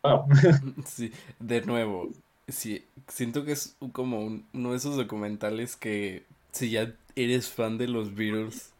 Wow. 0.02 0.26
Sí, 0.86 1.12
de 1.40 1.60
nuevo, 1.62 2.10
sí, 2.46 2.84
siento 3.08 3.44
que 3.44 3.52
es 3.52 3.76
como 3.92 4.20
un- 4.24 4.46
uno 4.52 4.70
de 4.70 4.76
esos 4.76 4.96
documentales 4.96 5.74
que 5.76 6.24
si 6.52 6.70
ya 6.70 6.92
eres 7.16 7.48
fan 7.50 7.76
de 7.78 7.88
los 7.88 8.14
Beatles, 8.14 8.72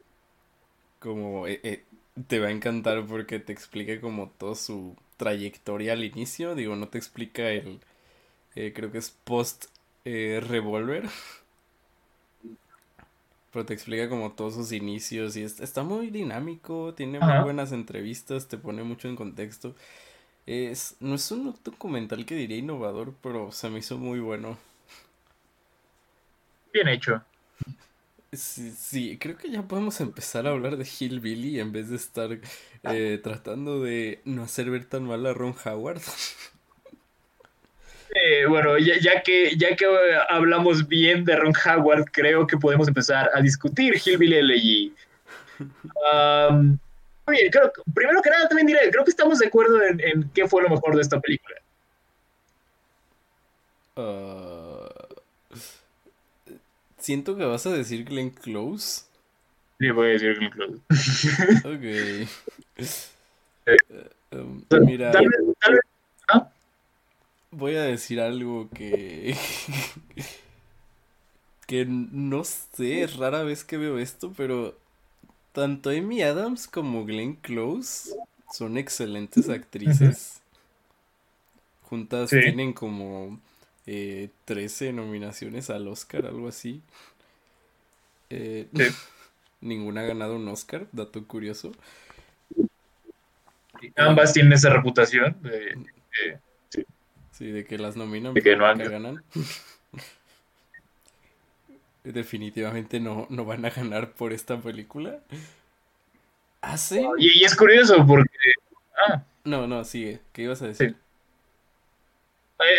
como 1.01 1.47
eh, 1.47 1.61
eh, 1.65 1.85
te 2.29 2.41
va 2.41 2.49
a 2.49 2.51
encantar 2.51 3.07
porque 3.07 3.39
te 3.41 3.53
explica 3.53 4.01
como 4.01 4.31
toda 4.31 4.55
su 4.55 4.97
trayectoria 5.16 5.93
al 5.95 6.05
inicio, 6.05 6.55
digo, 6.55 6.77
no 6.77 6.89
te 6.89 6.99
explica 6.99 7.51
el, 7.51 7.81
eh, 8.57 8.73
creo 8.75 8.93
que 8.93 8.99
es 8.99 9.11
post 9.25 9.66
Revolver, 10.07 11.09
pero 13.53 13.65
te 13.66 13.75
explica 13.75 14.09
como 14.09 14.33
todos 14.33 14.55
sus 14.55 14.73
inicios 14.73 15.37
y 15.37 15.43
es- 15.43 15.61
está 15.61 15.83
muy 15.83 16.11
dinámico, 16.11 16.95
tiene 16.95 17.20
muy 17.20 17.39
buenas 17.39 17.73
entrevistas, 17.73 18.49
te 18.49 18.59
pone 18.59 18.83
mucho 18.85 19.09
en 19.09 19.16
contexto. 19.16 19.75
Es, 20.47 20.97
no 21.01 21.16
es 21.16 21.31
un 21.33 21.57
documental 21.65 22.27
que 22.27 22.37
diría 22.37 22.59
innovador, 22.59 23.15
pero 23.23 23.53
se 23.53 23.70
me 23.70 23.81
hizo 23.81 23.99
muy 23.99 24.20
bueno. 24.20 24.59
Bien 26.73 26.89
hecho. 26.89 27.23
Sí, 28.32 28.70
sí, 28.72 29.18
creo 29.18 29.38
que 29.38 29.50
ya 29.50 29.62
podemos 29.62 30.00
empezar 30.02 30.46
a 30.46 30.50
hablar 30.50 30.76
de 30.76 30.84
Hillbilly 30.84 31.60
en 31.60 31.72
vez 31.72 31.88
de 31.88 31.96
estar 31.96 32.38
eh, 32.82 33.20
tratando 33.22 33.82
de 33.82 34.20
no 34.26 34.42
hacer 34.42 34.70
ver 34.70 34.84
tan 34.84 35.05
mal 35.05 35.24
a 35.26 35.32
Ron 35.32 35.55
Howard. 35.64 36.00
Eh, 38.14 38.46
bueno, 38.46 38.78
ya, 38.78 38.98
ya 38.98 39.22
que, 39.22 39.55
ya 39.56 39.76
que 39.76 39.84
eh, 39.84 40.18
hablamos 40.30 40.88
bien 40.88 41.24
de 41.26 41.36
Ron 41.36 41.52
Howard, 41.66 42.06
creo 42.10 42.46
que 42.46 42.56
podemos 42.56 42.88
empezar 42.88 43.30
a 43.34 43.42
discutir 43.42 43.94
Hillbilly 44.02 44.36
Elegy. 44.36 44.94
Um, 45.60 46.78
oye, 47.26 47.50
creo, 47.50 47.70
primero 47.94 48.22
que 48.22 48.30
nada 48.30 48.48
también 48.48 48.66
diré, 48.66 48.90
creo 48.90 49.05
que 49.05 49.10
estamos 49.10 49.38
de 49.40 49.48
acuerdo 49.48 49.82
en, 49.82 50.00
en 50.00 50.30
qué 50.30 50.48
fue 50.48 50.62
lo 50.62 50.70
mejor 50.70 50.96
de 50.96 51.02
esta 51.02 51.20
película. 51.20 51.56
Ah, 53.96 54.68
siento 57.09 57.36
que 57.39 57.44
vas 57.47 57.64
a 57.66 57.72
decir 57.72 58.05
Glenn 58.05 58.28
Close. 58.28 59.05
Sí, 59.78 59.89
voy 59.93 60.09
a 60.09 60.10
decir 60.10 60.35
Glenn 60.36 60.51
Close. 60.51 60.74
Ok. 61.64 62.28
Mira, 64.86 65.10
Tal 65.10 65.26
vez, 65.26 65.40
tal 65.59 65.72
vez- 65.72 65.80
¿ah? 66.28 66.51
voy 67.51 67.76
a 67.76 67.82
decir 67.85 68.20
algo 68.20 68.68
que... 68.74 69.35
que 71.66 71.86
no 71.86 72.44
sé, 72.44 73.05
es 73.05 73.16
rara 73.16 73.43
vez 73.43 73.64
que 73.64 73.78
veo 73.78 73.98
esto, 73.98 74.35
pero 74.36 74.76
tanto 75.52 75.89
Amy 75.89 76.20
Adams 76.22 76.68
como 76.68 77.06
Glenn 77.06 77.36
Close 77.36 78.14
son 78.52 78.76
excelentes 78.76 79.48
actrices. 79.48 80.43
Juntas 81.85 82.28
Sí. 82.28 82.39
tienen 82.40 82.74
como 82.74 83.40
eh, 83.90 84.28
13 84.44 84.93
nominaciones 84.93 85.70
al 85.70 85.89
Oscar, 85.89 86.27
algo 86.27 86.48
así. 86.48 86.82
Eh, 88.31 88.66
Sí. 88.74 88.85
Ninguna 89.60 90.02
ha 90.02 90.05
ganado 90.05 90.36
un 90.36 90.47
Oscar, 90.48 90.86
dato 90.93 91.24
curioso. 91.27 91.73
Ambas 93.97 94.32
tienen 94.32 94.52
esa 94.52 94.70
reputación 94.70 95.36
de, 95.43 95.77
de- 96.73 96.86
Sí, 97.32 97.47
de 97.51 97.65
que 97.65 97.77
las 97.78 97.97
nominan 97.97 98.35
De 98.35 98.43
que 98.43 98.55
no 98.56 98.66
han- 98.66 98.78
ganan. 98.78 99.23
Definitivamente 102.05 103.01
no, 103.01 103.27
no 103.31 103.44
van 103.44 103.65
a 103.65 103.70
ganar 103.70 104.12
por 104.12 104.32
esta 104.32 104.60
película. 104.60 105.19
¿Hacen? 106.60 107.06
y, 107.19 107.40
y 107.40 107.44
es 107.44 107.56
curioso 107.56 108.05
porque 108.06 108.31
ah, 109.09 109.23
No, 109.44 109.66
no, 109.66 109.85
sigue. 109.85 110.20
¿Qué 110.32 110.43
ibas 110.43 110.62
a 110.62 110.69
decir? 110.69 110.90
eh, 110.90 110.94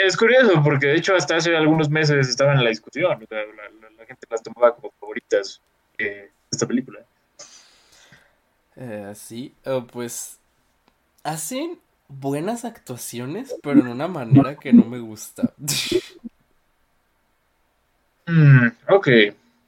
es 0.05 0.17
curioso 0.17 0.61
porque 0.63 0.87
de 0.87 0.95
hecho 0.97 1.15
hasta 1.15 1.37
hace 1.37 1.55
algunos 1.55 1.89
meses 1.89 2.27
estaban 2.27 2.57
en 2.57 2.63
la 2.63 2.69
discusión. 2.69 3.21
o 3.23 3.27
sea, 3.27 3.39
la, 3.45 3.69
la- 3.81 3.89
la 3.97 4.05
gente 4.05 4.27
las 4.29 4.43
tomaba 4.43 4.75
como 4.75 4.91
favoritas 4.99 5.61
eh, 5.97 6.29
esta 6.51 6.67
película. 6.67 6.99
Eh, 8.75 9.11
sí, 9.15 9.53
eh, 9.65 9.83
pues 9.91 10.39
hacen 11.23 11.79
buenas 12.09 12.65
actuaciones, 12.65 13.57
pero 13.61 13.81
en 13.81 13.87
una 13.87 14.07
manera 14.07 14.59
que 14.59 14.73
no 14.73 14.85
me 14.85 14.99
gusta. 14.99 15.53
Mm, 18.27 18.71
ok, 18.87 19.07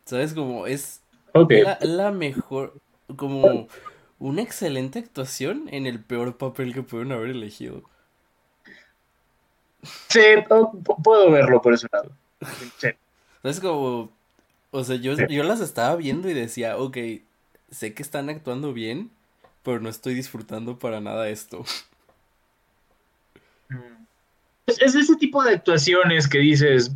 ¿Sabes? 0.05 0.33
Como 0.33 0.67
es 0.67 1.01
la, 1.49 1.79
la 1.81 2.11
mejor, 2.11 2.77
como 3.15 3.67
una 4.19 4.41
excelente 4.41 4.99
actuación 4.99 5.67
en 5.71 5.85
el 5.85 5.99
peor 6.03 6.37
papel 6.37 6.73
que 6.73 6.83
pudieron 6.83 7.13
haber 7.13 7.29
elegido. 7.29 7.83
Sí, 10.09 10.19
pu- 10.47 11.03
puedo 11.03 11.31
verlo 11.31 11.61
por 11.61 11.73
ese 11.73 11.87
lado. 11.91 12.11
Sí. 12.77 12.89
¿Sabes? 13.41 13.59
Como, 13.59 14.09
o 14.71 14.83
sea, 14.83 14.95
yo, 14.97 15.15
Sí. 15.15 15.23
yo 15.29 15.43
las 15.43 15.59
estaba 15.61 15.95
viendo 15.95 16.29
y 16.29 16.33
decía, 16.33 16.77
ok, 16.77 16.97
sé 17.71 17.93
que 17.93 18.03
están 18.03 18.29
actuando 18.29 18.73
bien, 18.73 19.09
pero 19.63 19.79
no 19.79 19.89
estoy 19.89 20.13
disfrutando 20.13 20.77
para 20.79 21.01
nada 21.01 21.29
esto. 21.29 21.65
Mm. 23.69 24.05
Es, 24.67 24.81
es 24.81 24.95
ese 24.95 25.15
tipo 25.15 25.43
de 25.43 25.55
actuaciones 25.55 26.27
que 26.27 26.39
dices, 26.39 26.91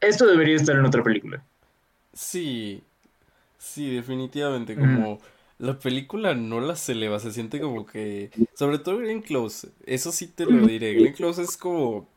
esto 0.00 0.26
debería 0.26 0.56
estar 0.56 0.76
en 0.76 0.84
otra 0.84 1.02
película. 1.02 1.42
Sí, 2.12 2.82
sí, 3.58 3.94
definitivamente, 3.94 4.74
como 4.74 5.20
la 5.58 5.78
película 5.78 6.34
no 6.34 6.60
la 6.60 6.76
se 6.76 6.92
eleva, 6.92 7.18
se 7.20 7.32
siente 7.32 7.60
como 7.60 7.86
que, 7.86 8.30
sobre 8.54 8.78
todo 8.78 8.98
Glenn 8.98 9.22
Close, 9.22 9.70
eso 9.86 10.12
sí 10.12 10.26
te 10.28 10.46
lo 10.46 10.66
diré, 10.66 10.94
Glenn 10.94 11.14
Close 11.14 11.42
es 11.42 11.56
como 11.56 12.08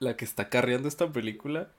la 0.00 0.16
que 0.16 0.24
está 0.24 0.48
carreando 0.48 0.88
esta 0.88 1.12
película. 1.12 1.70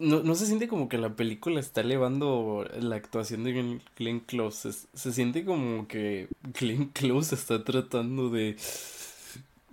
No, 0.00 0.22
no 0.22 0.36
se 0.36 0.46
siente 0.46 0.68
como 0.68 0.88
que 0.88 0.96
la 0.96 1.16
película 1.16 1.58
está 1.58 1.80
elevando 1.80 2.64
la 2.80 2.94
actuación 2.96 3.42
de 3.42 3.52
Glenn, 3.52 3.82
Glenn 3.96 4.20
Close, 4.20 4.68
es- 4.68 4.86
se 4.94 5.12
siente 5.12 5.44
como 5.44 5.88
que 5.88 6.28
Glenn 6.60 6.86
Close 6.90 7.34
está 7.34 7.64
tratando 7.64 8.30
de, 8.30 8.56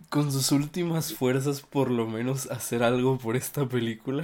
con 0.09 0.31
sus 0.31 0.51
últimas 0.51 1.13
fuerzas, 1.13 1.61
por 1.61 1.91
lo 1.91 2.07
menos 2.07 2.49
hacer 2.51 2.83
algo 2.83 3.17
por 3.17 3.35
esta 3.35 3.67
película. 3.67 4.23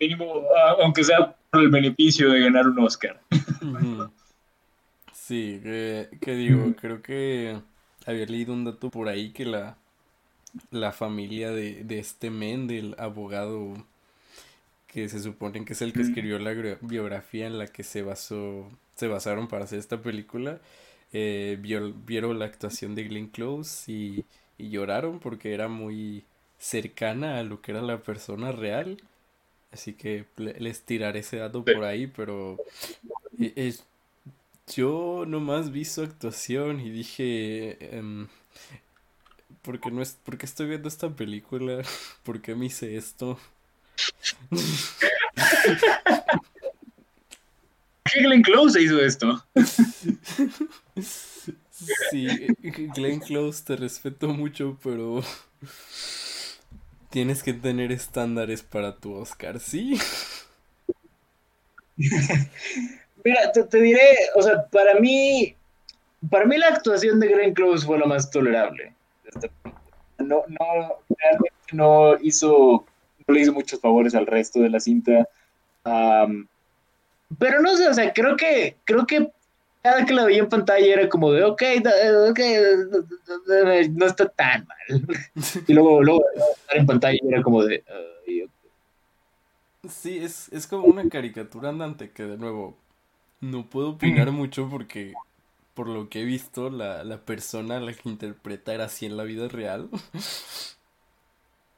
Mínimo, 0.00 0.42
ah, 0.56 0.76
aunque 0.82 1.04
sea 1.04 1.36
por 1.50 1.62
el 1.62 1.68
beneficio 1.70 2.30
de 2.30 2.40
ganar 2.40 2.66
un 2.66 2.78
Oscar. 2.80 3.20
Sí, 5.12 5.60
que, 5.62 6.08
que 6.20 6.34
digo, 6.34 6.74
creo 6.76 7.02
que 7.02 7.60
había 8.06 8.26
leído 8.26 8.52
un 8.52 8.64
dato 8.64 8.90
por 8.90 9.08
ahí 9.08 9.32
que 9.32 9.44
la, 9.44 9.76
la 10.70 10.92
familia 10.92 11.50
de, 11.52 11.84
de 11.84 11.98
este 12.00 12.30
men, 12.30 12.66
del 12.68 12.96
abogado 12.98 13.74
que 14.86 15.08
se 15.08 15.20
supone 15.20 15.64
que 15.64 15.72
es 15.74 15.82
el 15.82 15.92
que 15.94 16.02
escribió 16.02 16.38
la 16.38 16.52
biografía 16.80 17.46
en 17.46 17.58
la 17.58 17.66
que 17.68 17.82
se 17.84 18.02
basó, 18.02 18.68
se 18.96 19.06
basaron 19.08 19.48
para 19.48 19.64
hacer 19.64 19.78
esta 19.78 20.02
película, 20.02 20.60
eh, 21.12 21.58
vio- 21.60 21.94
vieron 22.06 22.38
la 22.38 22.46
actuación 22.46 22.94
de 22.94 23.04
Glenn 23.04 23.28
Close 23.28 23.90
y, 23.92 24.24
y 24.58 24.70
lloraron 24.70 25.20
porque 25.20 25.54
era 25.54 25.68
muy 25.68 26.24
cercana 26.58 27.38
a 27.38 27.42
lo 27.44 27.60
que 27.62 27.72
era 27.72 27.82
la 27.82 27.98
persona 28.02 28.52
real. 28.52 28.98
Así 29.72 29.92
que 29.92 30.24
le- 30.36 30.58
les 30.58 30.82
tiraré 30.82 31.20
ese 31.20 31.36
dato 31.36 31.62
Sí. 31.66 31.72
por 31.74 31.84
ahí, 31.84 32.06
pero 32.08 32.58
eh, 33.40 33.52
es- 33.56 33.84
yo 34.74 35.24
nomás 35.26 35.70
vi 35.72 35.84
su 35.84 36.02
actuación 36.02 36.80
y 36.80 36.90
dije, 36.90 37.76
em, 37.96 38.28
¿por 39.62 39.80
qué 39.80 39.90
no 39.90 40.02
es, 40.02 40.16
por 40.24 40.38
qué 40.38 40.46
estoy 40.46 40.68
viendo 40.68 40.88
esta 40.88 41.08
película? 41.14 41.82
¿Por 42.24 42.40
qué 42.40 42.54
me 42.54 42.66
hice 42.66 42.96
esto? 42.96 43.38
¿Qué 48.04 48.22
Glenn 48.22 48.42
Close 48.42 48.80
hizo 48.82 49.00
esto? 49.00 49.44
Sí, 52.10 52.26
Glenn 52.94 53.20
Close, 53.20 53.64
te 53.64 53.74
respeto 53.74 54.28
mucho, 54.28 54.76
pero 54.82 55.22
tienes 57.10 57.42
que 57.42 57.52
tener 57.52 57.92
estándares 57.92 58.62
para 58.62 58.96
tu 58.96 59.14
Oscar, 59.14 59.60
¿sí? 59.60 59.98
Mira, 63.24 63.52
te, 63.52 63.80
diré, 63.80 64.16
o 64.34 64.42
sea, 64.42 64.64
para 64.66 64.98
mí, 64.98 65.54
para 66.30 66.46
mí 66.46 66.56
la 66.56 66.68
actuación 66.68 67.20
de 67.20 67.28
Glenn 67.28 67.52
Close 67.52 67.84
fue 67.84 67.98
lo 67.98 68.06
más 68.06 68.30
tolerable. 68.30 68.94
No, 70.18 70.44
no, 70.48 70.96
realmente 71.18 71.54
no 71.72 72.16
hizo, 72.22 72.86
no 73.26 73.34
le 73.34 73.40
hizo 73.40 73.52
muchos 73.52 73.80
favores 73.80 74.14
al 74.14 74.26
resto 74.26 74.60
de 74.60 74.70
la 74.70 74.80
cinta. 74.80 75.28
Pero 75.84 77.60
no 77.60 77.76
sé, 77.76 77.88
o 77.88 77.94
sea, 77.94 78.12
creo 78.12 78.36
que, 78.36 78.76
creo 78.84 79.06
que 79.06 79.30
cada 79.82 80.04
que 80.04 80.12
la 80.12 80.24
veía 80.24 80.40
en 80.40 80.48
pantalla 80.48 80.86
era 80.86 81.08
como 81.08 81.32
de, 81.32 81.44
ok, 81.44 81.62
ok, 82.30 82.40
no 83.90 84.06
está 84.06 84.28
tan 84.28 84.66
mal. 84.66 85.02
Y 85.66 85.72
luego, 85.72 86.02
luego 86.02 86.24
en 86.70 86.86
pantalla 86.86 87.18
era 87.22 87.42
como 87.42 87.64
de. 87.64 87.82
Sí, 89.88 90.18
es, 90.18 90.48
es 90.52 90.66
como 90.66 90.84
una 90.84 91.08
caricatura 91.08 91.70
andante 91.70 92.10
que 92.10 92.24
de 92.24 92.36
nuevo 92.36 92.76
no 93.40 93.66
puedo 93.68 93.90
opinar 93.90 94.30
mucho 94.30 94.68
porque 94.70 95.14
por 95.74 95.88
lo 95.88 96.08
que 96.10 96.22
he 96.22 96.24
visto 96.24 96.70
la, 96.70 97.04
la 97.04 97.18
persona 97.24 97.78
a 97.78 97.80
la 97.80 97.94
que 97.94 98.08
interpreta 98.08 98.74
era 98.74 98.84
así 98.84 99.06
en 99.06 99.16
la 99.16 99.24
vida 99.24 99.48
real. 99.48 99.88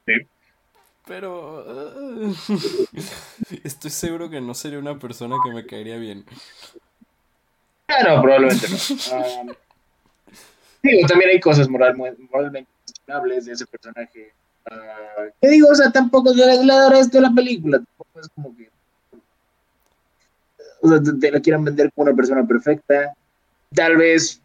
Sí. 0.05 0.13
Pero 1.05 1.65
estoy 3.63 3.91
seguro 3.91 4.29
que 4.29 4.39
no 4.39 4.53
sería 4.53 4.79
una 4.79 4.99
persona 4.99 5.35
que 5.43 5.51
me 5.51 5.65
caería 5.65 5.97
bien. 5.97 6.25
Ah, 7.87 8.03
no, 8.07 8.21
probablemente 8.21 8.67
no. 8.69 9.17
Um, 9.17 9.47
digo, 10.83 11.07
también 11.07 11.31
hay 11.31 11.39
cosas 11.39 11.67
moral, 11.69 11.95
moralmente 11.97 12.69
cuestionables 12.85 13.45
de 13.45 13.53
ese 13.53 13.65
personaje. 13.67 14.33
Ah, 14.69 15.25
¿Qué 15.41 15.49
digo? 15.49 15.67
O 15.69 15.75
sea, 15.75 15.91
tampoco 15.91 16.33
se 16.33 16.45
le 16.45 16.65
da 16.73 16.89
resto 16.89 17.17
de 17.17 17.21
la 17.21 17.31
película. 17.33 17.77
Tampoco 17.79 18.19
es 18.19 18.29
como 18.29 18.55
que. 18.55 18.69
O 20.81 20.89
sea, 20.89 21.01
te, 21.01 21.13
te 21.13 21.31
la 21.31 21.39
quieran 21.39 21.63
vender 21.63 21.91
como 21.93 22.07
una 22.07 22.15
persona 22.15 22.45
perfecta. 22.45 23.13
Tal 23.73 23.97
vez. 23.97 24.41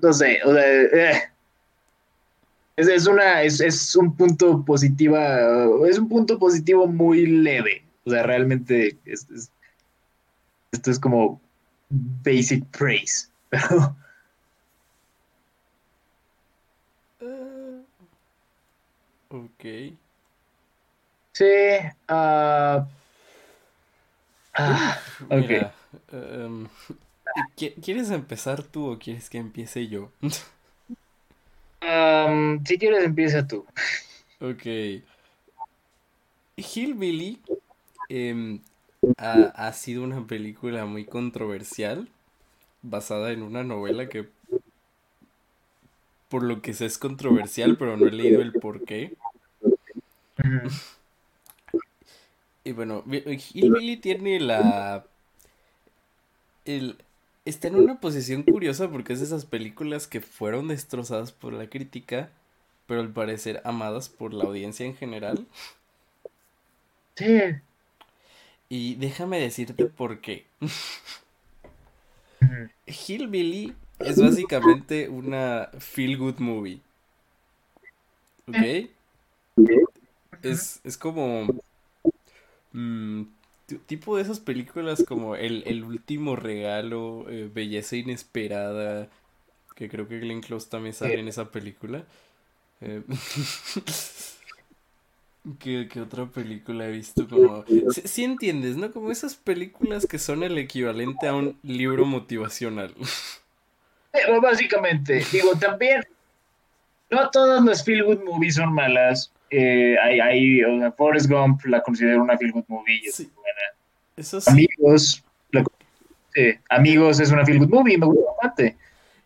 No 0.00 0.12
sé, 0.12 0.40
o 0.44 0.52
sea. 0.54 0.64
eh. 0.82 1.22
Es, 2.76 2.88
es 2.88 3.06
una, 3.06 3.42
es, 3.42 3.60
es 3.60 3.94
un 3.94 4.16
punto 4.16 4.64
positiva, 4.64 5.66
es 5.86 5.98
un 5.98 6.08
punto 6.08 6.38
positivo 6.38 6.86
muy 6.86 7.26
leve. 7.26 7.84
O 8.06 8.10
sea, 8.10 8.22
realmente 8.22 8.96
es- 9.04 9.26
es- 9.30 9.50
esto 10.72 10.90
es 10.90 10.98
como 10.98 11.40
basic 11.90 12.64
praise. 12.72 13.28
Pero 13.50 13.94
Ah, 17.20 17.82
ok. 19.28 19.64
sí, 21.32 21.44
ah, 22.08 22.86
ah, 24.54 25.02
ok. 25.30 25.36
Mira, 25.38 25.74
em, 26.12 26.68
¿qui- 27.56 27.74
¿quieres 27.82 28.10
empezar 28.10 28.62
tú 28.62 28.90
o 28.92 28.98
quieres 28.98 29.30
que 29.30 29.38
empiece 29.38 29.88
yo? 29.88 30.12
Um, 31.82 32.64
si 32.64 32.78
quieres, 32.78 33.04
empieza 33.04 33.46
tú. 33.46 33.66
Ok. 34.40 34.66
Hillbilly 36.56 37.42
em, 38.08 38.62
ha, 39.18 39.32
ha 39.54 39.72
sido 39.72 40.02
una 40.02 40.26
película 40.26 40.84
muy 40.86 41.04
controversial, 41.04 42.08
basada 42.82 43.32
en 43.32 43.42
una 43.42 43.64
novela 43.64 44.08
que 44.08 44.28
por 46.30 46.44
lo 46.44 46.62
que 46.62 46.72
sé 46.72 46.86
es 46.86 46.96
controversial, 46.96 47.76
pero 47.76 47.96
no 47.96 48.06
he 48.06 48.12
leído 48.12 48.40
el 48.40 48.52
por 48.52 48.84
qué. 48.84 49.16
Y 52.62 52.72
bueno, 52.72 53.02
Hillbilly 53.06 53.96
tiene 53.96 54.38
la... 54.38 55.04
El, 56.64 56.98
está 57.44 57.66
en 57.66 57.74
una 57.74 58.00
posición 58.00 58.44
curiosa 58.44 58.88
porque 58.88 59.12
es 59.12 59.18
de 59.18 59.26
esas 59.26 59.44
películas 59.44 60.06
que 60.06 60.20
fueron 60.20 60.68
destrozadas 60.68 61.32
por 61.32 61.52
la 61.52 61.68
crítica, 61.68 62.30
pero 62.86 63.00
al 63.00 63.12
parecer 63.12 63.60
amadas 63.64 64.08
por 64.08 64.32
la 64.32 64.44
audiencia 64.44 64.86
en 64.86 64.94
general. 64.94 65.46
Sí. 67.16 67.60
Y 68.70 68.94
déjame 68.94 69.38
decirte 69.38 69.84
por 69.84 70.20
qué. 70.22 70.46
Hillbilly 72.86 73.74
es 74.02 74.20
básicamente 74.20 75.08
una 75.08 75.70
feel 75.78 76.16
good 76.18 76.38
movie. 76.38 76.80
¿Ok? 78.46 78.62
Es, 80.42 80.80
es 80.84 80.96
como... 80.98 81.54
mm, 82.72 83.22
ti- 83.66 83.78
tipo 83.78 84.16
de 84.16 84.22
esas 84.22 84.40
películas 84.40 85.02
como 85.04 85.36
El, 85.36 85.62
el 85.66 85.84
último 85.84 86.36
regalo, 86.36 87.26
eh, 87.28 87.50
Belleza 87.52 87.96
inesperada, 87.96 89.08
que 89.76 89.88
creo 89.88 90.08
que 90.08 90.20
Glenn 90.20 90.42
Close 90.42 90.68
también 90.70 90.94
sale 90.94 91.20
en 91.20 91.28
esa 91.28 91.50
película. 91.52 92.06
Eh, 92.82 93.02
¿qué, 95.58 95.88
qué 95.90 96.00
otra 96.00 96.26
película 96.26 96.86
he 96.86 96.92
visto? 96.92 97.28
Como... 97.28 97.64
Sí, 97.66 98.02
sí 98.04 98.24
entiendes, 98.24 98.76
¿no? 98.76 98.90
Como 98.90 99.10
esas 99.10 99.34
películas 99.34 100.06
que 100.06 100.18
son 100.18 100.42
el 100.42 100.58
equivalente 100.58 101.26
a 101.26 101.34
un 101.34 101.58
libro 101.62 102.04
motivacional. 102.04 102.94
Pero 104.12 104.40
básicamente, 104.40 105.24
digo, 105.32 105.54
también, 105.56 106.02
no 107.10 107.30
todas 107.30 107.64
las 107.64 107.84
feel 107.84 108.04
good 108.04 108.22
movies 108.24 108.56
son 108.56 108.72
malas. 108.72 109.32
Eh, 109.50 109.96
hay, 110.02 110.20
hay, 110.20 110.62
o 110.64 110.78
sea, 110.78 110.92
Forrest 110.92 111.28
Gump 111.30 111.64
la 111.64 111.82
considero 111.82 112.22
una 112.22 112.36
feel 112.38 112.52
good 112.52 112.64
movie. 112.68 113.00
es. 114.16 114.48
Amigos, 114.48 115.24
la- 115.50 115.64
Amigos 116.68 117.20
es 117.20 117.30
una 117.30 117.44
feel 117.44 117.58
good 117.58 117.68
movie, 117.68 117.98
me 117.98 118.06
gusta 118.06 118.30
bastante. 118.30 118.76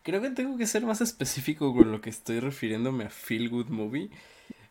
Creo 0.03 0.21
que 0.21 0.29
tengo 0.29 0.57
que 0.57 0.67
ser 0.67 0.83
más 0.85 1.01
específico 1.01 1.73
con 1.73 1.91
lo 1.91 1.99
que 1.99 2.11
estoy 2.11 2.39
refiriéndome 2.39 3.05
a 3.05 3.09
Feel 3.09 3.49
Good 3.49 3.69
Movie. 3.69 4.11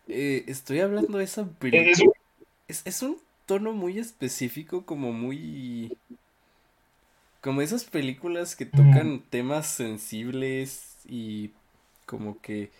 Eh, 0.08 0.44
estoy 0.48 0.80
hablando 0.80 1.18
de 1.18 1.24
esa 1.24 1.46
Es, 1.70 1.98
película. 1.98 2.12
Es, 2.68 2.82
es 2.86 3.02
un 3.02 3.18
tono 3.46 3.72
muy 3.74 3.98
específico, 3.98 4.86
como 4.86 5.12
muy... 5.12 5.98
Como 7.40 7.60
esas 7.60 7.84
películas 7.84 8.56
que 8.56 8.64
tocan 8.66 9.22
temas 9.30 9.66
sensibles 9.66 10.98
y 11.06 11.52
como 12.06 12.40
que... 12.40 12.70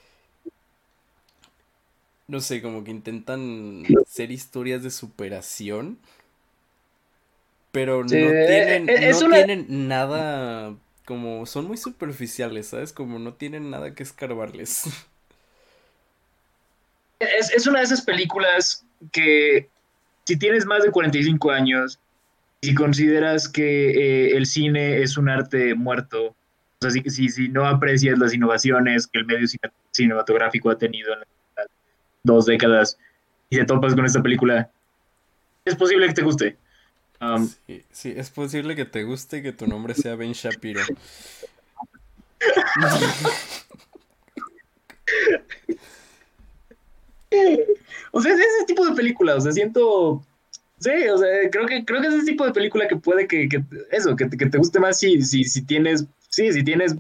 No 2.27 2.41
sé, 2.41 2.63
como 2.63 2.85
que 2.85 2.91
intentan 2.91 3.99
ser 4.07 4.31
historias 4.33 4.83
de 4.83 4.91
superación. 4.91 5.99
Pero 7.73 8.05
no 8.05 8.35
Sí, 8.37 8.45
tienen, 8.45 8.93
eh, 8.93 9.01
es 9.01 9.21
no 9.21 9.23
una- 9.23 9.47
tienen 9.47 9.67
nada... 9.89 10.77
Como 11.07 11.45
son 11.47 11.67
muy 11.67 11.77
superficiales, 11.77 12.69
¿sabes? 12.69 12.93
Como 12.95 13.19
no 13.19 13.35
tienen 13.35 13.71
nada 13.71 13.95
que 13.95 14.03
escarbarles. 14.03 14.85
es, 17.39 17.51
es 17.53 17.67
una 17.67 17.79
de 17.81 17.85
esas 17.87 18.03
películas 18.03 18.85
que 19.13 19.69
si 20.27 20.37
tienes 20.39 20.65
más 20.67 20.83
de 20.83 20.91
45 20.91 21.51
años 21.51 21.99
y 22.61 22.75
consideras 22.75 23.49
que 23.49 23.91
eh, 23.91 24.37
el 24.37 24.47
cine 24.47 25.03
es 25.03 25.17
un 25.19 25.29
arte 25.29 25.75
muerto, 25.75 26.29
o 26.29 26.37
sea, 26.81 26.91
si, 26.91 27.03
si, 27.11 27.29
si 27.29 27.49
no 27.49 27.67
aprecias 27.67 28.19
las 28.19 28.33
innovaciones 28.33 29.07
que 29.07 29.19
el 29.19 29.27
medio 29.27 29.47
cine- 29.47 29.71
cinematográfico 29.91 30.71
ha 30.71 30.79
tenido 30.79 31.13
en 31.13 31.19
las 31.57 31.67
dos 32.23 32.47
décadas 32.47 32.97
y 33.51 33.57
te 33.59 33.65
topas 33.67 33.95
con 33.95 34.07
esta 34.07 34.23
película, 34.23 34.71
es 35.65 35.75
posible 35.75 36.07
que 36.09 36.15
te 36.15 36.23
guste. 36.23 36.57
Um, 37.21 37.49
Sí, 37.67 37.85
sí, 37.93 38.15
es 38.17 38.31
posible 38.31 38.75
que 38.75 38.85
te 38.87 39.03
guste 39.05 39.43
que 39.43 39.53
tu 39.53 39.67
nombre 39.67 39.95
sea 39.95 40.15
Ben 40.17 40.33
Shapiro. 40.33 40.81
o 48.13 48.21
sea, 48.23 48.33
es 48.35 48.39
ese 48.41 48.67
tipo 48.67 48.85
de 48.87 48.95
película, 48.95 49.35
o 49.37 49.41
sea, 49.41 49.53
siento... 49.53 50.23
Sí, 50.79 50.91
o 51.09 51.17
sea, 51.17 51.29
creo 51.51 51.67
que, 51.67 51.85
creo 51.85 52.01
que 52.03 52.09
es 52.09 52.15
ese 52.15 52.27
tipo 52.27 52.45
de 52.45 52.53
película 52.53 52.87
que 52.89 52.97
puede 52.97 53.27
que, 53.27 53.49
que 53.49 53.63
eso, 53.91 54.15
que, 54.17 54.27
te- 54.27 54.37
que 54.37 54.47
te 54.47 54.59
guste 54.59 54.81
más 54.81 54.99
si, 54.99 55.23
si, 55.23 55.45
si 55.45 55.63
tienes, 55.63 56.05
sí, 56.29 56.53
si 56.53 56.63
tienes 56.63 56.95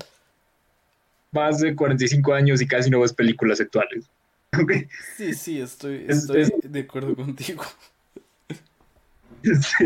más 1.32 1.58
de 1.60 1.74
45 1.74 2.32
años 2.32 2.62
y 2.62 2.66
casi 2.66 2.88
no 2.90 3.00
ves 3.00 3.12
películas 3.12 3.60
actuales. 3.60 4.04
Sí, 5.16 5.34
sí, 5.34 5.60
estoy, 5.60 6.06
Es- 6.08 6.18
estoy 6.18 6.42
es- 6.42 6.52
de 6.62 6.80
acuerdo 6.80 7.14
contigo. 7.16 7.64
Sí. 9.42 9.84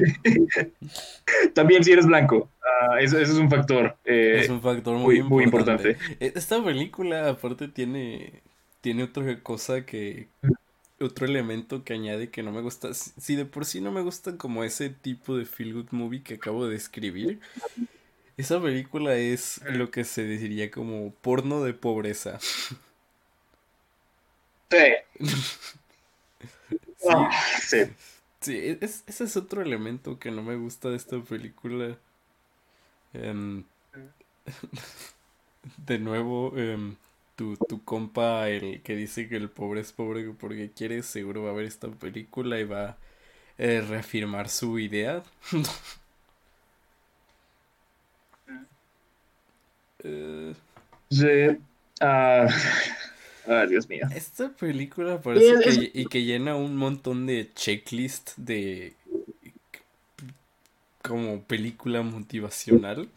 También 1.55 1.83
si 1.83 1.91
eres 1.93 2.07
blanco, 2.07 2.49
ah, 2.63 3.01
eso, 3.01 3.19
eso 3.19 3.33
es 3.33 3.39
un 3.39 3.51
factor. 3.51 3.97
eh, 4.05 4.43
Es 4.45 4.49
un 4.51 4.61
factor 4.63 4.97
muy, 4.97 5.21
muy- 5.21 5.29
muy 5.31 5.45
importante. 5.45 5.97
Eh, 6.21 6.33
Esta 6.37 6.63
película 6.63 7.29
aparte 7.31 7.67
tiene, 7.69 8.43
tiene 8.81 9.05
otra 9.05 9.43
cosa 9.43 9.85
que, 9.87 10.31
otro 11.01 11.27
elemento 11.27 11.85
que 11.85 11.95
añade 11.95 12.31
que 12.31 12.43
no 12.45 12.53
me 12.53 12.63
gusta. 12.63 12.95
Si 12.95 13.37
de 13.37 13.47
por 13.47 13.67
sí 13.67 13.81
no 13.81 13.93
me 13.93 14.03
gusta 14.03 14.37
como 14.39 14.65
ese 14.65 14.91
tipo 14.91 15.37
de 15.37 15.47
feel 15.47 15.75
good 15.75 15.89
movie 15.93 16.23
que 16.25 16.35
acabo 16.37 16.67
de 16.67 16.73
describir, 16.75 17.41
esa 18.37 18.61
película 18.63 19.17
es 19.17 19.61
lo 19.69 19.91
que 19.91 20.05
se 20.05 20.25
diría 20.25 20.71
como 20.71 21.13
porno 21.17 21.63
de 21.65 21.75
pobreza. 21.75 22.39
sí. 24.71 24.79
Sí, 26.97 27.15
Ah, 27.15 27.31
sí. 27.61 27.79
Sí, 28.41 28.57
e- 28.57 28.79
es- 28.83 29.05
ese 29.07 29.25
es 29.25 29.37
otro 29.37 29.63
elemento 29.63 30.19
que 30.19 30.31
no 30.31 30.43
me 30.43 30.57
gusta 30.57 30.91
de 30.91 30.97
esta 30.97 31.21
película. 31.23 31.99
Em, 33.15 33.65
de 35.87 35.99
nuevo, 35.99 36.57
em, 36.57 36.97
tu, 37.39 37.57
tu 37.59 37.85
compa, 37.85 38.51
el 38.51 38.83
que 38.83 38.97
dice 38.97 39.29
que 39.31 39.37
el 39.39 39.51
pobre 39.51 39.81
es 39.83 39.93
pobre 39.93 40.31
porque 40.35 40.73
quiere, 40.73 41.03
seguro 41.05 41.45
va 41.45 41.53
a 41.53 41.55
ver 41.55 41.67
esta 41.67 41.89
película 41.91 42.61
y 42.61 42.65
va 42.65 42.85
a 42.91 42.99
eh, 43.59 43.83
reafirmar 43.83 44.49
su 44.51 44.79
idea. 44.81 45.23
Eh, 50.05 50.55
Sí. 51.11 51.59
Ah, 52.01 53.67
Dios 53.67 53.89
mío. 53.89 54.07
esta 54.15 54.51
película 54.51 55.21
parece 55.21 55.55
es- 55.65 55.79
que, 55.79 55.91
y 55.95 56.07
que 56.07 56.25
llena 56.25 56.55
un 56.57 56.77
montón 56.77 57.27
de 57.27 57.51
checklist 57.55 58.37
de 58.37 58.95
como 61.03 61.43
película 61.43 62.03
motivacional. 62.03 63.09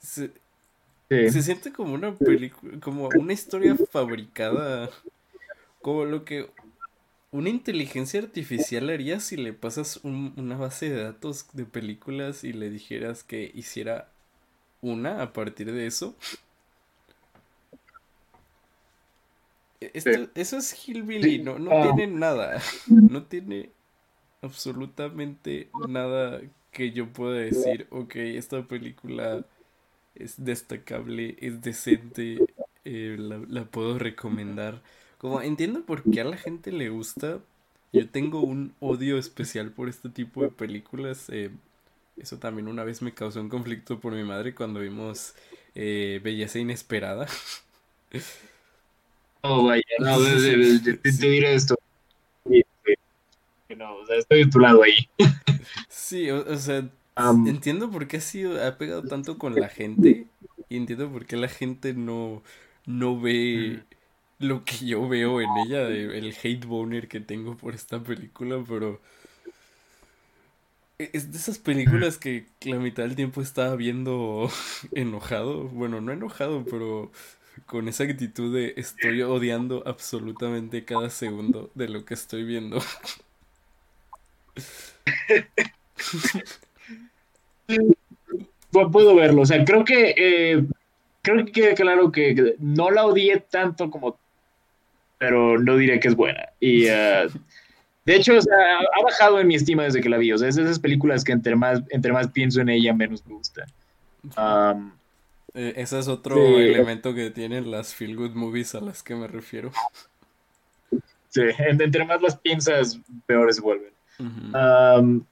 Se, 0.00 0.30
Sí. 1.10 1.30
se 1.30 1.42
siente 1.42 1.72
como 1.72 1.94
una 1.94 2.14
película, 2.14 2.78
como 2.80 3.08
una 3.08 3.32
historia 3.32 3.76
fabricada, 3.90 4.90
como 5.80 6.04
lo 6.04 6.24
que 6.24 6.50
una 7.30 7.48
inteligencia 7.50 8.20
artificial 8.20 8.90
haría 8.90 9.20
si 9.20 9.36
le 9.36 9.52
pasas 9.52 9.98
un- 10.02 10.34
una 10.36 10.56
base 10.56 10.90
de 10.90 11.02
datos 11.02 11.46
de 11.54 11.64
películas 11.64 12.44
y 12.44 12.52
le 12.52 12.70
dijeras 12.70 13.24
que 13.24 13.50
hiciera 13.54 14.10
una 14.82 15.22
a 15.22 15.32
partir 15.32 15.72
de 15.72 15.86
eso. 15.86 16.14
E- 19.80 19.90
Esto, 19.94 20.10
Sí. 20.12 20.28
eso 20.34 20.56
es 20.58 20.88
Hillbilly, 20.88 21.38
no, 21.42 21.58
no 21.58 21.70
Ah. 21.72 21.94
tiene 21.94 22.12
nada, 22.18 22.60
no 22.88 23.22
tiene 23.24 23.70
absolutamente 24.42 25.68
nada 25.88 26.40
que 26.72 26.90
yo 26.92 27.08
pueda 27.08 27.38
decir, 27.38 27.86
ok, 27.90 28.16
esta 28.16 28.62
película 28.62 29.44
es 30.18 30.44
destacable, 30.44 31.36
es 31.40 31.62
decente, 31.62 32.38
eh, 32.84 33.16
la, 33.18 33.40
la 33.48 33.64
puedo 33.64 33.98
recomendar. 33.98 34.82
Como 35.18 35.40
entiendo 35.42 35.84
por 35.84 36.02
qué 36.04 36.20
a 36.20 36.24
la 36.24 36.36
gente 36.36 36.72
le 36.72 36.88
gusta, 36.90 37.40
yo 37.92 38.08
tengo 38.08 38.40
un 38.40 38.74
odio 38.80 39.18
especial 39.18 39.72
por 39.72 39.88
este 39.88 40.08
tipo 40.08 40.42
de 40.42 40.50
películas. 40.50 41.28
eh, 41.30 41.50
eso 42.16 42.38
también 42.38 42.68
una 42.68 42.84
vez 42.84 43.00
me 43.02 43.14
causó 43.14 43.40
un 43.40 43.48
conflicto 43.48 44.00
por 44.00 44.12
mi 44.12 44.24
madre 44.24 44.54
cuando 44.54 44.80
vimos 44.80 45.34
eh, 45.74 46.20
Belleza 46.22 46.58
Inesperada. 46.58 47.26
Oh, 49.42 49.64
vaya, 49.64 49.82
no, 50.00 50.18
te, 50.18 51.10
diré 51.10 51.54
esto. 51.54 51.76
No, 53.76 53.94
o 53.94 54.04
sea, 54.04 54.16
estoy 54.16 54.44
de 54.44 54.50
tu 54.50 54.58
lado 54.58 54.82
ahí. 54.82 55.08
Sí, 55.88 56.28
o, 56.28 56.44
o 56.44 56.56
sea, 56.56 56.90
Entiendo 57.44 57.90
por 57.90 58.08
qué 58.08 58.18
ha 58.18 58.20
sido, 58.20 58.64
ha 58.66 58.78
pegado 58.78 59.06
tanto 59.06 59.38
con 59.38 59.58
la 59.60 59.68
gente 59.68 60.26
y 60.68 60.76
entiendo 60.76 61.10
por 61.10 61.26
qué 61.26 61.36
la 61.36 61.48
gente 61.48 61.94
no, 61.94 62.42
no 62.86 63.20
ve 63.20 63.84
lo 64.38 64.64
que 64.64 64.86
yo 64.86 65.08
veo 65.08 65.40
en 65.40 65.56
ella, 65.56 65.80
de- 65.84 66.18
el 66.18 66.34
hate 66.42 66.64
boner 66.66 67.08
que 67.08 67.20
tengo 67.20 67.56
por 67.56 67.74
esta 67.74 68.02
película, 68.02 68.62
pero 68.68 69.00
es 70.98 71.30
de 71.32 71.38
esas 71.38 71.58
películas 71.58 72.18
que 72.18 72.46
la 72.62 72.76
mitad 72.78 73.04
del 73.04 73.14
tiempo 73.16 73.40
estaba 73.40 73.76
viendo 73.76 74.50
enojado, 74.94 75.64
bueno, 75.68 76.00
no 76.00 76.12
enojado, 76.12 76.66
pero 76.66 77.12
con 77.66 77.88
esa 77.88 78.04
actitud 78.04 78.54
de 78.54 78.74
estoy 78.76 79.22
odiando 79.22 79.82
absolutamente 79.86 80.84
cada 80.84 81.10
segundo 81.10 81.70
de 81.74 81.88
lo 81.88 82.04
que 82.04 82.14
estoy 82.14 82.44
viendo. 82.44 82.80
Pu- 87.68 88.90
Puedo 88.92 89.14
verlo, 89.14 89.42
o 89.42 89.46
sea, 89.46 89.64
creo 89.64 89.84
que 89.84 90.14
eh, 90.16 90.64
creo 91.22 91.44
que 91.46 91.52
queda 91.52 91.74
claro 91.74 92.10
que 92.12 92.54
no 92.58 92.90
la 92.90 93.06
odié 93.06 93.38
tanto 93.50 93.90
como, 93.90 94.18
pero 95.18 95.58
no 95.58 95.76
diré 95.76 96.00
que 96.00 96.08
es 96.08 96.14
buena. 96.14 96.48
Y 96.60 96.86
eh, 96.86 97.28
de 98.04 98.14
hecho, 98.16 98.36
o 98.36 98.40
sea, 98.42 98.54
ha 98.80 99.02
bajado 99.02 99.40
en 99.40 99.46
mi 99.48 99.54
estima 99.54 99.84
desde 99.84 100.00
que 100.00 100.08
la 100.08 100.18
vi. 100.18 100.32
O 100.32 100.38
sea, 100.38 100.48
es 100.48 100.56
de 100.56 100.62
esas 100.62 100.78
películas 100.78 101.24
que 101.24 101.32
entre 101.32 101.56
más, 101.56 101.82
entre 101.90 102.12
más 102.12 102.28
pienso 102.28 102.60
en 102.60 102.68
ella, 102.68 102.92
menos 102.94 103.24
me 103.26 103.34
gusta. 103.34 103.66
Um, 104.36 104.92
Eh, 105.54 105.72
ese 105.76 105.98
es 105.98 106.08
otro 106.08 106.36
Sí. 106.36 106.40
elemento 106.54 107.14
que 107.14 107.30
tienen 107.30 107.70
las 107.70 107.94
feel 107.94 108.14
good 108.16 108.32
movies 108.34 108.74
a 108.74 108.80
las 108.80 109.02
que 109.02 109.14
me 109.14 109.26
refiero. 109.26 109.72
sí, 111.30 111.40
en- 111.58 111.80
entre 111.80 112.04
más 112.04 112.20
las 112.20 112.36
piensas, 112.36 113.00
peores 113.26 113.58
vuelven. 113.60 113.92
Um, 114.18 115.24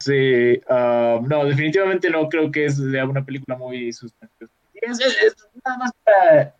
sí, 0.00 0.60
um, 0.68 1.26
no, 1.26 1.44
definitivamente 1.44 2.10
no 2.10 2.28
creo 2.28 2.50
que 2.50 2.66
es 2.66 2.78
una 2.78 3.24
película 3.24 3.56
muy 3.56 3.92
sustanciosa. 3.92 4.52
Es, 4.74 4.98
nada 5.64 5.78
más 5.78 5.90
para 6.04 6.54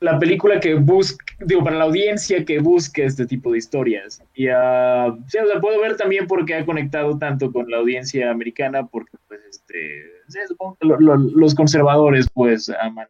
la 0.00 0.18
película 0.18 0.60
que 0.60 0.74
busca, 0.74 1.24
digo, 1.40 1.64
para 1.64 1.76
la 1.78 1.84
audiencia 1.84 2.44
que 2.44 2.58
busque 2.58 3.04
este 3.04 3.26
tipo 3.26 3.52
de 3.52 3.58
historias. 3.58 4.22
Y 4.34 4.48
uh, 4.48 5.16
sí, 5.28 5.38
o 5.38 5.60
puedo 5.60 5.80
ver 5.80 5.96
también 5.96 6.26
por 6.26 6.44
qué 6.44 6.56
ha 6.56 6.66
conectado 6.66 7.16
tanto 7.18 7.50
con 7.50 7.70
la 7.70 7.78
audiencia 7.78 8.30
americana, 8.30 8.86
porque 8.86 9.16
pues 9.26 9.40
este, 9.48 10.02
sí, 10.28 10.38
supongo 10.48 10.76
que 10.80 10.86
lo- 10.86 11.00
lo- 11.00 11.16
los 11.16 11.54
conservadores 11.54 12.26
pues 12.34 12.68
aman 12.80 13.06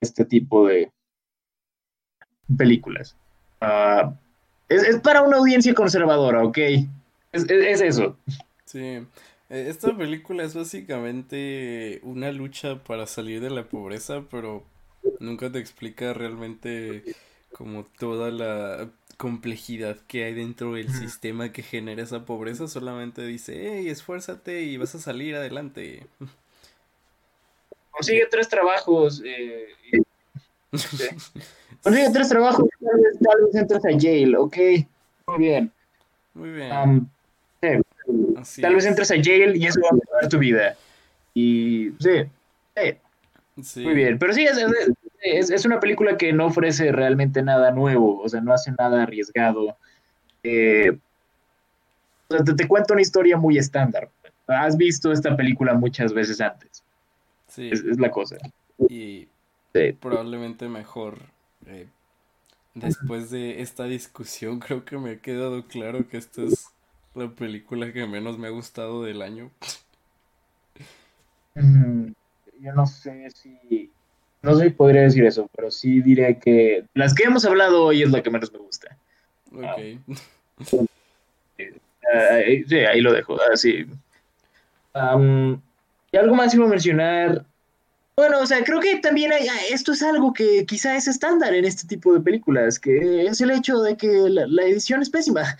este 0.00 0.24
tipo 0.24 0.66
de 0.66 0.90
películas. 2.56 3.16
Ah, 3.60 4.12
es 4.68 4.98
para 5.00 5.22
una 5.22 5.36
audiencia 5.38 5.72
conservadora, 5.74 6.42
¿ok? 6.44 6.58
Es, 7.32 7.44
es- 7.44 7.50
es 7.50 7.80
eso. 7.80 8.16
Sí, 8.64 8.78
eh, 8.80 9.06
esta 9.50 9.96
película 9.96 10.44
es 10.44 10.54
básicamente 10.54 12.00
una 12.02 12.32
lucha 12.32 12.82
para 12.84 13.06
salir 13.06 13.40
de 13.40 13.50
la 13.50 13.68
pobreza, 13.68 14.24
pero 14.30 14.64
nunca 15.20 15.50
te 15.50 15.58
explica 15.58 16.12
realmente 16.12 17.04
como 17.52 17.84
toda 17.84 18.30
la 18.30 18.90
complejidad 19.16 19.96
que 20.06 20.24
hay 20.24 20.34
dentro 20.34 20.74
del 20.74 20.90
sistema 20.90 21.50
que 21.52 21.62
genera 21.62 22.02
esa 22.02 22.24
pobreza, 22.24 22.68
solamente 22.68 23.26
dice, 23.26 23.54
hey, 23.78 23.88
esfuérzate 23.88 24.62
y 24.62 24.76
vas 24.76 24.94
a 24.94 25.00
salir 25.00 25.34
adelante. 25.34 26.06
Consigue 27.90 28.26
tres 28.30 28.48
trabajos. 28.48 29.22
eh, 29.24 29.66
y- 29.92 29.98
Consigue 31.82 32.10
tres 32.12 32.28
trabajos, 32.28 32.68
tal 32.80 33.00
vez, 33.00 33.18
tal 33.20 33.44
vez 33.44 33.54
entres 33.54 33.84
a 33.84 33.98
jail, 33.98 34.36
¿ok? 34.36 34.56
Muy 35.26 35.38
bien. 35.38 35.72
Muy 36.34 36.50
bien, 36.52 36.72
Um, 36.72 37.08
así 38.36 38.62
tal 38.62 38.74
vez 38.74 38.84
es. 38.84 38.90
entres 38.90 39.10
a 39.10 39.14
jail 39.22 39.56
y 39.56 39.66
eso 39.66 39.80
va 39.80 39.88
a 39.90 39.94
mejorar 39.94 40.28
tu 40.28 40.38
vida. 40.38 40.76
Y 41.34 41.90
sí, 42.00 42.24
sí, 42.76 42.94
Sí, 43.62 43.80
muy 43.84 43.94
bien. 43.94 44.18
Pero 44.18 44.32
sí, 44.32 44.44
es, 44.44 45.50
es- 45.50 45.64
una 45.64 45.80
película 45.80 46.16
que 46.16 46.32
no 46.32 46.46
ofrece 46.46 46.92
realmente 46.92 47.42
nada 47.42 47.72
nuevo, 47.72 48.20
o 48.20 48.28
sea, 48.28 48.40
no 48.40 48.52
hace 48.52 48.72
nada 48.78 49.02
arriesgado. 49.02 49.76
Eh, 50.44 50.96
o 52.28 52.34
sea, 52.34 52.44
te, 52.44 52.54
te 52.54 52.68
cuento 52.68 52.92
una 52.94 53.02
historia 53.02 53.36
muy 53.36 53.58
estándar. 53.58 54.10
Has 54.46 54.76
visto 54.76 55.12
esta 55.12 55.36
película 55.36 55.74
muchas 55.74 56.12
veces 56.12 56.40
antes. 56.40 56.82
sí, 57.48 57.68
Es, 57.70 57.80
es 57.84 57.98
la 57.98 58.10
cosa. 58.10 58.36
y 58.88 59.28
Sí. 59.74 59.92
probablemente 60.00 60.68
mejor. 60.68 61.18
eh, 61.66 61.86
después 62.74 63.30
de 63.30 63.60
esta 63.60 63.84
discusión, 63.84 64.60
creo 64.60 64.84
que 64.84 64.96
me 64.98 65.10
ha 65.10 65.16
quedado 65.20 65.66
claro 65.66 66.08
que 66.08 66.16
esta 66.16 66.42
es 66.42 66.68
la 67.14 67.28
película 67.28 67.92
que 67.92 68.06
menos 68.06 68.38
me 68.38 68.46
ha 68.48 68.50
gustado 68.50 69.02
del 69.02 69.22
año. 69.22 69.50
Mm, 71.54 72.12
yo 72.60 72.72
no 72.72 72.86
sé 72.86 73.30
si. 73.30 73.90
No 74.42 74.54
sé 74.54 74.64
si 74.64 74.70
podría 74.70 75.02
decir 75.02 75.24
eso, 75.24 75.50
pero 75.54 75.70
sí 75.70 76.00
diré 76.00 76.38
que 76.38 76.84
las 76.94 77.12
que 77.14 77.24
hemos 77.24 77.44
hablado 77.44 77.84
hoy 77.84 78.02
es 78.02 78.10
la 78.10 78.22
que 78.22 78.30
menos 78.30 78.52
me 78.52 78.58
gusta. 78.60 78.96
Ok. 79.52 80.14
Ah, 82.12 82.38
eh, 82.40 82.64
sí, 82.66 82.76
ahí 82.76 83.00
lo 83.00 83.12
dejo. 83.12 83.36
Así. 83.52 83.84
Am, 84.94 85.60
y 86.12 86.16
algo 86.16 86.34
más 86.36 86.54
iba 86.54 86.64
a 86.64 86.68
mencionar. 86.68 87.44
Bueno, 88.16 88.40
o 88.40 88.46
sea, 88.46 88.64
creo 88.64 88.80
que 88.80 88.98
también 88.98 89.32
hay- 89.32 89.46
ah, 89.48 89.58
esto 89.70 89.92
es 89.92 90.02
algo 90.02 90.32
que 90.32 90.64
quizá 90.66 90.96
es 90.96 91.06
estándar 91.06 91.54
en 91.54 91.64
este 91.64 91.86
tipo 91.86 92.14
de 92.14 92.20
películas, 92.20 92.78
que 92.78 93.26
es 93.26 93.40
el 93.40 93.50
hecho 93.50 93.80
de 93.80 93.96
que 93.96 94.08
la, 94.28 94.46
la 94.46 94.62
edición 94.64 95.02
es 95.02 95.10
pésima. 95.10 95.56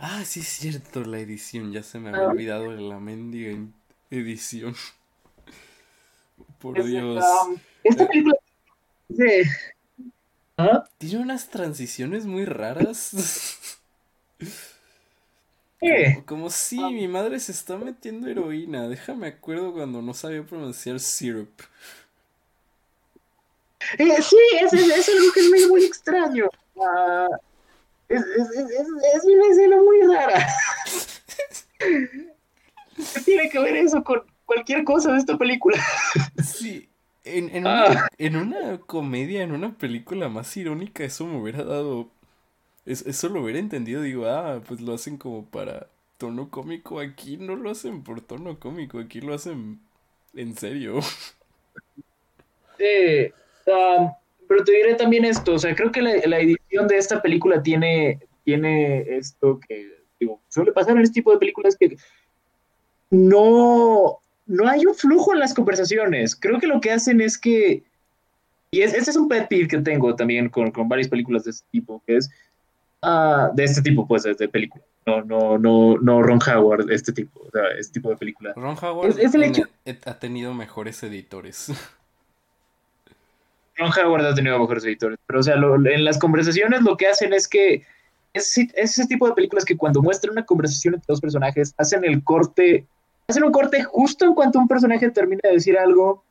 Ah, 0.00 0.24
sí 0.24 0.40
es 0.40 0.48
cierto, 0.48 1.04
la 1.04 1.18
edición. 1.18 1.72
Ya 1.72 1.82
se 1.82 1.98
me 1.98 2.08
había 2.08 2.22
Ah. 2.22 2.28
olvidado 2.30 2.70
de 2.70 2.80
la 2.80 2.98
mendiga 2.98 3.50
en- 3.50 3.74
edición. 4.10 4.74
Por 6.60 6.78
Es- 6.78 6.86
Dios. 6.86 7.24
esta 7.84 8.06
película. 8.08 8.34
sí. 9.14 9.42
¿Ah? 10.56 10.84
Tiene 10.98 11.18
unas 11.22 11.48
transiciones 11.48 12.26
muy 12.26 12.44
raras. 12.44 13.12
¿Qué? 15.80 16.12
Como, 16.14 16.26
como 16.26 16.50
si 16.50 16.78
mi 16.78 17.08
madre 17.08 17.40
se 17.40 17.52
está 17.52 17.78
metiendo 17.78 18.28
heroína. 18.28 18.86
Déjame 18.88 19.28
acuerdo 19.28 19.72
cuando 19.72 20.02
no 20.02 20.12
sabía 20.12 20.42
pronunciar 20.44 21.00
syrup. 21.00 21.48
Eh, 23.98 24.22
sí, 24.22 24.36
es, 24.60 24.72
es, 24.74 24.88
es 24.90 25.08
algo 25.08 25.32
que 25.32 25.40
es 25.40 25.48
muy, 25.48 25.66
muy 25.68 25.84
extraño. 25.84 26.46
Ah, 26.82 27.28
es, 28.10 28.22
es, 28.56 28.66
es, 29.14 29.24
una 29.24 29.46
escena 29.50 29.76
muy 29.76 30.00
rara. 30.14 30.46
¿Qué 31.78 33.20
tiene 33.24 33.48
que 33.48 33.58
ver 33.58 33.76
eso 33.76 34.02
con 34.04 34.22
cualquier 34.44 34.84
cosa 34.84 35.12
de 35.12 35.18
esta 35.18 35.38
película? 35.38 35.78
Sí, 36.42 36.88
en, 37.24 37.54
en 37.54 37.66
Ah. 37.66 37.86
una, 37.90 38.08
en 38.18 38.36
una 38.36 38.78
comedia, 38.80 39.42
en 39.42 39.52
una 39.52 39.76
película 39.76 40.28
más 40.28 40.56
irónica, 40.56 41.04
eso 41.04 41.26
me 41.26 41.38
hubiera 41.40 41.64
dado. 41.64 42.10
es- 42.86 43.06
Eso 43.06 43.28
lo 43.28 43.42
hubiera 43.42 43.58
entendido. 43.60 44.02
Digo, 44.02 44.26
ah, 44.26 44.60
pues 44.66 44.80
lo 44.80 44.94
hacen 44.94 45.16
como 45.18 45.44
para 45.46 45.88
tono 46.18 46.50
cómico. 46.50 47.00
Aquí 47.00 47.36
no 47.38 47.56
lo 47.56 47.70
hacen 47.70 48.02
por 48.04 48.20
tono 48.22 48.58
cómico, 48.60 48.98
aquí 49.00 49.20
lo 49.20 49.34
hacen 49.34 49.80
en 50.34 50.56
serio. 50.56 51.00
Sí, 52.78 53.32
um, 53.66 54.10
pero 54.50 54.64
te 54.64 54.72
diré 54.72 54.96
también 54.96 55.24
esto, 55.24 55.54
o 55.54 55.58
sea, 55.60 55.76
creo 55.76 55.92
que 55.92 56.02
la, 56.02 56.10
la 56.26 56.40
edición 56.40 56.88
de 56.88 56.98
esta 56.98 57.22
película 57.22 57.62
tiene, 57.62 58.18
tiene 58.44 59.02
esto 59.16 59.60
que, 59.60 59.92
digo, 60.18 60.40
suele 60.48 60.72
pasar 60.72 60.96
en 60.96 61.02
este 61.04 61.14
tipo 61.20 61.30
de 61.30 61.38
películas 61.38 61.76
que 61.76 61.96
no, 63.10 64.18
no 64.46 64.68
hay 64.68 64.84
un 64.86 64.94
flujo 64.96 65.32
en 65.32 65.38
las 65.38 65.54
conversaciones. 65.54 66.34
Creo 66.34 66.58
que 66.58 66.66
lo 66.66 66.80
que 66.80 66.90
hacen 66.90 67.20
es 67.20 67.38
que, 67.38 67.84
y 68.72 68.80
es, 68.82 68.92
ese 68.92 69.12
es 69.12 69.16
un 69.16 69.28
pet 69.28 69.46
peeve 69.48 69.68
que 69.68 69.78
tengo 69.78 70.16
también 70.16 70.48
con, 70.48 70.72
con 70.72 70.88
varias 70.88 71.06
películas 71.06 71.44
de 71.44 71.52
este 71.52 71.66
tipo, 71.70 72.02
que 72.04 72.16
es, 72.16 72.28
ah, 73.02 73.50
de 73.54 73.62
este 73.62 73.82
tipo, 73.82 74.04
pues, 74.08 74.24
de, 74.24 74.48
película. 74.48 74.82
No, 75.06 75.22
no, 75.22 75.58
no, 75.58 75.96
no 75.98 76.22
Ron 76.24 76.40
Howard, 76.44 76.90
este 76.90 77.12
tipo, 77.12 77.40
o 77.40 77.50
sea, 77.52 77.68
este 77.78 77.92
tipo 77.94 78.10
de 78.10 78.16
película. 78.16 78.52
Ron 78.56 78.76
Howard 78.82 79.10
Es- 79.10 79.18
es 79.18 79.34
el 79.34 79.44
hecho- 79.44 79.68
ha 80.06 80.18
tenido 80.18 80.54
mejores 80.54 81.00
editores. 81.04 81.68
Ron 83.80 83.90
Howard 83.98 84.26
ha 84.26 84.34
tenido 84.34 84.58
mejores 84.58 84.84
editores, 84.84 85.18
pero 85.26 85.40
o 85.40 85.42
sea, 85.42 85.56
lo- 85.56 85.74
en 85.76 86.04
las 86.04 86.18
conversaciones 86.18 86.82
lo 86.82 86.96
que 86.96 87.06
hacen 87.08 87.32
es 87.32 87.48
que 87.48 87.84
es, 88.32 88.56
es 88.58 88.68
ese 88.74 89.06
tipo 89.06 89.26
de 89.26 89.34
películas 89.34 89.64
que 89.64 89.76
cuando 89.76 90.02
muestran 90.02 90.32
una 90.32 90.44
conversación 90.44 90.94
entre 90.94 91.06
dos 91.08 91.20
personajes, 91.20 91.74
hacen 91.78 92.04
el 92.04 92.22
corte, 92.22 92.86
hacen 93.28 93.42
un 93.44 93.52
corte 93.52 93.82
justo 93.82 94.24
en 94.24 94.34
cuanto 94.34 94.58
un 94.58 94.68
personaje 94.68 95.10
termina 95.10 95.40
de 95.42 95.52
decir 95.54 95.76
algo 95.78 96.22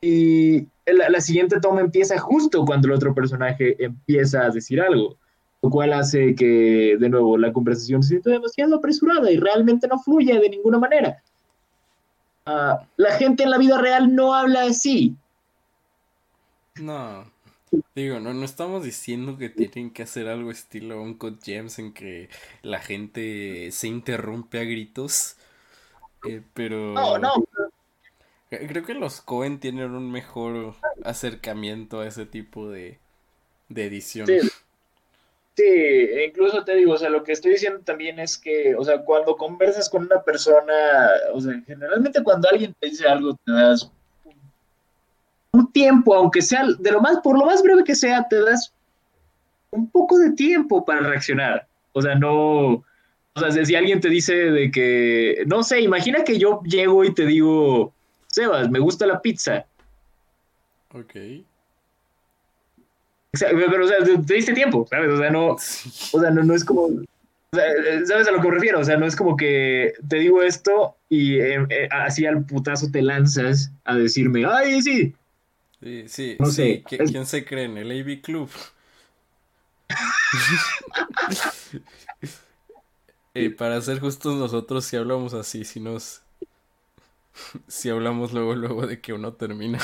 y 0.00 0.66
la, 0.86 1.08
la 1.10 1.20
siguiente 1.20 1.60
toma 1.60 1.82
empieza 1.82 2.18
justo 2.18 2.64
cuando 2.64 2.88
el 2.88 2.94
otro 2.94 3.14
personaje 3.14 3.76
empieza 3.82 4.42
a 4.46 4.50
decir 4.50 4.80
algo, 4.80 5.16
lo 5.62 5.70
cual 5.70 5.92
hace 5.92 6.34
que, 6.34 6.96
de 6.98 7.08
nuevo, 7.08 7.36
la 7.36 7.52
conversación 7.52 8.02
se 8.02 8.10
sienta 8.10 8.30
demasiado 8.30 8.76
apresurada 8.76 9.30
y 9.30 9.36
realmente 9.36 9.86
no 9.86 9.98
fluya 9.98 10.40
de 10.40 10.48
ninguna 10.48 10.78
manera. 10.78 11.22
Ah, 12.46 12.80
la 12.96 13.12
gente 13.12 13.42
en 13.44 13.50
la 13.50 13.58
vida 13.58 13.78
real 13.78 14.14
no 14.14 14.34
habla 14.34 14.62
así. 14.64 15.14
No. 16.76 17.30
Digo, 17.94 18.18
no, 18.18 18.34
no 18.34 18.44
estamos 18.44 18.84
diciendo 18.84 19.38
que 19.38 19.48
tienen 19.48 19.92
que 19.92 20.02
hacer 20.02 20.28
algo 20.28 20.50
estilo 20.50 21.00
Uncut 21.02 21.42
Gems 21.42 21.78
en 21.78 21.92
que 21.92 22.28
la 22.62 22.80
gente 22.80 23.70
se 23.72 23.88
interrumpe 23.88 24.60
a 24.60 24.64
gritos. 24.64 25.36
eh, 26.26 26.42
pero. 26.54 26.76
No, 26.94 27.18
no, 27.18 27.34
Eh, 28.50 28.66
Creo 28.68 28.84
que 28.84 28.94
los 28.94 29.20
Cohen 29.20 29.60
tienen 29.60 29.92
un 29.92 30.10
mejor 30.10 30.74
acercamiento 31.04 32.00
a 32.00 32.06
ese 32.06 32.26
tipo 32.26 32.68
de, 32.68 32.98
de 33.68 33.86
edición. 33.86 34.26
Sí. 34.26 34.40
Sí, 35.56 35.64
e 35.64 36.24
incluso 36.26 36.64
te 36.64 36.74
digo, 36.74 36.94
o 36.94 36.98
sea, 36.98 37.10
lo 37.10 37.22
que 37.22 37.32
estoy 37.32 37.52
diciendo 37.52 37.80
también 37.84 38.18
es 38.18 38.38
que, 38.38 38.74
o 38.76 38.84
sea, 38.84 39.04
cuando 39.04 39.36
conversas 39.36 39.90
con 39.90 40.04
una 40.04 40.22
persona, 40.22 40.72
o 41.34 41.40
sea, 41.40 41.60
generalmente 41.66 42.22
cuando 42.22 42.48
alguien 42.48 42.74
te 42.80 42.88
dice 42.88 43.06
algo, 43.06 43.34
te 43.44 43.52
das 43.52 43.92
un, 45.52 45.72
tiempo, 45.72 46.14
aunque 46.14 46.42
sea 46.42 46.64
de 46.78 46.92
lo 46.92 47.00
más, 47.00 47.18
por 47.20 47.38
lo 47.38 47.46
más 47.46 47.62
breve 47.62 47.84
que 47.84 47.94
sea, 47.94 48.26
te 48.28 48.40
das 48.40 48.72
un 49.70 49.90
poco 49.90 50.18
de 50.18 50.32
tiempo 50.32 50.84
para 50.84 51.00
reaccionar. 51.00 51.66
O 51.92 52.02
sea, 52.02 52.14
no, 52.14 52.84
o 53.34 53.50
sea, 53.50 53.64
si 53.64 53.74
alguien 53.74 54.00
te 54.00 54.08
dice 54.08 54.34
de 54.34 54.70
que, 54.70 55.44
no 55.46 55.62
sé, 55.62 55.80
imagina 55.80 56.24
que 56.24 56.38
yo 56.38 56.60
llego 56.64 57.04
y 57.04 57.14
te 57.14 57.26
digo, 57.26 57.92
Sebas, 58.26 58.70
me 58.70 58.78
gusta 58.78 59.06
la 59.06 59.20
pizza. 59.20 59.66
Ok. 60.92 61.14
O 63.32 63.36
sea, 63.36 63.50
pero, 63.50 63.84
o 63.84 63.88
sea, 63.88 63.98
te, 63.98 64.18
te 64.18 64.34
diste 64.34 64.52
tiempo, 64.52 64.86
¿sabes? 64.90 65.10
O 65.10 65.18
sea, 65.18 65.30
no. 65.30 65.52
O 65.52 66.20
sea, 66.20 66.30
no, 66.30 66.42
no 66.42 66.54
es 66.54 66.64
como. 66.64 66.82
o 66.82 67.56
sea, 67.56 67.64
eh, 67.66 68.06
¿Sabes 68.06 68.26
a 68.26 68.32
lo 68.32 68.40
que 68.40 68.48
me 68.48 68.54
refiero? 68.54 68.80
O 68.80 68.84
sea, 68.84 68.96
no 68.96 69.06
es 69.06 69.14
como 69.14 69.36
que 69.36 69.92
te 70.08 70.16
digo 70.16 70.42
esto 70.42 70.96
y 71.08 71.38
eh, 71.38 71.64
eh, 71.70 71.88
así 71.92 72.26
al 72.26 72.44
putazo 72.44 72.90
te 72.90 73.02
lanzas 73.02 73.70
a 73.84 73.94
decirme, 73.94 74.44
¡ay, 74.46 74.82
sí! 74.82 75.14
Sí, 75.82 76.04
sí, 76.08 76.38
No 76.38 76.46
sí. 76.50 76.52
sé, 76.52 76.84
¿Qui- 76.86 76.98
es- 76.98 77.10
¿Quién 77.10 77.26
se 77.26 77.44
cree 77.44 77.64
en 77.64 77.78
el 77.78 77.90
AV 77.90 78.20
Club? 78.20 78.50
Eh, 83.34 83.50
para 83.50 83.80
ser 83.80 83.98
justos, 84.00 84.36
nosotros 84.36 84.84
si 84.84 84.96
hablamos 84.96 85.34
así, 85.34 85.64
si 85.64 85.80
nos... 85.80 86.22
Si 87.68 87.88
hablamos 87.88 88.32
luego, 88.32 88.54
luego 88.54 88.86
de 88.86 89.00
que 89.00 89.12
uno 89.12 89.32
termina. 89.34 89.78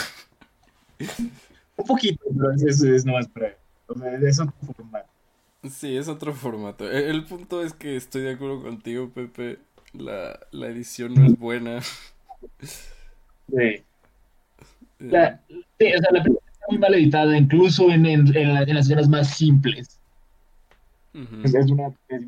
Un 1.76 1.86
poquito, 1.86 2.24
pero 2.36 2.52
es, 2.52 2.82
es, 2.82 3.04
nomás 3.04 3.28
para. 3.28 3.56
O 3.86 3.94
sea, 3.98 4.12
es 4.16 4.40
otro 4.40 4.54
formato. 4.74 5.08
Sí, 5.70 5.96
es 5.96 6.08
otro 6.08 6.32
formato. 6.34 6.90
E- 6.90 7.10
El 7.10 7.24
punto 7.24 7.62
es 7.62 7.72
que 7.74 7.96
estoy 7.96 8.22
de 8.22 8.32
acuerdo 8.32 8.62
contigo, 8.62 9.10
Pepe. 9.12 9.58
La, 9.92 10.38
la 10.52 10.66
edición 10.68 11.14
no 11.14 11.26
es 11.26 11.38
buena. 11.38 11.80
Sí. 13.48 13.85
Eh, 15.00 15.08
La, 15.10 15.40
sí, 15.48 15.86
o 15.94 15.98
sea, 15.98 16.08
la 16.12 16.22
película 16.22 16.50
está 16.52 16.66
muy 16.68 16.78
mal 16.78 16.94
editada, 16.94 17.36
incluso 17.36 17.90
en, 17.90 18.06
en, 18.06 18.36
en 18.36 18.54
la- 18.54 18.62
en 18.62 18.74
las 18.74 18.86
escenas 18.86 19.08
más 19.08 19.36
simples. 19.36 19.98
ujú. 21.14 21.36
Es, 21.44 21.54
es 21.54 21.70
una. 21.70 21.88
es- 22.08 22.22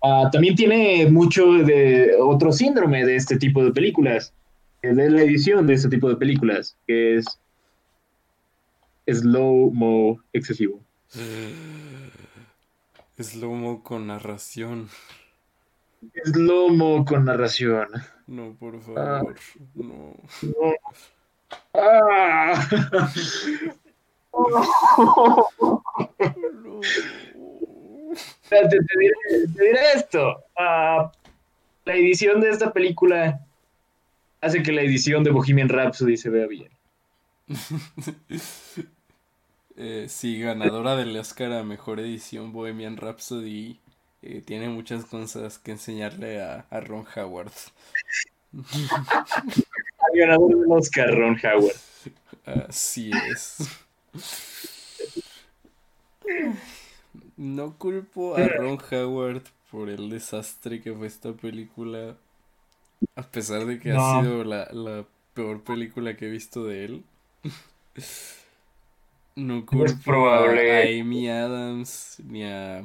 Ah, 0.00 0.28
también 0.32 0.54
tiene 0.54 1.10
mucho 1.10 1.44
de 1.54 2.12
otro 2.20 2.52
síndrome 2.52 3.04
de 3.04 3.16
este 3.16 3.36
tipo 3.36 3.64
de 3.64 3.72
películas, 3.72 4.32
eh, 4.82 4.94
de 4.94 5.10
la 5.10 5.22
edición 5.22 5.66
de 5.66 5.74
este 5.74 5.88
tipo 5.88 6.08
de 6.08 6.14
películas, 6.14 6.76
que 6.86 7.16
es 7.16 7.26
slow-mo 9.08 10.22
excesivo. 10.32 10.80
Slow-mo 13.18 13.82
con 13.82 14.06
narración. 14.06 14.88
Slow-mo 16.24 17.04
con 17.04 17.24
narración. 17.24 17.88
No, 18.28 18.54
por 18.58 18.80
favor. 18.80 19.34
No. 19.74 20.14
No. 20.42 20.74
Ah. 21.80 22.68
Te 28.48 28.68
diré 29.62 29.92
esto. 29.94 30.42
Ah, 30.56 31.12
la 31.84 31.94
edición 31.94 32.40
de 32.40 32.50
esta 32.50 32.72
película 32.72 33.40
hace 34.40 34.62
que 34.62 34.72
la 34.72 34.82
edición 34.82 35.24
de 35.24 35.30
Bohemian 35.30 35.68
Rhapsody 35.68 36.16
se 36.16 36.30
vea 36.30 36.46
bien. 36.46 36.70
Eh, 39.80 40.06
sí, 40.08 40.40
ganadora 40.40 40.96
del 40.96 41.16
Oscar 41.16 41.52
a 41.52 41.62
Mejor 41.62 42.00
Edición 42.00 42.52
Bohemian 42.52 42.96
Rhapsody. 42.96 43.78
eh, 44.22 44.42
tiene 44.44 44.68
muchas 44.68 45.04
cosas 45.04 45.60
que 45.60 45.70
enseñarle 45.70 46.42
a, 46.42 46.66
a 46.68 46.80
Ron 46.80 47.06
Howard. 47.14 47.52
Ganador 50.14 50.58
del 50.58 50.70
Oscar, 50.70 51.14
Ron 51.14 51.36
Howard. 51.42 51.76
Así 52.68 53.10
es. 53.30 53.58
No 57.36 57.76
culpo 57.78 58.36
a 58.36 58.46
Ron 58.48 58.78
Howard 58.90 59.42
por 59.70 59.88
el 59.88 60.10
desastre 60.10 60.80
que 60.80 60.92
fue 60.92 61.06
esta 61.06 61.32
película, 61.32 62.16
a 63.14 63.22
pesar 63.22 63.66
de 63.66 63.78
que 63.78 63.92
ha 63.92 64.20
sido 64.20 64.44
la, 64.44 64.68
la 64.72 65.04
peor 65.34 65.62
película 65.62 66.16
que 66.16 66.26
he 66.26 66.30
visto 66.30 66.64
de 66.64 66.84
él. 66.84 67.04
No 69.36 69.64
culpo 69.64 70.28
a 70.28 70.42
Amy 70.48 71.28
Adams, 71.28 72.20
ni 72.26 72.44
a, 72.44 72.84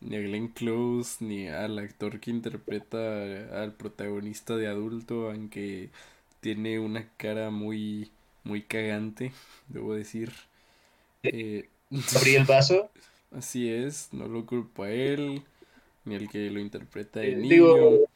ni 0.00 0.16
a 0.16 0.20
Glenn 0.20 0.48
Close, 0.48 1.24
ni 1.24 1.48
al 1.48 1.78
actor 1.78 2.18
que 2.18 2.32
interpreta 2.32 3.62
al 3.62 3.74
protagonista 3.74 4.56
de 4.56 4.66
adulto, 4.66 5.30
aunque 5.30 5.90
tiene 6.42 6.78
una 6.80 7.08
cara 7.18 7.50
muy, 7.50 8.12
muy 8.44 8.62
cagante, 8.64 9.32
debo 9.68 9.94
decir. 9.94 10.32
Eh, 11.24 11.68
Abrí 12.16 12.36
el 12.36 12.44
vaso. 12.44 12.90
Así 13.32 13.70
es, 13.72 14.12
no 14.12 14.28
lo 14.28 14.46
culpo 14.46 14.84
a 14.84 14.90
él, 14.90 15.44
ni 16.04 16.16
al 16.16 16.28
que 16.30 16.50
lo 16.50 16.60
interpreta 16.60 17.20
de 17.20 17.34
Eh, 17.34 17.36
niño. 17.36 17.74
digo, 17.80 18.06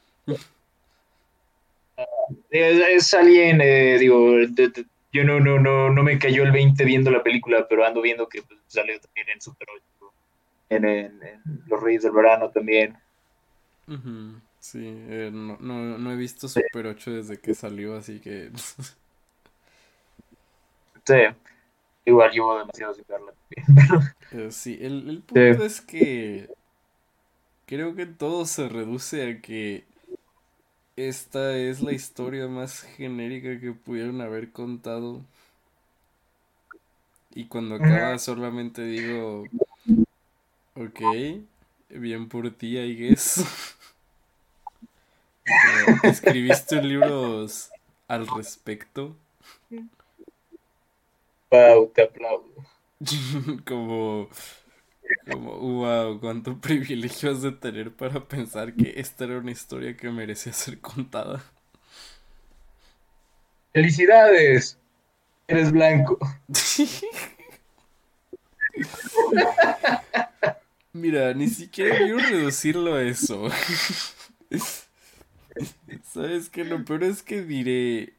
Es, 2.49 2.79
es 2.79 3.13
alguien, 3.13 3.61
eh, 3.61 3.97
digo, 3.99 4.31
de- 4.33 4.47
de- 4.69 4.85
yo 5.11 5.23
no, 5.23 5.39
no, 5.39 5.59
no, 5.59 5.89
no 5.91 6.03
me 6.03 6.19
cayó 6.19 6.43
el 6.43 6.51
20 6.51 6.83
viendo 6.85 7.09
la 7.11 7.23
película, 7.23 7.67
pero 7.67 7.85
ando 7.85 8.01
viendo 8.01 8.27
que 8.27 8.41
pues, 8.43 8.59
salió 8.67 8.99
también 8.99 9.29
en 9.29 9.41
Super 9.41 9.67
8, 9.75 10.13
en, 10.69 10.85
en- 10.85 11.23
en 11.23 11.43
Los 11.67 11.81
Reyes 11.81 12.03
del 12.03 12.13
Verano 12.13 12.51
también. 12.51 12.97
Ujú, 13.87 14.39
Sí, 14.67 14.81
eh, 14.83 15.29
no, 15.33 15.57
no, 15.61 15.97
no 15.97 16.11
he 16.11 16.17
visto 16.17 16.49
Super 16.49 16.87
8 16.87 17.11
desde 17.11 17.39
que 17.39 17.55
salió, 17.55 17.95
así 17.95 18.19
que... 18.19 18.51
Sí, 21.05 21.13
igual 22.05 22.31
llevo 22.31 22.57
demasiado 22.59 22.93
sin 22.93 23.05
verla. 23.07 23.33
Eh, 24.33 24.51
sí, 24.51 24.77
el, 24.81 25.09
el 25.09 25.21
punto 25.21 25.63
es 25.63 25.79
que 25.79 26.49
creo 27.65 27.95
que 27.95 28.05
todo 28.05 28.45
se 28.45 28.67
reduce 28.67 29.29
a 29.29 29.41
que 29.41 29.85
esta 30.97 31.55
es 31.55 31.81
la 31.81 31.93
historia 31.93 32.47
más 32.49 32.81
genérica 32.81 33.57
que 33.59 33.71
pudieron 33.71 34.19
haber 34.19 34.51
contado. 34.51 35.21
Y 37.33 37.45
cuando 37.45 37.75
acaba 37.75 38.17
solamente 38.19 38.83
digo, 38.83 39.47
ok, 40.75 40.99
bien 41.89 42.27
por 42.29 42.49
ti, 42.51 42.77
I 42.77 42.95
guess. 42.95 43.43
Pero, 45.47 45.97
¿Escribiste 46.03 46.81
libros 46.81 47.69
al 48.07 48.27
respecto? 48.27 49.15
Wow, 51.49 51.91
te 51.93 52.03
aplaudo. 52.03 52.53
Como, 53.65 54.29
como, 55.29 55.57
wow, 55.59 56.19
cuánto 56.19 56.59
privilegio 56.59 57.31
has 57.31 57.41
de 57.41 57.51
tener 57.51 57.93
para 57.93 58.27
pensar 58.27 58.73
que 58.73 58.93
esta 58.97 59.25
era 59.25 59.37
una 59.37 59.51
historia 59.51 59.95
que 59.95 60.09
merecía 60.09 60.51
ser 60.51 60.79
contada. 60.79 61.43
¡Felicidades! 63.73 64.79
Eres 65.47 65.71
blanco. 65.71 66.17
Mira, 70.93 71.33
ni 71.33 71.47
siquiera 71.47 71.97
quiero 71.97 72.17
reducirlo 72.17 72.95
a 72.95 73.03
eso. 73.03 73.49
¿Sabes 76.03 76.49
qué? 76.49 76.63
Lo 76.65 76.83
peor 76.85 77.03
es 77.03 77.23
que 77.23 77.41
diré, 77.43 78.13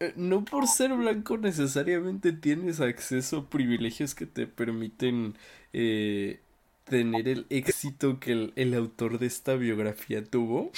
eh, 0.00 0.12
no 0.16 0.44
por 0.44 0.66
ser 0.66 0.92
blanco 0.94 1.38
necesariamente 1.38 2.32
tienes 2.32 2.80
acceso 2.80 3.38
a 3.38 3.50
privilegios 3.50 4.14
que 4.14 4.26
te 4.26 4.46
permiten 4.46 5.36
eh, 5.72 6.40
tener 6.84 7.28
el 7.28 7.46
éxito 7.50 8.20
que 8.20 8.32
el, 8.32 8.52
el 8.56 8.74
autor 8.74 9.18
de 9.18 9.26
esta 9.26 9.54
biografía 9.54 10.24
tuvo. 10.24 10.70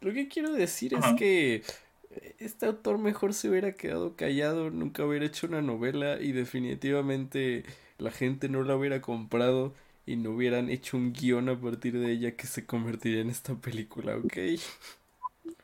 Lo 0.00 0.12
que 0.12 0.28
quiero 0.28 0.52
decir 0.52 0.94
es 0.94 1.04
que 1.16 1.62
eh, 2.10 2.34
este 2.38 2.66
autor 2.66 2.98
mejor 2.98 3.34
se 3.34 3.48
hubiera 3.48 3.72
quedado 3.72 4.16
callado, 4.16 4.70
nunca 4.70 5.04
hubiera 5.04 5.26
hecho 5.26 5.46
una 5.46 5.62
novela 5.62 6.20
y 6.20 6.32
definitivamente 6.32 7.64
la 7.98 8.10
gente 8.10 8.48
no 8.48 8.62
la 8.64 8.76
hubiera 8.76 9.00
comprado 9.00 9.74
y 10.06 10.16
no 10.16 10.30
hubieran 10.32 10.70
hecho 10.70 10.96
un 10.96 11.12
guion 11.12 11.48
a 11.48 11.60
partir 11.60 11.98
de 11.98 12.12
ella 12.12 12.36
que 12.36 12.46
se 12.46 12.66
convertiría 12.66 13.20
en 13.22 13.30
esta 13.30 13.54
película, 13.56 14.16
¿ok? 14.16 14.36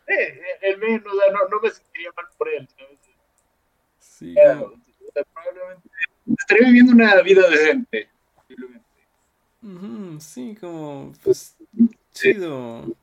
Eh, 0.09 0.40
el 0.62 0.78
menos, 0.78 1.06
o 1.15 1.16
sea, 1.20 1.32
no, 1.32 1.48
no 1.48 1.60
me 1.60 1.70
sentiría 1.70 2.10
mal 2.16 2.27
por 2.36 2.48
él, 2.48 2.69
¿sabes? 2.77 2.98
Sí, 4.01 4.40
Claro, 4.40 4.60
como- 4.65 4.73
o 5.09 5.12
sea, 5.12 5.23
probablemente 5.35 5.89
estaría 6.39 6.66
viviendo 6.69 6.93
una 6.93 7.20
vida 7.23 7.48
decente. 7.51 8.09
posiblemente. 8.35 8.86
Sí, 10.20 10.56
como, 10.60 11.12
pues, 11.23 11.56
chido, 12.12 12.94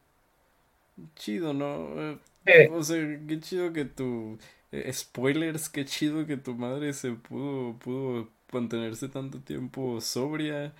chido, 1.15 1.53
¿no? 1.53 2.01
Eh, 2.01 2.19
Eh, 2.45 2.69
O 2.71 2.83
sea, 2.83 2.97
qué 3.27 3.39
chido 3.39 3.73
que 3.73 3.85
tu... 3.85 4.37
eh, 4.71 4.91
spoilers, 4.93 5.69
qué 5.69 5.85
chido 5.85 6.25
que 6.25 6.37
tu 6.37 6.55
madre 6.55 6.93
se 6.93 7.11
pudo, 7.13 7.77
pudo 7.79 8.29
mantenerse 8.51 9.09
tanto 9.09 9.41
tiempo 9.41 9.99
sobria. 10.01 10.73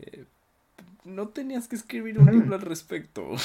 Eh, 0.00 0.24
no 1.04 1.28
tenías 1.28 1.68
que 1.68 1.76
escribir 1.76 2.18
un 2.18 2.30
libro 2.30 2.54
al 2.54 2.62
respecto. 2.62 3.30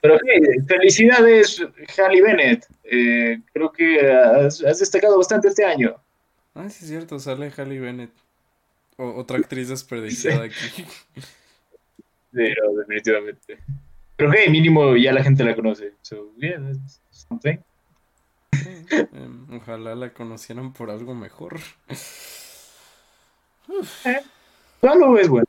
pero 0.00 0.18
hey, 0.26 0.40
felicidades, 0.66 1.62
Halle 1.96 2.22
Bennett. 2.22 2.66
Eh, 2.84 3.40
creo 3.52 3.72
que 3.72 4.00
has, 4.00 4.62
has 4.64 4.78
destacado 4.78 5.16
bastante 5.18 5.48
este 5.48 5.64
año. 5.64 5.96
Ah, 6.54 6.68
sí 6.70 6.84
es 6.84 6.90
cierto, 6.90 7.18
sale 7.18 7.52
Halle 7.56 7.80
Bennett. 7.80 8.12
O- 8.96 9.14
otra 9.14 9.38
actriz 9.38 9.68
desperdiciada 9.68 10.44
aquí. 10.44 10.84
Pero 12.32 12.74
definitivamente. 12.74 13.58
Pero 14.16 14.32
hey, 14.32 14.50
mínimo 14.50 14.96
ya 14.96 15.12
la 15.12 15.22
gente 15.22 15.44
la 15.44 15.54
conoce. 15.54 15.92
So, 16.02 16.32
yeah, 16.38 16.58
that's 16.60 17.00
something. 17.10 17.58
Sí, 18.52 18.86
em, 19.12 19.46
ojalá 19.54 19.94
la 19.94 20.12
conocieran 20.12 20.72
por 20.72 20.90
algo 20.90 21.14
mejor. 21.14 21.58
Solo 24.80 25.18
es 25.18 25.28
bueno. 25.28 25.46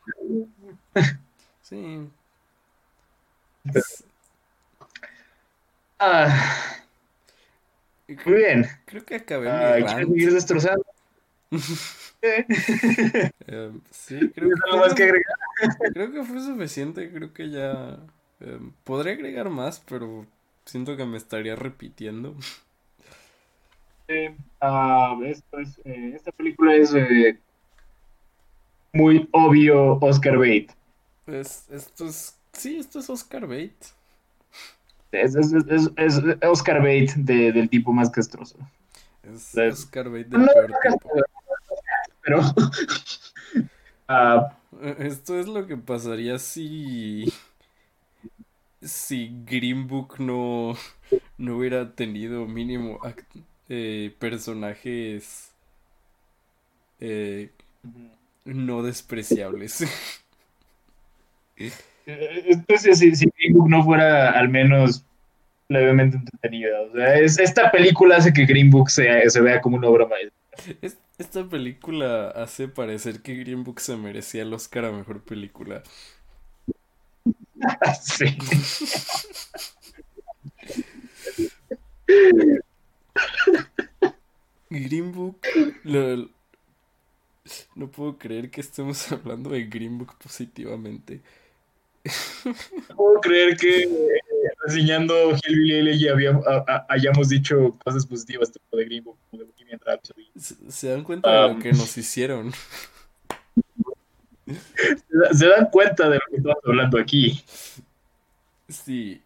Sí. 1.62 2.12
Ah, 6.00 6.78
muy 8.26 8.36
bien. 8.36 8.66
Creo 8.86 9.06
que 9.06 9.16
acabé 9.16 9.52
Ah, 9.52 9.74
mi 9.76 9.84
¿Quieres 9.86 9.92
rant. 9.92 10.08
seguir 10.08 10.34
destrozando? 10.34 10.84
Eh, 12.24 12.46
Em, 13.48 13.82
sí, 13.92 14.32
creo, 14.34 14.50
¿Tienes 14.50 14.60
algo 14.66 14.78
más 14.80 14.94
que 14.96 15.04
agregar? 15.04 15.36
creo 15.94 16.12
que 16.12 16.24
fue 16.24 16.42
suficiente. 16.42 17.12
Creo 17.12 17.34
que 17.34 17.50
ya 17.50 18.00
em, 18.40 18.72
podría 18.84 19.14
agregar 19.14 19.50
más, 19.50 19.80
pero 19.88 20.28
siento 20.66 20.98
que 20.98 21.06
me 21.06 21.18
estaría 21.18 21.56
repitiendo. 21.56 22.36
Eh, 24.08 24.36
ah, 24.62 25.18
esto 25.26 25.60
es, 25.60 25.78
eh, 25.86 26.14
esta 26.16 26.32
película 26.32 26.76
es 26.76 26.94
eh, 26.96 27.42
muy 28.94 29.28
obvio 29.32 29.98
Oscar 30.00 30.38
bait. 30.38 30.72
Es, 31.26 31.66
esto 31.70 32.08
es. 32.08 32.36
Sí, 32.54 32.78
esto 32.78 33.00
es 33.00 33.10
Oscar 33.10 33.46
Bate. 33.48 33.76
Es, 35.12 35.36
es- 35.36 35.54
es- 35.54 35.92
es 35.96 36.22
Oscar 36.44 36.82
bait 36.82 37.12
de- 37.16 37.52
del 37.52 37.70
tipo 37.70 37.94
más 37.94 38.10
castroso. 38.10 38.58
Es 39.24 39.56
Oscar 39.56 40.06
Bate 40.10 40.24
del 40.26 40.42
No, 40.42 40.48
peor 40.48 40.72
tipo. 40.92 41.12
pero 42.24 42.40
ah, 44.08 44.54
Esto 45.00 45.40
es 45.40 45.48
lo 45.48 45.66
que 45.68 45.78
pasaría 45.78 46.40
si. 46.40 47.32
Si 48.82 49.32
Green 49.46 49.88
Book 49.88 50.20
no, 50.20 50.76
no 51.38 51.58
hubiera 51.58 51.94
tenido 51.96 52.46
mínimo 52.46 53.00
act- 53.00 53.44
eh, 53.70 54.16
personajes 54.20 55.52
eh, 57.00 57.50
no 58.48 58.84
despreciables. 58.84 59.84
entonces 62.06 63.00
si, 63.00 63.16
si 63.16 63.26
Green 63.38 63.54
Book 63.54 63.70
no 63.70 63.84
fuera 63.84 64.32
al 64.32 64.50
menos 64.50 65.04
levemente 65.70 66.18
entretenida. 66.18 66.82
O 66.82 66.92
sea, 66.94 67.16
es- 67.20 67.40
esta 67.40 67.72
película 67.72 68.18
hace 68.18 68.34
que 68.34 68.46
Green 68.46 68.70
Book 68.70 68.90
se, 68.90 69.30
se 69.30 69.42
vea 69.42 69.62
como 69.62 69.78
una 69.78 69.88
obra 69.90 70.08
maestra. 70.08 70.38
Es- 70.82 70.98
Esta 71.18 71.48
película 71.50 72.30
hace 72.30 72.68
parecer 72.68 73.22
que 73.22 73.36
Green 73.36 73.64
Book 73.64 73.80
se 73.82 73.98
merecía 73.98 74.44
el 74.44 74.54
Oscar 74.54 74.86
a 74.86 74.92
mejor 74.92 75.24
película. 75.24 75.84
Sí. 78.02 78.38
Green 84.70 85.12
Book. 85.12 85.38
lo- 85.84 86.30
no 87.76 87.90
puedo 87.90 88.18
creer 88.18 88.50
que 88.50 88.62
estemos 88.62 89.12
hablando 89.12 89.50
de 89.52 89.66
Green 89.66 89.98
Book 89.98 90.16
positivamente. 90.22 91.22
No 92.90 92.96
puedo 92.96 93.20
creer 93.22 93.58
que 93.58 93.84
eh, 93.84 93.90
reseñando 94.66 95.32
Hillbilly 95.32 95.74
Elegy 95.80 96.08
habíamos- 96.08 96.46
hayamos 96.88 97.28
dicho 97.30 97.78
cosas 97.84 98.06
positivas 98.06 98.52
tipo 98.52 98.78
de 98.78 98.86
Green 98.86 99.04
Book, 99.04 99.18
como 99.30 99.44
de 99.44 99.50
Bohemian 99.50 99.80
Rhapsody. 99.86 100.30
¿Se, 100.70 100.88
dan 100.90 101.04
cuenta 101.04 101.30
de 101.30 101.42
lo 101.50 101.54
Um. 101.56 101.62
que 101.62 101.72
nos 101.74 101.98
hicieron? 101.98 102.54
Se, 104.46 105.18
da- 105.18 105.34
se 105.34 105.48
dan 105.48 105.70
cuenta 105.70 106.08
de 106.10 106.16
lo 106.16 106.22
que 106.30 106.38
estamos 106.38 106.58
hablando 106.66 106.98
aquí. 106.98 107.44
Sí. 108.70 109.22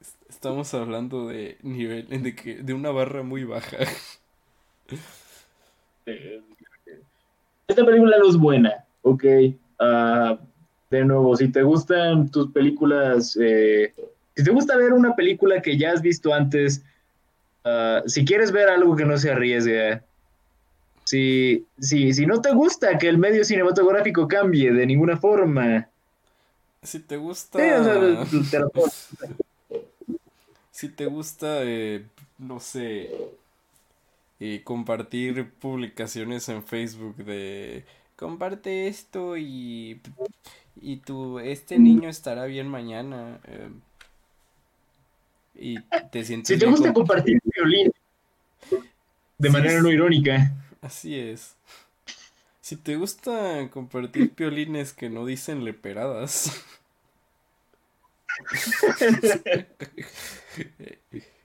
es- 0.00 0.14
Estamos 0.28 0.72
hablando 0.74 1.28
de 1.28 1.56
nivel, 1.62 2.06
de 2.22 2.34
que, 2.34 2.56
de 2.56 2.74
una 2.74 2.90
barra 2.90 3.22
muy 3.22 3.44
baja. 3.44 3.78
Eh, 6.06 6.42
Esta 7.70 7.86
película 7.86 8.18
no 8.18 8.28
es 8.28 8.36
buena, 8.36 8.84
ok. 9.02 9.24
Ah, 9.78 10.36
de 10.90 11.04
nuevo, 11.04 11.36
si 11.36 11.46
te 11.52 11.62
gustan 11.62 12.28
tus 12.28 12.50
películas, 12.50 13.38
eh, 13.40 13.94
si 14.34 14.42
te 14.42 14.50
gusta 14.50 14.76
ver 14.76 14.92
una 14.92 15.14
película 15.14 15.62
que 15.62 15.78
ya 15.78 15.92
has 15.92 16.02
visto 16.02 16.34
antes, 16.34 16.82
ah, 17.64 18.02
si 18.06 18.24
quieres 18.24 18.50
ver 18.50 18.68
algo 18.68 18.96
que 18.96 19.04
no 19.04 19.16
se 19.16 19.30
arriesga, 19.30 20.02
si, 21.04 21.64
si, 21.78 22.12
si 22.12 22.26
no 22.26 22.40
te 22.40 22.52
gusta 22.52 22.98
que 22.98 23.08
el 23.08 23.18
medio 23.18 23.44
cinematográfico 23.44 24.26
cambie 24.26 24.72
de 24.72 24.86
ninguna 24.86 25.16
forma, 25.16 25.88
Si 26.82 26.98
te 26.98 27.14
sí, 27.14 27.20
gusta. 27.22 27.58
o 27.58 27.84
sea, 27.84 28.50
te 28.50 28.58
la 28.58 28.68
puedo- 28.74 28.90
Si 30.72 30.88
te 30.88 31.06
gusta, 31.06 31.62
eh, 31.62 32.04
no 32.38 32.58
sé, 32.58 33.10
eh, 34.40 34.62
compartir 34.64 35.52
publicaciones 35.54 36.48
en 36.48 36.64
Facebook 36.64 37.16
de 37.18 37.84
comparte 38.16 38.88
esto 38.88 39.36
y, 39.36 40.00
y 40.80 40.98
tu, 40.98 41.38
este 41.40 41.78
niño 41.78 42.08
estará 42.10 42.46
bien 42.46 42.68
mañana. 42.68 43.40
eh, 43.46 43.70
y 45.54 45.82
te 46.10 46.24
sientes 46.24 46.52
si 46.52 46.58
te 46.58 46.66
gusta 46.66 46.92
con- 46.92 46.92
compartir 46.92 47.38
violín 47.44 47.90
de 49.38 49.50
Sí, 49.50 49.50
manera 49.50 49.82
no 49.82 49.90
irónica, 49.90 50.52
Así 50.82 51.18
es. 51.18 51.56
Si 52.62 52.76
te 52.76 52.96
gusta 52.96 53.68
compartir 53.70 54.34
piolines 54.34 54.94
que 54.94 55.10
no 55.10 55.26
dicen 55.26 55.62
leperadas. 55.64 56.50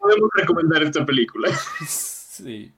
podemos 0.00 0.30
recomendar 0.36 0.82
esta 0.82 1.04
película. 1.04 1.48
Sí. 1.86 2.72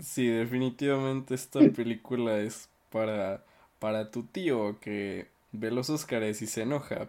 Sí, 0.00 0.28
definitivamente 0.28 1.34
esta 1.34 1.60
película 1.72 2.38
es 2.38 2.68
para, 2.90 3.44
para 3.80 4.10
tu 4.10 4.22
tío 4.24 4.78
que 4.80 5.28
ve 5.52 5.70
los 5.70 5.90
Óscares 5.90 6.40
y 6.42 6.46
se 6.46 6.62
enoja. 6.62 7.08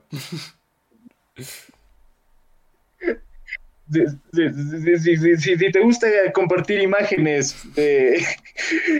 Si, 3.91 4.05
si- 4.33 4.49
si- 4.53 4.97
si- 4.99 5.17
si- 5.17 5.37
si- 5.37 5.57
si 5.57 5.71
te 5.71 5.79
gusta 5.79 6.07
compartir 6.33 6.79
imágenes, 6.79 7.55
de, 7.73 8.23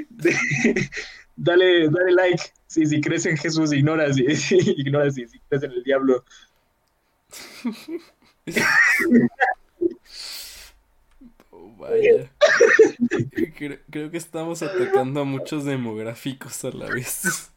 de- 0.10 0.89
dale, 1.35 1.89
dale 1.89 2.11
like. 2.14 2.43
Si, 2.68 2.85
si 2.85 2.99
crees 3.01 3.26
en 3.27 3.38
Jesús, 3.38 3.72
ignoras, 3.73 4.15
si, 4.15 4.26
ignoras 4.77 5.14
si, 5.15 5.27
si 5.27 5.39
crees 5.47 5.64
en 5.64 5.72
el 5.72 5.84
diablo. 5.84 6.23
Oh, 11.51 11.73
vaya. 11.77 12.30
Creo, 13.55 13.80
creo 13.89 14.11
que 14.11 14.17
estamos 14.17 14.61
atacando 14.61 15.21
a 15.21 15.23
muchos 15.23 15.65
demográficos 15.65 16.63
a 16.65 16.71
la 16.71 16.89
vez. 16.89 17.51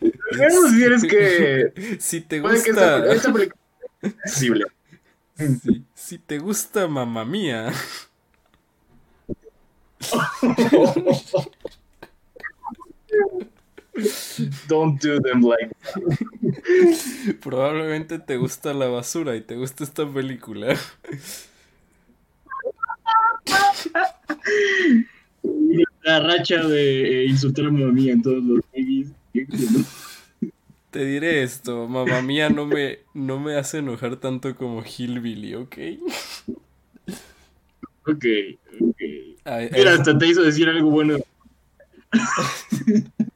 Si 0.00 1.08
que. 1.08 1.96
Si 2.00 2.20
te 2.20 2.40
Puede 2.40 2.62
que 2.62 2.70
esta, 2.70 2.98
gusta, 2.98 3.14
esta 3.14 3.32
si, 4.24 4.50
si 5.94 6.18
te 6.18 6.38
gusta 6.38 6.88
Mamma 6.88 7.24
Mía, 7.24 7.72
Don't 14.68 15.00
do 15.00 15.20
them 15.20 15.42
like. 15.42 15.70
probablemente 17.40 18.18
te 18.18 18.36
gusta 18.36 18.74
la 18.74 18.86
basura 18.86 19.36
y 19.36 19.40
te 19.40 19.56
gusta 19.56 19.84
esta 19.84 20.06
película. 20.06 20.76
La 26.02 26.20
racha 26.20 26.66
de 26.66 27.22
eh, 27.22 27.26
insultar 27.26 27.66
a 27.66 27.70
mamá 27.70 27.92
mía 27.92 28.12
en 28.12 28.22
todos 28.22 28.42
los 28.42 28.60
babies. 28.72 29.08
Te 30.90 31.04
diré 31.04 31.44
esto, 31.44 31.86
Mamma 31.86 32.20
Mía 32.20 32.50
no 32.50 32.66
me, 32.66 32.98
no 33.14 33.38
me 33.38 33.54
hace 33.54 33.78
enojar 33.78 34.16
tanto 34.16 34.56
como 34.56 34.82
Hillbilly, 34.82 35.54
¿ok? 35.54 35.76
Ok, 38.06 38.24
ok. 38.80 39.00
Ay, 39.44 39.70
Mira, 39.72 39.94
hasta 39.94 40.18
te 40.18 40.26
hizo 40.26 40.42
decir 40.42 40.68
algo 40.68 40.90
bueno. 40.90 41.18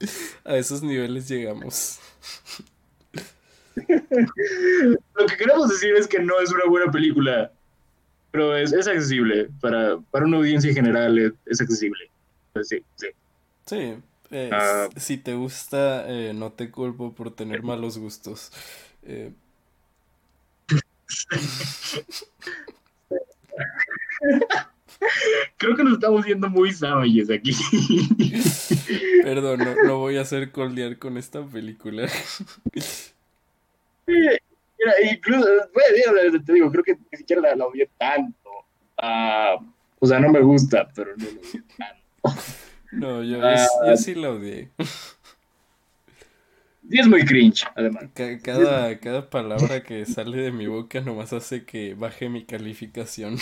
A 0.45 0.57
esos 0.57 0.83
niveles 0.83 1.29
llegamos. 1.29 1.99
Lo 3.77 5.27
que 5.27 5.37
queremos 5.37 5.69
decir 5.69 5.95
es 5.97 6.07
que 6.07 6.21
no 6.21 6.41
es 6.41 6.53
una 6.53 6.65
buena 6.69 6.91
película, 6.93 7.51
pero 8.31 8.57
es, 8.57 8.73
es 8.73 8.87
accesible. 8.87 9.49
Para, 9.61 9.99
para 10.11 10.27
una 10.27 10.37
audiencia 10.39 10.71
en 10.71 10.77
general 10.77 11.19
es, 11.19 11.33
es 11.47 11.61
accesible. 11.61 12.11
Pues 12.53 12.69
sí, 12.69 12.83
sí. 12.97 13.07
Sí, 13.67 13.97
eh, 14.31 14.51
Ah. 14.53 14.89
si 14.97 15.17
te 15.17 15.35
gusta, 15.35 16.09
eh, 16.09 16.33
no 16.35 16.53
te 16.53 16.71
culpo 16.71 17.13
por 17.13 17.35
tener 17.35 17.63
malos 17.63 17.99
gustos. 17.99 18.53
Eh, 19.03 19.33
Creo 25.57 25.77
que 25.77 25.85
nos 25.85 25.95
estamos 25.95 26.25
viendo 26.25 26.49
muy 26.49 26.73
savages 26.73 27.31
aquí. 27.31 27.53
perdón, 29.23 29.61
no, 29.61 29.75
no 29.87 29.99
voy 29.99 30.17
a 30.17 30.23
hacer 30.23 30.51
coldear 30.51 30.99
con 30.99 31.17
esta 31.19 31.45
película. 31.47 32.09
Mira, 34.07 34.39
incluso, 35.11 35.47
bueno, 35.73 36.41
te 36.45 36.53
digo, 36.53 36.71
creo 36.71 36.85
que 36.85 36.97
ni 37.13 37.19
siquiera 37.19 37.43
la, 37.43 37.57
la 37.57 37.67
odié 37.67 37.89
tanto. 37.99 38.51
Ah, 39.01 39.57
o 39.99 40.07
sea, 40.07 40.21
no 40.21 40.31
me 40.31 40.41
gusta, 40.41 40.89
pero 40.95 41.13
no 41.17 41.25
la 41.25 41.31
odié 41.41 41.63
tanto. 41.79 42.43
No, 42.93 43.23
yo, 43.23 43.39
yo, 43.39 43.47
Ah. 43.47 43.67
yo 43.89 43.97
sí 43.97 44.15
la 44.15 44.31
odié. 44.31 44.71
Sí, 46.91 46.99
es 47.01 47.07
muy 47.09 47.25
cringe, 47.25 47.65
además. 47.75 48.05
Ca- 48.15 48.39
Cada, 48.41 48.99
cada 49.01 49.31
palabra 49.31 49.83
que 49.83 50.05
sale 50.05 50.37
de 50.37 50.53
mi 50.53 50.67
boca 50.67 51.01
nomás 51.01 51.33
hace 51.33 51.65
que 51.65 51.95
baje 51.95 52.29
mi 52.29 52.45
calificación. 52.45 53.39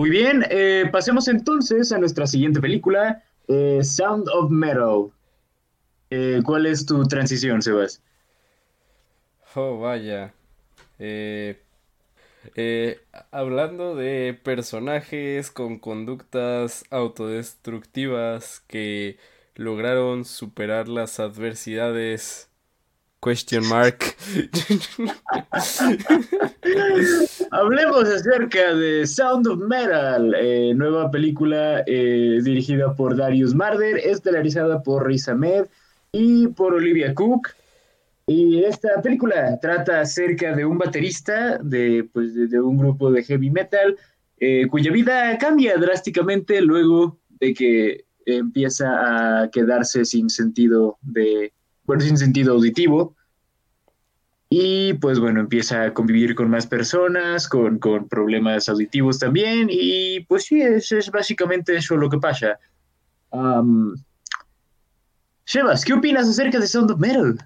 Muy 0.00 0.08
bien, 0.08 0.46
eh, 0.48 0.88
pasemos 0.90 1.28
entonces 1.28 1.92
a 1.92 1.98
nuestra 1.98 2.26
siguiente 2.26 2.58
película, 2.58 3.22
eh, 3.48 3.80
Sound 3.84 4.30
of 4.32 4.50
Metal. 4.50 5.10
Eh, 6.08 6.40
¿Cuál 6.42 6.64
es 6.64 6.86
tu 6.86 7.04
transición, 7.04 7.60
Sebas? 7.60 8.02
Oh, 9.54 9.78
vaya. 9.78 10.32
Eh, 10.98 11.60
eh, 12.54 12.98
hablando 13.30 13.94
de 13.94 14.40
personajes 14.42 15.50
con 15.50 15.78
conductas 15.78 16.86
autodestructivas 16.88 18.64
que 18.68 19.18
lograron 19.54 20.24
superar 20.24 20.88
las 20.88 21.20
adversidades. 21.20 22.49
Question 23.22 23.68
mark. 23.68 24.16
Hablemos 27.50 28.04
acerca 28.04 28.74
de 28.74 29.06
Sound 29.06 29.46
of 29.46 29.58
Metal, 29.58 30.34
eh, 30.40 30.72
nueva 30.74 31.10
película 31.10 31.84
eh, 31.86 32.40
dirigida 32.42 32.94
por 32.94 33.14
Darius 33.16 33.54
Marder, 33.54 33.98
estelarizada 33.98 34.82
por 34.82 35.06
Riz 35.06 35.28
Ahmed 35.28 35.66
y 36.12 36.46
por 36.48 36.72
Olivia 36.72 37.14
Cook. 37.14 37.48
Y 38.26 38.64
esta 38.64 39.02
película 39.02 39.58
trata 39.60 40.00
acerca 40.00 40.56
de 40.56 40.64
un 40.64 40.78
baterista 40.78 41.58
de, 41.58 42.08
pues, 42.10 42.34
de, 42.34 42.58
un 42.58 42.78
grupo 42.78 43.12
de 43.12 43.22
heavy 43.22 43.50
metal 43.50 43.98
eh, 44.38 44.66
cuya 44.70 44.90
vida 44.92 45.36
cambia 45.36 45.76
drásticamente 45.76 46.62
luego 46.62 47.18
de 47.38 47.52
que 47.52 48.04
empieza 48.24 49.42
a 49.42 49.50
quedarse 49.50 50.06
sin 50.06 50.30
sentido 50.30 50.96
de, 51.02 51.52
bueno, 51.90 52.04
sin 52.04 52.16
sentido 52.16 52.54
auditivo. 52.54 53.16
Y 54.48 54.94
pues 54.94 55.18
bueno, 55.18 55.40
empieza 55.40 55.82
a 55.82 55.92
convivir 55.92 56.36
con 56.36 56.48
más 56.48 56.68
personas, 56.68 57.48
con, 57.48 57.80
con 57.80 58.08
problemas 58.08 58.68
auditivos 58.68 59.18
también. 59.18 59.66
Y 59.68 60.20
pues 60.20 60.44
sí, 60.44 60.62
es, 60.62 60.92
es 60.92 61.10
básicamente 61.10 61.74
eso 61.74 61.96
lo 61.96 62.08
que 62.08 62.18
pasa. 62.18 62.60
Am, 63.32 63.96
Sebas, 65.44 65.84
¿qué 65.84 65.94
opinas 65.94 66.28
acerca 66.28 66.60
de 66.60 66.68
Sound 66.68 66.92
of 66.92 67.00
Metal? 67.00 67.38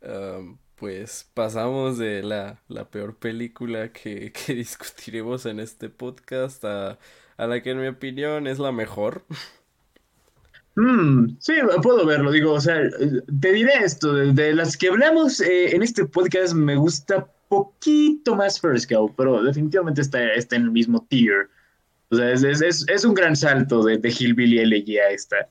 Um, 0.00 0.58
pues 0.76 1.28
pasamos 1.34 1.98
de 1.98 2.22
la, 2.22 2.62
la 2.68 2.88
peor 2.88 3.16
película 3.16 3.92
que, 3.92 4.32
que 4.46 4.54
discutiremos 4.54 5.44
en 5.46 5.58
este 5.58 5.88
podcast 5.88 6.64
a, 6.64 7.00
a 7.36 7.46
la 7.48 7.60
que 7.64 7.70
en 7.70 7.80
mi 7.80 7.88
opinión 7.88 8.46
es 8.46 8.60
la 8.60 8.70
mejor. 8.70 9.24
Mm, 10.74 11.36
sí, 11.38 11.52
puedo 11.82 12.06
verlo, 12.06 12.30
digo, 12.30 12.52
o 12.54 12.60
sea, 12.60 12.80
te 13.40 13.52
diré 13.52 13.72
esto, 13.84 14.14
de, 14.14 14.32
de 14.32 14.54
las 14.54 14.76
que 14.76 14.88
hablamos 14.88 15.40
eh, 15.40 15.74
en 15.76 15.82
este 15.82 16.06
podcast 16.06 16.54
me 16.54 16.76
gusta 16.76 17.28
poquito 17.48 18.34
más 18.34 18.58
First 18.58 18.90
Cow, 18.90 19.14
pero 19.14 19.42
definitivamente 19.42 20.00
está, 20.00 20.32
está 20.32 20.56
en 20.56 20.62
el 20.62 20.70
mismo 20.70 21.04
tier. 21.10 21.50
O 22.10 22.16
sea, 22.16 22.30
es, 22.32 22.42
es, 22.42 22.62
es, 22.62 22.86
es 22.88 23.04
un 23.04 23.12
gran 23.14 23.36
salto 23.36 23.82
de, 23.82 23.98
de 23.98 24.08
Hillbilly 24.08 24.58
Elegy 24.60 24.98
a 24.98 25.10
esta, 25.10 25.48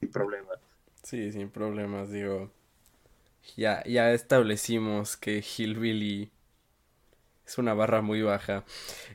sin 0.00 0.10
problema. 0.10 0.48
Sí, 1.04 1.30
sin 1.30 1.48
problemas, 1.50 2.10
digo. 2.10 2.50
Ya, 3.56 3.82
ya 3.84 4.12
establecimos 4.12 5.16
que 5.16 5.42
Hillbilly 5.42 6.30
es 7.46 7.58
una 7.58 7.74
barra 7.74 8.02
muy 8.02 8.22
baja. 8.22 8.64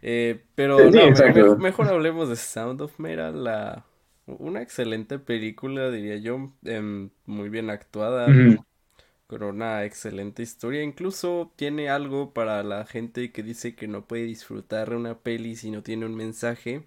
Eh, 0.01 0.41
pero 0.55 0.77
Sí, 0.79 0.85
no, 0.85 0.91
me- 0.91 1.07
exacto. 1.09 1.55
me- 1.57 1.63
mejor 1.63 1.87
hablemos 1.89 2.29
de 2.29 2.35
Sound 2.37 2.81
of 2.81 2.97
Metal, 2.99 3.43
la, 3.43 3.85
una 4.27 4.61
excelente 4.61 5.19
película, 5.19 5.91
diría 5.91 6.17
yo, 6.17 6.51
em, 6.63 7.09
muy 7.25 7.49
bien 7.49 7.69
actuada, 7.69 8.41
con 9.27 9.43
una 9.43 9.85
excelente 9.85 10.43
historia. 10.43 10.83
Incluso 10.83 11.53
tiene 11.57 11.89
algo 11.89 12.33
para 12.33 12.63
la 12.63 12.85
gente 12.85 13.31
que 13.31 13.43
dice 13.43 13.75
que 13.75 13.87
no 13.87 14.07
puede 14.07 14.23
disfrutar 14.25 14.93
una 14.95 15.19
peli 15.19 15.55
si 15.55 15.71
no 15.71 15.83
tiene 15.83 16.05
un 16.05 16.15
mensaje. 16.15 16.83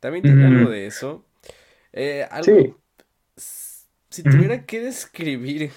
También 0.00 0.24
tiene 0.24 0.44
algo 0.46 0.68
de 0.70 0.86
eso. 0.86 1.24
Eh, 1.92 2.26
algo, 2.30 2.52
Sí. 2.54 2.74
si 4.10 4.24
tuviera 4.24 4.66
que 4.66 4.80
describir 4.80 5.72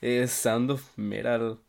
eh, 0.00 0.26
Sound 0.28 0.72
of 0.72 0.98
Metal, 0.98 1.60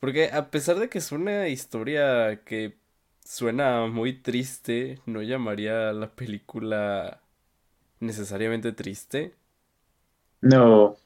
porque 0.00 0.30
a 0.32 0.50
pesar 0.50 0.78
de 0.78 0.88
que 0.88 0.98
es 0.98 1.12
una 1.12 1.48
historia 1.48 2.42
que 2.44 2.78
suena 3.24 3.86
muy 3.86 4.14
triste, 4.22 5.00
no 5.06 5.22
llamaría 5.22 5.90
a 5.90 5.92
la 5.92 6.14
película 6.14 7.22
necesariamente 8.00 8.72
triste. 8.72 9.36
No. 10.42 10.96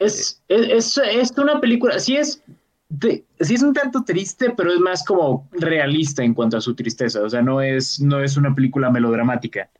Es, 0.00 0.42
es, 0.48 0.98
es, 0.98 1.32
es 1.32 1.38
una 1.38 1.60
película, 1.60 1.98
sí 2.00 2.16
es, 2.16 2.42
de- 2.88 3.24
sí 3.40 3.54
es 3.54 3.62
un 3.62 3.74
tanto 3.74 4.04
triste, 4.04 4.50
pero 4.56 4.72
es 4.72 4.80
más 4.80 5.04
como 5.04 5.48
realista 5.52 6.24
en 6.24 6.34
cuanto 6.34 6.58
a 6.58 6.60
su 6.62 6.74
tristeza. 6.76 7.22
O 7.22 7.30
sea, 7.30 7.42
no 7.42 7.62
es, 7.62 8.00
no 8.00 8.22
es 8.22 8.36
una 8.36 8.54
película 8.54 8.90
melodramática. 8.90 9.70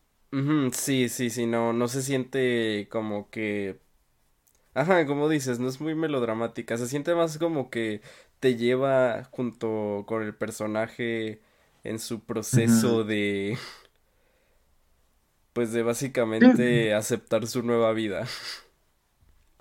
Sí, 0.74 1.09
sí, 1.09 1.30
sí, 1.30 1.47
no, 1.47 1.72
no 1.72 1.89
se 1.89 2.02
siente 2.02 2.89
como 2.90 3.30
que... 3.30 3.80
Ajá, 4.74 5.06
como 5.06 5.28
dices, 5.28 5.59
no 5.60 5.68
es 5.68 5.80
muy 5.80 5.94
melodramática, 5.94 6.78
se 6.78 6.89
siente 6.89 7.14
más 7.14 7.39
como 7.39 7.70
que 7.70 8.02
te 8.40 8.56
lleva 8.56 9.24
junto 9.32 10.05
con 10.06 10.22
el 10.22 10.35
personaje 10.36 11.43
en 11.84 11.98
su 11.98 12.20
proceso 12.24 13.05
de... 13.05 13.59
Pues 15.52 15.72
de 15.72 15.82
básicamente 15.82 16.94
aceptar 16.94 17.46
su 17.46 17.62
nueva 17.62 17.92
vida. 17.92 18.26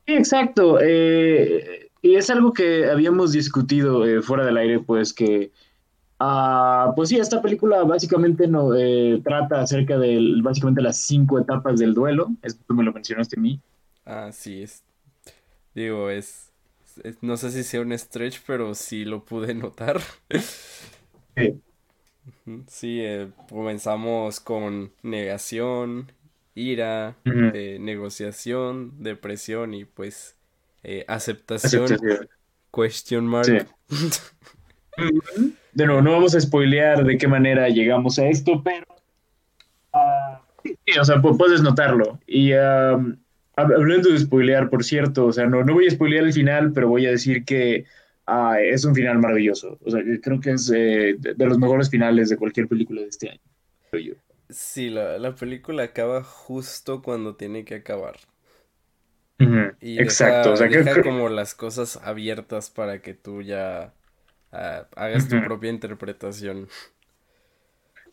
Sí, 0.05 0.13
exacto. 0.13 0.79
eh, 0.81 1.89
y 2.01 2.15
es 2.15 2.29
algo 2.29 2.53
que 2.53 2.85
habíamos 2.89 3.33
discutido 3.33 4.05
eh, 4.05 4.21
fuera 4.21 4.45
del 4.45 4.55
aire, 4.57 4.79
pues 4.79 5.13
que, 5.13 5.51
ah, 6.19 6.93
pues 6.95 7.09
sí, 7.09 7.17
esta 7.19 7.41
película 7.41 7.83
básicamente 7.83 8.47
no 8.47 8.75
eh, 8.75 9.21
trata 9.23 9.61
acerca 9.61 9.97
de 9.99 10.19
básicamente 10.43 10.81
las 10.81 10.97
cinco 10.99 11.39
etapas 11.39 11.79
del 11.79 11.93
duelo. 11.95 12.29
Esto 12.43 12.63
tú 12.67 12.75
me 12.75 12.83
lo 12.83 12.93
mencionaste 12.93 13.39
a 13.39 13.43
mí. 13.43 13.61
Ah, 14.05 14.31
sí, 14.31 14.63
es... 14.63 14.83
Digo, 15.75 16.09
es... 16.11 16.51
es- 17.03 17.23
no 17.23 17.37
sé 17.37 17.51
si 17.51 17.63
sea 17.63 17.81
un 17.81 17.97
stretch, 17.97 18.39
pero 18.47 18.75
sí 18.75 19.05
lo 19.05 19.25
pude 19.25 19.53
notar. 19.55 20.01
Sí. 21.35 21.61
Sí, 22.67 22.99
eh, 23.01 23.27
comenzamos 23.49 24.39
con 24.39 24.91
negación, 25.03 26.11
ira, 26.55 27.15
eh, 27.25 27.77
negociación, 27.79 28.91
depresión 29.03 29.73
y 29.73 29.85
pues 29.85 30.35
eh, 30.83 31.05
aceptación, 31.07 31.83
Aceptación. 31.85 32.29
question 32.73 33.25
mark. 33.27 33.67
Sí. 33.89 34.09
De 35.73 35.85
nuevo, 35.85 36.01
no 36.01 36.11
vamos 36.13 36.33
a 36.35 36.41
spoilear 36.41 37.03
de 37.05 37.17
qué 37.17 37.27
manera 37.27 37.69
llegamos 37.69 38.17
a 38.17 38.27
esto, 38.27 38.63
pero 38.63 38.85
ah, 39.93 40.41
sí, 40.63 40.75
sí, 40.85 40.97
o 40.99 41.05
sea, 41.05 41.17
pu- 41.17 41.37
puedes 41.37 41.61
notarlo. 41.61 42.19
Y 42.25 42.49
hab- 42.49 43.17
hablando 43.55 44.09
de 44.09 44.17
spoilear, 44.19 44.69
por 44.69 44.83
cierto, 44.83 45.25
o 45.27 45.33
sea, 45.33 45.45
no, 45.45 45.63
no 45.63 45.73
voy 45.75 45.87
a 45.87 45.91
spoilear 45.91 46.23
el 46.25 46.33
final, 46.33 46.71
pero 46.73 46.87
voy 46.89 47.05
a 47.05 47.11
decir 47.11 47.45
que 47.45 47.85
ah, 48.27 48.57
es 48.61 48.85
un 48.85 48.95
final 48.95 49.19
maravilloso. 49.19 49.77
O 49.85 49.91
sea, 49.91 50.01
creo 50.21 50.39
que 50.39 50.51
es 50.51 50.69
eh, 50.71 51.15
de, 51.19 51.33
de 51.35 51.45
los 51.45 51.57
mejores 51.59 51.89
finales 51.89 52.29
de 52.29 52.37
cualquier 52.37 52.67
película 52.67 53.01
de 53.01 53.07
este 53.09 53.29
año. 53.31 53.41
Sí, 54.49 54.89
la, 54.89 55.17
la 55.19 55.35
película 55.35 55.83
acaba 55.83 56.21
justo 56.21 57.01
cuando 57.01 57.37
tiene 57.37 57.63
que 57.63 57.75
acabar. 57.75 58.19
Y 59.79 59.99
Exacto, 60.03 60.51
deja, 60.53 60.53
o 60.53 60.57
sea, 60.57 60.69
deja 60.69 61.01
que- 61.01 61.01
como 61.01 61.29
las 61.29 61.53
cosas 61.55 61.97
abiertas 61.97 62.69
para 62.71 63.01
que 63.01 63.13
tú 63.13 63.41
ya 63.41 63.93
ah, 64.51 64.87
hagas 64.95 65.27
tu 65.29 65.41
propia 65.43 65.71
interpretación. 65.71 66.69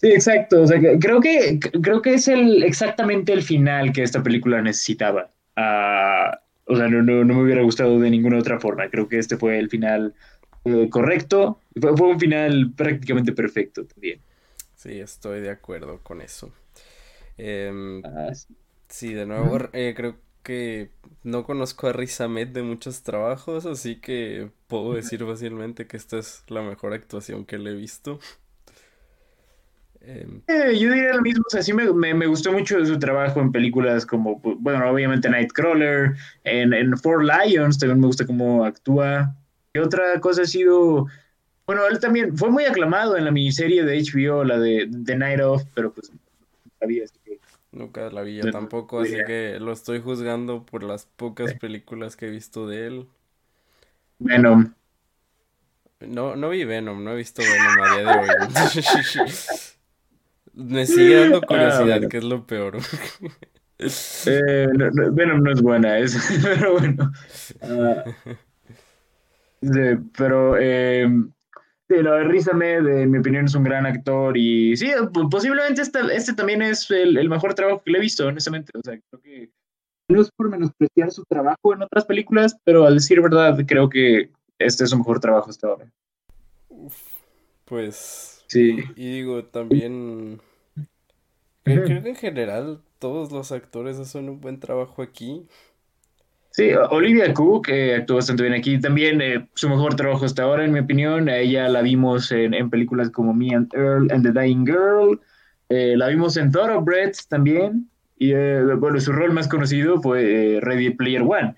Sí, 0.01 0.09
exacto. 0.13 0.63
O 0.63 0.67
sea, 0.67 0.79
creo 1.01 1.21
que 1.21 1.59
creo 1.61 2.03
que 2.03 2.15
es 2.15 2.29
el 2.29 2.63
exactamente 2.63 3.33
el 3.33 3.43
final 3.43 3.93
que 3.93 4.03
esta 4.03 4.23
película 4.23 4.61
necesitaba. 4.63 5.31
Ah, 5.57 6.41
o 6.67 6.77
sea, 6.77 6.89
no, 6.89 7.03
no, 7.03 7.25
no 7.25 7.35
me 7.35 7.43
hubiera 7.43 7.63
gustado 7.63 7.99
de 8.01 8.11
ninguna 8.11 8.39
otra 8.39 8.61
forma. 8.61 8.89
Creo 8.91 9.09
que 9.09 9.19
este 9.19 9.37
fue 9.37 9.59
el 9.59 9.69
final 9.71 10.15
eh, 10.65 10.89
correcto. 10.91 11.61
Fue, 11.81 11.97
fue 11.97 12.09
un 12.09 12.21
final 12.21 12.73
prácticamente 12.77 13.33
perfecto 13.33 13.87
también. 13.87 14.23
Sí, 14.75 15.01
estoy 15.01 15.41
de 15.41 15.51
acuerdo 15.51 16.03
con 16.03 16.21
eso. 16.21 16.53
Em, 17.39 18.05
Ah, 18.05 18.33
sí. 18.35 18.55
sí, 18.89 19.15
de 19.15 19.27
nuevo, 19.27 19.59
eh, 19.75 19.95
creo 19.97 20.17
que 20.43 20.93
no 21.25 21.45
conozco 21.45 21.89
a 21.89 21.93
Riz 21.93 22.21
Ahmed 22.21 22.49
de 22.49 22.63
muchos 22.63 23.03
trabajos, 23.03 23.67
así 23.67 24.01
que 24.01 24.51
puedo 24.69 24.95
decir 24.95 25.25
fácilmente 25.27 25.87
que 25.87 25.97
esta 25.99 26.19
es 26.19 26.45
la 26.49 26.63
mejor 26.63 26.95
actuación 26.95 27.47
que 27.47 27.59
le 27.59 27.73
he 27.73 27.75
visto. 27.75 28.21
Eh, 30.07 30.79
yo 30.79 30.93
diría 30.93 31.15
lo 31.15 31.23
mismo, 31.23 31.45
o 31.47 31.51
sea, 31.51 31.63
sí 31.63 31.73
me, 31.73 31.91
me, 31.93 32.13
me 32.15 32.27
gustó 32.27 32.53
mucho 32.53 32.85
su 32.85 32.99
trabajo 32.99 33.41
en 33.41 33.51
películas 33.53 34.05
como, 34.05 34.39
bueno, 34.41 34.91
obviamente 34.91 35.29
Nightcrawler, 35.31 36.15
en, 36.45 36.75
en 36.75 36.97
Four 36.99 37.25
Lions 37.25 37.79
también 37.79 38.01
me 38.01 38.07
gusta 38.07 38.27
cómo 38.27 38.65
actúa. 38.65 39.35
Y 39.73 39.79
otra 39.79 40.21
cosa 40.21 40.43
ha 40.43 40.47
sido, 40.47 41.07
bueno, 41.67 41.87
él 41.91 41.99
también 41.99 42.37
fue 42.37 42.51
muy 42.51 42.65
aclamado 42.65 43.17
en 43.17 43.25
la 43.25 43.31
miniserie 43.31 43.85
de 43.85 43.99
HBO, 44.03 44.45
la 44.45 44.59
de 44.59 44.89
The 45.05 45.17
Night 45.17 45.41
Of, 45.41 45.65
pero 45.75 45.93
pues 45.93 46.13
no 46.13 46.19
sabía, 46.79 47.05
así 47.05 47.19
que... 47.25 47.41
nunca 47.73 48.11
la 48.11 48.23
vi 48.23 48.37
yo 48.37 48.45
No, 48.45 48.53
tampoco, 48.53 49.01
así 49.01 49.11
diría. 49.13 49.25
que 49.25 49.59
lo 49.61 49.73
estoy 49.73 50.01
juzgando 50.01 50.65
por 50.65 50.83
las 50.83 51.07
pocas 51.07 51.55
películas 51.55 52.17
que 52.17 52.27
he 52.27 52.31
visto 52.31 52.67
de 52.69 52.87
él. 52.87 53.07
Venom. 54.19 54.75
No, 56.01 56.37
no 56.37 56.51
vi 56.51 56.65
Venom, 56.65 57.03
no 57.03 57.13
he 57.13 57.17
visto 57.17 57.43
Venom 57.43 57.81
a 57.81 57.87
día 57.87 58.05
de 58.05 58.17
hoy. 58.19 58.37
Me 60.55 60.87
sigue 60.87 61.21
dando 61.21 61.41
curiosidad, 61.47 61.85
bueno. 61.87 62.09
que 62.09 62.19
es 62.19 62.25
lo 62.25 62.47
peor. 62.47 62.79
Eh, 64.27 64.69
no- 64.73 64.89
no, 64.93 65.13
Venom 65.13 65.43
no 65.43 65.53
es 65.53 65.61
buena, 65.61 65.99
es, 65.99 66.17
pero 66.43 66.79
bueno. 66.79 67.13
Ah, 67.61 68.05
sí, 69.61 69.69
pero 70.17 70.57
eh, 70.59 71.07
sí, 71.89 71.97
lo 71.97 72.15
de 72.15 72.25
Riz 72.25 72.49
Ahmed, 72.49 72.87
en 72.87 73.11
mi 73.11 73.19
opinión, 73.19 73.47
es 73.47 73.55
un 73.55 73.65
gran 73.65 73.85
actor 73.85 74.37
y 74.39 74.77
sí, 74.77 74.91
po- 75.13 75.29
posiblemente 75.29 75.83
este, 75.83 75.99
este 76.15 76.35
también 76.35 76.63
es 76.63 76.89
el, 76.91 77.19
el 77.19 77.29
mejor 77.29 77.55
trabajo 77.55 77.83
que 77.85 77.91
le 77.91 77.99
he 77.99 78.01
visto, 78.01 78.27
honestamente. 78.27 78.71
O 78.75 78.81
sea, 78.83 78.99
creo 79.11 79.21
que 79.21 79.51
no 80.09 80.21
es 80.23 80.31
por 80.31 80.49
menospreciar 80.51 81.11
su 81.11 81.25
trabajo 81.25 81.75
en 81.75 81.83
otras 81.83 82.05
películas, 82.05 82.57
pero 82.65 82.87
al 82.87 82.95
decir 82.95 83.21
verdad, 83.21 83.59
creo 83.67 83.89
que 83.89 84.31
este 84.61 84.85
es 84.85 84.91
su 84.91 84.97
mejor 84.97 85.19
trabajo 85.19 85.51
hasta 85.51 85.67
ahora. 85.67 85.91
Pues, 87.65 88.34
Sí. 88.55 88.79
y 88.95 89.15
digo, 89.15 89.47
también, 89.47 90.41
creo, 91.65 91.83
que 91.85 92.09
en 92.09 92.15
general 92.15 92.83
todos 93.01 93.33
los 93.33 93.51
actores 93.51 93.99
hacen 93.99 94.29
un 94.29 94.41
buen 94.41 94.61
trabajo 94.61 95.03
aquí. 95.03 95.49
Sí, 96.51 96.71
Olivia 96.91 97.35
Cook 97.35 97.69
eh, 97.69 97.97
actuó 97.97 98.15
bastante 98.15 98.45
bien 98.45 98.55
aquí. 98.55 98.81
También 98.81 99.21
eh, 99.21 99.49
su 99.55 99.69
mejor 99.69 99.97
trabajo 99.97 100.25
hasta 100.25 100.45
ahora, 100.45 100.65
en 100.65 100.71
mi 100.71 100.79
opinión. 100.79 101.29
A 101.29 101.39
ella 101.39 101.69
la 101.69 101.83
vimos 101.83 102.31
en, 102.31 102.55
en 102.55 102.71
películas 102.71 103.11
como 103.11 103.35
Me 103.35 103.53
and 103.53 103.75
Earl 103.75 104.07
and 104.13 104.23
the 104.25 104.41
Dying 104.41 104.65
Girl. 104.65 105.21
Eh, 105.69 105.97
la 105.97 106.07
vimos 106.07 106.37
en 106.37 106.53
Thoroughbreds 106.53 107.27
también. 107.27 107.91
Y 108.17 108.33
bueno, 108.77 109.01
su 109.01 109.11
rol 109.11 109.33
más 109.33 109.49
conocido 109.49 110.01
fue 110.01 110.61
Ready 110.63 110.91
Player 110.91 111.23
One. 111.23 111.57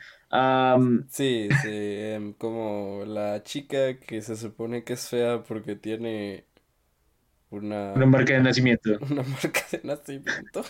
Sí, 1.11 1.49
em, 1.67 2.33
como 2.33 3.05
la 3.07 3.43
chica 3.43 3.99
que 3.99 4.23
se 4.23 4.35
supone 4.35 4.83
que 4.83 4.95
es 4.95 5.11
fea 5.11 5.43
porque 5.43 5.77
tiene 5.77 6.45
una, 7.51 7.93
una 7.93 8.07
marca 8.07 8.35
de 8.35 8.41
nacimiento. 8.41 8.99
una 9.11 9.23
marca 9.23 9.61
de 9.71 9.81
nacimiento. 9.85 10.65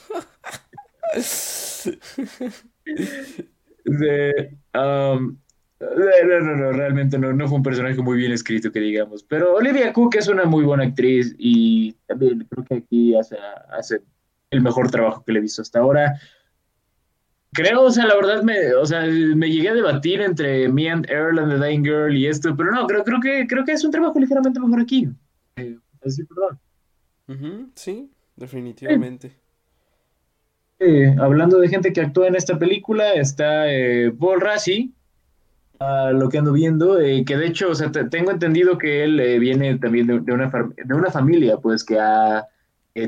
De, 3.84 4.56
de- 4.64 5.16
no, 5.78 6.40
no, 6.40 6.56
no, 6.56 6.72
realmente 6.72 7.18
no, 7.18 7.32
no 7.32 7.46
fue 7.48 7.58
un 7.58 7.62
personaje 7.62 8.00
muy 8.00 8.16
bien 8.16 8.32
escrito, 8.32 8.72
que 8.72 8.80
digamos. 8.80 9.22
Pero 9.22 9.54
Olivia 9.54 9.92
Cook 9.92 10.16
es 10.16 10.28
una 10.28 10.44
muy 10.44 10.64
buena 10.64 10.84
actriz 10.84 11.34
y 11.38 11.92
también 12.06 12.46
creo 12.50 12.64
que 12.64 12.74
aquí 12.76 13.14
hace, 13.14 13.36
hace 13.70 14.00
el 14.50 14.62
mejor 14.62 14.90
trabajo 14.90 15.22
que 15.24 15.32
le 15.32 15.38
he 15.38 15.42
visto 15.42 15.62
hasta 15.62 15.80
ahora. 15.80 16.18
Creo, 17.52 17.82
o 17.82 17.90
sea, 17.90 18.06
la 18.06 18.16
verdad 18.16 18.42
me, 18.42 18.74
o 18.74 18.84
sea, 18.84 19.02
me 19.02 19.50
llegué 19.50 19.68
a 19.68 19.74
debatir 19.74 20.20
entre 20.20 20.68
Me 20.68 20.90
and 20.90 21.08
Earl 21.10 21.38
and 21.38 21.52
the 21.52 21.64
Dying 21.64 21.84
Girl 21.84 22.16
y 22.16 22.26
esto, 22.26 22.56
pero 22.56 22.70
no, 22.72 22.86
creo, 22.86 23.04
creo 23.04 23.20
que 23.20 23.46
creo 23.46 23.64
que 23.64 23.72
es 23.72 23.84
un 23.84 23.90
trabajo 23.90 24.18
ligeramente 24.18 24.60
mejor 24.60 24.80
aquí. 24.80 25.08
Eh, 25.56 25.78
así, 26.04 26.24
perdón. 26.24 26.58
Sí, 27.74 28.10
definitivamente. 28.36 29.32
Hablando 31.18 31.58
de 31.58 31.68
gente 31.68 31.92
que 31.92 32.00
actúa 32.02 32.28
en 32.28 32.34
esta 32.36 32.58
película, 32.58 33.12
está 33.14 33.72
eh, 33.72 34.12
Paul 34.18 34.40
Rassi, 34.40 34.92
a 35.78 36.10
lo 36.12 36.28
que 36.28 36.38
ando 36.38 36.52
viendo, 36.52 37.00
eh, 37.00 37.24
que 37.26 37.36
de 37.36 37.46
hecho, 37.46 37.70
o 37.70 37.74
sea, 37.74 37.90
te- 37.90 38.04
tengo 38.08 38.30
entendido 38.30 38.78
que 38.78 39.04
él 39.04 39.18
eh, 39.20 39.38
viene 39.38 39.78
también 39.78 40.06
de, 40.06 40.32
una, 40.32 40.50
de 40.84 40.94
una 40.94 41.10
familia, 41.10 41.56
pues, 41.58 41.84
que 41.84 41.98
ha 41.98 42.46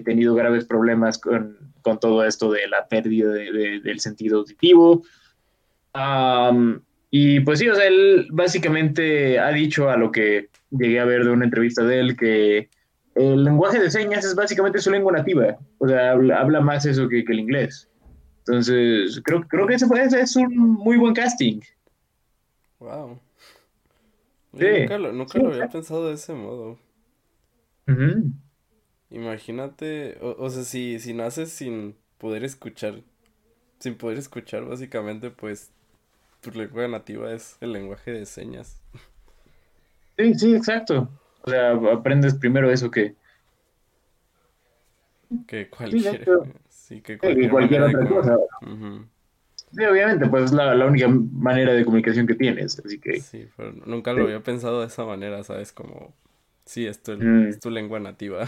tenido 0.04 0.34
graves 0.34 0.66
problemas 0.66 1.18
con, 1.18 1.56
con 1.82 1.98
todo 1.98 2.24
esto 2.24 2.50
de 2.52 2.68
la 2.68 2.86
pérdida 2.88 3.30
de- 3.32 3.52
de- 3.52 3.80
del 3.80 4.00
sentido 4.00 4.40
auditivo. 4.40 5.02
Y 7.10 7.40
pues 7.40 7.58
sí, 7.58 7.68
o 7.68 7.74
sea, 7.74 7.86
él 7.86 8.28
básicamente 8.30 9.38
ha 9.38 9.48
dicho 9.50 9.88
a 9.88 9.96
lo 9.96 10.12
que 10.12 10.48
llegué 10.70 11.00
a 11.00 11.06
ver 11.06 11.24
de 11.24 11.30
una 11.30 11.46
entrevista 11.46 11.82
de 11.84 12.00
él 12.00 12.16
que 12.16 12.68
el 13.18 13.44
lenguaje 13.44 13.80
de 13.80 13.90
señas 13.90 14.24
es 14.24 14.34
básicamente 14.34 14.78
su 14.78 14.90
lengua 14.90 15.12
nativa, 15.12 15.58
o 15.78 15.88
sea, 15.88 16.12
habla, 16.12 16.40
habla 16.40 16.60
más 16.60 16.86
eso 16.86 17.08
que, 17.08 17.24
que 17.24 17.32
el 17.32 17.40
inglés. 17.40 17.88
Entonces, 18.46 19.20
creo, 19.24 19.42
creo 19.42 19.66
que 19.66 19.74
ese 19.74 19.86
fue, 19.86 20.02
ese 20.02 20.20
es 20.20 20.36
un 20.36 20.56
muy 20.56 20.96
buen 20.96 21.14
casting. 21.14 21.60
Wow. 22.78 23.20
Sí, 24.56 24.66
Nunca 24.80 24.98
lo, 24.98 25.12
nunca 25.12 25.32
sí, 25.32 25.38
lo 25.40 25.48
había 25.48 25.68
pensado 25.68 26.08
de 26.08 26.14
ese 26.14 26.32
modo. 26.32 26.78
Imagínate, 29.10 30.18
o, 30.20 30.36
o 30.38 30.50
sea, 30.50 30.62
si, 30.62 30.98
si 31.00 31.12
naces 31.12 31.50
sin 31.50 31.96
poder 32.18 32.44
escuchar, 32.44 33.02
sin 33.80 33.96
poder 33.96 34.18
escuchar, 34.18 34.64
básicamente, 34.64 35.30
pues 35.30 35.70
tu 36.40 36.50
lengua 36.52 36.86
nativa 36.88 37.32
es 37.32 37.56
el 37.60 37.72
lenguaje 37.72 38.12
de 38.12 38.26
señas. 38.26 38.80
Sí, 40.16 40.34
sí, 40.34 40.54
exacto. 40.54 41.08
O 41.48 41.50
sea, 41.50 41.72
aprendes 41.92 42.34
primero 42.34 42.70
eso 42.70 42.90
que, 42.90 43.14
Que 45.46 45.68
cualquier, 45.68 46.26
sí, 46.68 47.00
que 47.00 47.14
que 47.14 47.18
cualquier 47.18 47.50
cualquier 47.50 47.80
manera 47.82 47.98
de 47.98 48.04
otra 48.04 48.16
cosa. 48.16 48.38
Sí, 49.70 49.84
obviamente, 49.84 50.26
pues 50.28 50.44
es 50.44 50.52
la, 50.52 50.74
la 50.74 50.86
única 50.86 51.08
manera 51.08 51.72
de 51.72 51.84
comunicación 51.84 52.26
que 52.26 52.34
tienes. 52.34 52.78
Así 52.84 52.98
que, 52.98 53.20
Sí, 53.20 53.46
pero 53.56 53.72
nunca 53.86 54.12
lo 54.12 54.24
había 54.24 54.40
pensado 54.40 54.80
de 54.80 54.86
esa 54.86 55.04
manera, 55.04 55.42
¿sabes? 55.42 55.72
Como, 55.72 56.14
sí, 56.64 56.86
esto 56.86 57.12
es, 57.14 57.18
Mm. 57.20 57.48
es 57.48 57.60
tu 57.60 57.70
lengua 57.70 57.98
nativa. 58.00 58.46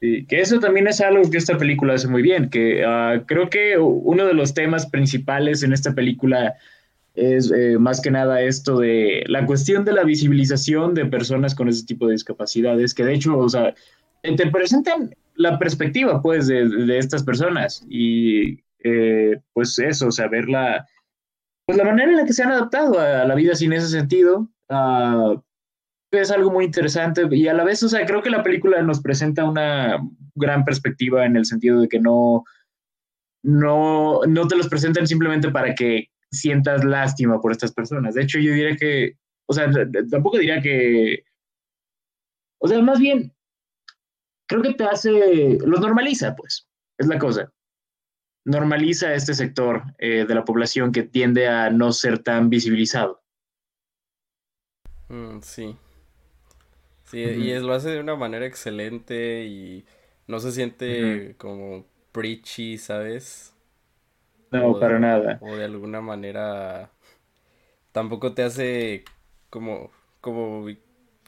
sí, 0.00 0.26
que 0.26 0.40
eso 0.40 0.60
también 0.60 0.86
es 0.88 1.00
algo 1.00 1.30
que 1.30 1.36
esta 1.38 1.58
película 1.58 1.94
hace 1.94 2.08
muy 2.08 2.22
bien. 2.22 2.48
Que 2.50 2.84
ah, 2.86 3.22
creo 3.26 3.50
que 3.50 3.78
uno 3.78 4.26
de 4.26 4.34
los 4.34 4.54
temas 4.54 4.86
principales 4.86 5.62
en 5.62 5.72
esta 5.74 5.94
película 5.94 6.54
es 7.18 7.50
eh, 7.50 7.78
más 7.78 8.00
que 8.00 8.10
nada 8.10 8.40
esto 8.40 8.78
de 8.78 9.24
la 9.26 9.44
cuestión 9.46 9.84
de 9.84 9.92
la 9.92 10.04
visibilización 10.04 10.94
de 10.94 11.06
personas 11.06 11.54
con 11.54 11.68
ese 11.68 11.84
tipo 11.84 12.06
de 12.06 12.12
discapacidades, 12.12 12.94
que 12.94 13.04
de 13.04 13.14
hecho, 13.14 13.36
o 13.36 13.48
sea, 13.48 13.74
te 14.22 14.46
presentan 14.50 15.14
la 15.34 15.58
perspectiva, 15.58 16.22
pues, 16.22 16.46
de, 16.46 16.68
de 16.68 16.98
estas 16.98 17.22
personas 17.22 17.84
y, 17.88 18.60
eh, 18.84 19.40
pues, 19.52 19.78
eso, 19.78 20.08
o 20.08 20.12
sea, 20.12 20.28
ver 20.28 20.48
la, 20.48 20.86
pues, 21.66 21.76
la 21.76 21.84
manera 21.84 22.10
en 22.10 22.16
la 22.16 22.24
que 22.24 22.32
se 22.32 22.42
han 22.42 22.52
adaptado 22.52 22.98
a 22.98 23.24
la 23.24 23.34
vida 23.34 23.54
sin 23.54 23.72
ese 23.72 23.88
sentido, 23.88 24.48
ah, 24.68 25.34
es 26.10 26.30
algo 26.30 26.50
muy 26.50 26.64
interesante 26.64 27.26
y 27.30 27.48
a 27.48 27.54
la 27.54 27.64
vez, 27.64 27.82
o 27.82 27.88
sea, 27.88 28.06
creo 28.06 28.22
que 28.22 28.30
la 28.30 28.42
película 28.42 28.80
nos 28.82 29.00
presenta 29.00 29.44
una 29.44 29.98
gran 30.34 30.64
perspectiva 30.64 31.26
en 31.26 31.36
el 31.36 31.44
sentido 31.44 31.80
de 31.80 31.88
que 31.88 32.00
no, 32.00 32.44
no, 33.42 34.20
no 34.26 34.48
te 34.48 34.56
los 34.56 34.68
presentan 34.68 35.06
simplemente 35.06 35.50
para 35.50 35.74
que 35.74 36.08
sientas 36.30 36.84
lástima 36.84 37.40
por 37.40 37.52
estas 37.52 37.72
personas. 37.72 38.14
De 38.14 38.22
hecho, 38.22 38.38
yo 38.38 38.52
diría 38.52 38.76
que, 38.76 39.18
o 39.46 39.52
sea, 39.52 39.70
tampoco 40.10 40.38
diría 40.38 40.60
que, 40.60 41.24
o 42.58 42.68
sea, 42.68 42.82
más 42.82 42.98
bien, 42.98 43.34
creo 44.46 44.62
que 44.62 44.74
te 44.74 44.84
hace, 44.84 45.58
los 45.64 45.80
normaliza, 45.80 46.34
pues, 46.34 46.68
es 46.98 47.06
la 47.06 47.18
cosa. 47.18 47.52
Normaliza 48.44 49.14
este 49.14 49.34
sector 49.34 49.82
eh, 49.98 50.24
de 50.26 50.34
la 50.34 50.44
población 50.44 50.90
que 50.90 51.02
tiende 51.02 51.48
a 51.48 51.70
no 51.70 51.92
ser 51.92 52.18
tan 52.20 52.48
visibilizado. 52.48 53.22
Mm, 55.08 55.40
sí. 55.42 55.76
Sí, 57.04 57.20
y 57.20 57.50
es, 57.52 57.62
lo 57.62 57.72
hace 57.72 57.90
de 57.90 58.00
una 58.00 58.16
manera 58.16 58.44
excelente 58.44 59.46
y 59.46 59.84
no 60.26 60.40
se 60.40 60.52
siente 60.52 61.34
como 61.38 61.86
preachy, 62.12 62.76
¿sabes? 62.76 63.54
No, 64.50 64.74
O- 64.74 64.78
para 64.78 64.98
nada. 64.98 65.40
O 65.40 65.56
de 65.56 65.64
alguna 65.64 66.00
manera 66.00 66.90
tampoco 67.92 68.34
te 68.34 68.42
hace 68.42 69.04
como, 69.50 69.90
como 70.20 70.66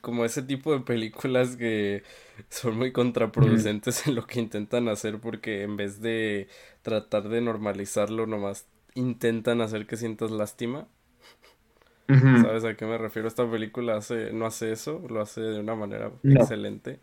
como 0.02 0.24
ese 0.24 0.42
tipo 0.42 0.72
de 0.72 0.80
películas 0.80 1.56
que 1.56 2.02
son 2.48 2.78
muy 2.78 2.92
contraproducentes 2.92 4.06
en 4.06 4.14
lo 4.14 4.26
que 4.26 4.40
intentan 4.40 4.88
hacer 4.88 5.20
porque 5.20 5.62
en 5.62 5.76
vez 5.76 6.00
de 6.00 6.48
tratar 6.82 7.28
de 7.28 7.40
normalizarlo 7.42 8.26
nomás 8.26 8.66
intentan 8.94 9.60
hacer 9.60 9.86
que 9.86 9.96
sientas 9.98 10.30
lástima. 10.30 10.88
¿Sabes 12.32 12.64
a 12.64 12.76
qué 12.76 12.86
me 12.86 12.98
refiero? 12.98 13.28
Esta 13.28 13.48
película 13.50 13.96
hace, 13.96 14.32
no 14.32 14.46
hace 14.46 14.72
eso, 14.72 15.00
lo 15.08 15.20
hace 15.20 15.40
de 15.40 15.60
una 15.60 15.74
manera 15.74 16.10
No. 16.22 16.40
excelente. 16.40 17.00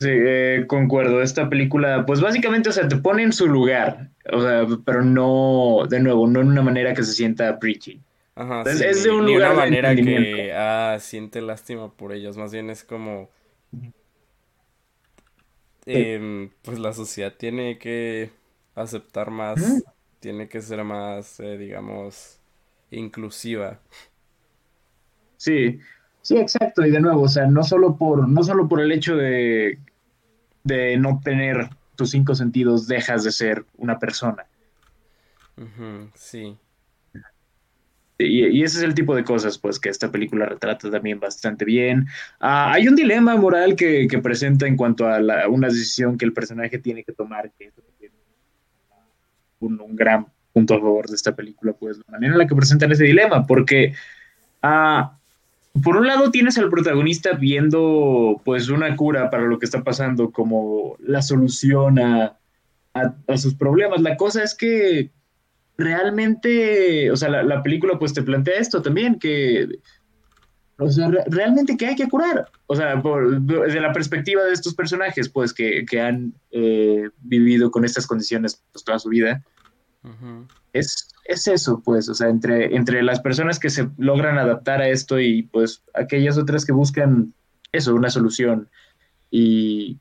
Sí, 0.00 0.08
eh, 0.10 0.64
concuerdo. 0.68 1.22
Esta 1.22 1.48
película, 1.48 2.04
pues 2.06 2.20
básicamente, 2.20 2.68
o 2.68 2.72
sea, 2.72 2.88
te 2.88 2.96
pone 2.96 3.22
en 3.22 3.32
su 3.32 3.46
lugar, 3.46 4.10
o 4.32 4.42
sea, 4.42 4.66
pero 4.84 5.02
no, 5.02 5.86
de 5.88 6.00
nuevo, 6.00 6.26
no 6.26 6.40
en 6.40 6.48
una 6.48 6.62
manera 6.62 6.92
que 6.94 7.02
se 7.04 7.12
sienta 7.14 7.58
preachy. 7.58 8.02
Ajá, 8.36 8.64
Es- 8.64 8.80
sí, 8.80 8.82
es 8.82 9.02
de 9.02 9.10
un 9.12 9.24
lugar 9.26 9.52
una 9.54 9.54
de 9.54 9.64
manera 9.66 10.00
que, 10.00 10.52
ah, 10.54 10.98
siente 11.00 11.42
lástima 11.42 11.92
por 11.96 12.12
ellos, 12.12 12.36
más 12.36 12.52
bien 12.52 12.70
es 12.70 12.84
como, 12.84 13.30
em, 15.86 16.50
pues 16.62 16.78
la 16.78 16.92
sociedad 16.92 17.34
tiene 17.36 17.78
que 17.78 18.32
aceptar 18.74 19.30
más, 19.30 19.86
tiene 20.20 20.48
que 20.48 20.60
ser 20.62 20.82
más, 20.84 21.40
eh, 21.40 21.56
digamos, 21.58 22.40
inclusiva. 22.90 23.80
Sí, 25.36 25.78
sí, 26.24 26.36
exacto. 26.38 26.84
Y 26.84 26.90
de 26.90 27.00
nuevo, 27.00 27.22
o 27.22 27.28
sea, 27.28 27.46
no 27.46 27.62
solo 27.62 27.96
por, 27.96 28.26
no 28.28 28.42
solo 28.42 28.66
por 28.66 28.80
el 28.80 28.90
hecho 28.90 29.14
de, 29.14 29.78
de 30.64 30.96
no 30.96 31.20
tener 31.22 31.68
tus 31.94 32.10
cinco 32.10 32.34
sentidos, 32.34 32.88
dejas 32.88 33.22
de 33.22 33.30
ser 33.30 33.64
una 33.76 33.98
persona. 33.98 34.46
Sí. 36.14 36.56
Y, 38.18 38.46
y 38.46 38.62
ese 38.62 38.78
es 38.78 38.84
el 38.84 38.94
tipo 38.94 39.14
de 39.14 39.24
cosas, 39.24 39.58
pues, 39.58 39.78
que 39.78 39.88
esta 39.88 40.10
película 40.10 40.46
retrata 40.46 40.90
también 40.90 41.20
bastante 41.20 41.64
bien. 41.64 42.06
Ah, 42.40 42.72
hay 42.72 42.88
un 42.88 42.96
dilema 42.96 43.36
moral 43.36 43.76
que, 43.76 44.06
que 44.08 44.18
presenta 44.18 44.66
en 44.66 44.76
cuanto 44.76 45.06
a 45.06 45.20
la- 45.20 45.48
una 45.48 45.68
decisión 45.68 46.16
que 46.16 46.24
el 46.24 46.32
personaje 46.32 46.78
tiene 46.78 47.04
que 47.04 47.12
tomar, 47.12 47.52
que 47.58 47.66
es 47.66 47.74
un, 49.60 49.80
un 49.80 49.96
gran 49.96 50.26
punto 50.52 50.74
a 50.74 50.78
favor 50.80 51.08
de 51.08 51.16
esta 51.16 51.34
película, 51.34 51.72
pues, 51.72 51.98
la 51.98 52.12
manera 52.12 52.32
en 52.34 52.38
la 52.38 52.46
que 52.46 52.54
presentan 52.54 52.92
ese 52.92 53.04
dilema, 53.04 53.44
porque, 53.46 53.94
ah, 54.62 55.18
por 55.82 55.96
un 55.96 56.06
lado, 56.06 56.30
tienes 56.30 56.56
al 56.56 56.70
protagonista 56.70 57.32
viendo, 57.32 58.40
pues, 58.44 58.68
una 58.68 58.94
cura 58.96 59.28
para 59.30 59.44
lo 59.44 59.58
que 59.58 59.64
está 59.66 59.82
pasando, 59.82 60.30
como 60.30 60.96
la 61.00 61.20
solución 61.20 61.98
a, 61.98 62.38
a- 62.94 63.14
a 63.26 63.36
sus 63.36 63.54
problemas. 63.54 64.00
La 64.00 64.16
cosa 64.16 64.42
es 64.42 64.54
que 64.54 65.10
realmente, 65.76 67.10
o 67.10 67.16
sea, 67.16 67.28
la, 67.28 67.42
la 67.42 67.62
película 67.62 67.98
pues 67.98 68.14
te 68.14 68.22
plantea 68.22 68.54
esto 68.58 68.80
también, 68.82 69.18
que, 69.18 69.68
o 70.78 70.88
sea, 70.88 71.08
re- 71.08 71.24
realmente 71.26 71.76
que 71.76 71.86
hay 71.86 71.96
que 71.96 72.08
curar, 72.08 72.48
o 72.66 72.76
sea, 72.76 73.02
por- 73.02 73.40
desde 73.40 73.80
la 73.80 73.92
perspectiva 73.92 74.44
de 74.44 74.52
estos 74.52 74.74
personajes, 74.74 75.28
pues, 75.28 75.52
que, 75.52 75.84
que 75.84 76.00
han 76.00 76.34
eh, 76.52 77.10
vivido 77.18 77.70
con 77.72 77.84
estas 77.84 78.06
condiciones 78.06 78.62
pues, 78.72 78.84
toda 78.84 78.98
su 79.00 79.08
vida, 79.08 79.42
es, 80.72 81.08
es 81.24 81.48
eso, 81.48 81.80
pues, 81.84 82.08
o 82.08 82.14
sea, 82.14 82.28
entre, 82.28 82.76
entre 82.76 83.02
las 83.02 83.20
personas 83.20 83.58
que 83.58 83.70
se 83.70 83.88
logran 83.98 84.38
adaptar 84.38 84.80
a 84.82 84.88
esto 84.88 85.18
y 85.20 85.44
pues 85.44 85.82
aquellas 85.94 86.36
otras 86.38 86.64
que 86.64 86.72
buscan 86.72 87.32
eso, 87.72 87.94
una 87.94 88.10
solución. 88.10 88.68
Y 89.30 89.98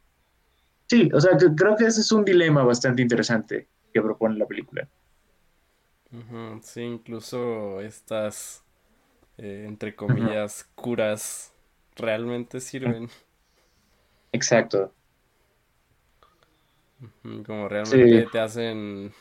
sí, 0.88 1.10
o 1.14 1.20
sea, 1.22 1.38
que- 1.38 1.56
creo 1.56 1.76
que 1.76 1.86
ese 1.86 2.02
es 2.02 2.12
un 2.12 2.26
dilema 2.26 2.64
bastante 2.64 3.02
interesante 3.02 3.68
que 3.94 4.02
propone 4.02 4.38
la 4.38 4.46
película. 4.46 4.88
Sí, 6.62 6.82
incluso 6.82 7.82
estas, 7.82 8.64
eh, 9.38 9.66
entre 9.68 9.96
comillas, 9.96 10.70
curas 10.76 11.52
realmente 11.96 12.60
sirven. 12.60 13.10
Exacto. 14.32 14.94
Como 17.46 17.68
realmente 17.68 18.24
Sí. 18.26 18.30
te 18.32 18.40
hacen 18.40 19.12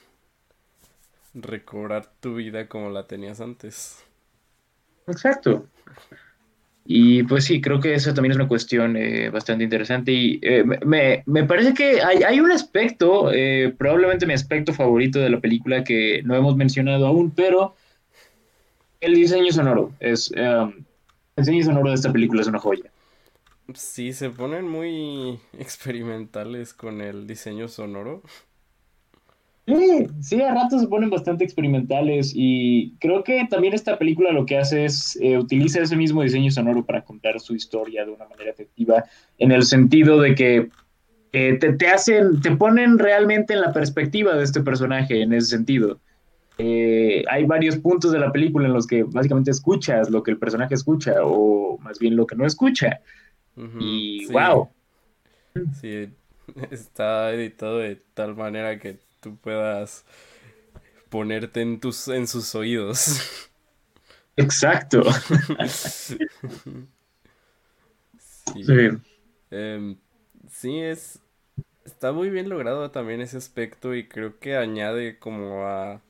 recobrar 1.35 2.07
tu 2.21 2.37
vida 2.37 2.69
como 2.69 2.91
la 2.91 3.07
tenías 3.07 3.41
antes. 3.41 4.05
Exacto. 5.07 5.69
Y 6.85 7.23
pues 7.25 7.45
sí, 7.45 7.61
creo 7.61 7.79
que 7.81 7.95
eso 7.95 8.13
también 8.13 8.33
es 8.33 8.37
una 8.39 8.49
cuestión 8.49 8.97
eh, 8.97 9.31
bastante 9.31 9.63
interesante 9.65 10.11
y 10.13 10.41
eh, 10.43 10.65
me- 10.65 11.23
me, 11.27 11.45
parece 11.45 11.75
que 11.75 12.03
hay, 12.03 12.23
hay 12.25 12.41
un 12.41 12.51
aspecto, 12.51 13.31
eh, 13.33 13.73
probablemente 13.79 14.27
mi 14.27 14.33
aspecto 14.35 14.73
favorito 14.73 15.21
de 15.21 15.31
la 15.31 15.41
película 15.41 15.85
que 15.85 16.23
no 16.25 16.35
hemos 16.35 16.57
mencionado 16.57 17.07
aún, 17.07 17.31
pero 17.31 17.77
el 19.01 19.15
diseño 19.15 19.53
sonoro 19.53 19.93
es, 20.01 20.31
um, 20.31 20.73
el 21.37 21.45
diseño 21.45 21.65
sonoro 21.65 21.91
de 21.91 21.95
esta 21.97 22.13
película 22.13 22.41
es 22.43 22.49
una 22.49 22.59
joya. 22.59 22.91
Sí, 23.75 24.13
se 24.13 24.31
ponen 24.31 24.69
muy 24.69 25.41
experimentales 25.59 26.75
con 26.75 27.01
el 27.01 27.27
diseño 27.27 27.69
sonoro. 27.69 28.23
Sí, 29.67 30.09
sí, 30.21 30.43
a 30.43 30.53
ratos 30.53 30.81
se 30.81 30.89
ponen 30.89 31.09
bastante 31.09 31.45
experimentales 31.45 32.33
y 32.35 32.95
creo 32.99 33.23
que 33.23 33.47
también 33.49 33.75
esta 33.75 33.97
película 33.97 34.33
lo 34.33 34.45
que 34.45 34.59
hace 34.59 34.85
es 34.85 35.17
eh, 35.21 35.39
utiliza 35.39 35.81
ese 35.81 35.97
mismo 35.97 36.23
diseño 36.23 36.51
sonoro 36.51 36.85
para 36.85 37.05
contar 37.05 37.39
su 37.39 37.55
historia 37.55 38.05
de 38.05 38.11
una 38.11 38.27
manera 38.27 38.51
efectiva, 38.51 39.05
en 39.39 39.53
el 39.53 39.63
sentido 39.63 40.21
de 40.21 40.35
que 40.35 40.69
eh, 41.33 41.59
te, 41.61 41.75
te 41.75 41.89
hacen, 41.89 42.41
te 42.41 42.57
ponen 42.57 42.99
realmente 42.99 43.55
en 43.55 43.61
la 43.61 43.73
perspectiva 43.73 44.35
de 44.35 44.43
este 44.43 44.63
personaje 44.63 45.23
en 45.23 45.33
ese 45.33 45.51
sentido. 45.51 46.01
Eh, 46.59 47.25
hay 47.31 47.45
varios 47.45 47.77
puntos 47.77 48.13
de 48.13 48.19
la 48.19 48.33
película 48.33 48.67
en 48.67 48.75
los 48.75 48.87
que 48.87 49.05
básicamente 49.05 49.53
escuchas 49.53 50.11
lo 50.11 50.23
que 50.23 50.33
el 50.33 50.39
personaje 50.39 50.75
escucha 50.75 51.15
o 51.23 51.79
más 51.79 51.99
bien 51.99 52.17
lo 52.17 52.27
que 52.27 52.37
no 52.37 52.45
escucha 52.45 53.01
y 53.79 54.27
sí, 54.27 54.33
wow. 54.33 54.69
sí, 55.81 56.09
está 56.71 57.33
editado 57.33 57.79
de 57.79 58.01
tal 58.15 58.37
manera 58.37 58.79
que 58.79 58.99
tú 59.23 59.37
puedas 59.39 60.05
ponerte 61.09 61.61
en 61.63 61.81
tus, 61.81 62.09
en 62.09 62.27
sus 62.27 62.55
oídos. 62.55 63.21
Exacto. 64.37 65.03
Sí. 65.69 66.19
Sí. 68.61 68.75
Em, 69.51 69.99
sí, 70.49 70.81
es. 70.81 71.21
Está 71.85 72.13
muy 72.13 72.31
bien 72.31 72.49
logrado 72.51 72.91
también 72.93 73.21
ese 73.23 73.39
aspecto 73.39 73.95
y 73.95 74.09
creo 74.09 74.39
que 74.41 74.57
añade 74.57 75.19
como 75.19 75.67
a. 75.67 76.03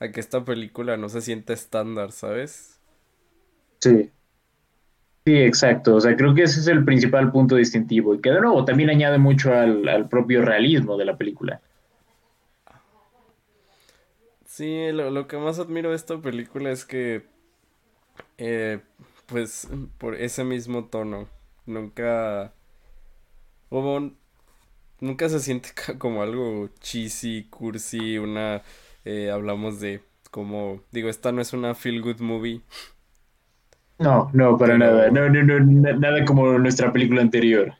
a 0.00 0.12
que 0.12 0.20
esta 0.20 0.44
película 0.44 0.96
no 0.98 1.08
se 1.10 1.22
sienta 1.22 1.54
estándar, 1.54 2.12
¿sabes? 2.12 2.80
Sí. 3.80 4.12
Sí, 5.26 5.34
exacto. 5.36 5.96
O 5.96 6.00
sea, 6.00 6.16
creo 6.16 6.34
que 6.34 6.44
ese 6.44 6.60
es 6.60 6.68
el 6.68 6.84
principal 6.84 7.30
punto 7.32 7.56
distintivo 7.56 8.14
y 8.14 8.20
que 8.20 8.30
de 8.30 8.40
nuevo 8.40 8.64
también 8.64 8.90
añade 8.90 9.18
mucho 9.18 9.52
al, 9.52 9.86
al 9.88 10.08
propio 10.08 10.42
realismo 10.42 10.96
de 10.96 11.04
la 11.04 11.16
película. 11.18 11.60
Sí, 14.56 14.90
lo, 14.92 15.10
lo 15.10 15.26
que 15.28 15.36
más 15.36 15.58
admiro 15.58 15.90
de 15.90 15.96
esta 15.96 16.18
película 16.20 16.70
es 16.70 16.84
que. 16.84 17.26
eh, 18.38 18.80
pues 19.26 19.68
por 19.98 20.14
ese 20.14 20.44
mismo 20.44 20.86
tono. 20.86 21.28
Nunca. 21.66 22.52
Nunca 25.00 25.28
se 25.28 25.40
siente 25.40 25.70
como 25.98 26.22
algo 26.22 26.68
cheesy, 26.80 27.44
cursi, 27.50 28.18
una. 28.18 28.62
eh, 29.04 29.30
hablamos 29.30 29.80
de 29.80 30.02
como. 30.30 30.82
Digo, 30.92 31.08
esta 31.08 31.32
no 31.32 31.40
es 31.42 31.52
una 31.52 31.74
feel 31.74 32.02
good 32.02 32.20
movie. 32.20 32.62
No, 33.98 34.30
no, 34.32 34.56
para 34.58 34.78
Pero- 34.78 34.78
nada. 34.78 35.10
No, 35.10 35.28
no, 35.28 35.42
no, 35.42 35.60
na- 35.60 35.92
nada 35.94 36.24
como 36.24 36.58
nuestra 36.58 36.92
película 36.92 37.22
anterior. 37.22 37.74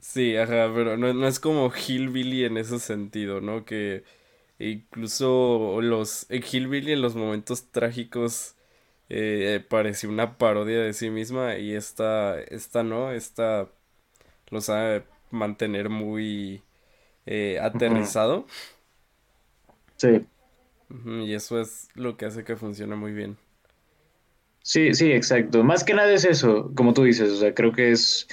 Sí, 0.00 0.36
ajá, 0.36 0.70
pero 0.74 0.96
no, 0.96 1.12
no 1.14 1.26
es 1.26 1.38
como 1.40 1.70
Hillbilly 1.72 2.44
en 2.44 2.56
ese 2.56 2.78
sentido, 2.78 3.40
¿no? 3.40 3.64
Que 3.64 4.04
incluso 4.70 5.80
los 5.82 6.26
en 6.30 6.42
Hillbilly 6.44 6.92
en 6.92 7.02
los 7.02 7.14
momentos 7.16 7.70
trágicos 7.70 8.56
eh, 9.08 9.64
pareció 9.68 10.08
una 10.10 10.38
parodia 10.38 10.80
de 10.80 10.94
sí 10.94 11.10
misma 11.10 11.56
y 11.58 11.74
esta, 11.74 12.40
esta 12.40 12.82
no, 12.82 13.12
esta 13.12 13.68
lo 14.50 14.60
sabe 14.62 15.06
mantener 15.30 15.90
muy 15.90 16.62
eh, 17.26 17.58
aterrizado 17.60 18.46
Sí, 19.96 20.26
y 21.16 21.34
eso 21.34 21.60
es 21.60 21.88
lo 21.94 22.16
que 22.16 22.26
hace 22.26 22.44
que 22.44 22.56
funcione 22.56 22.96
muy 22.96 23.12
bien. 23.12 23.38
sí, 24.62 24.94
sí, 24.94 25.12
exacto. 25.12 25.64
Más 25.64 25.84
que 25.84 25.94
nada 25.94 26.12
es 26.12 26.24
eso, 26.24 26.72
como 26.74 26.92
tú 26.94 27.04
dices. 27.04 27.30
O 27.32 27.36
sea, 27.36 27.54
creo 27.54 27.72
que 27.72 27.92
es, 27.92 28.26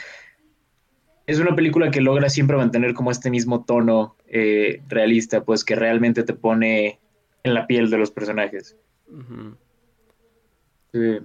es 1.27 1.39
una 1.39 1.55
película 1.55 1.91
que 1.91 2.01
logra 2.01 2.29
siempre 2.29 2.57
mantener 2.57 2.93
como 2.93 3.11
este 3.11 3.29
mismo 3.29 3.63
tono 3.63 4.17
eh, 4.29 4.81
realista, 4.87 5.43
pues 5.43 5.63
que 5.63 5.75
realmente 5.75 6.23
te 6.23 6.33
pone 6.33 6.99
en 7.43 7.53
la 7.53 7.67
piel 7.67 7.89
de 7.89 7.97
los 7.97 8.11
personajes. 8.11 8.75
Sí, 10.91 11.19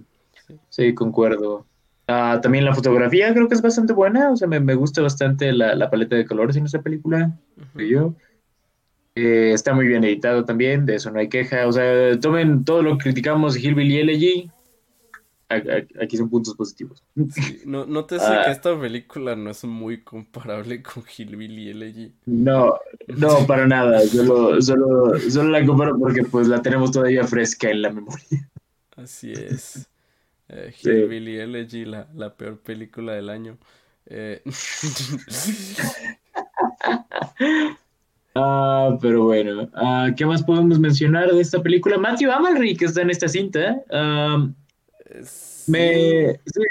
sí. 0.47 0.55
sí, 0.69 0.95
concuerdo. 0.95 1.67
Ah, 2.07 2.39
también 2.43 2.65
la 2.65 2.75
fotografía 2.75 3.33
creo 3.33 3.49
que 3.49 3.55
es 3.55 3.63
bastante 3.63 3.95
buena, 3.95 4.31
o 4.31 4.37
sea, 4.37 4.47
me, 4.47 4.61
me 4.61 4.75
gusta 4.75 5.01
bastante 5.01 5.53
la, 5.53 5.75
la 5.75 5.91
paleta 5.91 6.17
de 6.17 6.27
colores 6.27 6.57
en 6.57 6.67
esta 6.67 6.83
película, 6.83 7.39
yo. 7.75 8.15
Eh, 9.17 9.53
está 9.53 9.73
muy 9.75 9.87
bien 9.87 10.03
editado 10.03 10.45
también, 10.45 10.87
de 10.87 10.97
eso 10.97 11.11
no 11.11 11.21
hay 11.21 11.29
queja. 11.29 11.69
O 11.69 11.73
sea, 11.73 12.19
tomen 12.19 12.65
todo 12.65 12.83
lo 12.83 12.99
que 12.99 13.05
criticamos 13.05 13.55
de 13.55 13.61
Hillbilly 13.61 13.99
Elegy, 13.99 14.51
aquí 16.01 16.17
son 16.17 16.29
puntos 16.31 16.55
positivos. 16.55 17.03
Sí, 17.33 17.63
no, 17.67 17.85
nótese 17.87 18.25
Ah. 18.27 18.43
que 18.45 18.51
esta 18.53 18.79
película 18.79 19.35
no 19.37 19.51
es 19.51 19.65
muy 19.65 20.03
comparable 20.03 20.83
con 20.83 21.03
Hillbilly 21.05 21.71
Elegy. 21.71 22.13
No, 22.27 22.75
no, 23.09 23.47
para 23.47 23.67
nada. 23.67 24.01
Solo, 24.01 24.61
solo, 24.63 25.19
solo 25.31 25.51
la 25.51 25.65
comparo 25.65 25.99
porque 25.99 26.23
pues 26.25 26.49
la 26.49 26.61
tenemos 26.63 26.91
todavía 26.93 27.25
fresca 27.27 27.71
en 27.71 27.83
la 27.83 27.91
memoria. 27.91 28.49
Así 28.97 29.33
es. 29.33 29.89
Eh, 30.49 30.73
Sí. 30.77 30.91
Hillbilly 30.91 31.39
Elegy, 31.39 31.85
la, 31.85 32.07
la 32.15 32.35
peor 32.35 32.59
película 32.61 33.13
del 33.15 33.29
año. 33.31 33.57
Eh, 34.07 34.43
Ah, 38.37 38.99
pero 39.01 39.25
bueno. 39.25 39.69
Ah, 39.75 40.11
¿qué 40.17 40.27
más 40.27 40.43
podemos 40.43 40.79
mencionar 40.81 41.31
de 41.31 41.41
esta 41.41 41.63
película? 41.63 41.99
Matthew 41.99 42.33
Amalric 42.33 42.83
está 42.83 43.03
en 43.03 43.11
esta 43.11 43.29
cinta. 43.29 43.81
Ah, 43.93 44.49
me, 45.67 46.33
sí, 46.47 46.63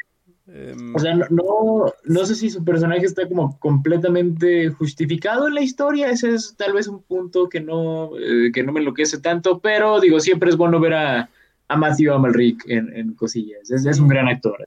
em, 0.48 0.95
o 0.95 0.99
sea, 0.99 1.15
no, 1.15 1.26
no, 1.30 1.94
no 2.03 2.26
sé 2.26 2.36
si 2.36 2.49
su 2.49 2.64
personaje 2.64 3.06
está 3.06 3.28
como 3.28 3.57
completamente 3.60 4.70
justificado 4.70 5.48
en 5.48 5.56
la 5.56 5.61
historia. 5.61 6.10
Ese 6.10 6.34
es 6.36 6.56
tal 6.57 6.74
vez 6.74 6.88
un 6.88 7.02
punto 7.02 7.49
que 7.49 7.61
no, 7.61 8.11
eh, 8.18 8.52
que 8.53 8.64
no 8.64 8.72
me 8.72 8.80
enloquece 8.80 9.20
tanto, 9.20 9.60
pero 9.60 9.99
digo, 9.99 10.20
siempre 10.20 10.49
es 10.49 10.57
bueno 10.57 10.80
ver 10.80 10.94
a, 10.94 11.30
a 11.68 11.78
Matthew 11.78 12.14
Amalric 12.14 12.64
en, 12.68 12.95
en 12.95 13.14
cosillas. 13.14 13.70
Es, 13.72 13.86
es 13.86 13.99
un 13.99 14.07
gran 14.07 14.28
actor. 14.28 14.65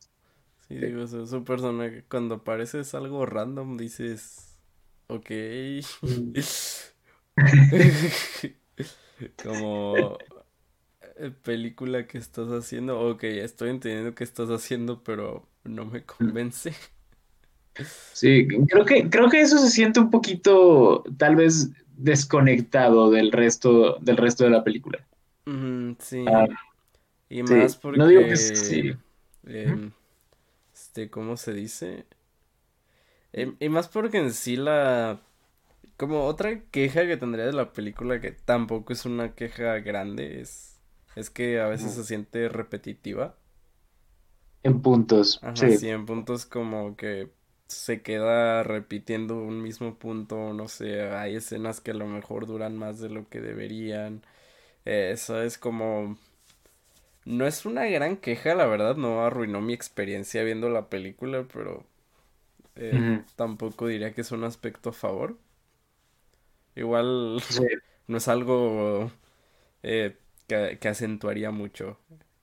sí, 0.69 0.77
digo, 0.77 1.07
su, 1.07 1.27
su 1.27 1.44
personaje, 1.44 2.05
cuando 2.09 2.36
aparece 2.36 2.81
es 2.81 2.94
algo 2.94 3.27
random, 3.27 3.77
dices, 3.77 4.59
ok. 5.09 5.31
Como 9.43 9.97
eh, 9.97 10.16
película 11.43 12.06
que 12.06 12.18
estás 12.18 12.48
haciendo, 12.48 13.01
ok, 13.01 13.24
estoy 13.24 13.70
entendiendo 13.70 14.14
que 14.14 14.24
estás 14.24 14.51
haciendo, 14.51 15.02
pero 15.05 15.48
no 15.64 15.84
me 15.86 16.05
convence. 16.06 16.74
Sí, 18.12 18.48
creo 18.68 18.84
que, 18.84 19.09
creo 19.10 19.28
que 19.28 19.40
eso 19.43 19.59
se 19.59 19.70
siente 19.70 20.01
un 20.01 20.10
poquito, 20.10 21.05
tal 21.18 21.36
vez, 21.36 21.70
desconectado 21.97 23.10
del 23.10 23.30
resto, 23.32 23.98
del 24.01 24.16
resto 24.16 24.44
de 24.44 24.51
la 24.51 24.64
película. 24.64 25.06
Mm, 25.47 25.97
sí. 26.01 26.34
Ah, 26.34 26.47
Y 27.28 27.43
sí, 27.44 27.55
más 27.55 27.76
porque, 27.76 27.94
no 27.94 28.06
digo 28.09 28.26
que 28.26 28.36
sí. 28.38 28.93
em, 29.47 29.93
este, 30.74 31.10
¿cómo 31.10 31.36
se 31.36 31.55
dice? 31.55 32.06
Em, 33.32 33.56
y 33.60 33.68
más 33.68 33.88
porque 33.88 34.18
en 34.18 34.32
sí 34.32 34.56
la, 34.56 35.20
como 35.97 36.26
otra 36.26 36.62
queja 36.70 37.06
que 37.06 37.16
tendría 37.16 37.47
de 37.47 37.52
la 37.52 37.72
película, 37.72 38.20
que 38.20 38.32
tampoco 38.32 38.93
es 38.93 39.06
una 39.06 39.34
queja 39.34 39.78
grande, 39.80 40.40
es, 40.43 40.76
es 41.16 41.30
que 41.30 41.60
a 41.60 41.66
veces 41.68 41.94
se 41.94 42.05
siente 42.05 42.48
repetitiva. 42.51 43.36
En 44.62 44.82
puntos, 44.82 45.40
Ajá, 45.40 45.70
sí. 45.70 45.78
sí, 45.78 45.88
en 45.88 46.06
puntos 46.06 46.47
como 46.47 46.97
que 46.97 47.30
se 47.68 48.02
queda 48.02 48.62
repitiendo 48.62 49.36
un 49.36 49.62
mismo 49.62 49.98
punto, 49.98 50.52
no 50.52 50.68
sé, 50.68 51.02
hay 51.10 51.36
escenas 51.36 51.80
que 51.80 51.90
a 51.93 51.94
lo 51.94 52.06
mejor 52.06 52.47
duran 52.47 52.76
más 52.76 53.01
de 53.01 53.09
lo 53.10 53.28
que 53.28 53.40
deberían. 53.40 54.22
Eh, 54.84 55.10
eso 55.14 55.43
es 55.43 55.59
como... 55.59 56.18
No 57.26 57.47
es 57.47 57.66
una 57.66 57.84
gran 57.86 58.16
queja, 58.16 58.55
la 58.55 58.64
verdad, 58.66 58.97
no 58.97 59.22
arruinó 59.24 59.60
mi 59.60 59.74
experiencia 59.74 60.43
viendo 60.44 60.70
la 60.70 60.88
película, 60.88 61.47
pero 61.52 61.84
eh, 62.76 63.05
tampoco 63.36 63.88
diría 63.88 64.14
que 64.14 64.22
es 64.22 64.32
un 64.32 64.44
aspecto 64.44 64.90
a 64.90 64.94
favor. 64.94 65.38
Igual 66.74 67.43
Sí. 67.48 67.66
no 68.09 68.18
es 68.18 68.28
algo 68.28 69.10
eh, 69.82 70.18
que, 70.47 70.78
que 70.81 70.89
acentuaría 70.89 71.51
mucho. 71.51 71.98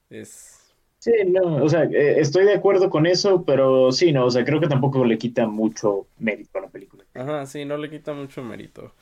Es... 0.09 0.73
Sí, 0.99 1.11
no, 1.27 1.57
o 1.63 1.67
sea, 1.69 1.83
eh, 1.83 2.19
estoy 2.21 2.45
de 2.45 2.53
acuerdo 2.53 2.89
con 2.89 3.05
eso, 3.05 3.43
pero 3.43 3.91
sí, 3.91 4.11
no, 4.13 4.25
o 4.25 4.31
sea, 4.31 4.45
creo 4.45 4.61
que 4.61 4.67
tampoco 4.67 5.03
le 5.03 5.17
quita 5.17 5.47
mucho 5.47 6.07
mérito 6.17 6.57
a 6.59 6.61
la 6.61 6.69
película. 6.69 7.03
Ajá, 7.15 7.45
sí, 7.47 7.65
no 7.65 7.77
le 7.77 7.89
quita 7.89 8.13
mucho 8.13 8.43
mérito. 8.43 8.93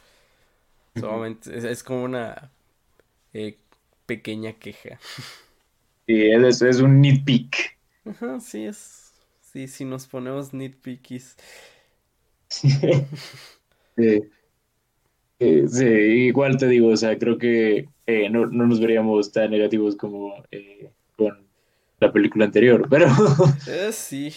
Solamente 0.96 1.56
es, 1.58 1.64
es 1.64 1.84
como 1.84 2.04
una 2.04 2.52
eh, 3.34 3.58
pequeña 4.08 4.54
queja. 4.54 5.00
Sí, 6.08 6.16
es, 6.32 6.62
es 6.62 6.80
un 6.82 7.02
nitpick. 7.02 7.78
Ajá, 8.06 8.40
sí 8.40 8.66
es. 8.66 9.14
Sí, 9.42 9.68
si 9.68 9.86
nos 9.86 10.08
ponemos 10.08 10.54
nitpickies. 10.54 11.36
Sí. 13.98 14.32
Eh, 15.44 15.68
sí, 15.68 15.86
igual 15.86 16.58
te 16.58 16.68
digo, 16.68 16.90
o 16.90 16.98
sea, 16.98 17.18
creo 17.18 17.40
que 17.40 17.90
eh, 18.06 18.30
no, 18.30 18.46
no 18.46 18.68
nos 18.68 18.80
veríamos 18.80 19.32
tan 19.32 19.50
negativos 19.50 19.96
como 19.96 20.36
eh, 20.52 20.92
con 21.18 21.48
la 22.00 22.14
película 22.14 22.46
anterior, 22.46 22.88
pero 22.88 23.08
sí, 23.92 24.32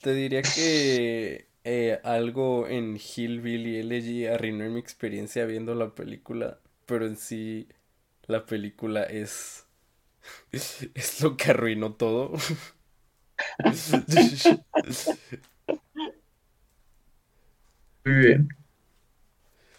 te 0.00 0.14
diría 0.14 0.42
que 0.42 1.48
algo 2.04 2.68
en 2.68 2.96
Hillbilly 2.96 3.78
Elegy 3.78 4.26
arruinó 4.26 4.70
mi 4.70 4.78
experiencia 4.78 5.44
viendo 5.46 5.74
la 5.74 5.96
película, 5.96 6.60
pero 6.86 7.06
en 7.06 7.16
sí 7.16 7.66
la 8.28 8.46
película 8.46 9.02
es 9.02 9.66
es 10.52 11.22
lo 11.22 11.36
que 11.36 11.50
arruinó 11.50 11.94
todo. 11.94 12.32
muy 18.04 18.14
bien. 18.14 18.59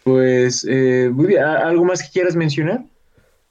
Pues, 0.04 0.64
eh, 0.68 1.10
muy 1.12 1.26
bien, 1.26 1.42
¿a- 1.44 1.58
¿algo 1.68 1.84
más 1.84 2.02
que 2.02 2.10
quieras 2.12 2.36
mencionar? 2.36 2.84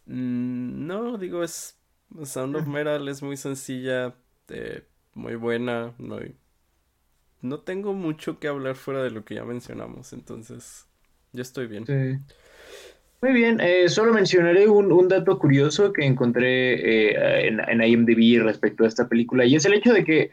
Mm, 0.05 0.85
No, 0.87 1.17
digo, 1.17 1.43
es 1.43 1.79
Sound 2.25 2.55
of 2.55 2.67
Metal 2.67 3.07
es 3.07 3.21
muy 3.21 3.37
sencilla, 3.37 4.15
eh, 4.49 4.87
muy 5.13 5.35
buena, 5.35 5.95
no, 7.41 7.59
tengo 7.61 7.93
mucho 7.93 8.39
que 8.39 8.47
hablar 8.47 8.75
fuera 8.75 9.03
de 9.03 9.11
lo 9.11 9.25
que 9.25 9.35
ya 9.35 9.43
mencionamos, 9.45 10.13
entonces 10.13 10.87
yo 11.33 11.41
estoy 11.41 11.67
bien. 11.67 11.87
Sí. 11.87 12.21
Muy 13.21 13.33
bien, 13.33 13.59
eh, 13.61 13.87
solo 13.87 14.13
mencionaré 14.13 14.67
un, 14.67 14.91
un 14.91 15.07
dato 15.07 15.37
curioso 15.37 15.93
que 15.93 16.03
encontré 16.05 17.11
eh, 17.11 17.47
en, 17.49 17.59
en 17.59 17.83
IMDb 17.83 18.43
respecto 18.43 18.83
a 18.83 18.87
esta 18.87 19.07
película, 19.07 19.45
y 19.45 19.55
es 19.55 19.65
el 19.65 19.75
hecho 19.75 19.93
de 19.93 20.03
que, 20.03 20.31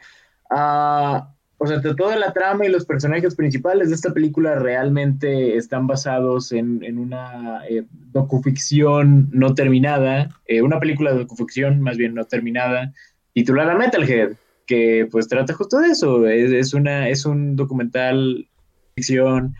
ah, 0.49 1.35
o 1.61 1.67
sea, 1.67 1.81
toda 1.81 2.15
la 2.15 2.31
trama 2.31 2.65
y 2.65 2.69
los 2.69 2.85
personajes 2.85 3.35
principales 3.35 3.89
de 3.89 3.95
esta 3.95 4.13
película 4.13 4.55
realmente 4.55 5.57
están 5.57 5.87
basados 5.87 6.53
en, 6.53 6.81
en 6.85 6.97
una 6.97 7.67
eh, 7.67 7.83
docuficción 8.13 9.27
no 9.33 9.53
terminada, 9.53 10.29
eh, 10.45 10.61
una 10.61 10.79
película 10.79 11.11
de 11.11 11.19
docuficción 11.19 11.81
más 11.81 11.97
bien 11.97 12.13
no 12.13 12.23
terminada, 12.23 12.93
titulada 13.33 13.75
Metalhead, 13.75 14.37
que 14.65 15.09
pues 15.11 15.27
trata 15.27 15.53
justo 15.53 15.79
de 15.79 15.89
eso, 15.89 16.25
es, 16.27 16.73
una, 16.73 17.09
es 17.09 17.25
un 17.25 17.57
documental 17.57 18.47
ficción 18.95 19.53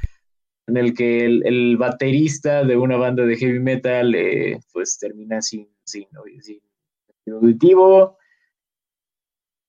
en 0.68 0.78
el 0.78 0.94
que 0.94 1.26
el, 1.26 1.46
el 1.46 1.76
baterista 1.76 2.64
de 2.64 2.78
una 2.78 2.96
banda 2.96 3.26
de 3.26 3.36
heavy 3.36 3.60
metal 3.60 4.16
eh, 4.16 4.58
pues 4.72 4.98
termina 5.00 5.42
sin, 5.42 5.68
sin, 5.84 6.06
sin 6.40 6.62
sentido 7.06 7.40
auditivo. 7.40 8.19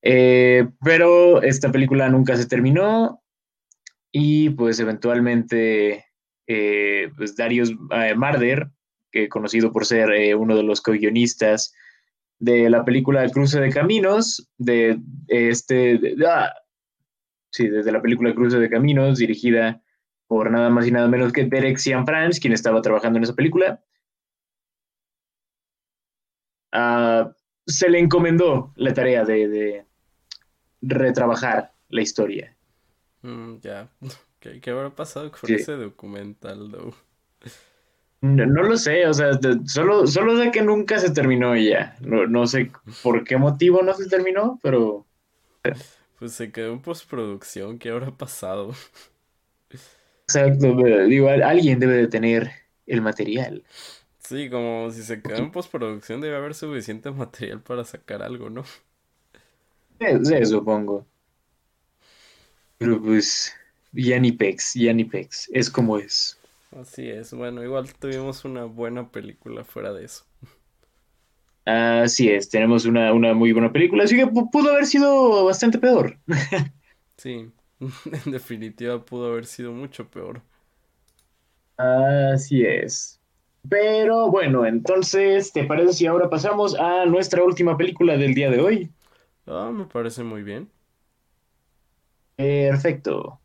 Eh, 0.02 0.66
pero 0.82 1.42
esta 1.42 1.70
película 1.70 2.08
nunca 2.08 2.36
se 2.36 2.46
terminó 2.46 3.22
y 4.10 4.50
pues 4.50 4.80
eventualmente 4.80 6.06
eh, 6.46 7.10
pues 7.16 7.36
Darius 7.36 7.70
eh, 7.92 8.14
Marder, 8.14 8.70
que 9.12 9.28
conocido 9.28 9.72
por 9.72 9.84
ser 9.86 10.10
eh, 10.12 10.34
uno 10.34 10.56
de 10.56 10.62
los 10.62 10.80
co-guionistas 10.80 11.74
de 12.38 12.70
la 12.70 12.84
película 12.84 13.28
Cruce 13.28 13.60
de 13.60 13.70
Caminos, 13.70 14.48
de, 14.56 14.96
de 15.00 15.50
este, 15.50 15.98
de- 15.98 16.16
ah, 16.26 16.50
sí, 17.52 17.68
desde 17.68 17.92
la 17.92 18.00
película 18.02 18.34
Cruce 18.34 18.58
de 18.58 18.70
Caminos, 18.70 19.18
dirigida 19.18 19.82
por 20.26 20.50
nada 20.50 20.70
más 20.70 20.86
y 20.86 20.92
nada 20.92 21.08
menos 21.08 21.32
que 21.32 21.44
Derek 21.44 21.78
Cianfrance, 21.78 22.40
quien 22.40 22.52
estaba 22.54 22.80
trabajando 22.82 23.18
en 23.18 23.24
esa 23.24 23.34
película. 23.34 23.84
Ah, 26.72 27.32
se 27.66 27.88
le 27.90 27.98
encomendó 27.98 28.72
la 28.76 28.94
tarea 28.94 29.24
de, 29.24 29.48
de 29.48 29.86
retrabajar 30.82 31.72
la 31.88 32.02
historia. 32.02 32.56
Mm, 33.22 33.60
ya, 33.62 33.88
¿Qué, 34.40 34.60
qué 34.60 34.70
habrá 34.70 34.94
pasado 34.94 35.30
con 35.32 35.40
Sí. 35.48 35.54
ese 35.54 35.72
documental, 35.72 36.70
though? 36.70 36.94
No, 38.22 38.44
no 38.46 38.62
lo 38.62 38.76
sé, 38.76 39.06
o 39.06 39.14
sea, 39.14 39.28
de- 39.32 39.66
solo, 39.66 40.06
solo 40.06 40.36
sé 40.42 40.50
que 40.50 40.60
nunca 40.62 40.98
se 40.98 41.10
terminó 41.10 41.56
y 41.56 41.70
ya. 41.70 41.96
No, 42.00 42.26
no 42.26 42.46
sé 42.46 42.70
por 43.02 43.24
qué 43.24 43.36
motivo 43.38 43.82
no 43.82 43.94
se 43.94 44.08
terminó, 44.08 44.58
pero 44.62 45.06
Pues 46.18 46.32
se 46.34 46.52
quedó 46.52 46.72
en 46.72 46.82
postproducción, 46.82 47.78
¿qué 47.78 47.90
habrá 47.90 48.16
pasado? 48.16 48.74
exacto, 50.26 50.76
pero 50.76 51.04
digo, 51.06 51.28
al- 51.28 51.42
alguien 51.42 51.78
debe 51.80 51.94
de 51.96 52.08
tener 52.08 52.50
el 52.86 53.00
material. 53.02 53.64
Sí, 54.18 54.48
como 54.50 54.90
si 54.90 55.02
se 55.02 55.22
quedó 55.22 55.40
en 55.40 55.50
postproducción 55.50 56.20
debe 56.20 56.36
haber 56.36 56.54
suficiente 56.54 57.10
material 57.10 57.62
para 57.62 57.84
sacar 57.84 58.22
algo, 58.22 58.50
¿no? 58.50 58.64
Sí, 60.00 60.44
supongo. 60.46 61.06
Pero 62.78 63.00
pues, 63.00 63.52
ya 63.92 64.18
ni 64.18 64.32
pex, 64.32 64.74
ya 64.74 64.92
ni 64.92 65.04
pex, 65.04 65.48
es 65.52 65.70
como 65.70 65.98
es. 65.98 66.36
Así 66.72 67.08
es, 67.08 67.32
bueno, 67.32 67.62
igual 67.64 67.92
tuvimos 67.94 68.44
una 68.44 68.64
buena 68.64 69.10
película 69.10 69.64
fuera 69.64 69.92
de 69.92 70.04
eso. 70.04 70.24
Así 71.64 72.28
es, 72.30 72.48
tenemos 72.50 72.84
una, 72.86 73.12
una 73.12 73.32
muy 73.34 73.52
buena 73.52 73.72
película, 73.72 74.04
así 74.04 74.16
que 74.16 74.26
pu- 74.26 74.50
pudo 74.50 74.72
haber 74.72 74.86
sido 74.86 75.44
bastante 75.44 75.78
peor. 75.78 76.18
Sí, 77.16 77.52
en 78.26 78.32
definitiva 78.32 79.04
pudo 79.04 79.26
haber 79.32 79.46
sido 79.46 79.72
mucho 79.72 80.08
peor. 80.10 80.42
Así 81.76 82.64
es. 82.64 83.20
Pero 83.68 84.30
bueno, 84.30 84.66
entonces, 84.66 85.52
¿te 85.52 85.64
parece 85.64 85.92
si 85.94 86.06
ahora 86.06 86.30
pasamos 86.30 86.74
a 86.78 87.04
nuestra 87.06 87.42
última 87.44 87.76
película 87.76 88.16
del 88.16 88.34
día 88.34 88.50
de 88.50 88.60
hoy? 88.60 88.90
Ah, 89.50 89.70
me 89.70 89.84
parece 89.84 90.24
muy 90.24 90.42
bien. 90.42 90.70
Perfecto. 92.36 93.40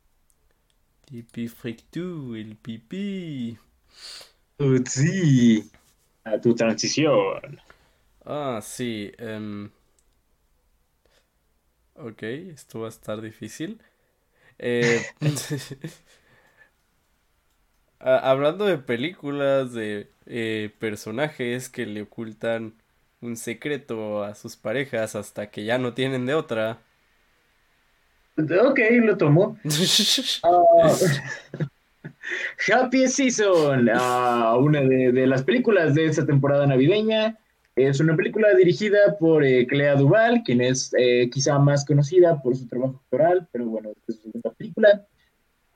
Tipi 1.05 1.45
frictu, 1.57 2.05
el 2.41 2.51
pipí. 2.63 3.57
Sí, 4.87 5.63
a 6.25 6.39
tu 6.41 6.55
transición. 6.55 7.59
Ah, 8.25 8.59
sí. 8.61 9.11
em, 9.17 9.71
ok, 11.95 12.23
esto 12.23 12.79
va 12.81 12.87
a 12.87 12.89
estar 12.89 13.21
difícil. 13.21 13.81
Eh, 14.59 15.07
hablando 17.99 18.65
de 18.65 18.77
películas, 18.77 19.73
de 19.73 20.11
eh, 20.25 20.73
personajes 20.79 21.69
que 21.69 21.85
le 21.85 22.03
ocultan 22.03 22.75
un 23.25 23.35
secreto 23.35 24.23
a 24.23 24.35
sus 24.35 24.55
parejas 24.55 25.15
hasta 25.15 25.49
que 25.49 25.65
ya 25.65 25.77
no 25.77 25.93
tienen 25.93 26.25
de 26.25 26.35
otra. 26.35 26.79
Ok, 28.37 28.79
lo 29.03 29.17
tomo. 29.17 29.57
Ah, 30.43 30.93
Happy 32.71 33.07
Season, 33.07 33.89
ah, 33.93 34.57
una 34.59 34.81
de, 34.81 35.11
de 35.11 35.27
las 35.27 35.43
películas 35.43 35.95
de 35.95 36.05
esta 36.05 36.25
temporada 36.25 36.65
navideña. 36.67 37.37
Es 37.75 37.99
una 37.99 38.15
película 38.15 38.53
dirigida 38.55 39.17
por 39.19 39.43
eh, 39.43 39.67
Clea 39.67 39.95
Duvall, 39.95 40.43
quien 40.43 40.61
es 40.61 40.93
eh, 40.97 41.29
quizá 41.29 41.59
más 41.59 41.83
conocida 41.83 42.41
por 42.41 42.55
su 42.55 42.67
trabajo 42.67 43.01
actoral, 43.03 43.49
pero 43.51 43.65
bueno, 43.65 43.89
es 43.89 44.15
su 44.15 44.21
segunda 44.21 44.51
película. 44.51 45.05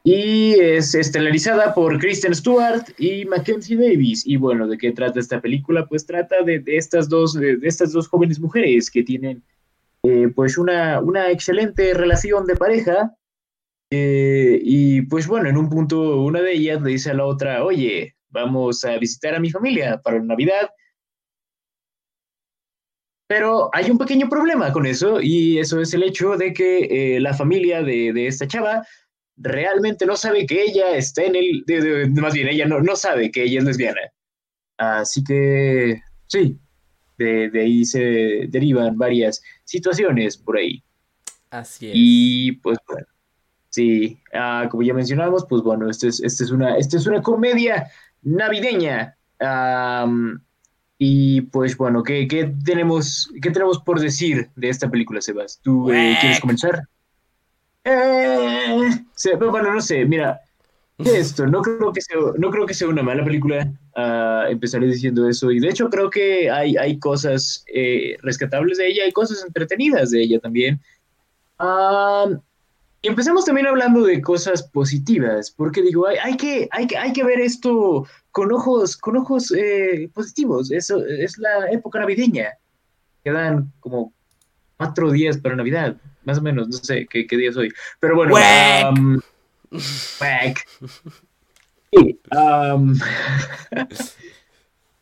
Y 0.03 0.53
es 0.53 0.95
estelarizada 0.95 1.73
por 1.73 1.99
Kristen 1.99 2.33
Stewart 2.33 2.89
y 2.97 3.25
Mackenzie 3.25 3.75
Davis. 3.75 4.25
Y 4.25 4.37
bueno, 4.37 4.67
¿de 4.67 4.77
qué 4.77 4.91
trata 4.91 5.19
esta 5.19 5.41
película? 5.41 5.85
Pues 5.85 6.05
trata 6.05 6.41
de, 6.43 6.59
de 6.59 6.77
estas, 6.77 7.09
dos, 7.09 7.33
de, 7.33 7.59
estas 7.63 7.91
dos 7.91 8.07
jóvenes 8.07 8.39
mujeres 8.39 8.89
que 8.89 9.03
tienen 9.03 9.43
eh, 10.03 10.29
pues 10.33 10.57
una, 10.57 11.01
una 11.01 11.29
excelente 11.29 11.93
relación 11.93 12.45
de 12.45 12.55
pareja 12.55 13.13
eh, 13.91 14.59
y 14.61 15.01
pues 15.03 15.27
bueno, 15.27 15.49
en 15.49 15.57
un 15.57 15.69
punto 15.69 16.21
una 16.21 16.41
de 16.41 16.53
ellas 16.53 16.81
le 16.81 16.91
dice 16.91 17.11
a 17.11 17.15
la 17.15 17.25
otra, 17.25 17.63
oye, 17.63 18.15
vamos 18.29 18.83
a 18.85 18.97
visitar 18.97 19.33
a 19.33 19.39
mi 19.39 19.49
familia 19.49 19.99
para 20.01 20.19
Navidad, 20.19 20.69
pero 23.27 23.69
hay 23.73 23.89
un 23.89 23.97
pequeño 23.97 24.29
problema 24.29 24.71
con 24.71 24.85
eso 24.85 25.19
y 25.21 25.59
eso 25.59 25.81
es 25.81 25.93
el 25.93 26.03
hecho 26.03 26.37
de 26.37 26.53
que 26.53 27.15
eh, 27.15 27.19
la 27.19 27.33
familia 27.33 27.81
de, 27.81 28.13
de, 28.13 28.27
esta 28.27 28.47
chava 28.47 28.85
realmente 29.39 30.05
no 30.05 30.15
sabe 30.15 30.45
que 30.45 30.63
ella 30.63 30.95
está 30.95 31.23
en 31.23 31.35
el, 31.35 31.63
de, 31.65 31.81
de, 31.81 32.21
más 32.21 32.33
bien 32.33 32.47
ella 32.47 32.65
no, 32.65 32.81
no 32.81 32.95
sabe 32.95 33.31
que 33.31 33.43
ella 33.43 33.59
es 33.59 33.65
lesbiana. 33.65 34.01
Así 34.77 35.23
que 35.23 36.01
sí, 36.27 36.57
de, 37.17 37.49
de 37.49 37.61
ahí 37.61 37.85
se 37.85 38.45
derivan 38.49 38.97
varias 38.97 39.41
situaciones 39.63 40.37
por 40.37 40.57
ahí. 40.57 40.83
Así 41.49 41.87
es. 41.87 41.91
Y 41.95 42.51
pues 42.53 42.77
bueno. 42.87 43.05
Sí, 43.71 44.19
uh, 44.33 44.67
como 44.67 44.81
ya 44.81 44.95
mencionamos, 44.95 45.45
pues 45.47 45.61
bueno, 45.61 45.89
esta 45.89 46.07
es, 46.07 46.19
este 46.21 46.43
es, 46.43 46.51
una, 46.51 46.75
este 46.77 46.97
es 46.97 47.05
una 47.05 47.21
comedia 47.21 47.87
navideña. 48.23 49.15
Um, 49.39 50.39
y 50.97 51.41
pues 51.41 51.77
bueno, 51.77 52.03
¿qué, 52.03 52.27
qué, 52.27 52.53
tenemos, 52.65 53.31
¿qué 53.41 53.51
tenemos 53.51 53.79
por 53.79 53.99
decir 53.99 54.49
de 54.55 54.69
esta 54.69 54.89
película, 54.89 55.21
Sebas? 55.21 55.59
¿Tú 55.61 55.91
eh, 55.91 56.17
quieres 56.19 56.39
comenzar? 56.39 56.87
Eh, 57.91 59.35
bueno, 59.35 59.73
no 59.73 59.81
sé, 59.81 60.05
mira, 60.05 60.39
esto, 60.99 61.47
no 61.47 61.61
creo 61.61 61.91
que 61.91 62.01
sea, 62.01 62.17
no 62.37 62.51
creo 62.51 62.65
que 62.65 62.73
sea 62.73 62.87
una 62.87 63.01
mala 63.01 63.23
película, 63.23 63.71
uh, 63.95 64.51
empezaré 64.51 64.85
diciendo 64.85 65.27
eso, 65.27 65.49
y 65.49 65.59
de 65.59 65.69
hecho 65.69 65.89
creo 65.89 66.09
que 66.09 66.51
hay, 66.51 66.75
hay 66.77 66.99
cosas 66.99 67.63
eh, 67.73 68.17
rescatables 68.21 68.77
de 68.77 68.87
ella, 68.87 69.03
hay 69.05 69.11
cosas 69.11 69.43
entretenidas 69.45 70.11
de 70.11 70.21
ella 70.21 70.39
también. 70.39 70.79
Y 73.01 73.07
empecemos 73.07 73.45
también 73.45 73.67
hablando 73.67 74.03
de 74.03 74.21
cosas 74.21 74.61
positivas, 74.61 75.49
porque 75.49 75.81
digo, 75.81 76.05
hay, 76.05 76.17
hay, 76.17 76.35
que, 76.35 76.67
hay, 76.71 76.85
que, 76.85 76.97
hay 76.97 77.13
que 77.13 77.23
ver 77.23 77.39
esto 77.39 78.05
con 78.31 78.51
ojos, 78.51 78.97
con 78.97 79.15
ojos 79.15 79.53
eh, 79.57 80.09
positivos. 80.13 80.69
Eso 80.69 81.03
es 81.05 81.37
la 81.37 81.71
época 81.71 81.99
navideña. 81.99 82.49
Quedan 83.23 83.71
como 83.79 84.13
cuatro 84.75 85.11
días 85.11 85.37
para 85.37 85.55
Navidad, 85.55 85.95
más 86.23 86.37
o 86.37 86.41
menos, 86.41 86.67
no 86.67 86.77
sé 86.77 87.07
qué, 87.09 87.25
qué 87.27 87.37
día 87.37 87.51
soy. 87.51 87.71
Pero 87.99 88.15
bueno, 88.15 88.33
Wack. 88.33 88.97
um, 88.97 89.19
wack. 90.19 90.67
Sí, 91.91 92.19
um, 92.31 92.95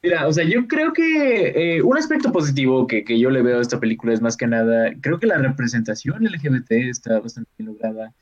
Mira, 0.03 0.27
o 0.27 0.31
sea, 0.31 0.45
yo 0.45 0.68
creo 0.68 0.94
que 0.94 1.77
eh, 1.77 1.81
un 1.81 1.98
aspecto 1.98 2.31
positivo 2.31 2.85
que, 2.85 3.03
que, 3.03 3.19
yo 3.19 3.30
le 3.30 3.41
veo 3.41 3.57
a 3.57 3.61
esta 3.61 3.80
película 3.80 4.14
es 4.14 4.22
más 4.22 4.38
que 4.38 4.48
nada, 4.48 4.91
creo 5.02 5.19
que 5.19 5.27
la 5.27 5.39
representación 5.39 6.23
LGBT 6.23 6.72
está 6.72 7.19
bastante 7.19 7.49
bien 7.57 7.73
lograda. 7.73 8.14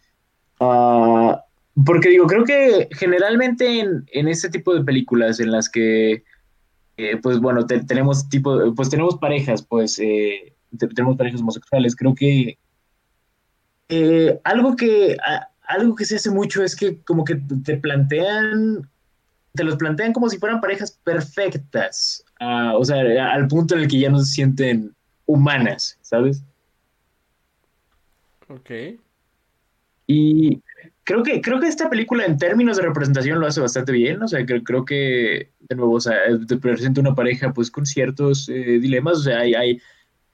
Uh, 0.59 1.35
porque 1.85 2.09
digo, 2.09 2.27
creo 2.27 2.45
que 2.45 2.87
generalmente 2.91 3.81
en, 3.81 4.05
en, 4.13 4.27
este 4.29 4.49
tipo 4.49 4.73
de 4.73 4.85
películas 4.85 5.41
en 5.41 5.51
las 5.51 5.69
que, 5.69 6.23
eh, 6.95 7.17
pues 7.21 7.39
bueno, 7.39 7.65
te, 7.65 7.83
tenemos 7.83 8.29
tipo, 8.29 8.73
pues 8.73 8.89
tenemos 8.89 9.17
parejas, 9.17 9.61
pues 9.61 9.99
eh, 9.99 10.53
te, 10.79 10.87
tenemos 10.87 11.17
parejas 11.17 11.41
homosexuales, 11.41 11.95
creo 11.95 12.15
que 12.15 12.57
eh, 13.89 14.39
algo 14.43 14.75
que 14.75 15.17
a, 15.25 15.49
algo 15.67 15.95
que 15.95 16.05
se 16.05 16.15
hace 16.15 16.29
mucho 16.29 16.63
es 16.63 16.75
que 16.75 17.01
como 17.01 17.23
que 17.23 17.35
te 17.63 17.77
plantean 17.77 18.89
te 19.55 19.63
los 19.63 19.77
plantean 19.77 20.13
como 20.13 20.29
si 20.29 20.37
fueran 20.37 20.61
parejas 20.61 20.99
perfectas, 21.03 22.23
uh, 22.41 22.75
o 22.75 22.83
sea, 22.83 23.31
al 23.31 23.47
punto 23.47 23.75
en 23.75 23.81
el 23.81 23.87
que 23.87 23.99
ya 23.99 24.09
no 24.09 24.19
se 24.19 24.33
sienten 24.33 24.93
humanas, 25.25 25.97
¿sabes? 26.01 26.43
Ok. 28.47 28.99
Y 30.07 30.61
creo 31.03 31.23
que, 31.23 31.41
creo 31.41 31.59
que 31.59 31.67
esta 31.67 31.89
película 31.89 32.25
en 32.25 32.37
términos 32.37 32.77
de 32.77 32.83
representación 32.83 33.39
lo 33.39 33.47
hace 33.47 33.61
bastante 33.61 33.91
bien, 33.91 34.21
o 34.21 34.27
sea, 34.27 34.45
creo, 34.45 34.63
creo 34.63 34.85
que, 34.85 35.51
de 35.59 35.75
nuevo, 35.75 35.93
o 35.93 36.01
sea, 36.01 36.15
te 36.47 36.57
presenta 36.57 37.01
una 37.01 37.15
pareja 37.15 37.53
pues 37.53 37.71
con 37.71 37.85
ciertos 37.85 38.49
eh, 38.49 38.79
dilemas, 38.79 39.19
o 39.19 39.23
sea, 39.23 39.39
hay, 39.39 39.53
hay, 39.55 39.81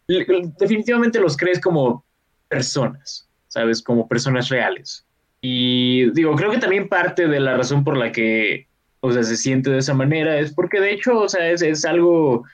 definitivamente 0.07 1.19
los 1.19 1.37
crees 1.37 1.59
como 1.59 2.03
personas, 2.49 3.29
¿sabes? 3.51 3.83
Como 3.83 4.07
personas 4.07 4.47
reales. 4.47 5.05
Y 5.41 6.09
digo, 6.11 6.35
creo 6.35 6.51
que 6.51 6.57
también 6.57 6.87
parte 6.87 7.27
de 7.27 7.39
la 7.39 7.57
razón 7.57 7.83
por 7.83 7.97
la 7.97 8.11
que 8.11 8.67
o 9.01 9.11
sea, 9.11 9.23
se 9.23 9.35
siente 9.35 9.69
de 9.69 9.79
esa 9.79 9.93
manera, 9.93 10.39
es 10.39 10.53
porque 10.53 10.79
de 10.79 10.93
hecho, 10.93 11.19
o 11.19 11.27
sea, 11.27 11.49
es, 11.49 11.61
es 11.63 11.83
algo, 11.85 12.45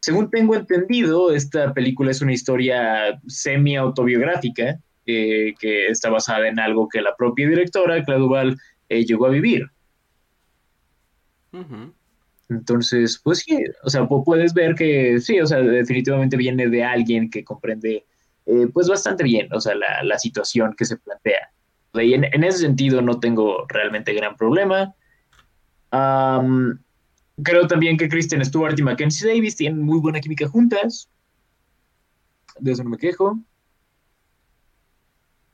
según 0.00 0.30
tengo 0.30 0.54
entendido, 0.54 1.32
esta 1.32 1.72
película 1.72 2.10
es 2.10 2.20
una 2.20 2.34
historia 2.34 3.18
semi-autobiográfica 3.26 4.78
eh, 5.06 5.54
que 5.58 5.86
está 5.86 6.10
basada 6.10 6.48
en 6.48 6.60
algo 6.60 6.88
que 6.88 7.00
la 7.00 7.16
propia 7.16 7.48
directora, 7.48 8.04
Clara 8.04 8.20
Duval, 8.20 8.58
eh, 8.90 9.04
llegó 9.06 9.26
a 9.26 9.30
vivir. 9.30 9.70
Uh 11.52 11.58
-huh. 11.60 11.92
Entonces, 12.50 13.18
pues 13.24 13.38
sí, 13.38 13.64
o 13.82 13.88
sea, 13.88 14.06
puedes 14.06 14.52
ver 14.52 14.74
que 14.74 15.18
sí, 15.18 15.40
o 15.40 15.46
sea, 15.46 15.58
definitivamente 15.58 16.36
viene 16.36 16.68
de 16.68 16.84
alguien 16.84 17.30
que 17.30 17.42
comprende, 17.42 18.04
eh, 18.46 18.68
pues 18.72 18.88
bastante 18.88 19.24
bien, 19.24 19.52
o 19.52 19.60
sea, 19.60 19.74
la, 19.74 20.02
la 20.02 20.18
situación 20.18 20.74
que 20.76 20.84
se 20.84 20.96
plantea. 20.96 21.50
Y 21.94 22.12
en, 22.12 22.24
en 22.24 22.44
ese 22.44 22.58
sentido 22.58 23.00
no 23.00 23.18
tengo 23.20 23.66
realmente 23.68 24.12
gran 24.12 24.36
problema. 24.36 24.94
Um, 25.92 26.78
creo 27.42 27.66
también 27.66 27.96
que 27.96 28.08
Kristen 28.08 28.44
Stewart 28.44 28.78
y 28.78 28.82
Mackenzie 28.82 29.28
Davis 29.28 29.56
tienen 29.56 29.82
muy 29.82 29.98
buena 29.98 30.20
química 30.20 30.46
juntas. 30.46 31.08
De 32.58 32.72
eso 32.72 32.84
no 32.84 32.90
me 32.90 32.98
quejo. 32.98 33.38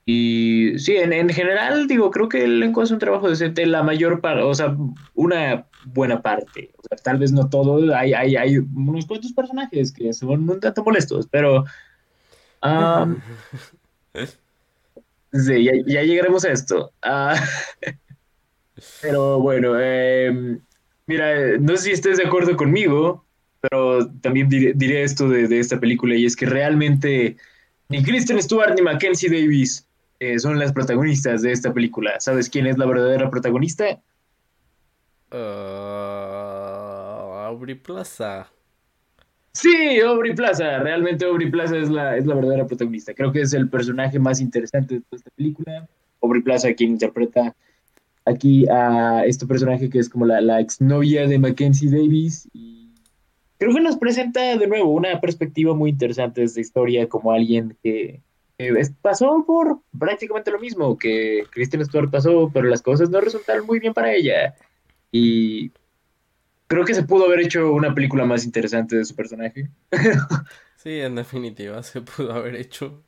Y 0.04 0.76
sí, 0.80 0.96
en, 0.96 1.12
en 1.12 1.28
general, 1.28 1.86
digo, 1.86 2.10
creo 2.10 2.28
que 2.28 2.42
el 2.42 2.54
elenco 2.54 2.82
hace 2.82 2.94
un 2.94 2.98
trabajo 2.98 3.30
decente 3.30 3.64
la 3.64 3.84
mayor 3.84 4.20
parte, 4.20 4.42
o 4.42 4.52
sea, 4.52 4.76
una 5.14 5.68
buena 5.84 6.20
parte. 6.20 6.72
O 6.76 6.82
sea, 6.88 6.98
tal 6.98 7.18
vez 7.18 7.30
no 7.30 7.48
todo, 7.48 7.94
hay, 7.94 8.14
hay, 8.14 8.34
hay 8.34 8.58
unos 8.58 9.06
cuantos 9.06 9.32
personajes 9.32 9.92
que 9.92 10.12
son 10.12 10.50
un 10.50 10.58
tanto 10.58 10.82
molestos, 10.82 11.28
pero. 11.30 11.64
Um, 12.62 13.20
sí, 15.32 15.64
ya, 15.64 15.72
ya, 15.86 16.02
llegaremos 16.02 16.44
a 16.44 16.52
esto. 16.52 16.92
Uh, 17.04 17.34
pero 19.02 19.40
bueno, 19.40 19.74
eh, 19.78 20.58
mira, 21.06 21.58
no 21.58 21.76
sé 21.76 21.82
si 21.82 21.90
estés 21.92 22.18
de 22.18 22.26
acuerdo 22.26 22.56
conmigo, 22.56 23.24
pero 23.60 24.08
también 24.20 24.48
diré, 24.48 24.72
diré 24.74 25.02
esto 25.02 25.28
de, 25.28 25.48
de, 25.48 25.58
esta 25.58 25.78
película, 25.80 26.14
y 26.14 26.26
es 26.26 26.36
que 26.36 26.46
realmente 26.46 27.36
ni 27.88 28.02
Kristen 28.02 28.42
Stewart 28.42 28.74
ni 28.74 28.82
Mackenzie 28.82 29.28
Davis 29.28 29.86
eh, 30.22 30.38
son 30.38 30.56
las 30.56 30.72
protagonistas 30.72 31.42
de 31.42 31.50
esta 31.50 31.74
película. 31.74 32.20
¿Sabes 32.20 32.48
quién 32.48 32.68
es 32.68 32.78
la 32.78 32.86
verdadera 32.86 33.28
protagonista? 33.28 34.00
Uh, 35.32 35.36
Aubrey 37.42 37.74
Plaza. 37.74 38.51
Sí, 39.52 40.00
Aubrey 40.00 40.34
Plaza, 40.34 40.78
realmente 40.78 41.26
Aubrey 41.26 41.50
Plaza 41.50 41.76
es 41.76 41.90
la, 41.90 42.16
es 42.16 42.26
la 42.26 42.34
verdadera 42.34 42.66
protagonista. 42.66 43.12
Creo 43.12 43.32
que 43.32 43.42
es 43.42 43.52
el 43.52 43.68
personaje 43.68 44.18
más 44.18 44.40
interesante 44.40 44.94
de 44.94 45.00
toda 45.02 45.18
esta 45.18 45.30
película. 45.36 45.88
Aubrey 46.22 46.42
Plaza, 46.42 46.72
quien 46.72 46.92
interpreta 46.92 47.54
aquí 48.24 48.66
a 48.68 49.24
este 49.26 49.46
personaje 49.46 49.90
que 49.90 49.98
es 49.98 50.08
como 50.08 50.24
la, 50.24 50.40
la 50.40 50.60
exnovia 50.60 51.26
de 51.26 51.38
Mackenzie 51.38 51.90
Davis. 51.90 52.48
Y 52.54 52.88
creo 53.58 53.74
que 53.74 53.80
nos 53.80 53.96
presenta 53.96 54.56
de 54.56 54.66
nuevo 54.66 54.92
una 54.92 55.20
perspectiva 55.20 55.74
muy 55.74 55.90
interesante 55.90 56.40
de 56.40 56.46
esta 56.46 56.60
historia 56.60 57.08
como 57.08 57.32
alguien 57.32 57.76
que, 57.82 58.22
que 58.56 58.72
pasó 59.02 59.44
por 59.46 59.80
prácticamente 59.98 60.50
lo 60.50 60.60
mismo 60.60 60.96
que 60.96 61.44
Kristen 61.50 61.84
Stewart 61.84 62.10
pasó, 62.10 62.50
pero 62.52 62.68
las 62.68 62.80
cosas 62.80 63.10
no 63.10 63.20
resultaron 63.20 63.66
muy 63.66 63.80
bien 63.80 63.92
para 63.92 64.14
ella. 64.14 64.54
Y 65.10 65.72
creo 66.72 66.86
que 66.86 66.94
se 66.94 67.02
pudo 67.02 67.26
haber 67.26 67.40
hecho 67.40 67.70
una 67.70 67.94
película 67.94 68.24
más 68.24 68.46
interesante 68.46 68.96
de 68.96 69.04
su 69.04 69.14
personaje. 69.14 69.68
Sí, 70.76 70.98
en 70.98 71.14
definitiva, 71.14 71.80
se 71.84 72.00
pudo 72.00 72.32
haber 72.32 72.56
hecho. 72.56 73.04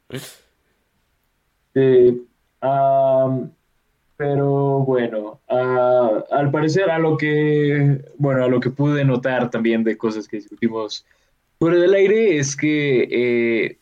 Pero 4.17 4.79
bueno, 4.87 5.41
al 5.49 6.53
parecer 6.53 6.89
a 6.89 7.01
lo 7.01 7.17
que, 7.17 8.01
bueno, 8.17 8.45
a 8.45 8.49
lo 8.49 8.61
que 8.61 8.71
pude 8.71 9.05
notar 9.05 9.51
también 9.51 9.83
de 9.83 9.99
cosas 9.99 10.29
que 10.29 10.37
discutimos 10.37 11.05
fuera 11.59 11.79
del 11.79 11.95
aire 11.95 12.39
es 12.39 12.55
que 12.55 13.09
eh, 13.11 13.79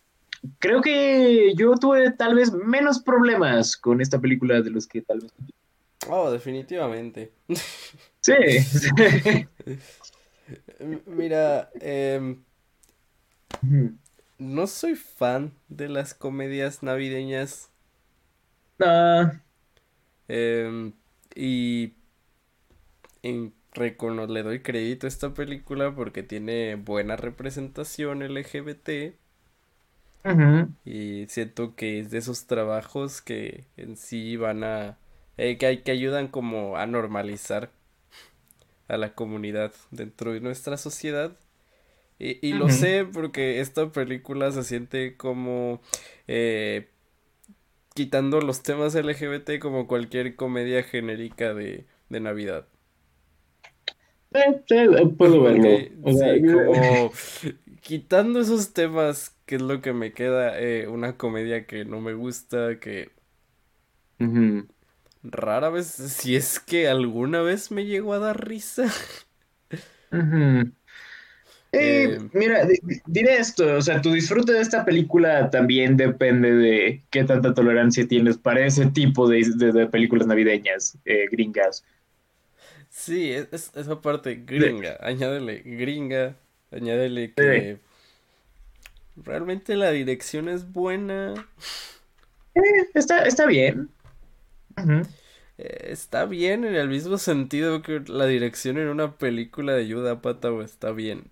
creo 0.59 0.81
que 0.81 1.53
yo 1.55 1.75
tuve 1.75 2.13
tal 2.13 2.35
vez 2.37 2.51
menos 2.51 2.99
problemas 2.99 3.77
con 3.77 4.01
esta 4.01 4.19
película 4.19 4.63
de 4.63 4.71
los 4.71 4.87
que 4.87 5.03
tal 5.03 5.21
vez. 5.21 5.33
Oh, 6.09 6.31
definitivamente. 6.31 7.33
Sí, 8.21 8.35
Mira, 11.07 11.71
em, 11.81 12.43
no 14.39 14.67
soy 14.67 14.95
fan 14.95 15.55
de 15.69 15.89
las 15.89 16.13
comedias 16.13 16.83
navideñas. 16.83 17.71
Ah, 18.81 19.41
em, 20.29 20.93
y 21.37 21.95
en 23.23 23.53
recono- 23.75 24.27
le 24.29 24.43
doy 24.45 24.63
crédito 24.63 25.07
a 25.07 25.09
esta 25.09 25.35
película 25.35 25.93
porque 25.95 26.23
tiene 26.23 26.77
buena 26.77 27.17
representación 27.17 28.23
LGBT. 28.23 29.17
Y 30.85 31.27
siento 31.29 31.75
que 31.77 32.01
es 32.01 32.11
de 32.11 32.19
esos 32.19 32.47
trabajos 32.47 33.23
que 33.23 33.67
en 33.77 33.97
sí 33.97 34.37
van 34.37 34.65
a... 34.65 34.99
eh, 35.39 35.59
que, 35.59 35.67
hay- 35.67 35.83
que 35.83 35.93
ayudan 35.93 36.29
como 36.29 36.77
a 36.77 36.87
normalizar 36.87 37.71
a 38.89 38.97
la 38.97 39.15
comunidad 39.15 39.73
dentro 39.91 40.33
de 40.33 40.41
nuestra 40.41 40.77
sociedad. 40.77 41.37
Y, 42.19 42.47
y 42.47 42.55
lo 42.55 42.71
sé 42.71 43.07
porque 43.13 43.61
esta 43.61 43.91
película 43.93 44.53
se 44.53 44.65
siente 44.65 45.17
como... 45.19 45.81
eh, 46.29 46.89
quitando 47.95 48.41
los 48.43 48.63
temas 48.63 48.95
LGBT 48.95 49.59
como 49.59 49.87
cualquier 49.87 50.37
comedia 50.37 50.83
genérica 50.83 51.55
de, 51.55 51.87
de 52.11 52.21
Navidad. 52.21 52.67
sí, 54.69 54.75
eh, 54.77 55.09
puedo 55.17 55.43
verlo. 55.43 55.91
O 56.03 56.13
sea, 56.13 56.29
sí, 56.33 56.47
como 56.47 57.13
quitando 57.83 58.41
esos 58.41 58.73
temas, 58.73 59.37
que 59.47 59.57
es 59.57 59.63
lo 59.63 59.81
que 59.81 59.93
me 59.93 60.13
queda, 60.13 60.59
eh, 60.61 60.89
una 60.89 61.17
comedia 61.17 61.67
que 61.67 61.85
no 61.85 62.01
me 62.01 62.15
gusta, 62.15 62.79
que. 62.81 63.13
Rara 65.23 65.71
vez, 65.71 65.87
si 65.89 66.37
es 66.37 66.61
que 66.61 66.89
alguna 66.89 67.41
vez 67.43 67.71
me 67.71 67.85
llegó 67.87 68.15
a 68.15 68.19
dar 68.19 68.47
risa. 68.47 68.87
Eh, 71.75 72.19
Eh, 72.19 72.19
mira, 72.33 72.67
di- 72.67 72.79
di- 72.83 73.01
diré 73.07 73.39
esto, 73.39 73.77
o 73.77 73.81
sea, 73.83 74.01
tu 74.03 74.13
disfrute 74.13 74.53
de 74.53 74.61
esta 74.61 74.85
película 74.85 75.49
también 75.51 75.97
depende 75.97 76.53
de 76.55 77.05
qué 77.11 77.25
tanta 77.25 77.55
tolerancia 77.55 78.07
tienes 78.07 78.37
para 78.37 78.67
ese 78.67 78.87
tipo 78.87 79.27
de, 79.29 79.43
de- 79.57 79.73
de 79.73 79.87
películas 79.87 80.27
navideñas, 80.27 80.99
eh, 81.07 81.29
gringas. 81.31 81.83
sí, 82.89 83.33
es, 83.33 83.49
es- 83.53 83.73
esa 83.77 84.01
parte 84.01 84.37
gringa, 84.47 84.97
añádele 85.01 85.61
gringa, 85.65 86.37
añádele 86.71 87.35
que 87.35 87.81
realmente 89.17 89.77
la 89.77 89.91
dirección 89.91 90.49
es 90.49 90.71
buena, 90.73 91.47
Está, 92.95 93.25
está 93.25 93.47
bien. 93.47 93.89
Eh, 95.59 95.89
está 95.91 96.25
bien 96.27 96.65
en 96.65 96.75
el 96.75 96.89
mismo 96.89 97.19
sentido 97.19 97.83
que 97.83 98.01
la 98.07 98.27
dirección 98.27 98.79
en 98.79 98.89
una 98.89 99.17
película 99.19 99.75
de 99.75 99.93
Judd 99.93 100.07
Apatow 100.09 100.63
está 100.63 100.93
bien. 100.93 101.31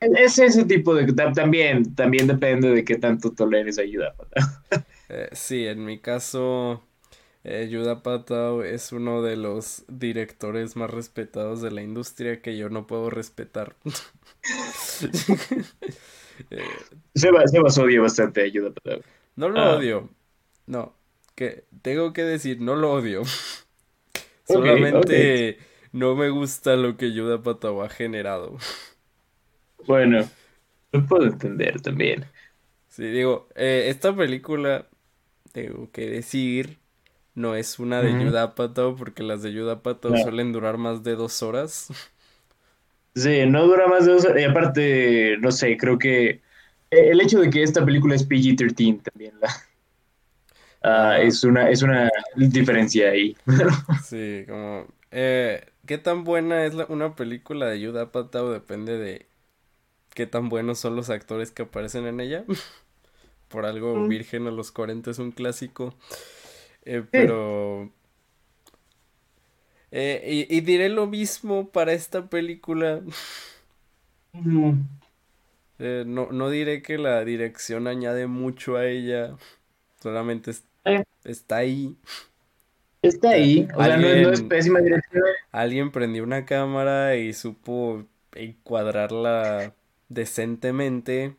Es 0.00 0.38
ese 0.38 0.64
tipo 0.64 0.94
de... 0.94 1.12
ta- 1.12 1.32
También, 1.32 1.94
también 1.94 2.26
depende 2.26 2.68
de 2.70 2.84
qué 2.84 2.96
tanto 2.96 3.32
toleres 3.32 3.78
ayuda. 3.78 4.14
Eh, 5.08 5.28
sí, 5.32 5.66
en 5.66 5.84
mi 5.84 6.00
caso, 6.00 6.82
eh, 7.44 7.68
Judd 7.72 7.88
Apatow 7.88 8.62
es 8.62 8.92
uno 8.92 9.22
de 9.22 9.36
los 9.36 9.84
directores 9.88 10.76
más 10.76 10.90
respetados 10.90 11.62
de 11.62 11.70
la 11.72 11.82
industria 11.82 12.42
que 12.42 12.56
yo 12.56 12.70
no 12.70 12.86
puedo 12.86 13.10
respetar. 13.10 13.76
Eh, 16.50 16.86
Sebas, 17.14 17.50
Sebas 17.50 17.78
odia 17.78 18.00
bastante 18.00 18.42
ayuda. 18.42 18.72
no 19.36 19.48
lo 19.48 19.60
Ah. 19.60 19.76
odio, 19.76 20.10
no, 20.66 20.94
que 21.34 21.64
tengo 21.82 22.12
que 22.12 22.22
decir, 22.24 22.60
no 22.60 22.76
lo 22.76 22.92
odio. 22.92 23.22
Solamente 24.44 25.58
no 25.92 26.14
me 26.14 26.30
gusta 26.30 26.76
lo 26.76 26.96
que 26.96 27.10
Judd 27.10 27.32
Apatow 27.34 27.82
ha 27.82 27.88
generado. 27.88 28.58
Bueno, 29.86 30.30
lo 30.92 31.06
puedo 31.06 31.26
entender 31.26 31.80
también. 31.82 32.26
Sí, 32.88 33.04
digo, 33.04 33.48
eh, 33.54 33.86
esta 33.90 34.14
película, 34.16 34.88
tengo 35.52 35.90
que 35.92 36.08
decir, 36.10 36.80
no 37.34 37.56
es 37.56 37.78
una 37.78 38.02
de 38.02 38.14
Ujú. 38.14 38.22
Judd 38.22 38.36
Apatow 38.36 38.96
porque 38.96 39.22
las 39.22 39.42
de 39.42 39.52
Judd 39.52 39.70
Apatow 39.70 40.16
No. 40.16 40.18
suelen 40.18 40.52
durar 40.52 40.78
más 40.78 41.02
de 41.04 41.16
dos 41.16 41.42
horas. 41.42 41.88
Sí, 43.14 43.46
no 43.46 43.66
dura 43.66 43.86
más 43.88 44.04
de 44.06 44.12
dos 44.12 44.24
horas. 44.26 44.42
Y 44.42 44.44
aparte, 44.44 45.36
no 45.40 45.50
sé, 45.50 45.76
creo 45.78 45.98
que 45.98 46.28
eh, 46.30 46.40
el 46.90 47.20
hecho 47.20 47.40
de 47.40 47.48
que 47.50 47.62
esta 47.62 47.84
película 47.84 48.14
es 48.14 48.24
PG-13 48.28 49.02
también 49.02 49.40
la, 49.40 49.48
ah, 50.86 51.18
es 51.20 51.44
una, 51.44 51.70
es 51.70 51.82
una 51.82 52.10
diferencia 52.36 53.10
ahí. 53.10 53.36
Sí, 53.94 54.44
como, 54.48 54.86
eh, 55.10 55.66
qué 55.86 55.98
tan 55.98 56.24
buena 56.24 56.64
es 56.66 56.74
la- 56.74 56.86
una 56.88 57.14
película 57.16 57.66
de 57.66 57.84
Judd 57.84 57.96
Apatow 57.98 58.50
depende 58.50 58.98
de 58.98 59.26
qué 60.14 60.26
tan 60.26 60.48
buenos 60.50 60.78
son 60.80 60.96
los 60.96 61.10
actores 61.10 61.52
que 61.52 61.62
aparecen 61.64 62.06
en 62.06 62.20
ella. 62.20 62.44
Por 63.48 63.66
algo, 63.66 64.00
Mm. 64.00 64.06
Virgen 64.06 64.46
a 64.48 64.52
los 64.52 64.72
40 64.72 65.10
es 65.12 65.18
un 65.20 65.32
clásico. 65.32 65.94
Eh, 66.84 67.04
pero... 67.14 67.92
eh, 69.90 70.46
y, 70.48 70.56
y 70.56 70.60
diré 70.62 70.88
lo 70.88 71.06
mismo 71.06 71.70
para 71.70 71.92
esta 71.92 72.28
película. 72.28 73.02
Eh, 75.78 76.04
no, 76.06 76.28
no 76.32 76.48
diré 76.50 76.82
que 76.82 76.96
la 76.98 77.24
dirección 77.24 77.86
añade 77.86 78.26
mucho 78.26 78.76
a 78.76 78.86
ella. 78.86 79.36
Solamente 80.00 80.52
es-. 80.52 80.64
Está 81.24 81.56
ahí. 81.58 81.94
Está 83.02 83.30
ahí, 83.30 83.68
o 83.76 83.84
sea, 83.84 83.96
no, 83.96 84.02
no 84.02 84.08
es 84.08 84.40
Alguien- 84.40 84.48
pésima 84.48 84.80
dirección. 84.80 85.22
Alguien 85.52 85.90
prendió 85.92 86.24
una 86.24 86.44
cámara 86.44 87.16
y 87.16 87.32
supo 87.34 88.04
encuadrarla 88.34 89.74
decentemente. 90.08 91.36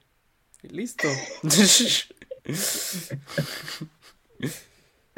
Y 0.63 0.69
listo. 0.69 1.07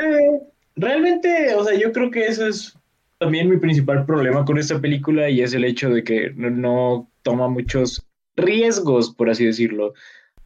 Eh, 0.02 0.40
realmente, 0.78 1.54
o 1.56 1.64
sea, 1.66 1.78
yo 1.78 1.92
creo 1.92 2.10
que 2.10 2.26
eso 2.26 2.48
es 2.48 2.74
también 3.18 3.50
mi 3.50 3.58
principal 3.58 4.06
problema 4.06 4.46
con 4.46 4.58
esta 4.58 4.80
película 4.80 5.30
y 5.30 5.42
es 5.42 5.54
el 5.54 5.66
hecho 5.66 5.90
de 5.90 6.04
que 6.06 6.32
no, 6.36 6.50
no 6.50 7.10
toma 7.22 7.50
muchos 7.50 8.06
riesgos, 8.38 9.14
por 9.14 9.30
así 9.30 9.46
decirlo. 9.46 9.94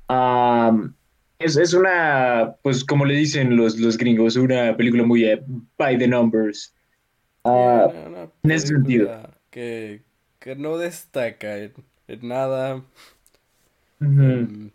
Am, 0.08 0.96
es, 1.44 1.58
es 1.58 1.74
una, 1.74 2.56
pues 2.64 2.84
como 2.86 3.06
le 3.06 3.16
dicen 3.16 3.56
los, 3.58 3.78
los 3.80 3.98
gringos, 3.98 4.36
una 4.36 4.76
película 4.78 5.04
muy 5.04 5.26
eh, 5.26 5.44
by 5.78 5.98
the 5.98 6.08
numbers. 6.08 6.74
Una 7.44 7.88
en 8.44 8.52
ese 8.52 8.68
sentido. 8.68 9.12
Que, 9.52 10.04
que 10.40 10.56
no 10.56 10.78
destaca 10.78 11.58
en, 11.58 11.74
en 12.08 12.28
nada. 12.28 12.84
mm, 14.00 14.70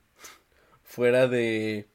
fuera 0.85 1.29
de... 1.29 1.89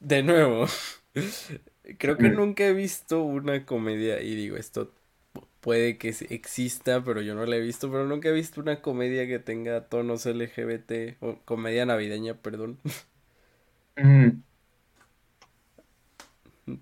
De 0.00 0.22
nuevo. 0.22 0.66
Creo 1.98 2.18
que 2.18 2.30
Mm. 2.30 2.30
nunca 2.30 2.64
he 2.66 2.72
visto 2.72 3.22
una 3.22 3.64
comedia 3.66 4.20
y 4.22 4.34
digo, 4.34 4.56
esto 4.56 4.92
pu- 5.34 5.46
puede 5.60 5.98
que 5.98 6.08
exista, 6.30 7.02
pero 7.04 7.20
yo 7.22 7.34
no 7.34 7.46
la 7.46 7.56
he 7.56 7.60
visto, 7.60 7.90
pero 7.90 8.06
nunca 8.06 8.28
he 8.28 8.32
visto 8.32 8.60
una 8.60 8.80
comedia 8.82 9.26
que 9.26 9.38
tenga 9.38 9.88
tonos 9.88 10.26
LGBT, 10.26 11.16
o 11.20 11.38
comedia 11.44 11.86
navideña, 11.86 12.34
perdón. 12.42 12.78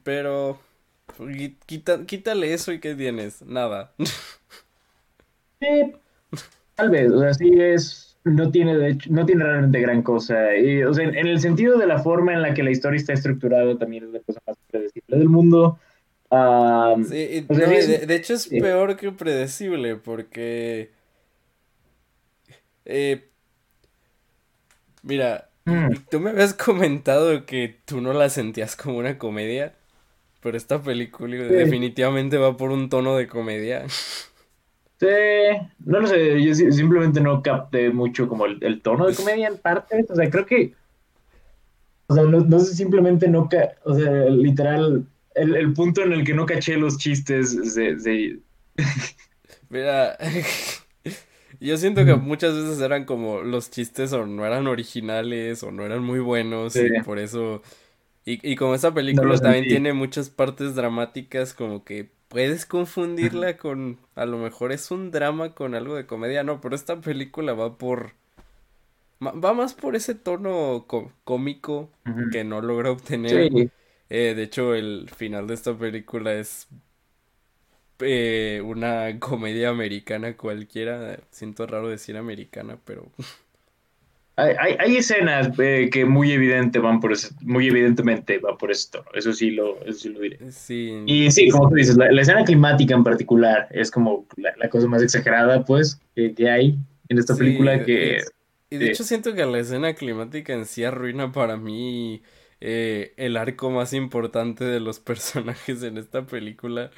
Pero 0.05 0.59
qui- 1.17 1.59
quita- 1.67 2.05
quítale 2.07 2.53
eso 2.55 2.73
y 2.73 2.81
¿qué 2.81 2.95
tienes? 2.95 3.43
Nada. 3.43 3.95
Eh, 5.61 5.93
Tal 6.77 6.91
vez, 6.91 7.11
o 7.13 7.21
sea, 7.21 7.35
sí 7.35 7.51
es, 7.61 8.19
no 8.25 8.51
tiene, 8.51 8.77
de 8.77 8.91
hecho, 8.91 9.11
no 9.13 9.27
tiene 9.27 9.45
realmente 9.45 9.81
gran 9.81 10.03
cosa. 10.03 10.57
Y, 10.57 10.83
o 10.85 10.95
sea, 10.95 11.05
en, 11.07 11.17
en 11.17 11.27
el 11.29 11.41
sentido 11.41 11.79
de 11.79 11.87
la 11.87 11.99
forma 12.01 12.35
en 12.35 12.43
la 12.43 12.55
que 12.55 12.63
la 12.65 12.71
historia 12.73 12.99
está 12.99 13.15
estructurada, 13.15 13.79
también 13.79 14.05
es 14.05 14.11
la 14.11 14.21
cosa 14.21 14.41
más 14.47 14.57
predecible 14.71 15.19
del 15.19 15.29
mundo. 15.29 15.79
Ah, 16.31 16.97
Sí, 17.03 17.17
y- 17.17 17.49
o 17.49 17.55
sea, 17.55 17.67
no, 17.67 17.73
sí 17.73 17.75
y 17.75 17.77
es- 17.77 17.87
de, 17.87 18.07
de 18.07 18.15
hecho 18.17 18.35
es 18.35 18.47
sí. 18.47 18.61
peor 18.61 18.97
que 18.97 19.13
predecible 19.13 19.97
porque... 19.97 20.93
eh, 22.85 23.31
mira, 25.03 25.50
Mm. 25.65 25.91
tú 26.11 26.21
me 26.21 26.31
habías 26.31 26.55
comentado 26.55 27.45
que 27.47 27.81
tú 27.85 28.01
no 28.01 28.13
la 28.13 28.29
sentías 28.31 28.77
como 28.77 28.99
una 28.99 29.19
comedia, 29.19 29.75
pero 30.43 30.57
esta 30.57 30.83
película 30.83 31.37
definitivamente 31.37 32.39
va 32.39 32.57
por 32.57 32.71
un 32.73 32.89
tono 32.91 33.17
de 33.17 33.29
comedia. 33.29 33.87
Sí, 34.99 35.07
no 35.87 36.01
lo 36.01 36.07
sé, 36.07 36.43
yo 36.45 36.55
simplemente 36.55 37.21
no 37.23 37.43
capté 37.43 37.89
mucho 37.91 38.29
como 38.29 38.45
el, 38.45 38.59
el 38.63 38.83
tono 38.83 39.07
de 39.07 39.15
comedia 39.15 39.49
en 39.49 39.57
parte, 39.57 40.05
o 40.07 40.15
sea, 40.15 40.29
creo 40.29 40.45
que, 40.45 40.75
o 42.09 42.15
sea, 42.15 42.25
no, 42.25 42.41
no 42.41 42.59
sé, 42.61 42.75
simplemente 42.75 43.29
no, 43.29 43.49
ca- 43.49 43.77
o 43.85 43.95
sea, 43.95 44.11
literal, 44.27 45.07
el, 45.35 45.57
el 45.57 45.73
punto 45.73 46.03
en 46.03 46.13
el 46.13 46.25
que 46.25 46.35
no 46.35 46.45
caché 46.47 46.77
los 46.77 46.99
chistes 46.99 47.75
de, 47.75 47.95
de- 47.97 48.41
Mira, 49.69 50.17
yo 51.69 51.77
siento 51.77 52.05
que 52.05 52.15
muchas 52.17 52.55
veces 52.55 52.81
eran 52.81 53.05
como 53.05 53.43
los 53.43 53.71
chistes 53.71 54.13
o 54.13 54.27
no 54.27 54.47
eran 54.47 54.67
originales 54.67 55.63
o 55.63 55.71
no 55.73 55.85
eran 55.85 56.03
muy 56.03 56.21
buenos 56.21 56.75
Sí. 56.75 56.81
y 56.81 56.93
por 57.03 57.19
eso... 57.19 57.63
Y, 58.27 58.41
y 58.51 58.57
como 58.57 58.75
esta 58.75 58.93
película 58.95 59.41
también 59.41 59.67
tiene 59.69 59.93
muchas 59.95 60.31
partes 60.31 60.75
dramáticas, 60.75 61.55
como 61.55 61.85
que 61.85 62.11
puedes 62.29 62.67
confundirla 62.67 63.57
con... 63.59 63.99
A 64.17 64.27
lo 64.27 64.39
mejor 64.39 64.73
es 64.73 64.91
un 64.91 65.11
drama 65.11 65.55
con 65.55 65.75
algo 65.75 65.95
de 65.97 66.07
comedia, 66.07 66.45
no, 66.45 66.61
pero 66.61 66.75
esta 66.77 67.01
película 67.01 67.55
va 67.55 67.79
por... 67.79 68.13
Va 69.23 69.53
más 69.53 69.75
por 69.75 69.97
ese 69.97 70.15
tono 70.15 70.85
có- 70.89 71.13
cómico 71.25 71.91
que 72.33 72.43
no 72.45 72.61
logra 72.63 72.91
obtener. 72.91 73.51
Sí, 73.51 73.71
Eh, 74.09 74.35
de 74.35 74.43
hecho, 74.43 74.75
el 74.75 75.09
final 75.15 75.47
de 75.47 75.55
esta 75.55 75.77
película 75.77 76.33
es 76.35 76.69
eh, 78.03 78.61
una 78.65 79.19
comedia 79.21 79.71
americana 79.71 80.37
cualquiera. 80.37 81.19
Siento 81.31 81.67
raro 81.67 81.89
decir 81.89 82.17
americana, 82.17 82.79
pero 82.85 83.11
hay, 84.37 84.55
hay, 84.59 84.77
hay 84.79 84.97
escenas 84.97 85.51
eh, 85.59 85.91
que 85.93 86.05
muy 86.05 86.33
evidente 86.33 86.79
van 86.79 87.01
por 87.01 87.13
ese, 87.13 87.29
muy 87.43 87.69
evidentemente 87.69 88.39
va 88.39 88.57
por 88.57 88.71
ese 88.71 88.91
tono, 88.93 89.07
eso 89.15 89.33
sí 89.33 89.51
lo, 89.51 89.81
eso 89.85 89.99
sí 89.99 90.09
lo 90.11 90.21
diré. 90.21 90.41
sí. 90.51 90.93
Y 91.05 91.31
sí, 91.33 91.49
como 91.51 91.69
tú 91.71 91.77
dices, 91.77 91.97
la, 91.97 92.13
la 92.13 92.23
escena 92.23 92.45
climática 92.45 92.95
en 92.95 93.05
particular 93.05 93.69
es 93.71 93.91
como 93.91 94.27
la, 94.37 94.53
la 94.59 94.69
cosa 94.71 94.89
más 94.89 95.03
exagerada, 95.03 95.65
pues, 95.65 96.01
que, 96.15 96.35
que 96.35 96.51
hay 96.51 96.79
en 97.09 97.19
esta 97.19 97.37
Sí, 97.37 97.39
película 97.39 97.83
que... 97.83 98.17
es- 98.17 98.33
Y 98.71 98.77
de 98.79 98.87
sí. 98.87 98.87
hecho 98.87 99.05
siento 99.05 99.35
que 99.35 99.45
la 99.47 99.59
escena 99.59 99.95
climática 99.95 100.53
en 100.53 100.67
sí 100.67 100.85
arruina 100.85 101.33
para 101.33 101.57
mí 101.57 102.23
eh, 102.61 103.15
el 103.17 103.37
arco 103.37 103.71
más 103.71 103.93
importante 103.93 104.65
de 104.65 104.81
los 104.81 105.01
personajes 105.01 105.83
en 105.83 105.99
esta 105.99 106.27
película. 106.27 106.91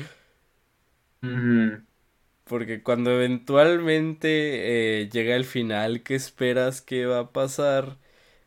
Porque 2.44 2.82
cuando 2.82 3.12
eventualmente 3.12 5.02
eh, 5.02 5.08
llega 5.10 5.36
el 5.36 5.44
final 5.44 6.02
que 6.02 6.14
esperas 6.16 6.82
que 6.82 7.06
va 7.06 7.20
a 7.20 7.32
pasar, 7.32 7.98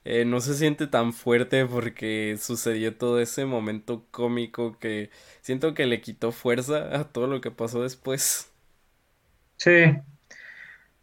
eh, 0.03 0.25
no 0.25 0.41
se 0.41 0.53
siente 0.55 0.85
tan 0.87 1.13
fuerte 1.13 1.65
porque 1.65 2.37
sucedió 2.39 2.95
todo 2.97 3.19
ese 3.21 3.45
momento 3.45 4.05
cómico 4.11 4.77
que 4.79 5.09
siento 5.41 5.73
que 5.73 5.85
le 5.87 6.01
quitó 6.01 6.31
fuerza 6.31 6.95
a 6.99 7.11
todo 7.11 7.27
lo 7.27 7.41
que 7.41 7.51
pasó 7.51 7.81
después. 7.83 8.51
Sí, 9.57 9.71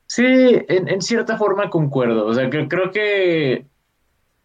sí, 0.06 0.22
en, 0.24 0.88
en 0.88 1.00
cierta 1.02 1.36
forma 1.38 1.70
concuerdo. 1.70 2.26
O 2.26 2.34
sea, 2.34 2.50
que, 2.50 2.68
creo 2.68 2.90
que 2.90 3.66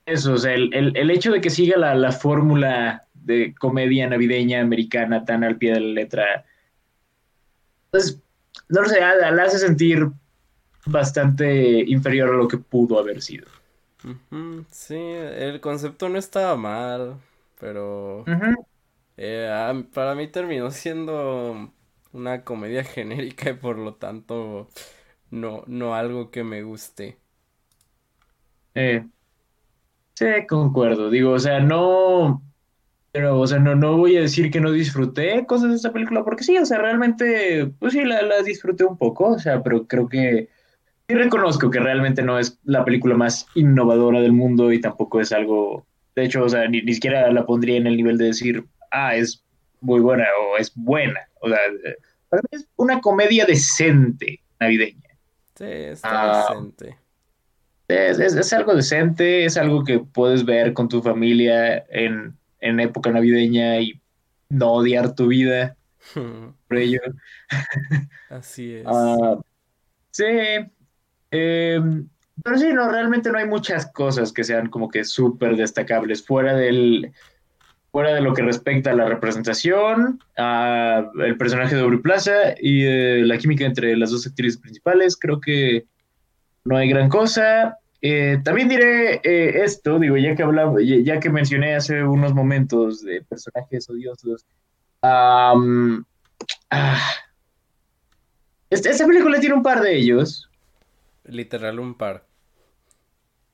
eso, 0.06 0.34
o 0.36 0.38
sea, 0.38 0.54
el, 0.56 0.74
el- 0.76 0.98
el 0.98 1.12
hecho 1.12 1.32
de 1.34 1.42
que 1.42 1.50
siga 1.50 1.78
la, 1.78 1.96
la 1.96 2.12
fórmula 2.12 3.08
de 3.14 3.56
comedia 3.56 4.08
navideña 4.10 4.62
americana 4.62 5.26
tan 5.26 5.44
al 5.46 5.58
pie 5.58 5.74
de 5.74 5.82
la 5.82 5.88
letra, 5.94 6.46
pues, 7.98 8.22
no 8.70 8.82
lo 8.82 8.90
sé, 8.90 9.00
la, 9.02 9.32
la 9.32 9.44
hace 9.44 9.60
sentir 9.60 10.08
bastante 10.86 11.82
inferior 11.88 12.30
a 12.34 12.38
lo 12.38 12.48
que 12.48 12.58
pudo 12.58 13.00
haber 13.00 13.22
sido. 13.22 13.48
Sí, 14.72 14.96
el 14.96 15.62
concepto 15.62 16.10
no 16.10 16.18
estaba 16.20 16.56
mal, 16.56 17.22
pero 17.60 18.32
eh, 19.18 19.86
para 19.94 20.16
mí 20.16 20.28
terminó 20.30 20.72
siendo 20.72 21.74
una 22.14 22.44
comedia 22.46 22.84
genérica 22.86 23.52
y 23.52 23.54
por 23.56 23.78
lo 23.80 23.96
tanto 23.96 24.70
no, 25.32 25.64
no 25.68 25.96
algo 25.96 26.32
que 26.32 26.44
me 26.44 26.64
guste. 26.64 27.20
Eh, 28.76 29.04
sí, 30.16 30.26
concuerdo. 30.48 31.10
Digo, 31.10 31.32
o 31.34 31.40
sea, 31.40 31.60
no, 31.60 32.42
pero, 33.18 33.40
o 33.40 33.48
sea, 33.48 33.58
no, 33.60 33.76
no 33.76 33.98
voy 33.98 34.16
a 34.18 34.22
decir 34.22 34.52
que 34.52 34.60
no 34.62 34.72
disfruté 34.72 35.46
cosas 35.48 35.70
de 35.70 35.76
esta 35.76 35.92
película, 35.92 36.24
porque 36.24 36.44
sí, 36.44 36.58
o 36.58 36.66
sea, 36.66 36.78
realmente, 36.80 37.66
pues 37.80 37.94
sí, 37.94 38.04
la, 38.06 38.22
la 38.22 38.44
disfruté 38.44 38.86
un 38.86 38.98
poco, 38.98 39.30
o 39.30 39.40
sea, 39.40 39.64
pero 39.64 39.88
creo 39.88 40.08
que 40.08 40.50
sí 41.08 41.16
reconozco 41.16 41.70
que 41.72 41.80
realmente 41.80 42.24
no 42.24 42.40
es 42.40 42.60
la 42.64 42.86
película 42.86 43.16
más 43.16 43.48
innovadora 43.56 44.22
del 44.22 44.34
mundo 44.34 44.72
y 44.72 44.82
tampoco 44.82 45.22
es 45.22 45.32
algo, 45.32 45.88
de 46.16 46.26
hecho, 46.26 46.44
o 46.44 46.50
sea, 46.50 46.68
ni, 46.68 46.82
ni 46.82 46.94
siquiera 46.96 47.32
la 47.32 47.46
pondría 47.46 47.78
en 47.78 47.88
el 47.88 47.98
nivel 47.98 48.18
de 48.18 48.26
decir, 48.28 48.66
ah, 48.92 49.16
es 49.16 49.44
muy 49.82 50.00
buena 50.02 50.26
o 50.42 50.58
es 50.58 50.74
buena. 50.76 51.22
O 51.42 51.50
sea, 51.50 51.60
para 52.30 52.42
mí 52.44 52.50
es 52.52 52.68
una 52.78 53.02
comedia 53.02 53.46
decente 53.46 54.42
navideña. 54.60 55.10
Sí, 55.56 55.66
está 55.66 56.10
Ah, 56.12 56.50
decente. 56.54 56.98
Es, 57.88 58.20
es- 58.20 58.36
es 58.36 58.54
algo 58.54 58.76
decente, 58.76 59.46
es 59.46 59.58
algo 59.58 59.84
que 59.84 60.00
puedes 60.00 60.46
ver 60.46 60.74
con 60.74 60.90
tu 60.90 61.02
familia 61.02 61.86
en, 61.90 62.37
en 62.60 62.80
época 62.80 63.12
navideña 63.12 63.80
y 63.80 64.02
no 64.50 64.74
odiar 64.74 65.16
tu 65.16 65.28
vida 65.28 65.76
por 66.14 66.78
ello. 66.78 67.02
Así 68.30 68.76
es. 68.76 68.86
Ah, 68.88 69.40
sí, 70.12 70.26
em, 71.32 72.08
pero 72.44 72.58
sí, 72.58 72.72
no, 72.74 72.90
realmente 72.90 73.32
no 73.32 73.38
hay 73.38 73.48
muchas 73.48 73.92
cosas 73.92 74.32
que 74.32 74.44
sean 74.44 74.70
como 74.70 74.90
que 74.90 75.04
súper 75.04 75.56
destacables 75.56 76.26
fuera 76.26 76.56
del, 76.56 77.12
fuera 77.92 78.14
de 78.14 78.22
lo 78.22 78.34
que 78.34 78.44
respecta 78.44 78.92
a 78.92 78.96
la 78.96 79.06
representación, 79.06 80.20
a 80.38 81.10
el 81.20 81.38
personaje 81.38 81.76
de 81.76 81.82
Aubrey 81.82 82.00
Plaza 82.00 82.56
y 82.60 82.86
eh, 82.86 83.24
la 83.26 83.38
química 83.38 83.66
entre 83.66 83.96
las 83.98 84.12
dos 84.12 84.28
actrices 84.28 84.60
principales, 84.60 85.18
creo 85.18 85.42
que 85.42 85.86
no 86.66 86.78
hay 86.78 86.90
gran 86.90 87.10
cosa. 87.10 87.78
Eh, 88.02 88.40
también 88.44 88.70
diré 88.70 89.16
eh, 89.24 89.64
esto, 89.64 90.00
digo, 90.00 90.18
ya 90.18 90.36
que 90.36 90.44
hablaba, 90.44 90.76
ya, 90.82 90.98
ya 91.04 91.20
que 91.20 91.30
mencioné 91.30 91.76
hace 91.76 92.04
unos 92.04 92.34
momentos 92.34 93.02
de 93.04 93.24
personajes 93.24 93.90
odiosos. 93.90 94.46
am, 95.02 96.06
ah, 96.70 97.12
esta, 98.70 98.90
esta 98.90 99.06
película 99.08 99.40
tiene 99.40 99.56
un 99.56 99.64
par 99.64 99.82
de 99.82 99.96
ellos, 99.96 100.50
Literal 101.26 101.80
un 101.80 101.96
par. 101.96 102.26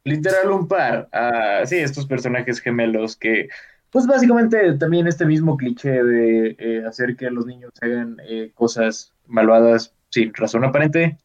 literal 0.06 0.52
un 0.52 0.68
par. 0.68 1.10
ah, 1.12 1.64
sí, 1.66 1.78
estos 1.78 2.06
personajes 2.06 2.60
gemelos 2.62 3.16
que, 3.18 3.48
pues 3.90 4.06
básicamente 4.08 4.74
también 4.78 5.08
este 5.08 5.26
mismo 5.26 5.58
cliché 5.58 6.04
de 6.04 6.56
eh, 6.60 6.84
hacer 6.88 7.16
que 7.16 7.30
los 7.30 7.46
niños 7.46 7.72
hagan 7.82 8.18
cosas 8.56 9.14
malvadas 9.28 9.94
sin 10.10 10.34
razón 10.34 10.66
aparente. 10.66 11.18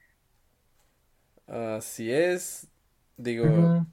Así 1.46 2.12
es. 2.12 2.67
Digo, 3.18 3.86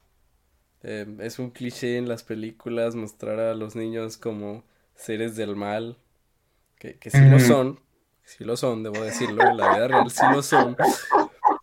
eh, 0.83 1.05
es 1.19 1.39
un 1.39 1.49
cliché 1.49 1.97
en 1.97 2.07
las 2.07 2.23
películas 2.23 2.95
mostrar 2.95 3.39
a 3.39 3.55
los 3.55 3.75
niños 3.75 4.17
como 4.17 4.63
seres 4.95 5.35
del 5.35 5.55
mal. 5.55 5.97
Que, 6.77 6.97
que 6.97 7.09
sí 7.09 7.19
lo 7.29 7.39
son. 7.39 7.79
Sí 8.23 8.43
lo 8.43 8.55
son, 8.55 8.83
debo 8.83 9.03
decirlo. 9.03 9.47
En 9.47 9.57
la 9.57 9.75
vida 9.75 9.87
real 9.87 10.11
sí 10.11 10.23
lo 10.31 10.41
son. 10.41 10.77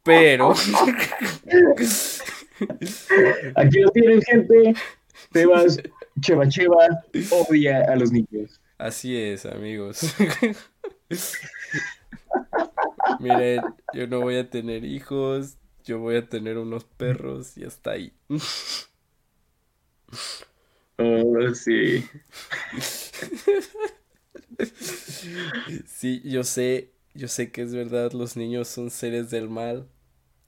Pero. 0.02 0.52
Aquí 3.56 3.80
lo 3.80 3.90
tienen, 3.90 4.22
gente. 4.22 4.74
Sebas, 5.32 5.80
Cheva 6.20 6.48
Cheva, 6.48 7.04
odia 7.30 7.84
a 7.90 7.96
los 7.96 8.12
niños. 8.12 8.60
Así 8.76 9.16
es, 9.16 9.46
amigos. 9.46 10.14
Miren, 13.20 13.62
yo 13.92 14.06
no 14.08 14.20
voy 14.20 14.36
a 14.36 14.50
tener 14.50 14.84
hijos, 14.84 15.56
yo 15.84 15.98
voy 15.98 16.16
a 16.16 16.28
tener 16.28 16.58
unos 16.58 16.84
perros 16.84 17.56
y 17.58 17.64
hasta 17.64 17.92
ahí. 17.92 18.12
Oh, 20.98 21.52
sí. 21.54 22.04
Sí, 25.86 26.20
yo 26.24 26.42
sé, 26.44 26.92
yo 27.14 27.28
sé 27.28 27.52
que 27.52 27.62
es 27.62 27.72
verdad, 27.74 28.12
los 28.12 28.36
niños 28.36 28.68
son 28.68 28.90
seres 28.90 29.30
del 29.30 29.48
mal. 29.48 29.88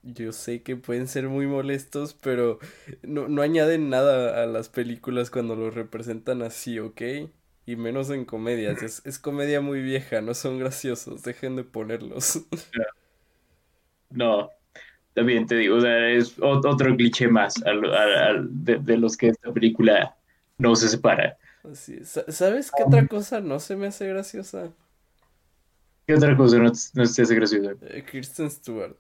Yo 0.03 0.33
sé 0.33 0.63
que 0.63 0.77
pueden 0.77 1.09
ser 1.09 1.29
muy 1.29 1.47
molestos, 1.47 2.15
pero 2.15 2.59
no, 3.03 3.29
no 3.29 3.43
añaden 3.43 3.91
nada 3.91 4.43
a 4.43 4.47
las 4.47 4.69
películas 4.71 5.31
cuando 5.31 5.57
los 5.57 5.75
representan 5.75 6.43
así, 6.43 6.79
¿ok? 6.81 7.03
Y 7.67 7.77
menos 7.77 8.11
en 8.11 8.25
comedias. 8.27 8.83
Es, 8.83 9.03
es 9.07 9.19
comedia 9.19 9.61
muy 9.63 9.83
vieja, 9.83 10.21
no 10.23 10.35
son 10.35 10.59
graciosos, 10.61 11.23
dejen 11.23 11.57
de 11.57 11.65
ponerlos. 11.65 12.41
No. 14.11 14.51
También 15.15 15.47
te 15.47 15.57
digo, 15.57 15.76
o 15.76 15.81
sea, 15.81 16.10
es 16.10 16.36
ot- 16.39 16.67
otro 16.67 16.97
cliché 16.97 17.28
más 17.28 17.62
al- 17.65 17.84
al- 17.94 18.15
al- 18.17 18.49
de, 18.65 18.78
de 18.78 18.97
los 18.99 19.17
que 19.17 19.28
esta 19.28 19.52
película 19.52 20.17
no 20.59 20.76
se 20.76 20.89
separa. 20.89 21.36
Sa- 22.05 22.31
¿Sabes 22.31 22.70
qué 22.73 22.83
otra 22.84 23.07
cosa 23.09 23.41
no 23.41 23.59
se 23.60 23.76
me 23.76 23.86
hace 23.89 24.07
graciosa? 24.09 24.73
¿Qué 26.07 26.15
otra 26.15 26.36
cosa 26.36 26.59
no, 26.59 26.65
no 26.94 27.05
te 27.05 27.23
hace 27.23 27.34
gracioso? 27.34 27.78
Eh, 27.81 28.02
Kristen 28.05 28.51
Stewart. 28.51 28.97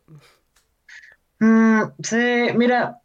Mm, 1.40 1.82
sí, 2.02 2.16
mira, 2.56 3.00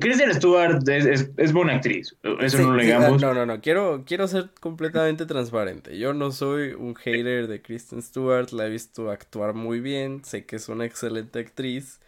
Kristen 0.00 0.34
Stewart 0.34 0.88
es, 0.88 1.06
es, 1.06 1.30
es 1.36 1.52
buena 1.52 1.76
actriz, 1.76 2.16
eso 2.40 2.58
Sí, 2.58 2.62
no 2.62 2.70
lo 2.72 2.76
sí, 2.78 2.78
negamos. 2.78 3.20
no, 3.20 3.34
no, 3.34 3.44
no. 3.44 3.60
Quiero, 3.60 4.04
quiero 4.06 4.26
ser 4.26 4.50
completamente 4.60 5.26
transparente. 5.26 5.98
Yo 5.98 6.14
no 6.14 6.30
soy 6.32 6.72
un 6.72 6.94
hater 6.94 7.46
de 7.46 7.60
Kristen 7.60 8.00
Stewart. 8.00 8.50
La 8.52 8.66
he 8.66 8.70
visto 8.70 9.10
actuar 9.10 9.52
muy 9.54 9.80
bien. 9.80 10.24
Sé 10.24 10.46
que 10.46 10.56
es 10.56 10.68
una 10.70 10.86
excelente 10.86 11.40
actriz. 11.40 12.00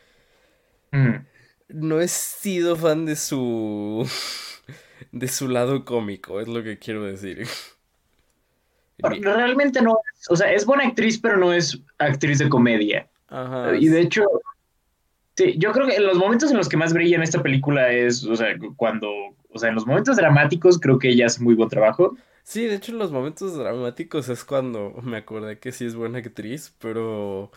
Mm. 0.92 1.26
No 1.68 2.00
he 2.00 2.08
sido 2.08 2.76
fan 2.76 3.06
de 3.06 3.16
su. 3.16 4.08
de 5.12 5.28
su 5.28 5.48
lado 5.48 5.84
cómico, 5.84 6.40
es 6.40 6.48
lo 6.48 6.62
que 6.62 6.78
quiero 6.78 7.04
decir. 7.04 7.46
Realmente 8.98 9.80
no 9.80 9.98
es, 10.14 10.30
o 10.30 10.36
sea, 10.36 10.52
es 10.52 10.66
buena 10.66 10.86
actriz, 10.86 11.18
pero 11.18 11.36
no 11.36 11.52
es 11.52 11.80
actriz 11.98 12.38
de 12.38 12.48
comedia. 12.48 13.08
Ajá. 13.28 13.74
Y 13.76 13.88
de 13.88 14.00
hecho, 14.00 14.24
sí, 15.36 15.54
yo 15.56 15.72
creo 15.72 15.86
que 15.86 15.96
en 15.96 16.06
los 16.06 16.18
momentos 16.18 16.50
en 16.50 16.58
los 16.58 16.68
que 16.68 16.76
más 16.76 16.92
brilla 16.92 17.16
en 17.16 17.22
esta 17.22 17.42
película 17.42 17.90
es, 17.90 18.24
o 18.24 18.36
sea, 18.36 18.48
cuando, 18.76 19.08
o 19.50 19.58
sea, 19.58 19.70
en 19.70 19.76
los 19.76 19.86
momentos 19.86 20.16
dramáticos 20.16 20.78
creo 20.78 20.98
que 20.98 21.08
ella 21.08 21.26
hace 21.26 21.42
muy 21.42 21.54
buen 21.54 21.68
trabajo. 21.68 22.16
Sí, 22.42 22.66
de 22.66 22.76
hecho 22.76 22.92
en 22.92 22.98
los 22.98 23.12
momentos 23.12 23.56
dramáticos 23.56 24.28
es 24.28 24.44
cuando 24.44 24.94
me 25.02 25.18
acordé 25.18 25.58
que 25.58 25.72
sí 25.72 25.86
es 25.86 25.94
buena 25.94 26.18
actriz, 26.18 26.74
pero 26.78 27.50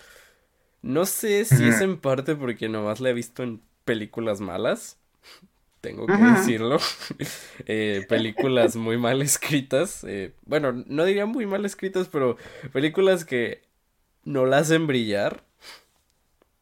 no 0.84 1.08
sé 1.08 1.45
si 1.45 1.70
es 1.70 1.82
en 1.82 2.00
parte 2.02 2.36
porque 2.38 2.70
nomás 2.70 3.02
la 3.02 3.12
he 3.12 3.14
visto 3.14 3.44
en 3.44 3.62
películas 3.86 4.42
malas, 4.42 5.00
tengo 5.82 6.12
que 6.12 6.24
decirlo, 6.24 6.80
Eh, 7.68 8.06
películas 8.10 8.76
muy 8.78 8.98
mal 8.98 9.22
escritas, 9.24 10.03
eh, 10.06 10.34
bueno, 10.45 10.74
no 10.88 11.06
diría 11.06 11.26
muy 11.28 11.45
mal 11.48 11.66
escritas, 11.66 12.10
pero 12.10 12.38
películas 12.74 13.26
que 13.26 13.64
no 14.26 14.45
la 14.48 14.60
hacen 14.60 14.88
brillar. 14.88 15.45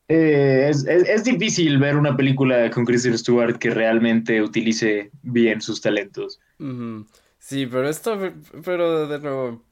Eh, 0.08 0.68
es, 0.70 0.86
es- 0.86 1.08
es 1.10 1.24
difícil 1.24 1.80
ver 1.80 1.96
una 1.98 2.16
película 2.18 2.70
con 2.72 2.86
Kristen 2.86 3.18
Stewart 3.18 3.58
que 3.58 3.70
realmente 3.72 4.42
utilice 4.42 5.12
bien 5.24 5.62
sus 5.62 5.82
talentos. 5.82 6.40
Sí, 7.40 7.66
pero 7.66 7.90
esto, 7.90 8.18
pero 8.64 9.08
de 9.08 9.20
nuevo, 9.20 9.64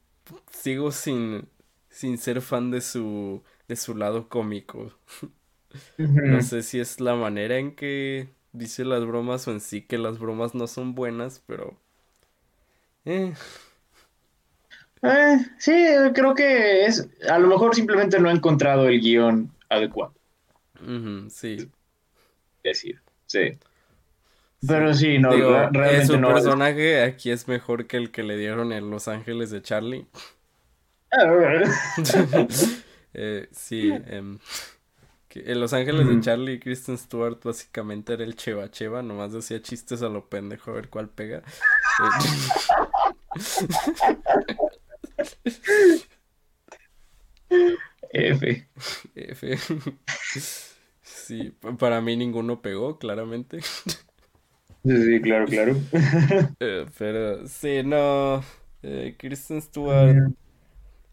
sigo 0.52 0.90
sin, 0.92 1.48
sin 1.88 2.18
ser 2.18 2.40
fan 2.42 2.70
de 2.70 2.80
su, 2.80 3.42
de 3.70 3.76
su 3.76 3.96
lado 3.96 4.28
cómico. 4.28 4.92
No 6.22 6.40
sé 6.40 6.62
si 6.62 6.80
es 6.80 7.00
la 7.00 7.14
manera 7.14 7.58
en 7.58 7.74
que 7.76 8.34
dice 8.52 8.84
las 8.84 9.04
bromas 9.06 9.46
o 9.48 9.52
en 9.52 9.60
sí 9.60 9.82
que 9.82 9.98
las 9.98 10.18
bromas 10.18 10.54
no 10.54 10.66
son 10.66 10.94
buenas, 10.94 11.42
pero... 11.46 11.78
eh, 13.04 13.34
Eh, 15.02 15.38
sí, 15.58 15.72
creo 16.14 16.34
que 16.34 16.84
es, 16.84 17.08
a 17.28 17.38
lo 17.38 17.48
mejor 17.48 17.74
simplemente 17.74 18.18
no 18.20 18.28
ha 18.28 18.32
encontrado 18.32 18.86
el 18.88 19.00
guion 19.00 19.50
adecuado, 19.68 20.14
sí. 21.30 21.70
es 22.62 22.72
decir, 22.74 23.02
sí. 23.26 23.58
Pero 24.66 24.92
sí, 24.94 25.18
no, 25.18 25.32
Digo, 25.32 25.68
re- 25.70 25.70
realmente 25.72 26.02
su 26.02 26.18
no. 26.18 26.28
personaje 26.32 27.02
aquí 27.02 27.30
es 27.30 27.46
mejor 27.48 27.86
que 27.86 27.96
el 27.96 28.10
que 28.10 28.22
le 28.22 28.36
dieron 28.36 28.72
en 28.72 28.90
Los 28.90 29.08
Ángeles 29.08 29.50
de 29.50 29.62
Charlie. 29.62 30.06
Eh, 33.12 33.48
sí, 33.52 33.90
que 35.28 35.50
en 35.52 35.60
Los 35.60 35.72
Ángeles 35.72 36.06
de 36.08 36.14
Ujú. 36.14 36.20
Charlie, 36.20 36.58
Kristen 36.58 36.98
Stewart 36.98 37.38
básicamente 37.42 38.14
era 38.14 38.24
el 38.24 38.34
Cheva 38.34 38.70
Cheva, 38.70 39.02
nomás 39.02 39.32
decía 39.32 39.62
chistes 39.62 40.02
a 40.02 40.08
lo 40.08 40.28
pendejo 40.28 40.72
a 40.72 40.74
ver 40.74 40.88
cuál 40.90 41.08
pega. 41.08 41.42
F. 48.12 48.42
Eh, 49.14 49.32
F. 49.32 49.58
Sí, 51.02 51.50
pa- 51.60 51.76
para 51.76 52.00
mí 52.00 52.16
ninguno 52.16 52.60
pegó, 52.62 52.98
claramente. 52.98 53.60
Sí, 54.84 54.96
sí, 55.04 55.20
claro, 55.20 55.46
claro. 55.46 55.76
Eh, 56.60 56.86
pero 56.98 57.46
sí, 57.46 57.82
no. 57.84 58.42
eh, 58.82 59.16
Kristen 59.18 59.62
Stewart, 59.62 60.22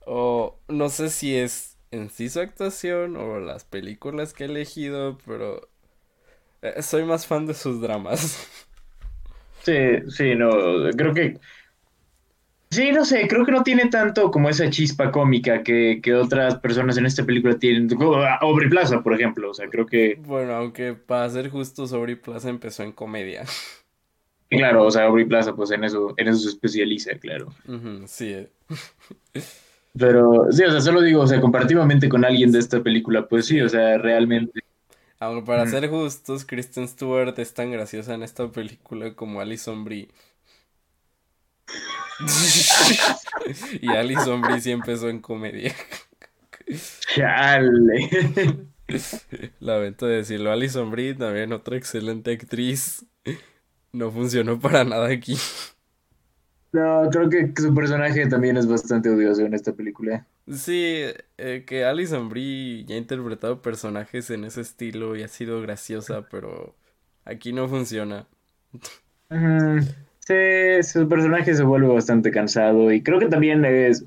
o 0.05 0.59
no 0.67 0.89
sé 0.89 1.09
si 1.09 1.35
es 1.35 1.76
en 1.91 2.09
sí 2.09 2.29
su 2.29 2.39
actuación 2.39 3.15
o 3.17 3.39
las 3.39 3.63
películas 3.65 4.33
que 4.33 4.45
he 4.45 4.47
elegido, 4.47 5.17
pero 5.25 5.69
eh, 6.61 6.81
soy 6.81 7.03
más 7.05 7.27
fan 7.27 7.45
de 7.45 7.53
sus 7.53 7.81
dramas. 7.81 8.47
Sí, 9.63 9.73
sí, 10.09 10.33
no, 10.35 10.49
creo 10.95 11.13
que... 11.13 11.37
Sí, 12.69 12.91
no 12.91 13.03
sé, 13.03 13.27
creo 13.27 13.45
que 13.45 13.51
no 13.51 13.63
tiene 13.63 13.87
tanto 13.89 14.31
como 14.31 14.49
esa 14.49 14.69
chispa 14.69 15.11
cómica 15.11 15.61
que, 15.63 15.99
que 16.01 16.13
otras 16.13 16.59
personas 16.59 16.97
en 16.97 17.05
esta 17.05 17.25
película 17.25 17.57
tienen. 17.57 17.89
Como 17.89 18.15
Aubrey 18.15 18.69
Plaza, 18.69 19.01
por 19.01 19.13
ejemplo, 19.13 19.51
o 19.51 19.53
sea, 19.53 19.67
creo 19.69 19.85
que... 19.85 20.15
Bueno, 20.21 20.53
aunque 20.53 20.93
para 20.93 21.29
ser 21.29 21.49
justos, 21.49 21.91
Aubrey 21.91 22.15
Plaza 22.15 22.49
empezó 22.49 22.83
en 22.83 22.91
comedia. 22.93 23.43
Claro, 24.49 24.85
o 24.85 24.91
sea, 24.91 25.03
Aubrey 25.03 25.25
Plaza, 25.25 25.53
pues 25.53 25.71
en 25.71 25.83
eso, 25.83 26.13
en 26.15 26.29
eso 26.29 26.39
se 26.39 26.49
especializa, 26.49 27.11
claro. 27.19 27.53
Sí, 28.05 28.31
eh, 28.31 28.49
Pero 29.97 30.47
sí, 30.51 30.63
o 30.63 30.71
sea, 30.71 30.81
solo 30.81 31.01
digo, 31.01 31.21
o 31.21 31.27
sea, 31.27 31.39
comparativamente 31.41 32.09
con 32.09 32.25
alguien 32.25 32.51
de 32.51 32.59
esta 32.59 32.81
película, 32.81 33.27
pues 33.27 33.45
sí, 33.47 33.61
o 33.61 33.69
sea, 33.69 33.97
realmente. 33.97 34.61
Aunque 35.19 35.45
para 35.45 35.65
ser 35.65 35.89
justos, 35.89 36.45
Kristen 36.45 36.87
Stewart 36.87 37.37
es 37.39 37.53
tan 37.53 37.71
graciosa 37.71 38.13
en 38.13 38.23
esta 38.23 38.51
película 38.51 39.13
como 39.15 39.41
Alison 39.41 39.83
Brie. 39.83 40.09
Y 43.81 43.87
Alison 43.89 44.41
Brie 44.41 44.59
sí 44.59 44.71
empezó 44.71 45.09
en 45.09 45.21
comedia. 45.21 45.73
Chale. 47.15 48.09
Lamento 49.59 50.05
decirlo. 50.05 50.51
Alison 50.51 50.91
Brie, 50.91 51.13
también 51.13 51.53
otra 51.53 51.77
excelente 51.77 52.31
actriz. 52.31 53.05
No 53.91 54.11
funcionó 54.11 54.59
para 54.59 54.83
nada 54.83 55.09
aquí. 55.09 55.37
No, 56.77 57.09
creo 57.09 57.27
que 57.27 57.51
su 57.59 57.73
personaje 57.73 58.27
también 58.27 58.55
es 58.55 58.67
bastante 58.67 59.09
odioso 59.09 59.41
en 59.41 59.55
esta 59.55 59.73
película. 59.73 60.27
Sí, 60.47 61.05
eh, 61.39 61.63
que 61.65 61.85
Alison 61.85 62.29
Brie 62.29 62.85
ya 62.85 62.93
ha 62.93 62.99
interpretado 62.99 63.63
personajes 63.63 64.29
en 64.29 64.43
ese 64.43 64.61
estilo 64.61 65.15
y 65.15 65.23
ha 65.23 65.27
sido 65.27 65.59
graciosa, 65.59 66.27
pero 66.29 66.75
aquí 67.25 67.51
no 67.51 67.67
funciona. 67.67 68.27
Sí, 70.19 70.83
su 70.83 71.09
personaje 71.09 71.55
se 71.55 71.63
vuelve 71.63 71.87
bastante 71.87 72.29
cansado 72.29 72.91
y 72.91 73.01
creo 73.01 73.17
que 73.17 73.27
también 73.27 73.65
es 73.65 74.05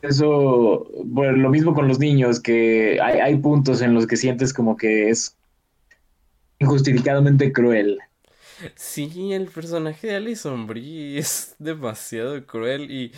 eso, 0.00 0.88
bueno, 1.04 1.32
lo 1.38 1.50
mismo 1.50 1.74
con 1.74 1.88
los 1.88 1.98
niños, 1.98 2.38
que 2.38 3.00
hay, 3.02 3.18
hay 3.18 3.36
puntos 3.38 3.82
en 3.82 3.94
los 3.94 4.06
que 4.06 4.16
sientes 4.16 4.52
como 4.52 4.76
que 4.76 5.10
es 5.10 5.36
injustificadamente 6.60 7.52
cruel. 7.52 7.98
Sí, 8.76 9.32
el 9.32 9.46
personaje 9.48 10.08
de 10.08 10.16
Alison 10.16 10.66
Brie 10.66 11.18
es 11.18 11.54
demasiado 11.58 12.44
cruel 12.46 12.90
y, 12.90 13.12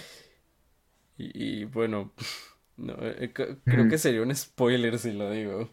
y, 1.17 1.63
y, 1.63 1.65
bueno, 1.65 2.13
no, 2.77 2.95
eh, 3.01 3.33
creo 3.67 3.87
que 3.89 3.99
sería 3.99 4.23
un 4.23 4.35
spoiler 4.35 4.99
si 4.99 5.13
lo 5.13 5.31
digo. 5.31 5.71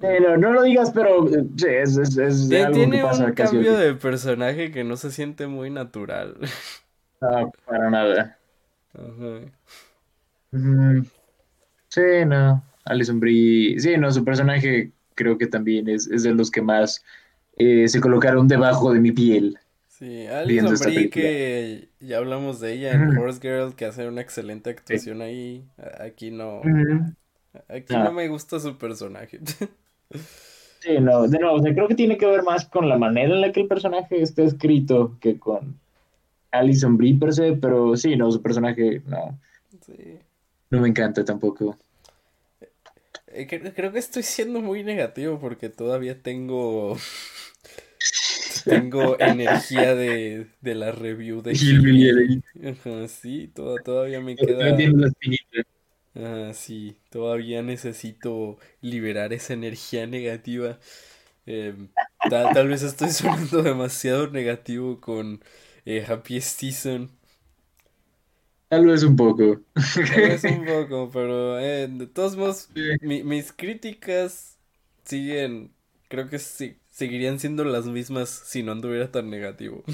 Pero 0.00 0.36
no 0.36 0.52
lo 0.52 0.62
digas, 0.62 0.90
pero 0.94 1.28
eh, 1.28 1.44
sí, 1.56 1.66
es, 1.68 1.96
es, 1.96 2.16
es 2.16 2.50
Tie- 2.50 2.66
algo 2.66 2.88
que 2.90 2.98
Tiene 2.98 2.98
pasa 2.98 3.26
un 3.26 3.34
casi 3.34 3.56
cambio 3.58 3.76
de 3.76 3.94
personaje 3.94 4.70
que 4.72 4.84
no 4.84 4.96
se 4.96 5.10
siente 5.12 5.46
muy 5.46 5.70
natural. 5.70 6.38
No, 7.20 7.50
para 7.66 7.90
nada. 7.90 8.38
Ajá. 8.94 9.52
Sí, 11.88 12.00
no. 12.26 12.62
Alison 12.84 13.20
Brie. 13.20 13.78
Sí, 13.80 13.96
no, 13.96 14.10
su 14.12 14.24
personaje 14.24 14.92
creo 15.14 15.38
que 15.38 15.46
también 15.46 15.88
es, 15.88 16.06
es 16.08 16.22
de 16.22 16.34
los 16.34 16.50
que 16.50 16.62
más 16.62 17.04
eh, 17.56 17.88
se 17.88 18.00
colocaron 18.00 18.48
debajo 18.48 18.92
de 18.92 19.00
mi 19.00 19.12
piel. 19.12 19.58
Sí, 19.88 20.26
Alison 20.26 20.74
Brie, 20.82 21.10
que 21.10 21.88
ya 22.00 22.16
hablamos 22.18 22.58
de 22.60 22.72
ella 22.72 22.92
en 22.94 23.08
Ujú. 23.10 23.22
Horse 23.22 23.40
Girl, 23.42 23.74
que 23.74 23.84
hace 23.84 24.08
una 24.08 24.22
excelente 24.22 24.70
actuación 24.70 25.20
ahí. 25.20 25.64
Aquí 26.00 26.30
no, 26.30 26.62
aquí 27.68 27.94
Ah. 27.94 28.04
no 28.04 28.12
me 28.12 28.28
gusta 28.28 28.58
su 28.60 28.78
personaje. 28.78 29.40
Sí, 30.82 30.98
no, 30.98 31.28
de 31.28 31.38
nuevo, 31.38 31.56
o 31.56 31.60
sea, 31.62 31.74
creo 31.74 31.86
que 31.88 31.94
tiene 31.94 32.16
que 32.16 32.24
ver 32.24 32.42
más 32.42 32.64
con 32.64 32.88
la 32.88 32.96
manera 32.96 33.34
en 33.34 33.42
la 33.42 33.52
que 33.52 33.60
el 33.60 33.68
personaje 33.68 34.22
está 34.22 34.44
escrito 34.44 35.18
que 35.20 35.38
con 35.38 35.78
Alison 36.52 36.96
Brie 36.96 37.18
per 37.18 37.34
se, 37.34 37.52
pero 37.52 37.94
sí, 37.98 38.16
no, 38.16 38.32
su 38.32 38.40
personaje 38.40 39.02
no, 39.06 39.38
Sí. 39.82 39.92
no 40.70 40.80
me 40.80 40.88
encanta 40.88 41.22
tampoco. 41.22 41.76
Eh, 43.30 43.46
cre- 43.48 43.72
Creo 43.74 43.92
que 43.92 43.98
estoy 43.98 44.22
siendo 44.22 44.60
muy 44.60 44.82
negativo 44.84 45.38
porque 45.40 45.68
todavía 45.70 46.22
tengo 46.22 46.96
tengo 48.64 49.18
energía 49.20 49.94
de, 49.94 50.48
de 50.60 50.74
la 50.74 50.92
review 50.92 51.42
de 51.42 51.54
Hillbilly. 51.54 52.16
Ajá, 52.64 53.08
sí, 53.08 53.48
to- 53.48 53.80
todavía 53.82 54.20
me 54.20 54.38
queda. 54.38 54.94
Ah, 56.14 56.50
sí, 56.54 56.98
todavía 57.10 57.62
necesito 57.62 58.58
liberar 58.80 59.32
esa 59.32 59.52
energía 59.54 60.06
negativa. 60.06 60.78
Em, 61.46 61.88
ta- 62.28 62.52
tal 62.52 62.68
vez 62.68 62.82
estoy 62.82 63.10
sonando 63.10 63.62
demasiado 63.64 64.28
negativo 64.30 65.00
con 65.00 65.42
eh, 65.86 66.04
Happiest 66.08 66.60
Season. 66.60 67.10
Tal 68.70 68.86
vez 68.86 69.02
un 69.04 69.16
poco. 69.16 69.60
Tal 70.06 70.24
vez 70.24 70.44
un 70.46 70.64
poco, 70.66 71.10
pero 71.12 71.58
eh, 71.60 71.86
de 71.88 72.06
todos 72.06 72.36
modos, 72.36 72.70
Sí. 72.74 72.96
mi- 73.00 73.22
mis 73.22 73.52
críticas 73.52 74.58
siguen, 75.04 75.74
creo 76.08 76.28
que 76.28 76.38
sí, 76.40 76.78
seguirían 76.88 77.38
siendo 77.38 77.64
las 77.64 77.86
mismas 77.86 78.28
si 78.30 78.62
no 78.62 78.72
anduviera 78.72 79.10
tan 79.12 79.30
negativo. 79.30 79.84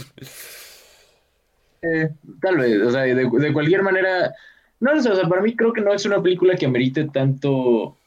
Eh, 1.82 2.10
tal 2.40 2.56
vez, 2.58 2.80
o 2.82 2.90
sea, 2.90 3.02
de, 3.02 3.14
de 3.14 3.52
cualquier 3.52 3.82
manera, 3.82 4.34
no 4.80 5.00
sé, 5.00 5.10
o 5.10 5.14
sea, 5.16 5.28
para 5.28 5.42
mí 5.42 5.54
creo 5.56 5.72
que 5.72 5.80
no 5.82 5.92
es 5.94 6.04
una 6.06 6.22
película 6.22 6.56
que 6.56 6.66
amerite 6.66 7.04
tanto, 7.10 8.00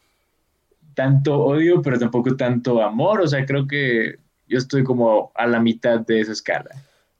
tanto 0.96 1.40
odio, 1.40 1.82
pero 1.82 1.98
tampoco 2.00 2.36
tanto 2.36 2.82
amor, 2.82 3.22
o 3.22 3.28
sea, 3.28 3.46
creo 3.46 3.68
que 3.68 4.20
yo 4.48 4.58
estoy 4.58 4.84
como 4.84 5.32
a 5.36 5.48
la 5.48 5.60
mitad 5.60 6.02
de 6.02 6.22
esa 6.22 6.34
escala. 6.34 6.70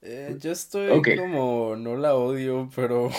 Eh, 0.02 0.36
yo 0.40 0.52
estoy 0.52 1.10
como, 1.10 1.76
no 1.76 1.96
la 1.96 2.14
odio, 2.14 2.70
pero 2.74 3.10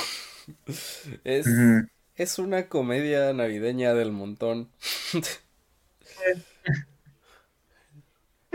es, 1.24 1.68
es 2.16 2.40
una 2.40 2.68
comedia 2.70 3.34
navideña 3.34 3.94
del 3.94 4.12
montón. 4.12 4.70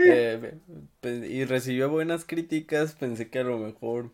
Eh, 0.03 0.59
pe- 1.01 1.27
y 1.27 1.45
recibió 1.45 1.89
buenas 1.89 2.25
críticas, 2.25 2.95
pensé 2.95 3.29
que 3.29 3.39
a 3.39 3.43
lo 3.43 3.57
mejor 3.59 4.11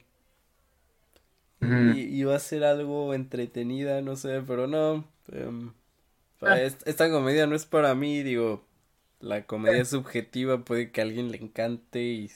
i- 1.76 2.04
iba 2.20 2.36
a 2.36 2.40
ser 2.40 2.64
algo 2.64 3.14
entretenida, 3.14 4.02
no 4.02 4.16
sé, 4.16 4.42
pero 4.48 4.68
no. 4.68 5.06
em, 5.32 5.74
Ah. 6.42 6.64
est- 6.66 6.88
esta 6.88 7.10
comedia 7.12 7.48
no 7.48 7.56
es 7.56 7.66
para 7.66 7.96
mí, 7.96 8.24
digo, 8.24 8.66
la 9.20 9.46
comedia 9.48 9.82
es 9.82 9.90
subjetiva, 9.90 10.66
puede 10.66 10.92
que 10.92 11.02
a 11.02 11.06
alguien 11.06 11.32
le 11.32 11.38
encante 11.40 12.02
y 12.04 12.32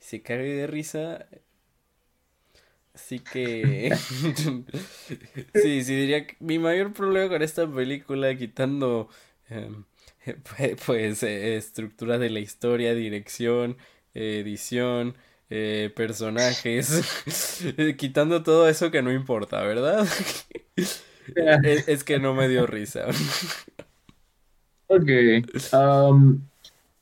se 0.00 0.22
cague 0.22 0.54
de 0.54 0.66
risa. 0.66 1.28
Así 2.94 3.20
que 3.20 3.92
sí, 5.54 5.84
sí 5.84 5.94
diría 5.96 6.26
que 6.26 6.36
mi 6.40 6.58
mayor 6.58 6.92
problema 6.92 7.28
con 7.28 7.42
esta 7.42 7.70
película, 7.72 8.36
quitando 8.36 9.08
em, 9.48 9.84
Pu- 10.26 10.76
Pues 10.86 11.22
eh, 11.22 11.56
estructura 11.56 12.18
de 12.18 12.30
la 12.30 12.40
historia, 12.40 12.94
dirección, 12.94 13.76
eh, 14.14 14.40
edición, 14.40 15.16
eh, 15.50 15.92
personajes, 15.94 17.04
quitando 17.98 18.42
todo 18.42 18.68
eso 18.68 18.90
que 18.90 19.02
no 19.02 19.12
importa, 19.12 19.62
¿verdad? 19.62 20.06
Es, 21.62 21.84
es 21.88 22.04
que 22.04 22.18
no 22.18 22.34
me 22.34 22.48
dio 22.48 22.66
risa. 22.66 23.06
Ok. 24.88 25.08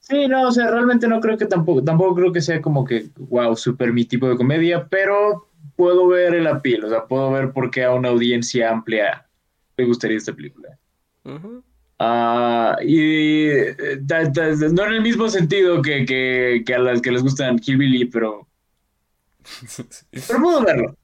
Sí, 0.08 0.28
no, 0.28 0.48
o 0.48 0.50
sea, 0.52 0.70
realmente 0.70 1.08
no 1.08 1.20
creo 1.20 1.36
que 1.36 1.46
tampoco, 1.46 1.82
tampoco 1.82 2.14
creo 2.14 2.32
que 2.32 2.40
sea 2.40 2.60
como 2.62 2.84
que, 2.84 3.08
wow, 3.16 3.56
súper 3.56 3.92
mi 3.92 4.04
tipo 4.04 4.28
de 4.28 4.36
comedia, 4.36 4.86
pero 4.88 5.48
puedo 5.76 6.06
ver 6.08 6.34
el 6.34 6.46
appeal, 6.46 6.84
o 6.84 6.88
sea, 6.88 7.06
puedo 7.06 7.30
ver 7.32 7.52
por 7.52 7.70
qué 7.70 7.84
a 7.84 7.92
una 7.92 8.08
audiencia 8.10 8.70
amplia 8.70 9.26
le 9.76 9.84
gustaría 9.84 10.16
esta 10.16 10.32
película. 10.32 10.78
Ujú. 11.24 11.62
Ah, 11.98 12.76
y 12.82 13.48
ta- 14.06 14.30
ta- 14.30 14.54
no 14.72 14.84
en 14.86 14.92
el 14.92 15.02
mismo 15.02 15.28
sentido 15.28 15.80
que, 15.80 16.04
que, 16.04 16.62
que 16.64 16.74
a 16.74 16.78
las 16.78 17.00
que 17.00 17.10
les 17.10 17.22
gustan 17.22 17.58
Hillbilly, 17.64 18.06
pero, 18.06 18.46
pero 20.26 20.40
puedo 20.40 20.64
verlo. 20.64 20.96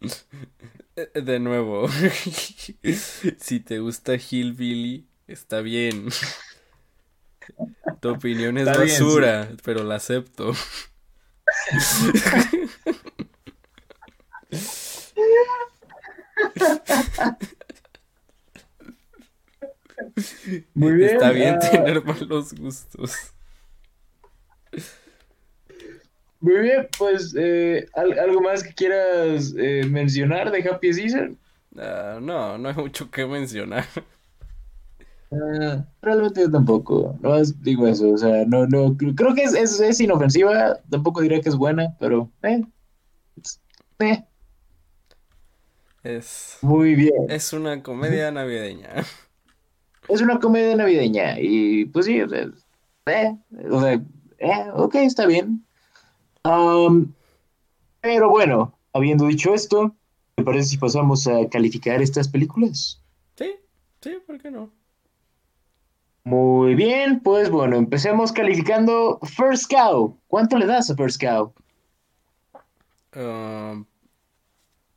De 1.14 1.38
nuevo, 1.40 1.88
si 3.38 3.60
te 3.60 3.78
gusta 3.78 4.16
Hillbilly, 4.16 5.06
está 5.26 5.60
bien. 5.62 6.08
Tu 8.00 8.08
opinión 8.10 8.58
es 8.58 8.66
Está 8.66 8.82
bien, 8.82 8.96
sí. 8.96 9.02
basura, 9.04 9.48
pero 9.64 9.84
la 9.84 9.96
acepto. 9.96 10.52
Muy 20.74 20.94
bien. 20.94 21.10
Está 21.10 21.30
bien 21.30 21.54
ah, 21.56 21.70
tener 21.70 22.04
malos 22.04 22.52
gustos. 22.54 23.32
muy 26.40 26.58
bien, 26.60 26.88
pues, 26.98 27.34
eh, 27.38 27.86
¿al- 27.94 28.18
¿algo 28.18 28.40
más 28.40 28.62
que 28.64 28.74
quieras 28.74 29.54
eh, 29.56 29.84
mencionar 29.88 30.50
de 30.50 30.68
Happy 30.68 30.92
Season? 30.92 31.38
Ah, 31.78 32.18
no, 32.20 32.58
no 32.58 32.68
hay 32.68 32.74
mucho 32.74 33.10
que 33.10 33.24
mencionar. 33.26 33.86
Ah, 35.32 35.84
realmente 36.02 36.42
yo 36.42 36.50
tampoco, 36.50 37.16
no 37.20 37.42
digo 37.62 37.86
eso, 37.86 38.10
o 38.10 38.18
sea, 38.18 38.44
no, 38.46 38.66
no, 38.66 38.88
cre- 38.96 39.14
creo 39.16 39.34
que 39.34 39.44
es, 39.44 39.54
es, 39.54 39.80
es 39.80 40.00
inofensiva, 40.00 40.78
tampoco 40.90 41.22
diría 41.22 41.40
que 41.40 41.48
es 41.48 41.56
buena, 41.56 41.96
pero, 41.98 42.30
eh, 42.42 42.62
eh, 44.00 44.24
Es, 46.02 46.58
muy 46.60 46.94
bien. 46.94 47.12
es 47.28 47.52
una 47.52 47.82
comedia 47.82 48.30
navideña. 48.30 49.04
Es 50.08 50.20
una 50.20 50.38
comedia 50.38 50.76
navideña 50.76 51.38
y 51.40 51.86
pues 51.86 52.06
sí, 52.06 52.20
o 52.20 52.28
sea, 52.28 52.50
eh, 53.06 53.36
o 53.70 53.80
sea, 53.80 53.92
eh, 54.38 54.70
ok, 54.74 54.94
está 54.96 55.26
bien. 55.26 55.64
Am, 56.42 57.14
pero 58.00 58.28
bueno, 58.28 58.76
habiendo 58.92 59.26
dicho 59.26 59.54
esto, 59.54 59.94
¿te 60.34 60.42
parece 60.42 60.70
si 60.70 60.78
pasamos 60.78 61.26
a 61.28 61.48
calificar 61.48 62.02
estas 62.02 62.28
películas? 62.28 63.00
Sí, 63.36 63.54
sí, 64.02 64.18
¿por 64.26 64.38
qué 64.42 64.50
no? 64.50 64.70
Muy 66.24 66.74
bien, 66.74 67.20
pues 67.20 67.48
bueno, 67.50 67.76
empecemos 67.76 68.32
calificando 68.32 69.18
First 69.22 69.70
Cow. 69.70 70.20
¿Cuánto 70.26 70.58
le 70.58 70.66
das 70.66 70.90
a 70.90 70.96
First 70.96 71.20
Cow? 71.20 71.54
Um, 73.14 73.86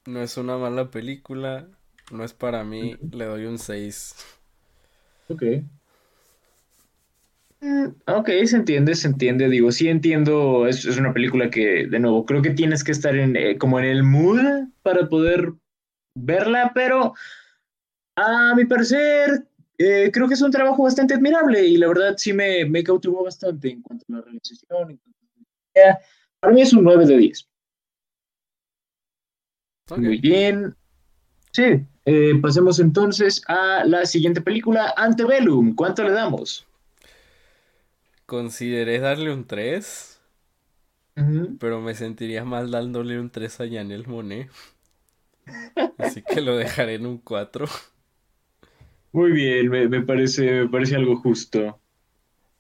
no 0.05 0.21
es 0.21 0.37
una 0.37 0.57
mala 0.57 0.89
película, 0.89 1.67
no 2.11 2.23
es 2.23 2.33
para 2.33 2.63
mí, 2.63 2.95
le 3.11 3.25
doy 3.25 3.45
un 3.45 3.57
6. 3.59 4.15
Ok. 5.29 5.43
Mm, 7.61 7.87
Ok, 8.07 8.29
se 8.45 8.57
entiende, 8.57 8.95
se 8.95 9.07
entiende. 9.07 9.49
Digo, 9.49 9.71
sí 9.71 9.87
entiendo, 9.89 10.67
es, 10.67 10.85
es 10.85 10.97
una 10.97 11.13
película 11.13 11.49
que, 11.49 11.87
de 11.87 11.99
nuevo, 11.99 12.25
creo 12.25 12.41
que 12.41 12.51
tienes 12.51 12.83
que 12.83 12.91
estar 12.91 13.15
en, 13.15 13.35
eh, 13.35 13.57
como 13.57 13.79
en 13.79 13.85
el 13.85 14.03
mood 14.03 14.39
para 14.83 15.09
poder 15.09 15.53
verla, 16.15 16.71
pero 16.73 17.13
a 18.15 18.53
mi 18.55 18.65
parecer, 18.65 19.47
eh, 19.77 20.09
creo 20.13 20.27
que 20.27 20.33
es 20.35 20.41
un 20.41 20.51
trabajo 20.51 20.83
bastante 20.83 21.13
admirable 21.13 21.65
y 21.65 21.77
la 21.77 21.87
verdad 21.87 22.15
sí 22.17 22.33
me, 22.33 22.65
me 22.65 22.83
cautivó 22.83 23.23
bastante 23.23 23.69
en 23.71 23.81
cuanto 23.81 24.05
a 24.09 24.13
la 24.17 24.21
realización. 24.21 24.91
en 24.91 24.97
cuanto 24.97 25.19
a 25.19 25.25
la 25.75 25.81
idea. 25.83 25.99
Para 26.39 26.53
mí 26.53 26.61
es 26.61 26.73
un 26.73 26.83
9 26.83 27.05
de 27.05 27.17
10. 27.17 27.47
Ok. 29.89 30.05
Muy 30.05 30.17
bien. 30.19 30.75
Sí, 31.53 31.63
eh, 32.05 32.33
pasemos 32.41 32.79
entonces 32.79 33.41
a 33.47 33.83
la 33.85 34.05
siguiente 34.05 34.41
película, 34.41 34.93
Antebellum. 34.97 35.75
¿Cuánto 35.75 36.03
le 36.03 36.11
damos? 36.11 36.67
Consideré 38.27 38.99
darle 38.99 39.33
un 39.33 39.45
3, 39.47 40.19
Ujú. 41.17 41.59
pero 41.59 41.81
me 41.81 41.95
sentiría 41.95 42.45
mal 42.45 42.71
dándole 42.71 43.19
un 43.19 43.29
3 43.31 43.59
a 43.61 43.65
Yanel 43.65 44.07
Monet. 44.07 44.49
Así 45.97 46.23
que 46.23 46.39
lo 46.41 46.55
dejaré 46.57 46.95
en 46.95 47.05
un 47.05 47.17
4. 47.17 47.67
Muy 49.15 49.31
bien, 49.31 49.69
me, 49.69 49.87
me 49.87 50.01
parece, 50.01 50.63
me 50.63 50.67
parece 50.67 50.97
algo 50.97 51.15
justo. 51.15 51.79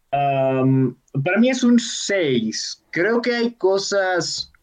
Para 0.09 1.37
mí 1.37 1.49
es 1.49 1.65
un 1.65 1.77
6. 1.77 2.81
Creo 2.91 3.21
que 3.21 3.35
hay 3.35 3.51
cosas 3.55 4.53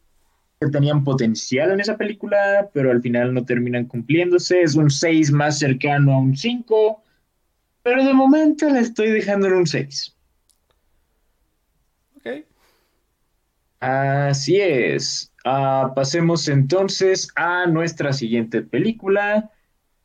que 0.59 0.69
tenían 0.69 1.05
potencial 1.05 1.71
en 1.71 1.81
esa 1.81 1.99
película, 1.99 2.71
pero 2.73 2.91
al 2.91 3.03
final 3.03 3.35
no 3.35 3.45
terminan 3.45 3.85
cumpliéndose. 3.85 4.63
Es 4.63 4.75
un 4.75 4.89
6 4.89 5.33
más 5.33 5.59
cercano 5.59 6.15
a 6.15 6.19
un 6.19 6.35
5, 6.35 7.03
pero 7.83 8.03
de 8.03 8.15
momento 8.15 8.71
le 8.71 8.81
estoy 8.81 9.11
dejando 9.11 9.49
en 9.49 9.53
un 9.53 9.67
6. 9.67 10.17
Ok. 12.17 12.47
Así 13.81 14.59
es. 14.59 15.31
Ah, 15.45 15.93
pasemos 15.95 16.49
entonces 16.49 17.29
a 17.37 17.67
nuestra 17.67 18.15
siguiente 18.15 18.63
película. 18.63 19.51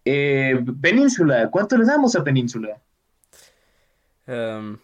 Eh, 0.10 0.64
Península. 0.82 1.52
¿Cuánto 1.52 1.78
le 1.78 1.86
damos 1.86 2.16
a 2.16 2.24
Península? 2.24 2.82
Em, 4.26 4.78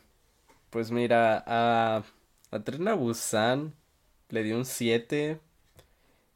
pues 0.70 0.92
mira, 0.92 1.44
a, 1.48 2.04
a 2.52 2.60
Tren 2.64 2.88
a 2.90 2.94
Busan 2.96 3.74
le 4.30 4.44
di 4.44 4.52
un 4.52 4.66
7. 4.66 5.40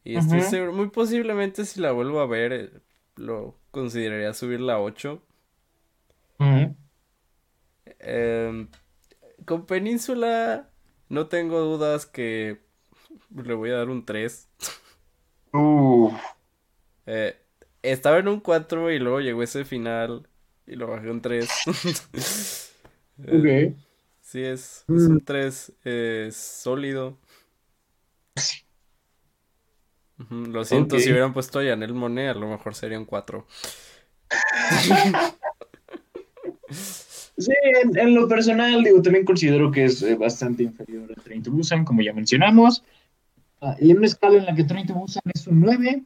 Y 0.04 0.16
estoy 0.16 0.40
seguro, 0.40 0.72
muy 0.72 0.88
posiblemente 0.88 1.66
si 1.66 1.80
la 1.80 1.92
vuelvo 1.92 2.20
a 2.20 2.26
ver, 2.26 2.52
eh, 2.52 2.70
lo 3.16 3.56
consideraría 3.70 4.32
subirla 4.32 4.74
a 4.74 4.80
8. 4.80 5.22
Ujú. 6.40 6.74
Em, 7.98 8.68
con 9.44 9.66
Península 9.66 10.70
no 11.10 11.26
tengo 11.26 11.60
dudas 11.60 12.06
que 12.06 12.60
le 13.34 13.52
voy 13.54 13.70
a 13.70 13.78
dar 13.78 13.90
un 13.90 14.06
3. 14.06 14.48
Uf. 15.52 16.14
Eh, 17.06 17.36
estaba 17.82 18.18
en 18.18 18.28
un 18.28 18.40
4 18.40 18.90
y 18.92 18.98
luego 18.98 19.20
llegó 19.20 19.42
ese 19.42 19.64
final 19.64 20.28
y 20.66 20.74
lo 20.76 20.86
bajé 20.88 21.10
un 21.10 21.20
3. 21.20 21.48
Ok. 23.20 23.74
Sí, 24.20 24.42
es, 24.42 24.84
es 24.86 25.02
Mm. 25.08 25.10
un 25.10 25.20
3 25.24 25.72
eh, 25.84 26.28
sólido. 26.32 27.18
Lo 30.30 30.64
siento, 30.64 30.96
Ok. 30.96 31.02
si 31.02 31.10
hubieran 31.10 31.32
puesto 31.32 31.58
a 31.58 31.64
Yanel 31.64 31.94
Monet, 31.94 32.30
a 32.30 32.38
lo 32.38 32.48
mejor 32.48 32.74
sería 32.76 32.98
un 32.98 33.06
4. 33.06 33.46
Sí, 36.70 37.52
en, 37.82 37.96
en 37.98 38.14
lo 38.14 38.28
personal, 38.28 38.82
digo, 38.82 39.00
también 39.00 39.24
considero 39.24 39.70
que 39.70 39.84
es 39.86 40.02
eh, 40.02 40.16
bastante 40.16 40.64
inferior 40.64 41.10
a 41.16 41.20
Train 41.22 41.42
to 41.42 41.50
Busan, 41.50 41.84
como 41.84 42.02
ya 42.02 42.12
mencionamos. 42.12 42.82
Ah, 43.60 43.76
y 43.80 43.90
en 43.90 43.98
una 43.98 44.06
escala 44.06 44.38
en 44.38 44.46
la 44.46 44.54
que 44.54 44.64
Train 44.64 44.86
to 44.86 44.94
Busan 44.94 45.22
es 45.32 45.46
un 45.46 45.60
9, 45.60 46.02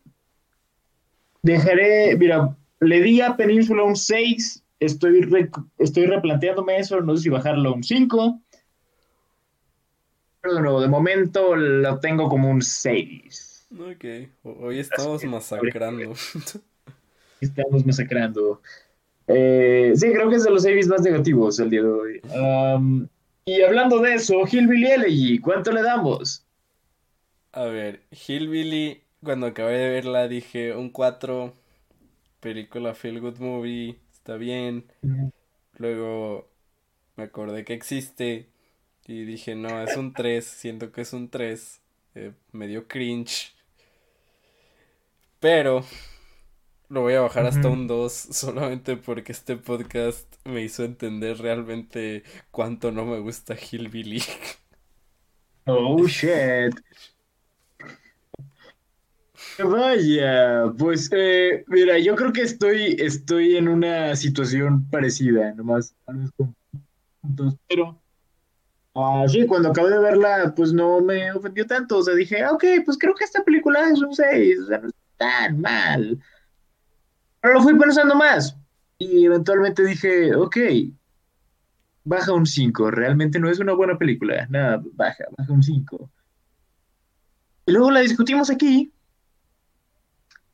dejaré, 1.43 2.17
mira, 2.17 2.57
le 2.81 3.01
di 3.01 3.21
a 3.21 3.37
Península 3.37 3.83
un 3.85 3.97
6, 3.97 4.65
estoy, 4.81 5.21
re- 5.23 5.51
estoy 5.79 6.07
replanteándome 6.07 6.79
eso, 6.79 7.01
no 7.01 7.17
sé 7.17 7.25
si 7.25 7.29
bajarlo 7.29 7.71
a 7.71 7.75
un 7.75 7.83
5. 7.83 8.41
Pero 10.41 10.55
de 10.55 10.61
nuevo, 10.61 10.81
de 10.81 10.89
momento 10.89 11.55
lo 11.55 12.01
tengo 12.01 12.29
como 12.29 12.51
un 12.51 12.63
6. 12.63 13.69
Ok, 13.73 14.05
ho- 14.43 14.57
hoy 14.67 14.79
estamos 14.81 15.25
masacrando. 15.25 16.13
Estamos 17.41 17.85
masacrando. 17.85 18.61
Eh, 19.27 19.93
sí, 19.97 20.13
creo 20.13 20.29
que 20.29 20.37
es 20.37 20.45
de 20.45 20.51
los 20.51 20.65
Avis 20.65 20.87
más 20.87 21.03
negativos 21.03 21.59
el 21.59 21.71
día 21.71 21.83
de 21.83 21.89
hoy. 21.89 22.21
Um, 22.37 23.09
y 23.45 23.63
hablando 23.63 23.99
de 24.01 24.15
eso, 24.15 24.43
Hillbilly 24.47 24.87
Elegy, 24.87 25.39
¿cuánto 25.39 25.73
le 25.73 25.83
damos? 25.83 26.47
A 27.53 27.65
ver, 27.65 28.03
Hillbilly, 28.11 29.02
cuando 29.23 29.47
acabé 29.47 29.79
de 29.79 29.89
verla 29.89 30.29
dije 30.29 30.75
un 30.77 30.91
4, 30.91 31.55
película 32.41 32.95
Feel 32.95 33.21
Good 33.21 33.39
Movie, 33.39 33.99
está 34.13 34.37
bien. 34.37 34.87
Luego 35.79 36.49
me 37.17 37.25
acordé 37.25 37.65
que 37.65 37.75
existe 37.75 38.49
y 39.07 39.25
dije, 39.25 39.55
no, 39.55 39.83
es 39.83 39.97
un 39.97 40.13
3, 40.13 40.45
siento 40.45 40.93
que 40.93 41.03
es 41.03 41.13
un 41.13 41.29
3, 41.29 41.81
eh, 42.15 42.33
me 42.53 42.67
dio 42.67 42.87
cringe. 42.89 43.55
Pero 45.41 45.85
lo 46.89 47.03
voy 47.03 47.15
a 47.15 47.21
bajar 47.21 47.47
hasta 47.47 47.69
un 47.69 47.87
2 47.87 48.13
solamente 48.33 48.97
porque 48.97 49.33
este 49.33 49.57
podcast 49.57 50.27
me 50.45 50.63
hizo 50.63 50.85
entender 50.85 51.39
realmente 51.39 52.23
cuánto 52.51 52.93
no 52.93 53.05
me 53.05 53.19
gusta 53.19 53.57
Hillbilly. 53.57 54.23
Oh, 55.67 56.07
shit. 56.07 56.75
Vaya, 59.59 60.73
pues 60.79 61.11
eh, 61.13 61.65
mira, 61.69 61.99
yo 61.99 62.15
creo 62.17 62.33
que 62.33 62.43
estoy, 62.43 62.97
estoy 62.99 63.57
en 63.57 63.69
una 63.69 64.17
situación 64.17 64.89
parecida, 64.89 65.53
nomás 65.55 65.95
puntos, 67.21 67.57
pero 67.69 68.01
ah, 68.95 69.25
sí, 69.29 69.47
cuando 69.47 69.71
acabé 69.71 69.91
de 69.91 69.99
verla, 69.99 70.55
pues 70.57 70.73
no 70.73 71.01
me 71.01 71.33
ofendió 71.33 71.67
tanto, 71.67 71.99
o 71.99 72.03
sea, 72.03 72.15
dije, 72.15 72.43
ah, 72.43 72.53
ok, 72.53 72.65
pues 72.85 72.97
creo 72.99 73.15
que 73.15 73.25
esta 73.25 73.45
película 73.45 73.89
es 73.89 74.01
un 74.01 74.15
6, 74.15 74.61
o 74.61 74.67
sea, 74.67 74.79
no 74.79 74.89
está 74.89 75.01
tan 75.17 75.61
mal. 75.61 76.19
Pero 77.41 77.55
lo 77.55 77.63
fui 77.63 77.79
pensando 77.79 78.15
más 78.15 78.57
y 78.99 79.27
eventualmente 79.27 79.85
dije, 79.85 80.35
ok, 80.35 80.57
baja 82.05 82.33
un 82.33 82.47
5, 82.47 82.91
realmente 82.91 83.39
no 83.39 83.51
es 83.51 83.59
una 83.59 83.75
buena 83.75 83.99
película, 83.99 84.47
nada, 84.49 84.83
baja, 84.95 85.25
baja 85.37 85.53
un 85.53 85.63
5. 85.63 86.11
Y 87.67 87.73
luego 87.73 87.91
la 87.91 88.01
discutimos 88.01 88.51
aquí 88.51 88.92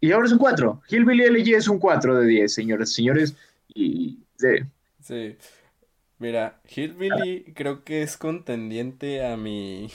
y 0.00 0.12
ahora 0.12 0.26
es 0.26 0.32
un 0.32 0.38
4. 0.38 0.82
Hillbilly 0.88 1.24
Elegy 1.24 1.54
es 1.54 1.68
un 1.68 1.78
4 1.78 2.16
de 2.20 2.26
10, 2.26 2.52
señoras 2.54 2.90
y 2.92 2.94
señores. 2.94 3.36
Y 3.74 4.18
sí. 4.36 4.48
Sí. 5.02 5.36
Mira, 6.18 6.60
Hillbilly 6.68 7.52
creo 7.54 7.84
que 7.84 8.02
es 8.02 8.16
contendiente 8.16 9.26
a 9.26 9.36
mi 9.36 9.90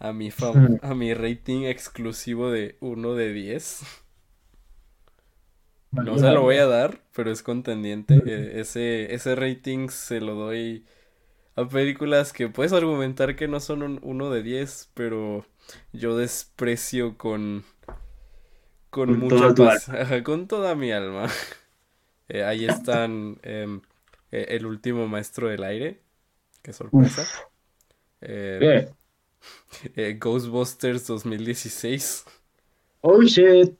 a 0.00 0.12
mi 0.12 0.30
fam- 0.32 0.78
a 0.82 0.94
mi 0.94 1.14
rating 1.14 1.64
exclusivo 1.64 2.50
de 2.50 2.76
1 2.80 3.14
de 3.14 3.32
10. 3.32 3.82
No 5.92 6.18
se 6.18 6.30
lo 6.30 6.42
voy 6.42 6.56
a 6.56 6.66
dar, 6.66 7.00
pero 7.14 7.30
es 7.30 7.42
contendiente. 7.42 8.22
Eh, 8.26 8.60
ese 8.60 9.14
ese 9.14 9.34
rating 9.36 9.88
se 9.88 10.20
lo 10.20 10.34
doy 10.34 10.84
a 11.56 11.68
películas 11.68 12.32
que 12.32 12.48
puedes 12.48 12.72
argumentar 12.74 13.36
que 13.36 13.48
no 13.48 13.60
son 13.60 13.82
un 13.82 14.00
1 14.02 14.30
de 14.30 14.42
10, 14.42 14.90
pero 14.94 15.46
yo 15.92 16.16
desprecio 16.16 17.18
con 17.18 17.64
con 18.94 19.08
Con 19.10 19.18
mucha 19.18 19.54
paz, 19.54 19.88
ajá, 19.88 20.22
con 20.22 20.46
toda 20.48 20.74
mi 20.74 20.92
alma. 20.92 21.28
Eh, 22.28 22.42
ahí 22.44 22.64
están 22.66 23.38
em, 23.42 23.80
eh, 24.32 24.46
El 24.50 24.66
último 24.66 25.08
maestro 25.08 25.48
del 25.48 25.64
aire, 25.64 26.00
qué 26.62 26.72
sorpresa. 26.72 27.24
Eh, 28.22 28.60
Eh, 29.96 30.18
Ghostbusters 30.20 31.06
2016 31.06 32.24
Oh 33.04 33.22
shit. 33.22 33.74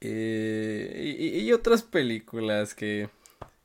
eh, 0.00 1.16
y, 1.18 1.38
y 1.40 1.52
otras 1.52 1.82
películas 1.82 2.74
que 2.74 3.08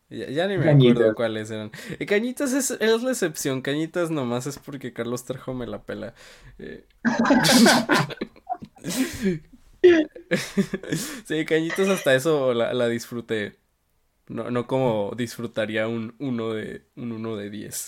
ya, 0.09 0.29
ya 0.29 0.47
ni 0.47 0.57
me 0.57 0.65
Cañitas. 0.65 0.69
acuerdo 0.69 1.15
cuáles 1.15 1.51
eran. 1.51 1.71
Eh, 1.99 2.05
Cañitas 2.05 2.53
es, 2.53 2.71
es 2.71 3.03
la 3.03 3.11
excepción, 3.11 3.61
Cañitas 3.61 4.09
nomás 4.11 4.47
es 4.47 4.57
porque 4.59 4.93
Carlos 4.93 5.25
Trejo 5.25 5.53
me 5.53 5.67
la 5.67 5.83
pela. 5.83 6.13
Sí, 11.25 11.45
Cañitas 11.45 11.89
hasta 11.89 12.13
eso 12.15 12.53
la, 12.53 12.73
la 12.73 12.87
disfruté. 12.87 13.59
No, 14.27 14.51
no 14.51 14.67
como 14.67 15.13
disfrutaría 15.17 15.87
un 15.87 16.15
1 16.19 16.53
de, 16.53 16.87
un 16.97 17.11
1 17.13 17.37
de 17.37 17.49
10. 17.49 17.87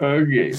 Ok. 0.00 0.58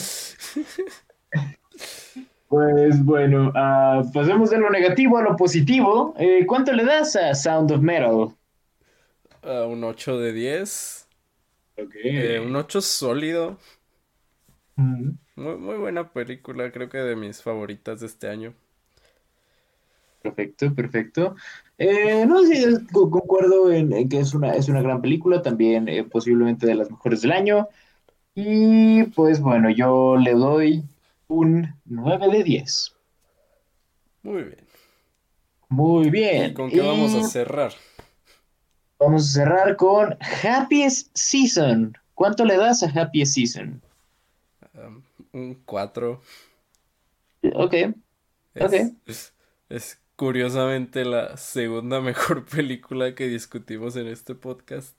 Pues 2.47 3.03
bueno, 3.05 3.51
ah, 3.55 4.01
pasemos 4.13 4.49
de 4.49 4.57
lo 4.57 4.69
negativo 4.69 5.17
a 5.17 5.21
lo 5.23 5.35
positivo. 5.35 6.13
Eh, 6.17 6.45
¿cuánto 6.47 6.73
le 6.73 6.83
das 6.83 7.15
a 7.15 7.33
Sound 7.35 7.71
of 7.71 7.81
Metal? 7.81 8.29
Ah, 9.41 9.65
un 9.67 9.83
8 9.83 10.17
de 10.19 10.33
10. 10.33 11.07
Ok. 11.77 11.95
Eh, 12.03 12.39
un 12.39 12.55
8 12.55 12.81
sólido. 12.81 13.57
Mm, 14.77 15.19
Muy, 15.35 15.57
muy 15.57 15.77
buena 15.77 16.13
película, 16.13 16.71
creo 16.71 16.87
que 16.89 16.99
de 16.99 17.15
mis 17.15 17.41
favoritas 17.41 17.99
de 18.01 18.05
este 18.05 18.27
año. 18.29 18.53
Perfecto, 20.21 20.73
perfecto. 20.75 21.35
Eh, 21.77 22.25
no, 22.25 22.43
sí, 22.45 22.53
es- 22.53 22.79
concuerdo 22.91 23.71
en, 23.71 23.93
en 23.93 24.09
que 24.09 24.19
es 24.19 24.33
una, 24.33 24.53
es 24.53 24.67
una 24.67 24.81
gran 24.81 25.01
película, 25.01 25.41
también 25.41 25.87
eh, 25.87 26.03
posiblemente 26.03 26.67
de 26.67 26.75
las 26.75 26.91
mejores 26.91 27.21
del 27.21 27.31
año. 27.31 27.67
Y 28.35 29.03
pues 29.03 29.39
bueno, 29.39 29.69
yo 29.69 30.17
le 30.17 30.33
doy 30.33 30.83
un 31.27 31.73
9 31.85 32.27
de 32.29 32.43
10. 32.43 32.95
Muy 34.23 34.43
bien. 34.43 34.65
Muy 35.69 36.09
bien. 36.09 36.51
¿Y 36.51 36.53
con 36.53 36.69
qué 36.69 36.81
vamos 36.81 37.13
a 37.15 37.23
cerrar? 37.23 37.71
vamos 38.99 39.29
a 39.29 39.31
cerrar 39.39 39.75
con 39.77 40.17
Happiest 40.43 41.09
Season. 41.13 41.97
¿Cuánto 42.15 42.43
le 42.43 42.57
das 42.57 42.83
a 42.83 42.89
Happiest 42.89 43.33
Season? 43.35 43.81
Um, 44.73 45.01
un 45.31 45.53
4. 45.65 46.21
Ok, 47.53 47.73
Es, 47.73 48.63
Ok. 48.65 48.73
es- 49.05 49.33
es 49.69 49.99
curiosamente 50.19 51.05
la 51.05 51.37
segunda 51.37 52.01
mejor 52.01 52.43
película 52.55 53.15
que 53.15 53.29
discutimos 53.29 53.95
en 53.95 54.07
este 54.07 54.35
podcast. 54.35 54.93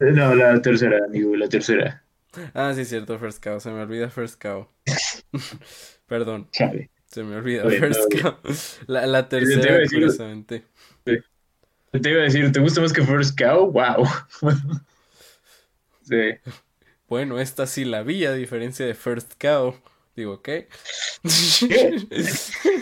Eh, 0.00 0.12
no, 0.12 0.34
la 0.34 0.62
tercera, 0.62 1.04
amigo, 1.04 1.36
la 1.36 1.46
tercera. 1.46 2.02
Ah, 2.54 2.72
sí, 2.74 2.86
cierto, 2.86 3.18
First 3.18 3.44
Cow. 3.44 3.60
Se 3.60 3.70
me 3.70 3.82
olvida 3.82 4.08
First 4.08 4.40
Cow. 4.40 4.66
Perdón, 6.06 6.48
se 7.04 7.22
me 7.22 7.36
olvida 7.36 7.64
Oye, 7.66 7.78
First 7.78 8.14
no, 8.14 8.22
Cow. 8.22 8.38
La, 8.86 9.06
la 9.06 9.28
te 9.28 9.40
tercera, 9.40 9.76
decir- 9.76 9.98
curiosamente. 9.98 10.64
Te 11.04 12.10
iba 12.10 12.20
a 12.20 12.24
decir, 12.24 12.50
¿te 12.50 12.60
gusta 12.60 12.80
más 12.80 12.94
que 12.94 13.02
First 13.04 13.38
Cow? 13.38 13.70
Wow. 13.70 14.08
Sí. 16.00 16.30
Bueno, 17.08 17.38
esta 17.40 17.66
sí 17.66 17.84
la 17.84 18.02
vi, 18.02 18.24
a 18.24 18.32
diferencia 18.32 18.86
de 18.86 18.94
First 18.94 19.34
Cow. 19.38 19.74
Digo, 20.16 20.42
¿qué? 20.42 20.68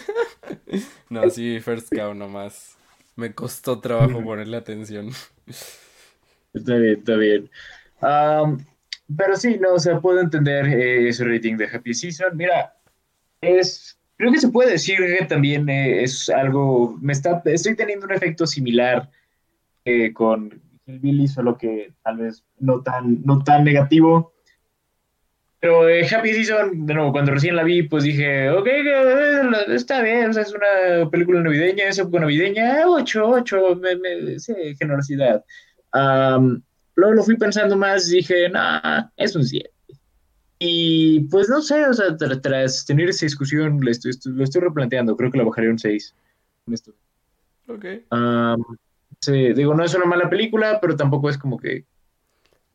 No, 1.11 1.29
sí, 1.29 1.61
First 1.61 1.95
Cow 1.95 2.15
nomás. 2.15 2.77
Me 3.17 3.35
costó 3.35 3.79
trabajo 3.81 4.25
ponerle 4.25 4.57
atención. 4.57 5.11
Está 6.55 6.77
bien, 6.77 6.99
está 6.99 7.17
bien. 7.17 7.51
Am, 8.01 8.65
pero 9.17 9.37
sí, 9.37 9.59
no, 9.61 9.75
o 9.75 9.79
sea, 9.79 10.01
puedo 10.01 10.21
entender 10.21 10.67
eh, 10.67 11.09
ese 11.09 11.25
rating 11.25 11.57
de 11.57 11.67
Happy 11.67 11.95
Season. 11.95 12.37
Mira, 12.37 12.75
es, 13.41 13.99
creo 14.17 14.33
que 14.33 14.41
se 14.41 14.49
puede 14.49 14.73
decir 14.73 14.99
que 14.99 15.25
también 15.27 15.69
eh, 15.69 16.03
es 16.03 16.31
algo, 16.31 16.97
me 17.01 17.13
está, 17.13 17.43
estoy 17.45 17.77
teniendo 17.77 18.07
un 18.07 18.13
efecto 18.13 18.47
similar 18.47 19.11
eh, 19.85 20.13
con 20.13 20.63
Hillbilly, 20.87 21.29
solo 21.29 21.59
que 21.59 21.93
tal 22.03 22.19
vez 22.19 22.45
no 22.59 22.83
tan, 22.83 23.23
no 23.25 23.43
tan 23.43 23.65
negativo. 23.65 24.32
Pero 25.63 25.89
eh, 25.89 26.05
Happy 26.13 26.33
Season, 26.35 26.87
de 26.87 26.93
nuevo, 26.95 27.13
cuando 27.13 27.31
recién 27.31 27.55
la 27.55 27.63
vi, 27.63 27.85
pues 27.85 28.03
dije, 28.03 28.51
ok, 28.51 28.67
está 29.69 30.03
bien, 30.03 30.31
o 30.31 30.33
sea, 30.33 30.43
es 30.43 30.53
una 30.53 31.09
película 31.09 31.41
navideña, 31.41 31.85
es 31.85 32.01
época 32.01 32.19
navideña, 32.19 32.83
8, 32.89 33.25
8, 33.29 33.77
me, 33.77 33.95
me, 33.95 34.41
sí, 34.41 34.53
generosidad. 34.77 35.45
Am, 35.93 36.61
luego 36.97 37.15
lo 37.15 37.23
fui 37.23 37.37
pensando 37.37 37.77
más, 37.77 38.09
dije, 38.09 38.49
nah, 38.49 39.05
es 39.17 39.37
un 39.37 39.45
7. 39.45 39.71
Y 40.59 41.21
pues 41.31 41.49
no 41.49 41.63
sé, 41.63 41.87
o 41.87 41.93
sea, 41.93 42.09
tra- 42.17 42.41
tras 42.43 42.85
tener 42.85 43.09
esa 43.11 43.25
discusión, 43.27 43.79
lo 43.81 43.89
estoy, 43.91 44.13
lo 44.33 44.43
estoy 44.43 44.63
replanteando, 44.63 45.17
creo 45.17 45.31
que 45.31 45.39
la 45.39 45.45
bajaré 45.45 45.71
un 45.71 45.79
6. 45.79 46.13
Honesto. 46.67 46.93
Ok. 47.69 47.85
Am, 48.11 48.61
sí, 49.21 49.53
digo, 49.55 49.75
no 49.75 49.85
es 49.85 49.95
una 49.95 50.07
mala 50.07 50.29
película, 50.29 50.81
pero 50.81 50.97
tampoco 50.97 51.31
es 51.31 51.39
como 51.39 51.57
que. 51.57 51.85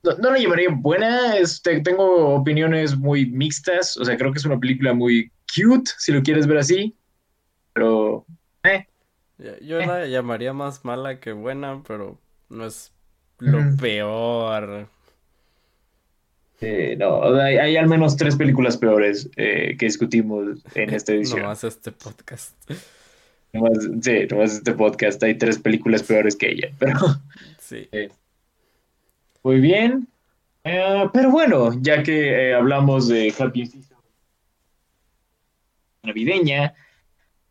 No, 0.07 0.17
no 0.17 0.31
la 0.31 0.39
llamaría 0.39 0.69
buena, 0.71 1.37
este, 1.37 1.81
tengo 1.81 2.35
opiniones 2.35 2.97
muy 2.97 3.25
mixtas, 3.25 3.97
o 3.97 4.05
sea, 4.05 4.17
creo 4.17 4.31
que 4.31 4.39
es 4.39 4.45
una 4.45 4.59
película 4.59 4.93
muy 4.93 5.31
cute, 5.53 5.91
si 5.97 6.11
lo 6.11 6.21
quieres 6.23 6.47
ver 6.47 6.57
así, 6.57 6.95
pero. 7.73 8.25
eh, 8.63 8.85
Yo 9.61 9.79
la 9.79 10.05
llamaría 10.07 10.53
más 10.53 10.83
mala 10.85 11.19
que 11.19 11.31
buena, 11.31 11.83
pero 11.87 12.19
no 12.49 12.65
es 12.65 12.91
lo 13.39 13.59
peor. 13.79 14.87
eh, 16.61 16.95
no, 16.97 17.35
hay, 17.35 17.57
hay 17.57 17.77
al 17.77 17.87
menos 17.87 18.17
tres 18.17 18.35
películas 18.35 18.77
peores 18.77 19.29
eh, 19.35 19.75
que 19.77 19.85
discutimos 19.85 20.63
en 20.73 20.93
esta 20.93 21.13
edición. 21.13 21.41
Nomás 21.41 21.63
este 21.63 21.91
podcast. 21.91 22.55
Nomás, 23.53 23.77
sí, 24.01 24.25
nomás 24.29 24.53
este 24.55 24.73
podcast, 24.73 25.21
hay 25.23 25.35
tres 25.37 25.59
películas 25.59 26.03
peores 26.03 26.35
que 26.35 26.51
ella, 26.51 26.69
pero. 26.79 26.99
Sí. 27.59 27.87
Muy 29.47 29.61
bien. 29.61 30.09
Eh, 30.65 31.05
pero 31.13 31.31
bueno, 31.31 31.71
ya 31.81 32.03
que 32.03 32.49
eh, 32.49 32.53
hablamos 32.53 33.07
de 33.07 33.33
Happy 33.39 33.65
Season 33.65 33.97
navideña, 36.03 36.73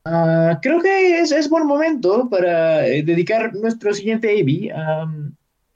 ah, 0.05 0.59
creo 0.63 0.81
que 0.83 1.21
es, 1.21 1.33
es 1.33 1.49
buen 1.49 1.67
momento 1.67 2.29
para 2.31 2.87
eh, 2.87 3.03
dedicar 3.03 3.55
nuestro 3.55 3.95
siguiente 3.95 4.31
AV 4.31 4.73
a 4.75 5.07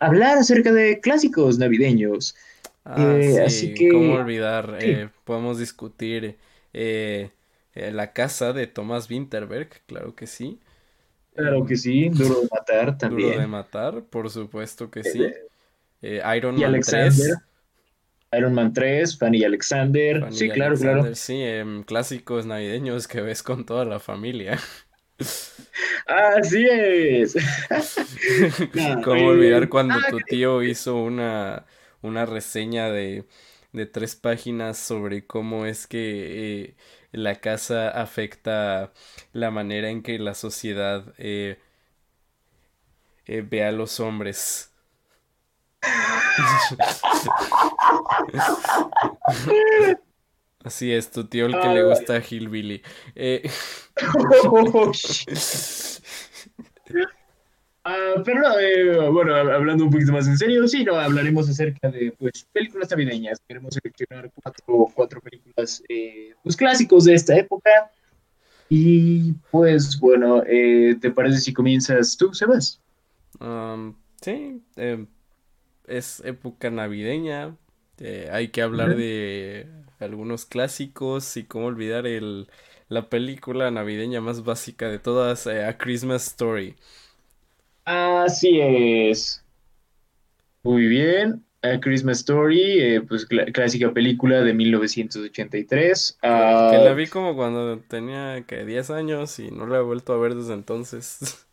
hablar 0.01 0.39
acerca 0.39 0.73
de 0.73 1.01
clásicos 1.01 1.59
navideños. 1.59 2.37
Ah, 2.85 3.19
sí, 3.23 3.39
así 3.39 3.75
que- 3.75 3.89
¿cómo 3.89 4.15
olvidar? 4.15 4.79
sí. 4.81 4.95
Podemos 5.25 5.59
discutir 5.59 6.39
La 7.75 8.13
casa 8.13 8.53
de 8.53 8.67
Thomas 8.67 9.11
Winterberg, 9.11 9.71
claro 9.87 10.15
que 10.15 10.27
sí. 10.27 10.61
Claro 11.35 11.65
que 11.67 11.77
sí, 11.77 12.09
Duro 12.11 12.41
de 12.41 12.49
Matar 12.53 12.97
Duro 13.03 13.35
de 13.35 13.47
también. 13.47 13.49
matar, 13.49 14.05
por 14.05 14.31
supuesto 14.31 14.91
que 14.91 15.05
sí. 15.05 15.35
Eh, 16.03 16.23
Iron 16.37 16.59
Y 16.59 16.63
Man 16.63 16.75
Alexander, 16.75 17.13
3. 17.15 17.39
Iron 18.33 18.55
Man 18.55 18.73
3, 18.73 19.19
Fanny 19.19 19.45
Alexander. 19.45 20.21
Fanny 20.21 20.37
sí, 20.37 20.51
claro, 20.51 20.77
claro. 20.79 21.03
Alexander, 21.03 21.17
sí, 21.17 21.43
em, 21.43 21.83
clásicos 21.83 22.47
navideños 22.47 23.09
que 23.09 23.21
ves 23.21 23.43
con 23.43 23.65
toda 23.67 23.85
la 23.85 24.01
familia. 24.01 24.59
Así 26.07 26.67
es. 26.71 27.37
¿Cómo 29.05 29.21
eh, 29.21 29.27
olvidar 29.31 29.69
cuando 29.69 29.99
ah, 29.99 30.07
tu 30.09 30.19
tío 30.21 30.63
hizo 30.63 30.97
una, 30.97 31.67
una 32.03 32.27
reseña 32.27 32.91
de, 32.91 33.27
de 33.73 33.87
tres 33.87 34.17
páginas 34.17 34.79
sobre 34.79 35.27
cómo 35.27 35.67
es 35.67 35.87
que 35.87 36.63
eh, 36.65 36.77
la 37.13 37.41
casa 37.41 37.91
afecta 37.91 38.93
la 39.33 39.51
manera 39.51 39.91
en 39.91 40.03
que 40.03 40.19
la 40.19 40.35
sociedad 40.35 41.15
eh, 41.19 41.59
eh, 43.27 43.43
ve 43.43 43.65
a 43.65 43.73
los 43.73 44.01
hombres? 44.01 44.70
Así 50.63 50.93
es, 50.93 51.11
tu 51.11 51.25
tío 51.25 51.47
el 51.47 51.53
que 51.53 51.69
le 51.69 51.85
gusta 51.85 52.17
a 52.17 52.23
Hillbilly. 52.23 52.83
Eh, 53.15 53.51
Ah, 57.83 58.23
pero 58.25 58.41
no, 58.41 58.59
eh, 58.59 59.09
bueno, 59.09 59.33
hab- 59.35 59.55
hablando 59.55 59.85
un 59.85 59.91
poquito 59.91 60.13
más 60.13 60.27
en 60.29 60.37
serio, 60.37 60.69
sí, 60.69 60.85
no, 60.85 60.97
hablaremos 60.97 61.49
acerca 61.49 61.91
de 61.91 62.13
pues, 62.19 62.47
películas 62.53 62.91
navideñas. 62.91 63.41
Queremos 63.49 63.75
seleccionar 63.75 64.31
cuatro, 64.35 64.87
cuatro 64.95 65.21
películas 65.23 65.83
eh, 65.89 66.35
pues, 66.43 66.57
clásicos 66.57 67.07
de 67.07 67.15
esta 67.15 67.35
época. 67.37 67.71
Y 68.69 69.33
pues 69.51 69.99
bueno, 69.99 70.43
eh, 70.47 70.97
¿te 71.01 71.11
parece 71.11 71.39
si 71.41 71.53
comienzas 71.55 72.17
tú, 72.17 72.33
Sebas? 72.35 72.81
Um, 73.41 73.95
sí, 74.21 74.63
em, 74.77 75.07
es 75.91 76.21
época 76.25 76.71
navideña. 76.71 77.57
eh, 77.99 78.29
hay 78.33 78.49
que 78.49 78.63
hablar 78.63 78.95
de 78.95 79.69
algunos 80.01 80.47
clásicos 80.47 81.37
y 81.37 81.45
cómo 81.45 81.67
olvidar 81.67 82.07
el, 82.07 82.49
la 82.89 83.09
película 83.11 83.71
navideña 83.71 84.21
más 84.23 84.45
básica 84.45 84.89
de 84.89 84.99
todas, 84.99 85.47
eh, 85.47 85.65
A 85.67 85.79
Christmas 85.79 86.27
Story. 86.29 86.77
Así 87.85 88.59
es. 88.59 89.45
Muy 90.63 90.87
bien. 90.87 91.45
A 91.63 91.79
Christmas 91.81 92.19
Story, 92.21 92.61
eh, 92.81 93.01
pues 93.03 93.29
cl- 93.29 93.53
clásica 93.53 93.93
película 93.93 94.41
de 94.43 94.55
1983. 94.55 96.19
Que, 96.23 96.23
Ah, 96.23 96.67
que 96.67 96.79
la 96.79 96.95
vi 96.95 97.09
como 97.09 97.35
cuando 97.37 97.81
tenía 97.83 98.45
que 98.47 98.65
10 98.65 98.91
años 98.91 99.39
y 99.39 99.51
no 99.51 99.67
la 99.67 99.79
he 99.79 99.83
vuelto 99.83 100.13
a 100.15 100.19
ver 100.19 100.35
desde 100.35 100.55
entonces. 100.55 101.47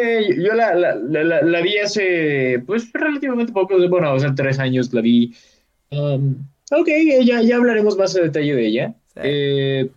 Eh, 0.00 0.36
yo 0.36 0.54
la, 0.54 0.74
la, 0.74 0.94
la, 0.94 1.60
vi 1.60 1.76
hace, 1.78 2.62
pues, 2.66 2.92
relativamente 2.92 3.52
poco, 3.52 3.76
bueno, 3.88 4.12
o 4.14 4.20
sea, 4.20 4.34
tres 4.34 4.58
años 4.58 4.92
la 4.92 5.00
vi. 5.00 5.34
Um, 5.90 6.36
ok, 6.70 6.88
eh, 6.88 7.24
ya, 7.24 7.42
ya 7.42 7.56
hablaremos 7.56 7.96
más 7.96 8.16
a 8.16 8.20
detalle 8.20 8.54
de 8.54 8.66
ella. 8.66 8.94
Sí. 9.14 9.20
Eh, 9.24 9.90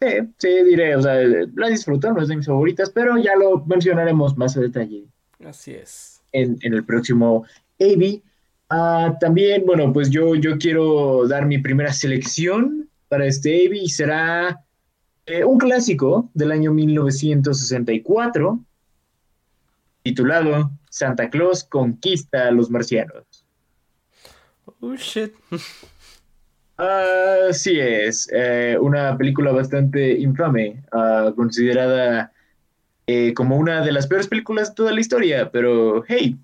sí, 0.00 0.08
sí, 0.38 0.48
diré, 0.64 0.96
o 0.96 1.02
sea, 1.02 1.14
la 1.54 1.68
disfruto, 1.68 2.12
no 2.12 2.20
es 2.20 2.28
de 2.28 2.36
mis 2.36 2.46
favoritas, 2.46 2.90
pero 2.90 3.16
ya 3.16 3.34
lo 3.36 3.64
mencionaremos 3.64 4.36
más 4.36 4.56
a 4.56 4.60
detalle 4.60 5.04
Así 5.44 5.72
es. 5.72 6.22
en, 6.32 6.58
en 6.60 6.74
el 6.74 6.84
próximo 6.84 7.44
AV. 7.80 8.20
Ah, 8.68 9.16
también, 9.20 9.64
bueno, 9.64 9.92
pues 9.92 10.10
yo, 10.10 10.34
yo 10.34 10.58
quiero 10.58 11.26
dar 11.28 11.46
mi 11.46 11.58
primera 11.58 11.92
selección 11.92 12.88
para 13.08 13.26
este 13.26 13.66
AV 13.66 13.74
y 13.74 13.88
será 13.88 14.60
un 15.46 15.56
clásico 15.56 16.28
del 16.34 16.52
año 16.52 16.72
1964 16.72 18.60
titulado 20.04 20.70
Santa 20.90 21.30
Claus 21.30 21.64
conquista 21.64 22.46
a 22.48 22.50
los 22.52 22.70
marcianos. 22.70 23.24
Oh 24.80 24.94
shit. 24.96 25.34
Así 26.76 27.78
es, 27.78 28.28
eh, 28.32 28.76
una 28.80 29.16
película 29.16 29.52
bastante 29.52 30.12
infame, 30.18 30.82
ah, 30.92 31.32
considerada 31.34 32.32
eh, 33.06 33.32
como 33.32 33.56
una 33.56 33.84
de 33.84 33.92
las 33.92 34.06
peores 34.08 34.26
películas 34.28 34.70
de 34.70 34.74
toda 34.74 34.92
la 34.92 35.00
historia, 35.00 35.50
pero 35.52 36.04
hey, 36.08 36.36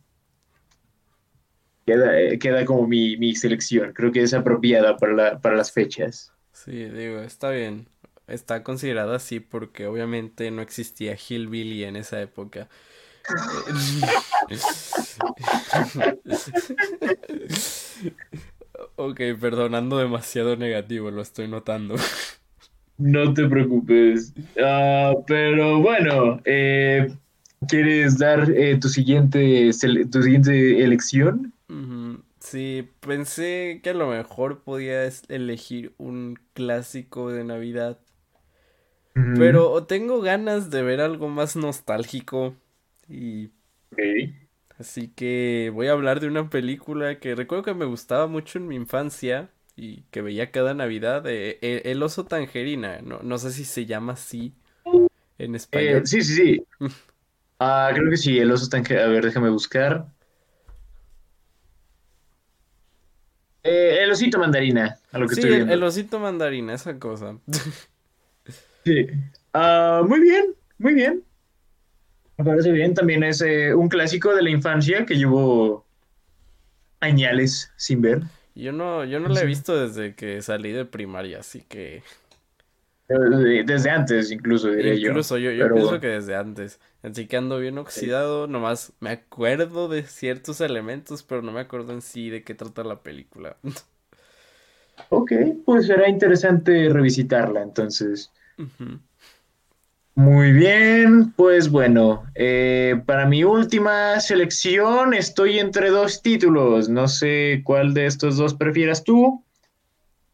queda, 1.84 2.20
eh, 2.20 2.38
queda 2.38 2.64
como 2.64 2.86
mi, 2.86 3.16
mi 3.16 3.34
selección, 3.34 3.92
creo 3.92 4.12
que 4.12 4.22
es 4.22 4.32
apropiada 4.32 4.96
para, 4.96 5.12
la- 5.14 5.40
para 5.40 5.56
las 5.56 5.72
fechas. 5.72 6.32
Sí, 6.52 6.84
digo, 6.84 7.20
está 7.20 7.50
bien. 7.50 7.88
Está 8.28 8.62
considerada 8.62 9.16
así 9.16 9.40
porque 9.40 9.86
obviamente 9.86 10.52
no 10.52 10.62
existía 10.62 11.16
Hillbilly 11.16 11.82
en 11.82 11.96
esa 11.96 12.20
época. 12.20 12.68
Ok, 18.96 19.20
perdonando 19.40 19.98
demasiado 19.98 20.56
negativo, 20.56 21.10
lo 21.10 21.22
estoy 21.22 21.48
notando. 21.48 21.96
No 22.98 23.32
te 23.34 23.48
preocupes, 23.48 24.32
Ah, 24.62 25.14
pero 25.26 25.80
bueno, 25.80 26.40
eh, 26.44 27.10
¿quieres 27.66 28.18
dar 28.18 28.50
eh, 28.50 28.78
tu 28.78 28.88
siguiente, 28.88 29.70
tu 30.10 30.22
siguiente 30.22 30.84
elección? 30.84 31.52
Sí, 32.40 32.88
pensé 33.00 33.80
que 33.82 33.90
a 33.90 33.94
lo 33.94 34.08
mejor 34.08 34.62
podía 34.62 35.04
es- 35.04 35.22
elegir 35.28 35.94
un 35.98 36.38
clásico 36.54 37.30
de 37.30 37.44
Navidad, 37.44 37.98
pero 39.36 39.84
tengo 39.86 40.20
ganas 40.20 40.70
de 40.70 40.82
ver 40.82 41.00
algo 41.00 41.28
más 41.28 41.56
nostálgico 41.56 42.54
y. 43.10 43.52
Así 44.78 45.08
que 45.08 45.70
voy 45.74 45.88
a 45.88 45.92
hablar 45.92 46.20
de 46.20 46.26
una 46.28 46.48
película 46.48 47.18
que 47.20 47.34
recuerdo 47.34 47.64
que 47.64 47.74
me 47.74 47.84
gustaba 47.84 48.26
mucho 48.26 48.58
en 48.58 48.66
mi 48.66 48.76
infancia 48.76 49.50
y 49.76 50.02
que 50.04 50.22
veía 50.22 50.50
cada 50.50 50.72
Navidad, 50.74 51.26
eh, 51.26 51.58
eh, 51.62 51.82
El 51.84 52.02
oso 52.02 52.24
tangerina, 52.26 53.00
no, 53.02 53.20
no 53.22 53.36
sé 53.38 53.52
si 53.52 53.64
se 53.66 53.84
llama 53.86 54.14
así 54.14 54.54
en 55.38 55.54
Eh, 55.72 56.00
español. 56.00 56.04
sí, 56.04 56.22
sí, 56.22 56.34
sí. 56.34 56.66
Ah, 57.60 57.90
creo 57.94 58.10
que 58.10 58.16
sí, 58.16 58.38
el 58.38 58.50
oso 58.52 58.68
tan... 58.68 58.84
A 58.86 59.06
ver, 59.06 59.24
déjame 59.24 59.50
buscar. 59.50 60.08
Eh, 63.62 64.02
el 64.02 64.10
osito 64.10 64.38
mandarina, 64.38 64.98
a 65.12 65.18
lo 65.18 65.26
que 65.28 65.34
Sí, 65.34 65.40
estoy 65.40 65.52
viendo. 65.52 65.78
el 65.78 65.82
osito 65.82 66.18
mandarina, 66.18 66.74
esa 66.74 66.98
cosa. 66.98 67.38
Sí. 68.84 69.06
Ah, 69.52 70.02
muy 70.06 70.20
bien, 70.20 70.54
muy 70.78 70.94
bien. 70.94 71.24
Me 72.40 72.44
parece 72.44 72.72
bien. 72.72 72.94
También 72.94 73.22
es 73.22 73.40
eh, 73.42 73.74
un 73.74 73.88
clásico 73.88 74.34
de 74.34 74.42
la 74.42 74.50
infancia 74.50 75.04
que 75.06 75.14
llevo 75.14 75.86
añales 77.00 77.72
sin 77.76 78.00
ver. 78.00 78.22
Yo 78.54 78.72
no, 78.72 79.04
yo 79.04 79.20
no 79.20 79.28
la 79.28 79.42
he 79.42 79.44
visto 79.46 79.76
desde 79.76 80.14
que 80.14 80.42
salí 80.42 80.72
de 80.72 80.84
primaria, 80.84 81.38
así 81.40 81.62
que 81.62 82.02
Eh, 83.08 83.62
Desde 83.66 83.90
antes, 83.90 84.30
incluso, 84.30 84.70
diré 84.70 85.00
yo. 85.00 85.12
incluso 85.12 85.38
yo, 85.38 85.50
yo 85.52 85.72
pienso 85.72 86.00
que 86.00 86.06
desde 86.08 86.36
antes. 86.36 86.80
Así 87.02 87.26
que 87.26 87.36
ando 87.36 87.58
bien 87.58 87.78
oxidado, 87.78 88.46
nomás 88.46 88.92
me 89.00 89.10
acuerdo 89.10 89.88
de 89.88 90.02
ciertos 90.04 90.60
elementos, 90.60 91.22
pero 91.22 91.42
no 91.42 91.52
me 91.52 91.60
acuerdo 91.60 91.92
en 91.92 92.02
sí 92.02 92.30
de 92.30 92.44
qué 92.44 92.54
trata 92.54 92.84
la 92.84 93.02
película. 93.02 93.56
Ok, 95.08 95.32
pues 95.64 95.86
será 95.86 96.08
interesante 96.08 96.88
revisitarla 96.88 97.62
entonces. 97.62 98.32
Ujú. 98.58 99.00
Muy 100.14 100.52
bien, 100.52 101.32
pues 101.32 101.70
bueno, 101.70 102.26
eh, 102.34 103.00
para 103.06 103.26
mi 103.26 103.44
última 103.44 104.20
selección 104.20 105.14
estoy 105.14 105.58
entre 105.58 105.90
dos 105.90 106.20
títulos. 106.20 106.88
No 106.88 107.08
sé 107.08 107.62
cuál 107.64 107.94
de 107.94 108.06
estos 108.06 108.36
dos 108.36 108.54
prefieras 108.54 109.04
tú. 109.04 109.44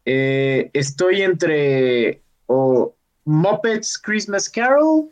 Eh, 0.04 0.70
estoy 0.72 1.22
entre 1.22 2.22
o 2.46 2.94
Muppets 3.24 3.98
Christmas 3.98 4.48
Carol 4.48 5.10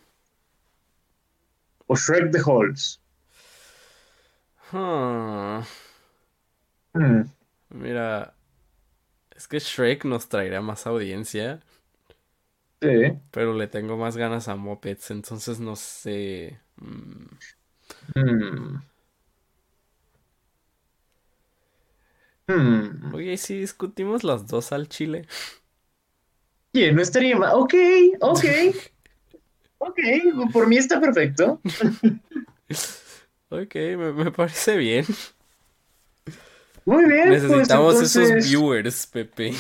o 1.87 1.97
Shrek 1.97 2.33
the 2.33 2.41
Halls. 2.41 3.01
Hmm, 4.71 5.63
mira, 7.71 8.35
es 9.37 9.47
que 9.47 9.59
Shrek 9.59 10.05
nos 10.05 10.29
traerá 10.29 10.61
más 10.61 10.87
audiencia, 10.87 11.61
sí. 12.81 13.21
pero 13.31 13.55
le 13.55 13.67
tengo 13.69 13.97
más 13.97 14.17
ganas 14.17 14.49
a 14.49 14.57
Muppets, 14.57 15.11
entonces 15.11 15.61
no 15.61 15.77
sé. 15.77 16.61
Mm, 16.77 17.27
Hmm. 18.15 18.77
Hmm. 22.49 23.15
Oye, 23.15 23.33
¿y 23.35 23.37
si 23.39 23.59
discutimos 23.61 24.25
las 24.25 24.47
dos 24.47 24.73
al 24.73 24.89
chile? 24.89 25.27
Oye, 26.75 26.93
no 26.93 27.01
estaría 27.03 27.37
mal. 27.37 27.53
Ok, 27.55 27.75
ok. 28.21 28.45
Ok, 29.79 29.99
por 30.53 30.67
mí 30.69 30.77
está 30.77 31.01
perfecto. 31.01 31.61
Ok, 33.51 33.75
me, 33.77 34.13
me 34.13 34.31
parece 34.33 34.77
bien. 34.77 35.05
Muy 36.87 37.05
bien, 37.07 37.43
pues 37.47 37.69
Necesitamos 37.69 38.01
esos 38.01 38.37
viewers, 38.37 39.07
Pepe. 39.07 39.53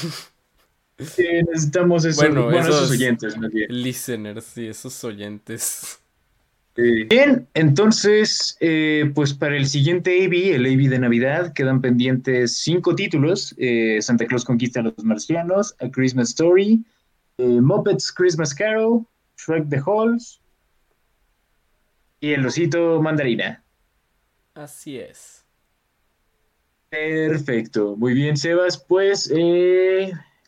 Necesitamos 0.98 2.04
esos, 2.04 2.16
Bueno, 2.24 2.44
bueno, 2.44 2.60
esos 2.60 2.76
esos- 2.84 2.90
oyentes, 2.92 3.36
más 3.36 3.50
bien. 3.50 3.66
Listeners, 3.70 4.44
sí, 4.44 4.66
esos 4.68 5.02
oyentes. 5.04 5.98
Eh, 6.76 7.04
Bien, 7.08 7.46
entonces, 7.54 8.56
eh, 8.60 9.10
pues 9.14 9.32
para 9.32 9.56
el 9.56 9.66
siguiente 9.68 10.24
AV, 10.24 10.56
el 10.56 10.66
AV 10.66 10.88
de 10.90 10.98
Navidad, 10.98 11.52
quedan 11.52 11.80
pendientes 11.80 12.56
cinco 12.58 12.96
títulos: 12.96 13.54
eh, 13.58 13.98
Santa 14.02 14.26
Claus 14.26 14.44
conquista 14.44 14.80
a 14.80 14.82
los 14.84 15.04
marcianos, 15.04 15.76
A 15.80 15.88
Christmas 15.88 16.30
Story, 16.30 16.84
eh, 17.38 17.44
Muppets 17.60 18.10
Christmas 18.12 18.52
Carol, 18.54 19.06
Shrek 19.36 19.68
the 19.68 19.80
Halls 19.86 20.40
y 22.20 22.32
El 22.32 22.44
Osito 22.46 23.00
Mandarina. 23.00 23.62
Así 24.54 24.98
es. 24.98 25.44
Perfecto, 26.90 27.94
muy 27.96 28.14
bien, 28.14 28.36
Sebas. 28.36 28.78
Pues 28.78 29.30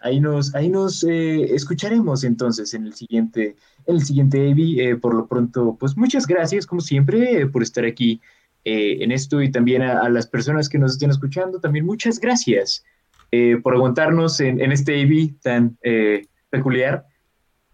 ahí 0.06 0.20
nos, 0.20 0.54
ahí 0.54 0.68
nos 0.68 1.04
eh, 1.04 1.54
escucharemos 1.54 2.24
entonces 2.24 2.72
en 2.74 2.86
el 2.86 2.94
siguiente, 2.94 3.56
en 3.86 3.96
el 3.96 4.02
siguiente 4.04 4.50
AV. 4.50 4.58
Eh, 4.80 4.96
por 4.96 5.14
lo 5.14 5.26
pronto, 5.26 5.76
pues 5.78 5.96
muchas 5.96 6.26
gracias, 6.26 6.66
como 6.66 6.80
siempre, 6.80 7.40
eh, 7.42 7.46
por 7.46 7.62
estar 7.62 7.84
aquí 7.84 8.20
eh, 8.64 8.98
en 9.00 9.12
esto 9.12 9.42
y 9.42 9.50
también 9.50 9.82
a, 9.82 10.00
a 10.00 10.08
las 10.08 10.26
personas 10.26 10.68
que 10.68 10.78
nos 10.78 10.92
estén 10.92 11.10
escuchando. 11.10 11.60
También 11.60 11.84
muchas 11.86 12.18
gracias 12.18 12.84
por 13.62 13.74
aguantarnos 13.74 14.40
en, 14.40 14.60
en 14.62 14.72
este 14.72 15.02
AV 15.02 15.34
tan 15.42 15.76
peculiar, 16.48 17.04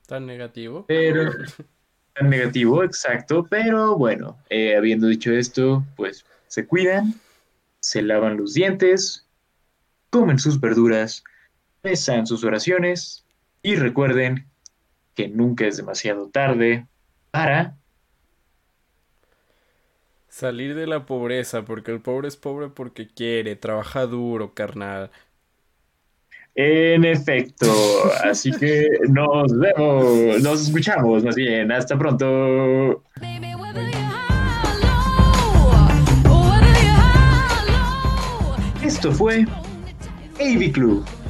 Tan 0.09 0.27
negativo. 0.27 0.87
pero 0.89 1.31
tan 2.15 2.31
negativo, 2.31 2.83
exacto. 2.83 3.47
Pero 3.49 3.97
bueno, 3.97 4.39
habiendo 4.77 5.07
dicho 5.07 5.31
esto, 5.31 5.85
pues 5.95 6.25
se 6.49 6.67
cuidan, 6.67 7.15
se 7.79 8.03
lavan 8.03 8.39
los 8.39 8.55
dientes, 8.55 9.25
comen 10.11 10.39
sus 10.41 10.59
verduras, 10.59 11.23
rezan 11.83 12.27
sus 12.27 12.45
oraciones 12.45 13.27
y 13.63 13.77
recuerden 13.77 14.47
que 15.15 15.29
nunca 15.29 15.67
es 15.67 15.77
demasiado 15.77 16.29
tarde 16.29 16.87
para... 17.31 17.77
Salir 20.29 20.75
de 20.75 20.87
la 20.87 21.05
pobreza, 21.05 21.65
porque 21.65 21.91
el 21.91 22.01
pobre 22.01 22.29
es 22.29 22.37
pobre 22.37 22.69
porque 22.69 23.07
quiere, 23.07 23.55
trabaja 23.55 24.07
duro, 24.07 24.55
carnal. 24.55 25.11
En 26.55 27.05
efecto, 27.05 27.67
así 28.25 28.51
que 28.53 28.89
nos 29.09 29.59
vemos, 29.59 30.41
nos 30.43 30.63
escuchamos 30.63 31.23
más 31.25 31.35
bien. 31.35 31.71
Hasta 31.71 31.99
pronto. 31.99 33.03
Esto 38.83 39.13
fue 39.13 39.47
AV 40.41 40.73
Club. 40.73 41.22